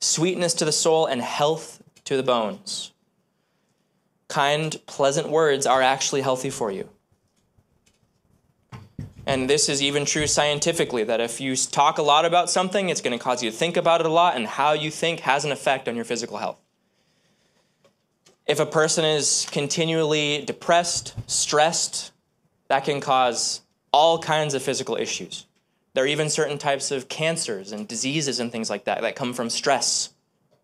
sweetness 0.00 0.54
to 0.54 0.64
the 0.64 0.72
soul, 0.72 1.06
and 1.06 1.22
health 1.22 1.82
to 2.04 2.16
the 2.16 2.22
bones. 2.22 2.92
Kind, 4.28 4.80
pleasant 4.86 5.28
words 5.28 5.66
are 5.66 5.80
actually 5.80 6.20
healthy 6.20 6.50
for 6.50 6.70
you. 6.70 6.88
And 9.24 9.50
this 9.50 9.68
is 9.68 9.82
even 9.82 10.04
true 10.04 10.26
scientifically 10.26 11.02
that 11.04 11.20
if 11.20 11.40
you 11.40 11.56
talk 11.56 11.98
a 11.98 12.02
lot 12.02 12.24
about 12.24 12.50
something, 12.50 12.88
it's 12.88 13.00
going 13.00 13.16
to 13.16 13.22
cause 13.22 13.42
you 13.42 13.50
to 13.50 13.56
think 13.56 13.76
about 13.76 14.00
it 14.00 14.06
a 14.06 14.10
lot, 14.10 14.36
and 14.36 14.46
how 14.46 14.72
you 14.72 14.90
think 14.90 15.20
has 15.20 15.44
an 15.44 15.52
effect 15.52 15.88
on 15.88 15.96
your 15.96 16.04
physical 16.04 16.38
health. 16.38 16.60
If 18.46 18.60
a 18.60 18.66
person 18.66 19.04
is 19.04 19.46
continually 19.50 20.44
depressed, 20.44 21.14
stressed, 21.28 22.12
that 22.68 22.84
can 22.84 23.00
cause 23.00 23.62
all 23.92 24.18
kinds 24.18 24.54
of 24.54 24.62
physical 24.62 24.96
issues. 24.96 25.45
There 25.96 26.04
are 26.04 26.08
even 26.08 26.28
certain 26.28 26.58
types 26.58 26.90
of 26.90 27.08
cancers 27.08 27.72
and 27.72 27.88
diseases 27.88 28.38
and 28.38 28.52
things 28.52 28.68
like 28.68 28.84
that 28.84 29.00
that 29.00 29.16
come 29.16 29.32
from 29.32 29.48
stress. 29.48 30.10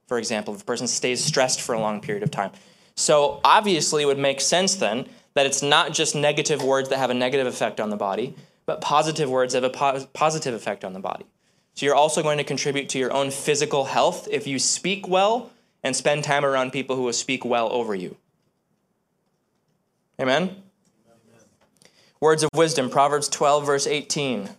For 0.06 0.18
example, 0.18 0.54
if 0.54 0.60
a 0.60 0.64
person 0.66 0.86
stays 0.86 1.24
stressed 1.24 1.58
for 1.62 1.74
a 1.74 1.80
long 1.80 2.02
period 2.02 2.22
of 2.22 2.30
time. 2.30 2.50
So, 2.96 3.40
obviously, 3.42 4.02
it 4.02 4.04
would 4.04 4.18
make 4.18 4.42
sense 4.42 4.74
then 4.74 5.06
that 5.32 5.46
it's 5.46 5.62
not 5.62 5.94
just 5.94 6.14
negative 6.14 6.62
words 6.62 6.90
that 6.90 6.98
have 6.98 7.08
a 7.08 7.14
negative 7.14 7.46
effect 7.46 7.80
on 7.80 7.88
the 7.88 7.96
body, 7.96 8.34
but 8.66 8.82
positive 8.82 9.30
words 9.30 9.54
have 9.54 9.64
a 9.64 9.70
po- 9.70 10.04
positive 10.12 10.52
effect 10.52 10.84
on 10.84 10.92
the 10.92 11.00
body. 11.00 11.24
So, 11.72 11.86
you're 11.86 11.94
also 11.94 12.22
going 12.22 12.36
to 12.36 12.44
contribute 12.44 12.90
to 12.90 12.98
your 12.98 13.10
own 13.10 13.30
physical 13.30 13.86
health 13.86 14.28
if 14.30 14.46
you 14.46 14.58
speak 14.58 15.08
well 15.08 15.50
and 15.82 15.96
spend 15.96 16.24
time 16.24 16.44
around 16.44 16.72
people 16.72 16.94
who 16.94 17.04
will 17.04 17.12
speak 17.14 17.42
well 17.42 17.72
over 17.72 17.94
you. 17.94 18.18
Amen? 20.20 20.42
Amen? 20.42 20.56
Words 22.20 22.42
of 22.42 22.50
wisdom, 22.54 22.90
Proverbs 22.90 23.30
12, 23.30 23.64
verse 23.64 23.86
18. 23.86 24.50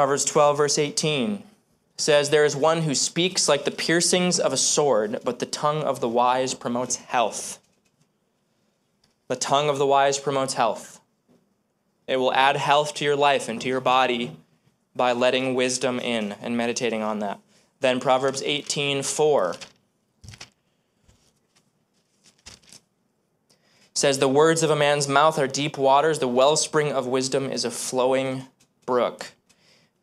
Proverbs 0.00 0.24
12, 0.24 0.56
verse 0.56 0.78
18 0.78 1.42
says, 1.98 2.30
There 2.30 2.46
is 2.46 2.56
one 2.56 2.80
who 2.80 2.94
speaks 2.94 3.50
like 3.50 3.66
the 3.66 3.70
piercings 3.70 4.40
of 4.40 4.50
a 4.50 4.56
sword, 4.56 5.18
but 5.24 5.40
the 5.40 5.44
tongue 5.44 5.82
of 5.82 6.00
the 6.00 6.08
wise 6.08 6.54
promotes 6.54 6.96
health. 6.96 7.58
The 9.28 9.36
tongue 9.36 9.68
of 9.68 9.76
the 9.76 9.84
wise 9.84 10.18
promotes 10.18 10.54
health. 10.54 11.02
It 12.06 12.16
will 12.16 12.32
add 12.32 12.56
health 12.56 12.94
to 12.94 13.04
your 13.04 13.14
life 13.14 13.46
and 13.46 13.60
to 13.60 13.68
your 13.68 13.82
body 13.82 14.38
by 14.96 15.12
letting 15.12 15.54
wisdom 15.54 16.00
in 16.00 16.32
and 16.40 16.56
meditating 16.56 17.02
on 17.02 17.18
that. 17.18 17.38
Then 17.80 18.00
Proverbs 18.00 18.42
18, 18.42 19.02
4 19.02 19.56
says, 23.92 24.18
The 24.18 24.28
words 24.30 24.62
of 24.62 24.70
a 24.70 24.76
man's 24.76 25.06
mouth 25.06 25.38
are 25.38 25.46
deep 25.46 25.76
waters, 25.76 26.20
the 26.20 26.26
wellspring 26.26 26.90
of 26.90 27.06
wisdom 27.06 27.52
is 27.52 27.66
a 27.66 27.70
flowing 27.70 28.46
brook. 28.86 29.32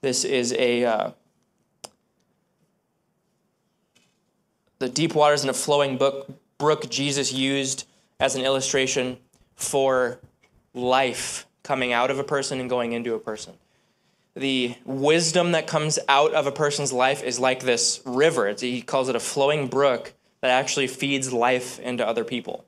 This 0.01 0.23
is 0.23 0.53
a 0.53 0.85
uh, 0.85 1.11
the 4.79 4.89
deep 4.89 5.15
waters 5.15 5.43
in 5.43 5.49
a 5.49 5.53
flowing 5.53 5.97
book, 5.97 6.29
brook 6.57 6.89
Jesus 6.89 7.33
used 7.33 7.87
as 8.19 8.35
an 8.35 8.43
illustration 8.43 9.17
for 9.55 10.19
life 10.73 11.47
coming 11.63 11.93
out 11.93 12.11
of 12.11 12.19
a 12.19 12.23
person 12.23 12.59
and 12.59 12.69
going 12.69 12.93
into 12.93 13.13
a 13.13 13.19
person. 13.19 13.53
The 14.35 14.75
wisdom 14.85 15.53
that 15.53 15.65
comes 15.65 15.97
out 16.07 16.33
of 16.33 16.45
a 16.45 16.51
person's 16.51 16.93
life 16.93 17.23
is 17.23 17.39
like 17.39 17.61
this 17.61 18.01
river. 18.05 18.47
It's, 18.47 18.61
he 18.61 18.81
calls 18.81 19.09
it 19.09 19.15
a 19.15 19.19
flowing 19.19 19.67
brook 19.67 20.13
that 20.41 20.51
actually 20.51 20.87
feeds 20.87 21.33
life 21.33 21.79
into 21.79 22.07
other 22.07 22.23
people. 22.23 22.63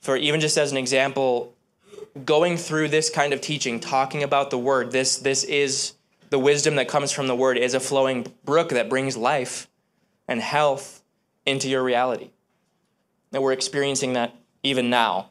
For 0.00 0.16
even 0.16 0.40
just 0.40 0.56
as 0.56 0.70
an 0.70 0.78
example, 0.78 1.54
going 2.24 2.56
through 2.56 2.88
this 2.88 3.10
kind 3.10 3.32
of 3.32 3.40
teaching, 3.40 3.80
talking 3.80 4.22
about 4.22 4.50
the 4.50 4.58
word, 4.58 4.92
this, 4.92 5.16
this 5.18 5.42
is 5.42 5.94
the 6.30 6.38
wisdom 6.38 6.76
that 6.76 6.88
comes 6.88 7.12
from 7.12 7.26
the 7.26 7.34
word 7.34 7.58
is 7.58 7.74
a 7.74 7.80
flowing 7.80 8.32
brook 8.44 8.70
that 8.70 8.88
brings 8.88 9.16
life 9.16 9.68
and 10.26 10.40
health 10.40 11.02
into 11.44 11.68
your 11.68 11.82
reality. 11.82 12.30
And 13.32 13.42
we're 13.42 13.52
experiencing 13.52 14.14
that 14.14 14.34
even 14.62 14.90
now. 14.90 15.30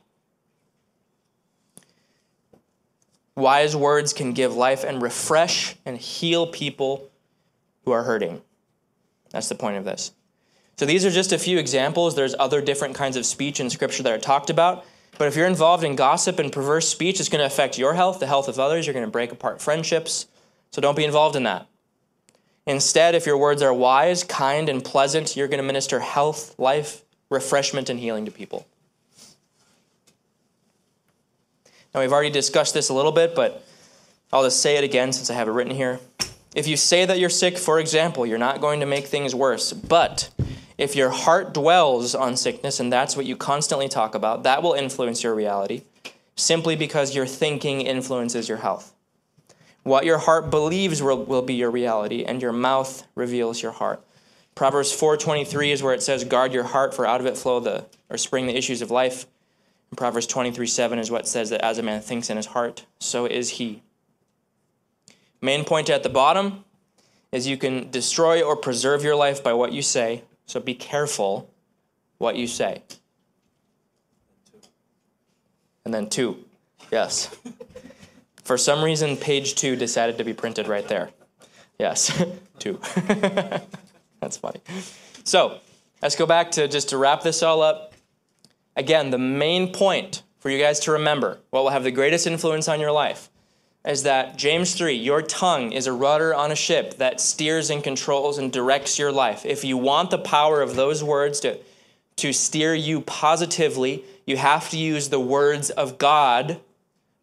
Wise 3.36 3.76
words 3.76 4.12
can 4.12 4.34
give 4.34 4.56
life 4.56 4.84
and 4.84 5.02
refresh 5.02 5.76
and 5.86 5.98
heal 5.98 6.48
people 6.48 7.10
who 7.86 7.92
are 7.92 8.04
hurting. 8.04 8.42
That's 9.32 9.48
the 9.48 9.56
point 9.56 9.78
of 9.78 9.86
this. 9.86 10.12
So 10.76 10.86
these 10.86 11.06
are 11.06 11.12
just 11.12 11.32
a 11.32 11.38
few 11.38 11.58
examples. 11.58 12.16
There's 12.16 12.36
other 12.38 12.62
different 12.62 12.96
kinds 12.96 13.16
of 13.16 13.26
speech 13.26 13.60
in 13.60 13.70
Scripture 13.70 14.04
that 14.04 14.14
are 14.14 14.18
talked 14.18 14.50
about. 14.50 14.86
But 15.18 15.28
if 15.28 15.36
you're 15.36 15.48
involved 15.48 15.84
in 15.84 15.96
gossip 15.96 16.40
and 16.40 16.52
perverse 16.52 16.88
speech, 16.88 17.20
it's 17.20 17.30
going 17.30 17.40
to 17.40 17.46
affect 17.46 17.78
your 17.78 17.94
health, 17.94 18.20
the 18.20 18.28
health 18.28 18.48
of 18.48 18.60
others. 18.60 18.86
You're 18.86 18.94
going 18.94 19.06
to 19.06 19.12
break 19.12 19.32
apart 19.32 19.62
friendships. 19.62 20.28
So 20.72 20.82
don't 20.82 20.96
be 20.96 21.06
involved 21.06 21.36
in 21.36 21.44
that. 21.44 21.68
Instead, 22.66 23.16
if 23.16 23.26
your 23.26 23.38
words 23.38 23.62
are 23.62 23.74
wise, 23.74 24.24
kind, 24.24 24.70
and 24.70 24.84
pleasant, 24.84 25.36
you're 25.36 25.48
going 25.48 25.58
to 25.60 25.64
minister 25.64 26.00
health, 26.00 26.58
life, 26.60 27.04
refreshment, 27.30 27.90
and 27.90 28.00
healing 28.00 28.26
to 28.26 28.32
people. 28.32 28.68
Now, 31.94 32.02
we've 32.02 32.14
already 32.14 32.30
discussed 32.30 32.76
this 32.76 32.90
a 32.90 32.94
little 32.94 33.12
bit, 33.12 33.34
but 33.34 33.66
I'll 34.32 34.44
just 34.44 34.62
say 34.62 34.78
it 34.78 34.84
again 34.84 35.12
since 35.12 35.32
I 35.32 35.34
have 35.34 35.48
it 35.48 35.52
written 35.52 35.74
here. 35.74 36.00
If 36.56 36.68
you 36.68 36.78
say 36.78 37.06
that 37.06 37.20
you're 37.20 37.30
sick, 37.30 37.58
for 37.58 37.80
example, 37.80 38.26
you're 38.26 38.38
not 38.38 38.62
going 38.62 38.80
to 38.80 38.86
make 38.86 39.08
things 39.08 39.34
worse. 39.34 39.74
But 39.74 40.30
if 40.78 40.96
your 40.96 41.10
heart 41.10 41.54
dwells 41.54 42.14
on 42.14 42.38
sickness, 42.38 42.80
and 42.80 42.94
that's 42.94 43.18
what 43.18 43.26
you 43.26 43.36
constantly 43.36 43.88
talk 43.88 44.14
about, 44.14 44.44
that 44.44 44.62
will 44.62 44.74
influence 44.74 45.24
your 45.24 45.34
reality 45.34 45.84
simply 46.36 46.76
because 46.76 47.16
your 47.16 47.26
thinking 47.26 47.82
influences 47.82 48.48
your 48.48 48.60
health. 48.60 48.94
What 49.84 50.06
your 50.06 50.18
heart 50.20 50.50
believes 50.50 51.02
will, 51.02 51.24
will 51.24 51.42
be 51.42 51.54
your 51.54 51.72
reality, 51.72 52.24
and 52.24 52.42
your 52.42 52.52
mouth 52.52 53.08
reveals 53.16 53.62
your 53.62 53.72
heart. 53.72 54.04
Proverbs 54.56 54.92
4:23 54.92 55.72
is 55.72 55.82
where 55.82 55.94
it 55.94 56.04
says, 56.04 56.26
"Guard 56.26 56.54
your 56.54 56.66
heart, 56.66 56.94
for 56.94 57.06
out 57.06 57.22
of 57.22 57.26
it 57.26 57.38
flow 57.38 57.60
the 57.60 57.86
or 58.10 58.18
spring 58.18 58.46
the 58.46 58.58
issues 58.58 58.82
of 58.82 58.92
life." 58.92 59.26
And 59.90 59.98
Proverbs 59.98 60.28
23:7 60.28 61.00
is 61.00 61.10
what 61.10 61.28
says 61.28 61.50
that 61.50 61.62
as 61.62 61.78
a 61.78 61.84
man 61.84 62.02
thinks 62.02 62.30
in 62.30 62.38
his 62.38 62.48
heart, 62.48 62.86
so 63.00 63.26
is 63.26 63.52
he. 63.52 63.82
Main 65.42 65.64
point 65.64 65.90
at 65.90 66.04
the 66.04 66.10
bottom 66.10 66.66
is 67.32 67.48
you 67.48 67.58
can 67.58 67.90
destroy 67.90 68.42
or 68.42 68.56
preserve 68.56 69.04
your 69.04 69.16
life 69.16 69.42
by 69.42 69.54
what 69.54 69.72
you 69.72 69.82
say, 69.82 70.24
so 70.46 70.60
be 70.60 70.76
careful 70.76 71.50
what 72.18 72.36
you 72.36 72.48
say. 72.48 72.82
And 75.86 75.94
then 75.94 76.10
two, 76.10 76.44
yes. 76.92 77.36
For 78.44 78.58
some 78.58 78.84
reason, 78.84 79.18
page 79.18 79.56
two 79.56 79.76
decided 79.76 80.18
to 80.18 80.24
be 80.24 80.34
printed 80.34 80.68
right 80.68 80.88
there. 80.88 81.10
Yes, 81.78 82.24
two. 82.60 82.80
That's 84.20 84.38
funny. 84.38 84.62
So 85.24 85.60
let's 86.02 86.16
go 86.16 86.26
back 86.26 86.52
to 86.52 86.68
just 86.68 86.90
to 86.90 86.98
wrap 86.98 87.22
this 87.22 87.42
all 87.44 87.62
up. 87.62 87.94
Again, 88.76 89.12
the 89.12 89.18
main 89.18 89.74
point 89.74 90.24
for 90.40 90.50
you 90.50 90.58
guys 90.58 90.80
to 90.82 90.92
remember, 90.92 91.40
what 91.50 91.64
will 91.64 91.70
have 91.70 91.84
the 91.84 91.92
greatest 91.92 92.26
influence 92.26 92.68
on 92.68 92.80
your 92.80 92.92
life, 92.92 93.30
is 93.86 94.04
that 94.04 94.38
James 94.38 94.74
3, 94.74 94.94
your 94.94 95.22
tongue 95.22 95.72
is 95.72 95.88
a 95.88 95.94
rudder 95.94 96.34
on 96.34 96.52
a 96.52 96.56
ship 96.56 96.98
that 96.98 97.20
steers 97.20 97.70
and 97.70 97.84
controls 97.84 98.38
and 98.38 98.52
directs 98.52 99.00
your 99.00 99.12
life. 99.12 99.46
If 99.46 99.64
you 99.64 99.78
want 99.78 100.12
the 100.12 100.18
power 100.18 100.62
of 100.62 100.76
those 100.76 101.04
words 101.04 101.40
to, 101.42 101.60
to 102.18 102.34
steer 102.34 102.74
you 102.74 103.02
positively, 103.02 104.04
you 104.26 104.38
have 104.38 104.70
to 104.70 104.78
use 104.78 105.10
the 105.10 105.20
words 105.20 105.70
of 105.70 105.98
God 105.98 106.60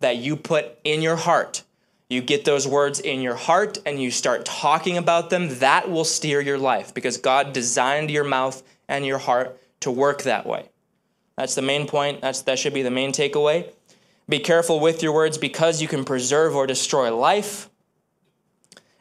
that 0.00 0.16
you 0.16 0.36
put 0.36 0.78
in 0.84 1.02
your 1.02 1.16
heart. 1.16 1.62
You 2.08 2.20
get 2.20 2.44
those 2.44 2.68
words 2.68 3.00
in 3.00 3.20
your 3.20 3.34
heart 3.34 3.78
and 3.84 4.00
you 4.00 4.10
start 4.10 4.44
talking 4.44 4.96
about 4.96 5.30
them, 5.30 5.58
that 5.58 5.90
will 5.90 6.04
steer 6.04 6.40
your 6.40 6.58
life 6.58 6.94
because 6.94 7.16
God 7.16 7.52
designed 7.52 8.10
your 8.10 8.24
mouth 8.24 8.62
and 8.88 9.04
your 9.04 9.18
heart 9.18 9.60
to 9.80 9.90
work 9.90 10.22
that 10.22 10.46
way. 10.46 10.68
That's 11.36 11.54
the 11.54 11.62
main 11.62 11.86
point. 11.86 12.20
That's, 12.20 12.42
that 12.42 12.58
should 12.58 12.74
be 12.74 12.82
the 12.82 12.90
main 12.90 13.12
takeaway. 13.12 13.72
Be 14.28 14.38
careful 14.38 14.80
with 14.80 15.02
your 15.02 15.12
words 15.12 15.36
because 15.36 15.82
you 15.82 15.88
can 15.88 16.04
preserve 16.04 16.54
or 16.54 16.66
destroy 16.66 17.14
life. 17.14 17.68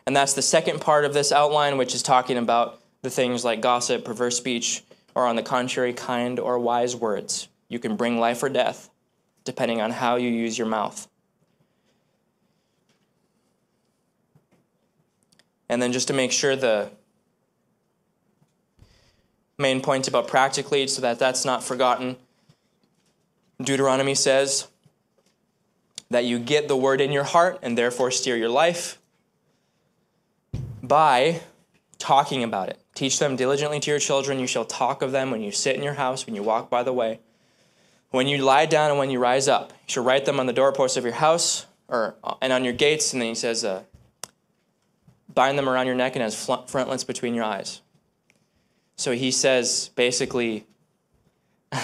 And 0.07 0.15
that's 0.15 0.33
the 0.33 0.41
second 0.41 0.81
part 0.81 1.05
of 1.05 1.13
this 1.13 1.31
outline, 1.31 1.77
which 1.77 1.95
is 1.95 2.03
talking 2.03 2.37
about 2.37 2.81
the 3.01 3.09
things 3.09 3.45
like 3.45 3.61
gossip, 3.61 4.03
perverse 4.03 4.37
speech, 4.37 4.83
or 5.13 5.25
on 5.25 5.35
the 5.35 5.43
contrary, 5.43 5.93
kind 5.93 6.39
or 6.39 6.59
wise 6.59 6.95
words. 6.95 7.47
You 7.69 7.79
can 7.79 7.95
bring 7.95 8.19
life 8.19 8.43
or 8.43 8.49
death 8.49 8.89
depending 9.45 9.79
on 9.79 9.91
how 9.91 10.17
you 10.17 10.29
use 10.29 10.57
your 10.57 10.67
mouth. 10.67 11.07
And 15.69 15.81
then 15.81 15.93
just 15.93 16.07
to 16.09 16.13
make 16.13 16.31
sure 16.31 16.55
the 16.55 16.91
main 19.57 19.81
point 19.81 20.07
about 20.07 20.27
practically, 20.27 20.85
so 20.87 21.01
that 21.01 21.17
that's 21.17 21.45
not 21.45 21.63
forgotten, 21.63 22.17
Deuteronomy 23.61 24.15
says 24.15 24.67
that 26.09 26.25
you 26.25 26.37
get 26.37 26.67
the 26.67 26.75
word 26.75 27.01
in 27.01 27.11
your 27.11 27.23
heart 27.23 27.59
and 27.61 27.77
therefore 27.77 28.11
steer 28.11 28.35
your 28.35 28.49
life 28.49 28.99
by 30.83 31.41
talking 31.97 32.43
about 32.43 32.69
it. 32.69 32.79
Teach 32.93 33.17
them 33.17 33.35
diligently 33.35 33.79
to 33.79 33.91
your 33.91 33.99
children. 33.99 34.39
You 34.39 34.47
shall 34.47 34.65
talk 34.65 35.01
of 35.01 35.11
them 35.11 35.31
when 35.31 35.41
you 35.41 35.51
sit 35.51 35.75
in 35.75 35.83
your 35.83 35.95
house, 35.95 36.25
when 36.25 36.35
you 36.35 36.43
walk 36.43 36.69
by 36.69 36.83
the 36.83 36.93
way, 36.93 37.19
when 38.15 38.27
you 38.27 38.37
lie 38.39 38.65
down, 38.65 38.89
and 38.89 38.99
when 38.99 39.09
you 39.09 39.19
rise 39.19 39.47
up. 39.47 39.71
You 39.71 39.91
shall 39.91 40.03
write 40.03 40.25
them 40.25 40.39
on 40.39 40.47
the 40.47 40.53
doorposts 40.53 40.97
of 40.97 41.03
your 41.03 41.13
house 41.13 41.65
or 41.87 42.15
and 42.41 42.51
on 42.51 42.63
your 42.63 42.73
gates. 42.73 43.13
And 43.13 43.21
then 43.21 43.29
he 43.29 43.35
says, 43.35 43.63
uh, 43.63 43.83
bind 45.33 45.57
them 45.57 45.69
around 45.69 45.85
your 45.85 45.95
neck 45.95 46.15
and 46.15 46.23
as 46.23 46.45
frontlets 46.67 47.03
between 47.03 47.35
your 47.35 47.43
eyes. 47.43 47.81
So 48.95 49.11
he 49.11 49.29
says 49.31 49.89
basically, 49.95 50.65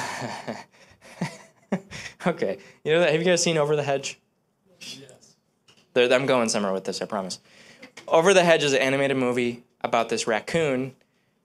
okay, 2.25 2.57
you 2.83 2.93
know 2.93 3.01
that? 3.01 3.11
Have 3.11 3.19
you 3.21 3.25
guys 3.25 3.43
seen 3.43 3.57
Over 3.57 3.75
the 3.75 3.83
Hedge? 3.83 4.19
Yes. 4.79 5.35
I'm 5.95 6.25
going 6.25 6.49
somewhere 6.49 6.71
with 6.73 6.85
this, 6.85 7.01
I 7.01 7.05
promise. 7.05 7.39
Over 8.07 8.33
the 8.33 8.43
Hedge 8.43 8.63
is 8.63 8.73
an 8.73 8.79
animated 8.79 9.17
movie 9.17 9.63
about 9.81 10.09
this 10.09 10.25
raccoon 10.25 10.95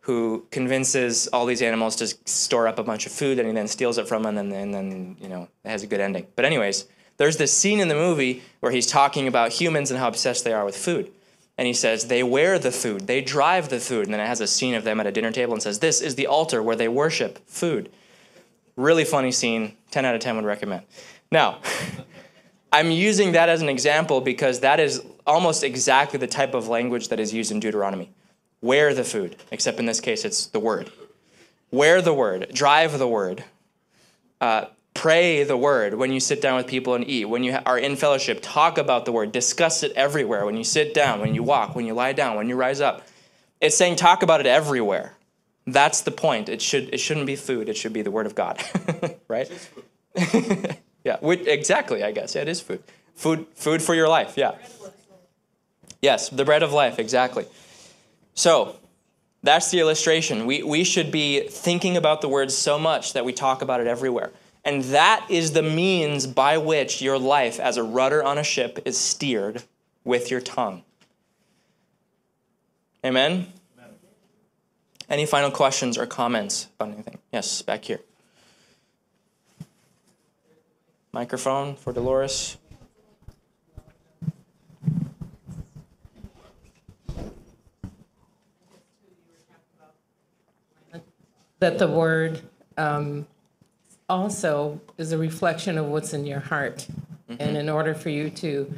who 0.07 0.47
convinces 0.53 1.27
all 1.33 1.47
these 1.47 1.61
animals 1.61 1.97
to 1.97 2.07
store 2.27 2.69
up 2.69 2.79
a 2.79 2.83
bunch 2.85 3.07
of 3.07 3.13
food 3.13 3.41
and 3.41 3.49
he 3.49 3.53
then 3.53 3.67
steals 3.67 3.99
it 3.99 4.07
from 4.07 4.23
them 4.23 4.39
and 4.39 4.53
then, 4.53 4.73
and 4.73 4.93
then 4.93 5.17
you 5.21 5.29
know 5.29 5.49
it 5.65 5.69
has 5.69 5.83
a 5.83 5.87
good 5.89 5.99
ending. 5.99 6.25
But 6.37 6.45
anyways, 6.45 6.87
there's 7.17 7.39
this 7.39 7.53
scene 7.53 7.81
in 7.81 7.89
the 7.89 7.97
movie 7.97 8.45
where 8.61 8.71
he's 8.71 8.87
talking 8.87 9.27
about 9.27 9.51
humans 9.51 9.91
and 9.91 9.99
how 9.99 10.07
obsessed 10.07 10.45
they 10.45 10.53
are 10.53 10.65
with 10.65 10.77
food. 10.77 11.11
And 11.59 11.67
he 11.67 11.73
says, 11.73 12.07
they 12.07 12.23
wear 12.23 12.57
the 12.57 12.71
food, 12.71 13.09
they 13.09 13.21
drive 13.21 13.69
the 13.69 13.81
food. 13.81 14.05
And 14.05 14.15
then 14.15 14.21
it 14.21 14.29
has 14.29 14.41
a 14.41 14.47
scene 14.47 14.75
of 14.75 14.85
them 14.85 15.01
at 15.01 15.09
a 15.09 15.11
dinner 15.11 15.33
table 15.33 15.55
and 15.55 15.63
says, 15.63 15.81
This 15.81 16.01
is 16.01 16.15
the 16.15 16.29
altar 16.29 16.63
where 16.63 16.77
they 16.77 16.87
worship 16.87 17.45
food. 17.49 17.91
Really 18.77 19.05
funny 19.05 19.33
scene, 19.33 19.77
10 19.91 20.05
out 20.05 20.15
of 20.15 20.21
10 20.21 20.37
would 20.37 20.45
recommend. 20.45 20.83
Now, 21.33 21.59
I'm 22.73 22.93
using 22.93 23.33
that 23.33 23.49
as 23.49 23.61
an 23.61 23.69
example 23.69 24.21
because 24.21 24.61
that 24.61 24.79
is 24.79 25.03
almost 25.27 25.65
exactly 25.65 26.21
the 26.21 26.29
type 26.29 26.55
of 26.55 26.69
language 26.69 27.09
that 27.09 27.19
is 27.19 27.35
used 27.35 27.51
in 27.51 27.59
Deuteronomy. 27.59 28.13
Wear 28.67 28.95
the 28.95 29.05
food, 29.05 29.37
except 29.51 29.79
in 29.79 29.87
this 29.87 30.01
case 30.01 30.25
it's 30.25 30.47
the 30.47 30.61
word. 30.61 30.91
Wear 31.71 32.03
the 32.03 32.15
word, 32.15 32.51
drive 32.53 32.99
the 32.99 33.09
word, 33.09 33.45
uh, 34.41 34.67
Pray 34.97 35.45
the 35.45 35.59
word 35.59 35.95
when 35.95 36.11
you 36.11 36.21
sit 36.21 36.41
down 36.41 36.57
with 36.57 36.67
people 36.67 36.95
and 36.95 37.07
eat. 37.07 37.27
When 37.27 37.45
you 37.45 37.59
are 37.67 37.79
in 37.79 37.97
fellowship, 37.97 38.39
talk 38.41 38.79
about 38.79 39.05
the 39.05 39.13
word. 39.13 39.31
Discuss 39.31 39.83
it 39.83 39.93
everywhere. 39.93 40.47
When 40.47 40.57
you 40.57 40.65
sit 40.65 40.95
down, 40.95 41.21
when 41.21 41.35
you 41.35 41.43
walk, 41.43 41.77
when 41.77 41.85
you 41.85 41.93
lie 41.93 42.15
down, 42.15 42.35
when 42.37 42.49
you 42.49 42.57
rise 42.57 42.81
up. 42.81 43.07
It's 43.61 43.77
saying 43.77 43.97
talk 43.97 44.23
about 44.23 44.41
it 44.41 44.47
everywhere. 44.47 45.13
That's 45.67 46.01
the 46.01 46.11
point. 46.11 46.49
It 46.49 46.63
should 46.63 46.95
it 46.95 46.99
shouldn't 46.99 47.27
be 47.27 47.37
food. 47.37 47.69
It 47.69 47.77
should 47.77 47.93
be 47.93 48.01
the 48.01 48.11
word 48.11 48.25
of 48.25 48.35
God, 48.35 48.63
right? 49.29 49.51
yeah, 51.05 51.19
exactly. 51.21 52.03
I 52.03 52.11
guess 52.13 52.35
yeah, 52.35 52.43
it 52.43 52.49
is 52.49 52.63
food. 52.63 52.83
Food, 53.15 53.47
food 53.55 53.83
for 53.83 53.95
your 53.95 54.09
life. 54.09 54.35
Yeah. 54.37 54.53
Yes, 56.01 56.31
the 56.31 56.45
bread 56.45 56.63
of 56.63 56.73
life. 56.73 56.99
Exactly. 56.99 57.45
So 58.37 58.77
that's 59.43 59.71
the 59.71 59.81
illustration. 59.81 60.47
We 60.47 60.63
we 60.63 60.85
should 60.85 61.11
be 61.11 61.49
thinking 61.49 61.97
about 61.97 62.21
the 62.21 62.29
word 62.29 62.53
so 62.53 62.79
much 62.79 63.15
that 63.15 63.25
we 63.25 63.33
talk 63.33 63.63
about 63.63 63.81
it 63.81 63.89
everywhere. 63.89 64.31
And 64.65 64.83
that 64.85 65.27
is 65.29 65.53
the 65.53 65.63
means 65.63 66.27
by 66.27 66.59
which 66.59 67.01
your 67.01 67.19
life 67.19 67.59
as 67.59 67.77
a 67.77 67.83
rudder 67.83 68.23
on 68.23 68.37
a 68.37 68.45
ship 68.45 68.81
is 68.85 68.99
steered 68.99 69.63
with 70.05 70.31
your 70.31 70.41
tongue. 70.41 70.83
Amen? 73.05 73.53
Amen? 73.79 73.95
Any 75.09 75.25
final 75.25 75.53
questions 75.53 75.97
or 75.97 76.05
comments 76.05 76.67
about 76.79 76.93
anything? 76.93 77.19
Yes, 77.33 77.63
back 77.63 77.85
here. 77.85 78.01
Microphone 81.13 81.77
for 81.77 81.93
Dolores. 81.93 82.57
That 91.59 91.79
the 91.79 91.89
word 91.89 92.43
um, 92.77 93.27
also 94.09 94.81
is 94.99 95.13
a 95.13 95.19
reflection 95.19 95.79
of 95.79 95.87
what's 95.87 96.13
in 96.13 96.27
your 96.27 96.41
heart. 96.41 96.87
Mm-hmm. 97.31 97.43
And 97.43 97.57
in 97.57 97.69
order 97.69 97.95
for 97.95 98.11
you 98.11 98.31
to 98.31 98.73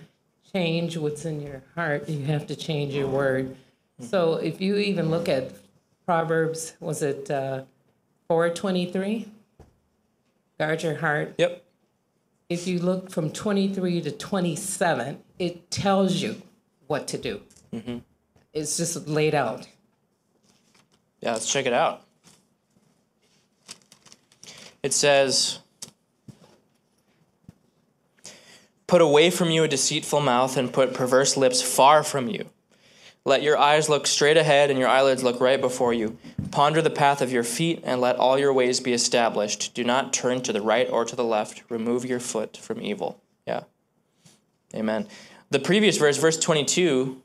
change 0.53 0.97
what's 0.97 1.25
in 1.25 1.41
your 1.41 1.63
heart, 1.75 2.09
you 2.09 2.25
have 2.27 2.47
to 2.47 2.57
change 2.57 2.95
your 2.95 3.09
word. 3.09 3.51
Mm-hmm. 3.51 4.05
So 4.07 4.35
if 4.35 4.61
you 4.61 4.77
even 4.77 5.11
look 5.11 5.29
at 5.29 5.53
Proverbs, 6.07 6.75
was 6.81 7.03
it 7.03 7.31
uh, 7.31 7.65
423? 8.29 9.29
Guard 10.59 10.83
your 10.83 10.97
heart. 10.97 11.35
Yep. 11.39 11.65
If 12.49 12.67
you 12.67 12.79
look 12.79 13.11
from 13.11 13.31
23 13.31 14.01
to 14.03 14.11
27, 14.11 15.19
it 15.39 15.71
tells 15.71 16.15
you 16.15 16.41
what 16.87 17.07
to 17.09 17.19
do. 17.19 17.43
Mm-hmm. 17.75 17.99
It's 18.55 18.77
just 18.79 19.07
laid 19.07 19.35
out. 19.35 19.69
Yeah, 21.21 21.33
let's 21.33 21.51
check 21.51 21.67
it 21.67 21.75
out. 21.75 22.03
It 24.83 24.93
says, 24.93 25.61
Put 28.87 29.01
away 29.03 29.31
from 29.31 29.51
you 29.51 29.65
a 29.65 29.69
deceitful 29.69 30.21
mouth 30.21 30.57
and 30.57 30.73
put 30.73 30.95
perverse 30.95 31.37
lips 31.37 31.61
far 31.61 32.03
from 32.03 32.29
you. 32.29 32.47
Let 33.25 33.43
your 33.43 33.59
eyes 33.59 33.91
look 33.91 34.07
straight 34.07 34.39
ahead 34.39 34.71
and 34.71 34.79
your 34.79 34.89
eyelids 34.89 35.23
look 35.23 35.39
right 35.41 35.61
before 35.61 35.93
you. 35.93 36.17
Ponder 36.51 36.81
the 36.81 36.89
path 36.89 37.21
of 37.21 37.31
your 37.31 37.45
feet 37.45 37.83
and 37.85 38.01
let 38.01 38.17
all 38.17 38.39
your 38.39 38.55
ways 38.55 38.81
be 38.81 38.95
established. 38.95 39.75
Do 39.75 39.85
not 39.85 40.15
turn 40.15 40.41
to 40.43 40.53
the 40.55 40.63
right 40.63 40.89
or 40.89 41.05
to 41.05 41.15
the 41.15 41.25
left. 41.25 41.63
Remove 41.69 42.07
your 42.07 42.21
foot 42.21 42.57
from 42.57 42.81
evil. 42.81 43.21
Yeah. 43.47 43.65
Amen. 44.75 45.07
The 45.51 45.59
previous 45.59 45.99
verse, 45.99 46.17
verse 46.17 46.39
22, 46.39 47.21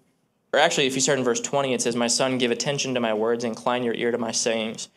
or 0.51 0.59
actually, 0.59 0.87
if 0.87 0.95
you 0.95 1.01
start 1.01 1.19
in 1.19 1.25
verse 1.25 1.39
20, 1.39 1.73
it 1.73 1.81
says, 1.81 1.95
My 1.95 2.07
son, 2.07 2.37
give 2.37 2.51
attention 2.51 2.93
to 2.93 2.99
my 2.99 3.13
words, 3.13 3.45
incline 3.45 3.83
your 3.83 3.95
ear 3.95 4.11
to 4.11 4.17
my 4.17 4.31
sayings. 4.31 4.89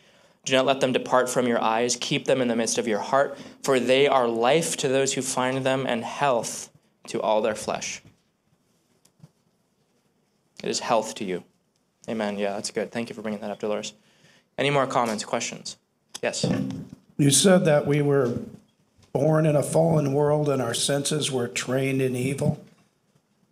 Do 0.47 0.53
not 0.53 0.65
let 0.65 0.81
them 0.81 0.93
depart 0.93 1.29
from 1.29 1.49
your 1.49 1.61
eyes. 1.61 1.99
Keep 2.01 2.27
them 2.27 2.41
in 2.41 2.47
the 2.47 2.55
midst 2.55 2.79
of 2.79 2.87
your 2.87 3.01
heart, 3.01 3.37
for 3.65 3.81
they 3.81 4.07
are 4.07 4.29
life 4.29 4.77
to 4.79 4.89
those 4.89 5.13
who 5.13 5.21
find 5.21 5.67
them 5.67 5.85
and 5.87 6.05
health 6.05 6.71
to 7.09 7.21
all 7.21 7.43
their 7.43 7.57
flesh. 7.57 8.01
It 10.63 10.71
is 10.71 10.79
health 10.79 11.17
to 11.17 11.25
you. 11.25 11.43
Amen. 12.09 12.39
Yeah, 12.39 12.53
that's 12.53 12.71
good. 12.71 12.93
Thank 12.93 13.09
you 13.09 13.17
for 13.17 13.23
bringing 13.23 13.41
that 13.41 13.51
up, 13.51 13.59
Dolores. 13.59 13.93
Any 14.57 14.71
more 14.71 14.87
comments, 14.87 15.25
questions? 15.25 15.77
Yes. 16.23 16.47
You 17.19 17.31
said 17.31 17.65
that 17.65 17.85
we 17.85 18.01
were 18.01 18.39
born 19.13 19.47
in 19.47 19.57
a 19.57 19.65
fallen 19.65 20.13
world 20.13 20.49
and 20.49 20.63
our 20.63 20.75
senses 20.75 21.33
were 21.33 21.49
trained 21.49 22.01
in 22.01 22.15
evil, 22.15 22.65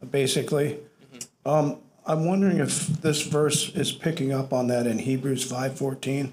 basically. 0.09 0.79
Mm-hmm. 1.13 1.51
Um, 1.51 1.79
I'm 2.07 2.25
wondering 2.25 2.59
if 2.59 2.87
this 2.87 3.23
verse 3.23 3.75
is 3.75 3.91
picking 3.91 4.33
up 4.33 4.53
on 4.53 4.69
that 4.69 4.87
in 4.87 5.01
Hebrews 5.01 5.51
5:14 5.51 6.31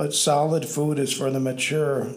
but 0.00 0.14
solid 0.14 0.64
food 0.64 0.98
is 0.98 1.12
for 1.12 1.30
the 1.30 1.38
mature 1.38 2.14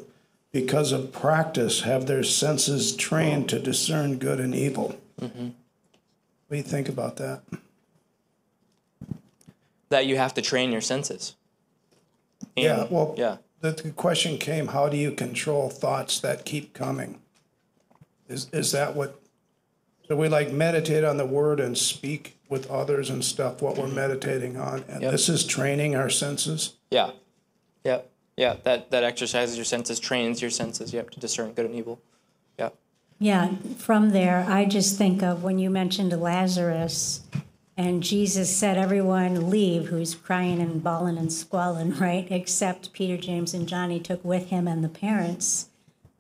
because 0.54 0.94
of 0.94 1.12
practice 1.12 1.82
have 1.82 2.06
their 2.06 2.24
senses 2.24 2.96
trained 2.96 3.50
to 3.50 3.60
discern 3.60 4.18
good 4.20 4.40
and 4.40 4.56
evil. 4.56 4.98
Mm-hmm. 5.20 5.48
What 5.48 6.50
do 6.50 6.56
you 6.56 6.64
think 6.64 6.88
about 6.88 7.18
that? 7.18 7.42
That 9.90 10.06
you 10.06 10.16
have 10.16 10.34
to 10.36 10.42
train 10.42 10.72
your 10.72 10.80
senses. 10.80 11.36
And, 12.56 12.64
yeah, 12.64 12.88
well, 12.90 13.16
yeah. 13.18 13.38
The, 13.60 13.72
the 13.72 13.92
question 13.92 14.38
came 14.38 14.68
how 14.68 14.88
do 14.88 14.96
you 14.96 15.12
control 15.12 15.70
thoughts 15.70 16.22
that 16.22 16.46
keep 16.46 16.74
coming? 16.74 17.20
Is, 18.30 18.48
is 18.54 18.72
that 18.72 18.96
what? 18.96 19.20
So 20.08 20.16
we 20.16 20.30
like 20.30 20.54
meditate 20.54 21.04
on 21.04 21.18
the 21.18 21.26
word 21.26 21.60
and 21.60 21.78
speak 21.78 22.38
with 22.48 22.72
others 22.72 23.10
and 23.10 23.26
stuff, 23.26 23.62
what 23.62 23.78
we're 23.78 23.88
meditating 23.88 24.56
on. 24.56 24.86
And 24.88 25.02
yep. 25.02 25.12
this 25.12 25.28
is 25.28 25.46
training 25.46 25.98
our 25.98 26.10
senses? 26.10 26.76
Yeah. 26.90 27.12
Yeah, 27.84 28.02
yeah. 28.38 28.58
That 28.64 28.92
that 28.92 29.04
exercises 29.04 29.58
your 29.58 29.66
senses, 29.66 30.00
trains 30.00 30.42
your 30.42 30.52
senses. 30.52 30.94
You 30.94 31.00
have 31.00 31.10
to 31.12 31.20
discern 31.20 31.54
good 31.54 31.66
and 31.66 31.76
evil. 31.76 32.00
Yeah. 32.58 32.70
Yeah, 33.20 33.56
from 33.78 34.12
there, 34.12 34.46
I 34.48 34.66
just 34.66 34.98
think 34.98 35.22
of 35.24 35.44
when 35.44 35.60
you 35.60 35.70
mentioned 35.70 36.12
Lazarus 36.20 37.22
and 37.76 38.04
Jesus 38.04 38.56
said, 38.56 38.78
Everyone 38.78 39.50
leave 39.50 39.88
who's 39.88 40.14
crying 40.14 40.62
and 40.62 40.84
bawling 40.84 41.18
and 41.18 41.32
squalling, 41.32 41.96
right? 42.00 42.28
Except 42.30 42.94
Peter, 42.94 43.18
James, 43.18 43.54
and 43.54 43.68
John, 43.68 43.90
he 43.90 44.00
took 44.00 44.24
with 44.24 44.50
him 44.50 44.68
and 44.68 44.84
the 44.84 44.90
parents. 44.90 45.70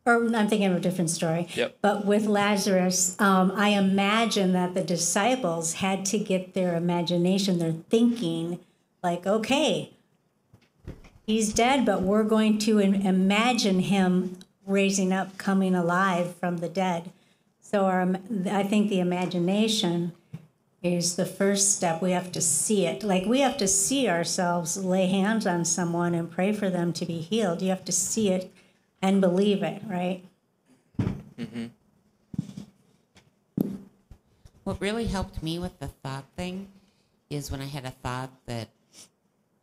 Or 0.05 0.15
I'm 0.15 0.49
thinking 0.49 0.65
of 0.65 0.75
a 0.75 0.81
different 0.81 1.09
story. 1.09 1.47
Yep. 1.53 1.77
But 1.81 2.05
with 2.05 2.25
Lazarus, 2.25 3.15
um, 3.21 3.53
I 3.55 3.69
imagine 3.69 4.51
that 4.51 4.73
the 4.73 4.83
disciples 4.83 5.75
had 5.75 6.05
to 6.07 6.19
get 6.19 6.53
their 6.53 6.75
imagination, 6.75 7.59
their 7.59 7.71
thinking, 7.89 8.59
like, 9.01 9.25
okay, 9.25 9.93
he's 11.25 11.53
dead, 11.53 11.85
but 11.85 12.01
we're 12.01 12.23
going 12.23 12.57
to 12.59 12.79
imagine 12.79 13.79
him 13.79 14.37
raising 14.65 15.11
up, 15.11 15.37
coming 15.37 15.75
alive 15.75 16.35
from 16.35 16.57
the 16.57 16.69
dead. 16.69 17.11
So 17.59 17.85
our, 17.85 18.01
I 18.49 18.63
think 18.63 18.89
the 18.89 18.99
imagination 18.99 20.13
is 20.81 21.15
the 21.15 21.25
first 21.25 21.75
step. 21.75 22.01
We 22.01 22.11
have 22.11 22.31
to 22.33 22.41
see 22.41 22.85
it. 22.85 23.03
Like 23.03 23.25
we 23.25 23.39
have 23.39 23.57
to 23.57 23.67
see 23.67 24.07
ourselves 24.07 24.77
lay 24.77 25.07
hands 25.07 25.47
on 25.47 25.65
someone 25.65 26.13
and 26.13 26.29
pray 26.29 26.51
for 26.51 26.69
them 26.69 26.93
to 26.93 27.05
be 27.05 27.19
healed. 27.19 27.61
You 27.61 27.69
have 27.69 27.85
to 27.85 27.91
see 27.91 28.29
it 28.29 28.51
and 29.01 29.21
believe 29.21 29.63
it, 29.63 29.81
right? 29.87 30.23
Mm-hmm. 30.99 31.67
What 34.63 34.79
really 34.79 35.05
helped 35.05 35.41
me 35.43 35.59
with 35.59 35.79
the 35.79 35.87
thought 35.87 36.25
thing 36.37 36.67
is 37.29 37.51
when 37.51 37.61
I 37.61 37.65
had 37.65 37.85
a 37.85 37.91
thought 37.91 38.31
that 38.45 38.69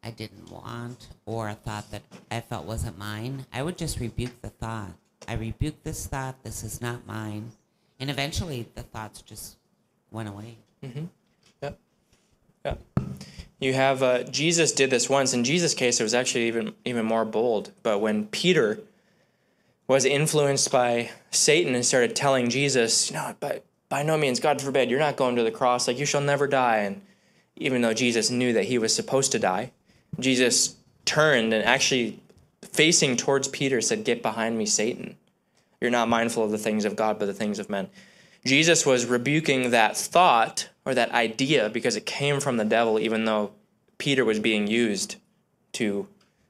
I 0.03 0.11
didn't 0.11 0.51
want 0.51 1.09
or 1.27 1.49
a 1.49 1.55
thought 1.55 1.91
that 1.91 2.03
I 2.31 2.41
felt 2.41 2.65
wasn't 2.65 2.99
mine, 2.99 3.47
I 3.53 3.63
would 3.63 3.77
just 3.77 4.01
rebuke 4.01 4.41
the 4.41 4.49
thought. 4.49 4.93
I 5.29 5.35
rebuke 5.35 5.83
this 5.83 6.07
thought, 6.07 6.43
this 6.43 6.65
is 6.65 6.81
not 6.81 7.07
mine. 7.07 7.53
And 7.99 8.11
eventually 8.11 8.67
the 8.75 8.83
thoughts 8.83 9.21
just 9.23 9.57
went 10.11 10.29
away. 10.29 10.57
Yep. 12.65 12.83
You 13.59 13.75
have 13.75 14.03
uh, 14.03 14.23
Jesus 14.25 14.73
did 14.73 14.91
this 14.91 15.09
once. 15.09 15.35
In 15.35 15.45
Jesus' 15.45 15.75
case, 15.75 16.01
it 16.01 16.03
was 16.03 16.15
actually 16.15 16.47
even 16.47 16.75
even 16.85 17.05
more 17.05 17.25
bold. 17.25 17.73
But 17.83 18.01
when 18.01 18.27
Peter 18.27 18.81
was 19.87 20.05
influenced 20.05 20.71
by 20.71 21.11
Satan 21.31 21.75
and 21.75 21.85
started 21.85 22.17
telling 22.17 22.49
Jesus, 22.49 23.11
you 23.11 23.17
know, 23.17 23.35
by 23.39 23.63
by 23.89 24.03
no 24.03 24.17
means, 24.17 24.41
God 24.41 24.61
forbid, 24.63 24.91
you're 24.91 24.99
not 24.99 25.17
going 25.17 25.37
to 25.37 25.43
the 25.43 25.51
cross. 25.51 25.87
Like 25.87 25.99
you 25.99 26.07
shall 26.07 26.21
never 26.21 26.47
die. 26.47 26.79
And 26.79 27.03
even 27.57 27.83
though 27.83 27.93
Jesus 27.93 28.31
knew 28.31 28.53
that 28.55 28.65
he 28.65 28.79
was 28.79 28.95
supposed 28.95 29.33
to 29.33 29.39
die, 29.39 29.73
Jesus 30.19 30.77
turned 31.05 31.55
and 31.55 31.65
actually 31.65 32.21
facing 32.63 33.17
towards 33.17 33.49
Peter 33.49 33.81
said, 33.81 34.05
"Get 34.05 34.23
behind 34.23 34.59
me, 34.59 34.67
Satan. 34.67 35.17
You're 35.81 35.91
not 35.91 36.09
mindful 36.09 36.45
of 36.45 36.51
the 36.51 36.59
things 36.59 36.85
of 36.85 36.97
God, 36.97 37.19
but 37.19 37.27
the 37.27 37.35
things 37.35 37.59
of 37.59 37.71
men." 37.71 37.89
Jesus 38.45 38.87
was 38.87 39.07
rebuking 39.07 39.71
that 39.71 39.97
thought 39.97 40.69
or 40.85 40.95
that 40.95 41.13
idea 41.13 41.69
because 41.69 41.97
it 41.97 42.07
came 42.07 42.41
from 42.41 42.57
the 42.57 42.65
devil, 42.65 42.99
even 42.99 43.25
though 43.25 43.53
Peter 43.99 44.25
was 44.25 44.39
being 44.39 44.67
used 44.67 45.17
to 45.73 46.09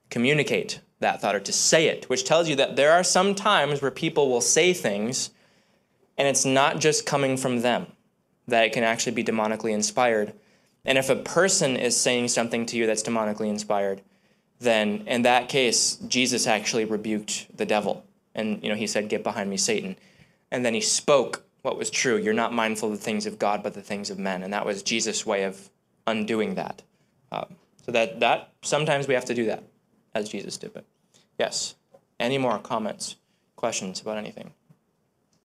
communicate 0.09 0.81
that 1.01 1.21
thought 1.21 1.35
or 1.35 1.41
to 1.41 1.53
say 1.53 1.87
it, 1.87 2.09
which 2.09 2.25
tells 2.25 2.49
you 2.49 2.55
that 2.57 2.77
there 2.77 2.93
are 2.93 3.03
some 3.03 3.35
times 3.35 3.83
where 3.83 3.91
people 3.91 4.29
will 4.29 4.41
say 4.41 4.73
things 4.73 5.31
and 6.17 6.29
it's 6.29 6.45
not 6.45 6.79
just 6.79 7.07
coming 7.07 7.37
from 7.37 7.63
them, 7.63 7.87
that 8.47 8.65
it 8.65 8.73
can 8.73 8.85
actually 8.85 9.13
be 9.13 9.25
demonically 9.25 9.73
inspired. 9.73 10.33
And 10.85 10.97
if 10.99 11.11
a 11.11 11.17
person 11.17 11.77
is 11.77 11.97
saying 11.97 12.29
something 12.29 12.67
to 12.67 12.77
you 12.77 12.87
that's 12.87 13.03
demonically 13.03 13.49
inspired, 13.49 14.01
then 14.59 15.05
in 15.07 15.23
that 15.23 15.49
case, 15.49 15.97
Jesus 15.97 16.47
actually 16.47 16.85
rebuked 16.85 17.57
the 17.57 17.67
devil. 17.67 18.05
And 18.35 18.63
you 18.63 18.69
know, 18.69 18.77
he 18.77 18.87
said, 18.87 19.09
Get 19.09 19.23
behind 19.23 19.51
me, 19.51 19.57
Satan. 19.57 19.97
And 20.51 20.65
then 20.65 20.75
he 20.75 20.81
spoke 20.81 21.45
what 21.63 21.77
was 21.77 21.91
true. 21.91 22.17
You're 22.17 22.35
not 22.35 22.53
mindful 22.53 22.91
of 22.91 22.99
the 22.99 23.05
things 23.05 23.27
of 23.27 23.39
God, 23.39 23.63
but 23.63 23.75
the 23.75 23.83
things 23.83 24.11
of 24.11 24.19
men. 24.19 24.43
And 24.43 24.53
that 24.53 24.65
was 24.65 24.83
Jesus' 24.83 25.27
way 25.27 25.45
of 25.45 25.71
undoing 26.07 26.55
that. 26.55 26.83
Um, 27.33 27.57
so 27.85 27.93
that 27.93 28.21
that 28.21 28.53
sometimes 28.63 29.09
we 29.09 29.15
have 29.15 29.25
to 29.27 29.35
do 29.35 29.47
that, 29.47 29.65
as 30.15 30.29
Jesus 30.29 30.57
did. 30.57 30.73
But 30.73 30.85
yes, 31.39 31.75
any 32.19 32.39
more 32.39 32.59
comments, 32.59 33.17
questions 33.57 34.01
about 34.01 34.19
anything? 34.19 34.53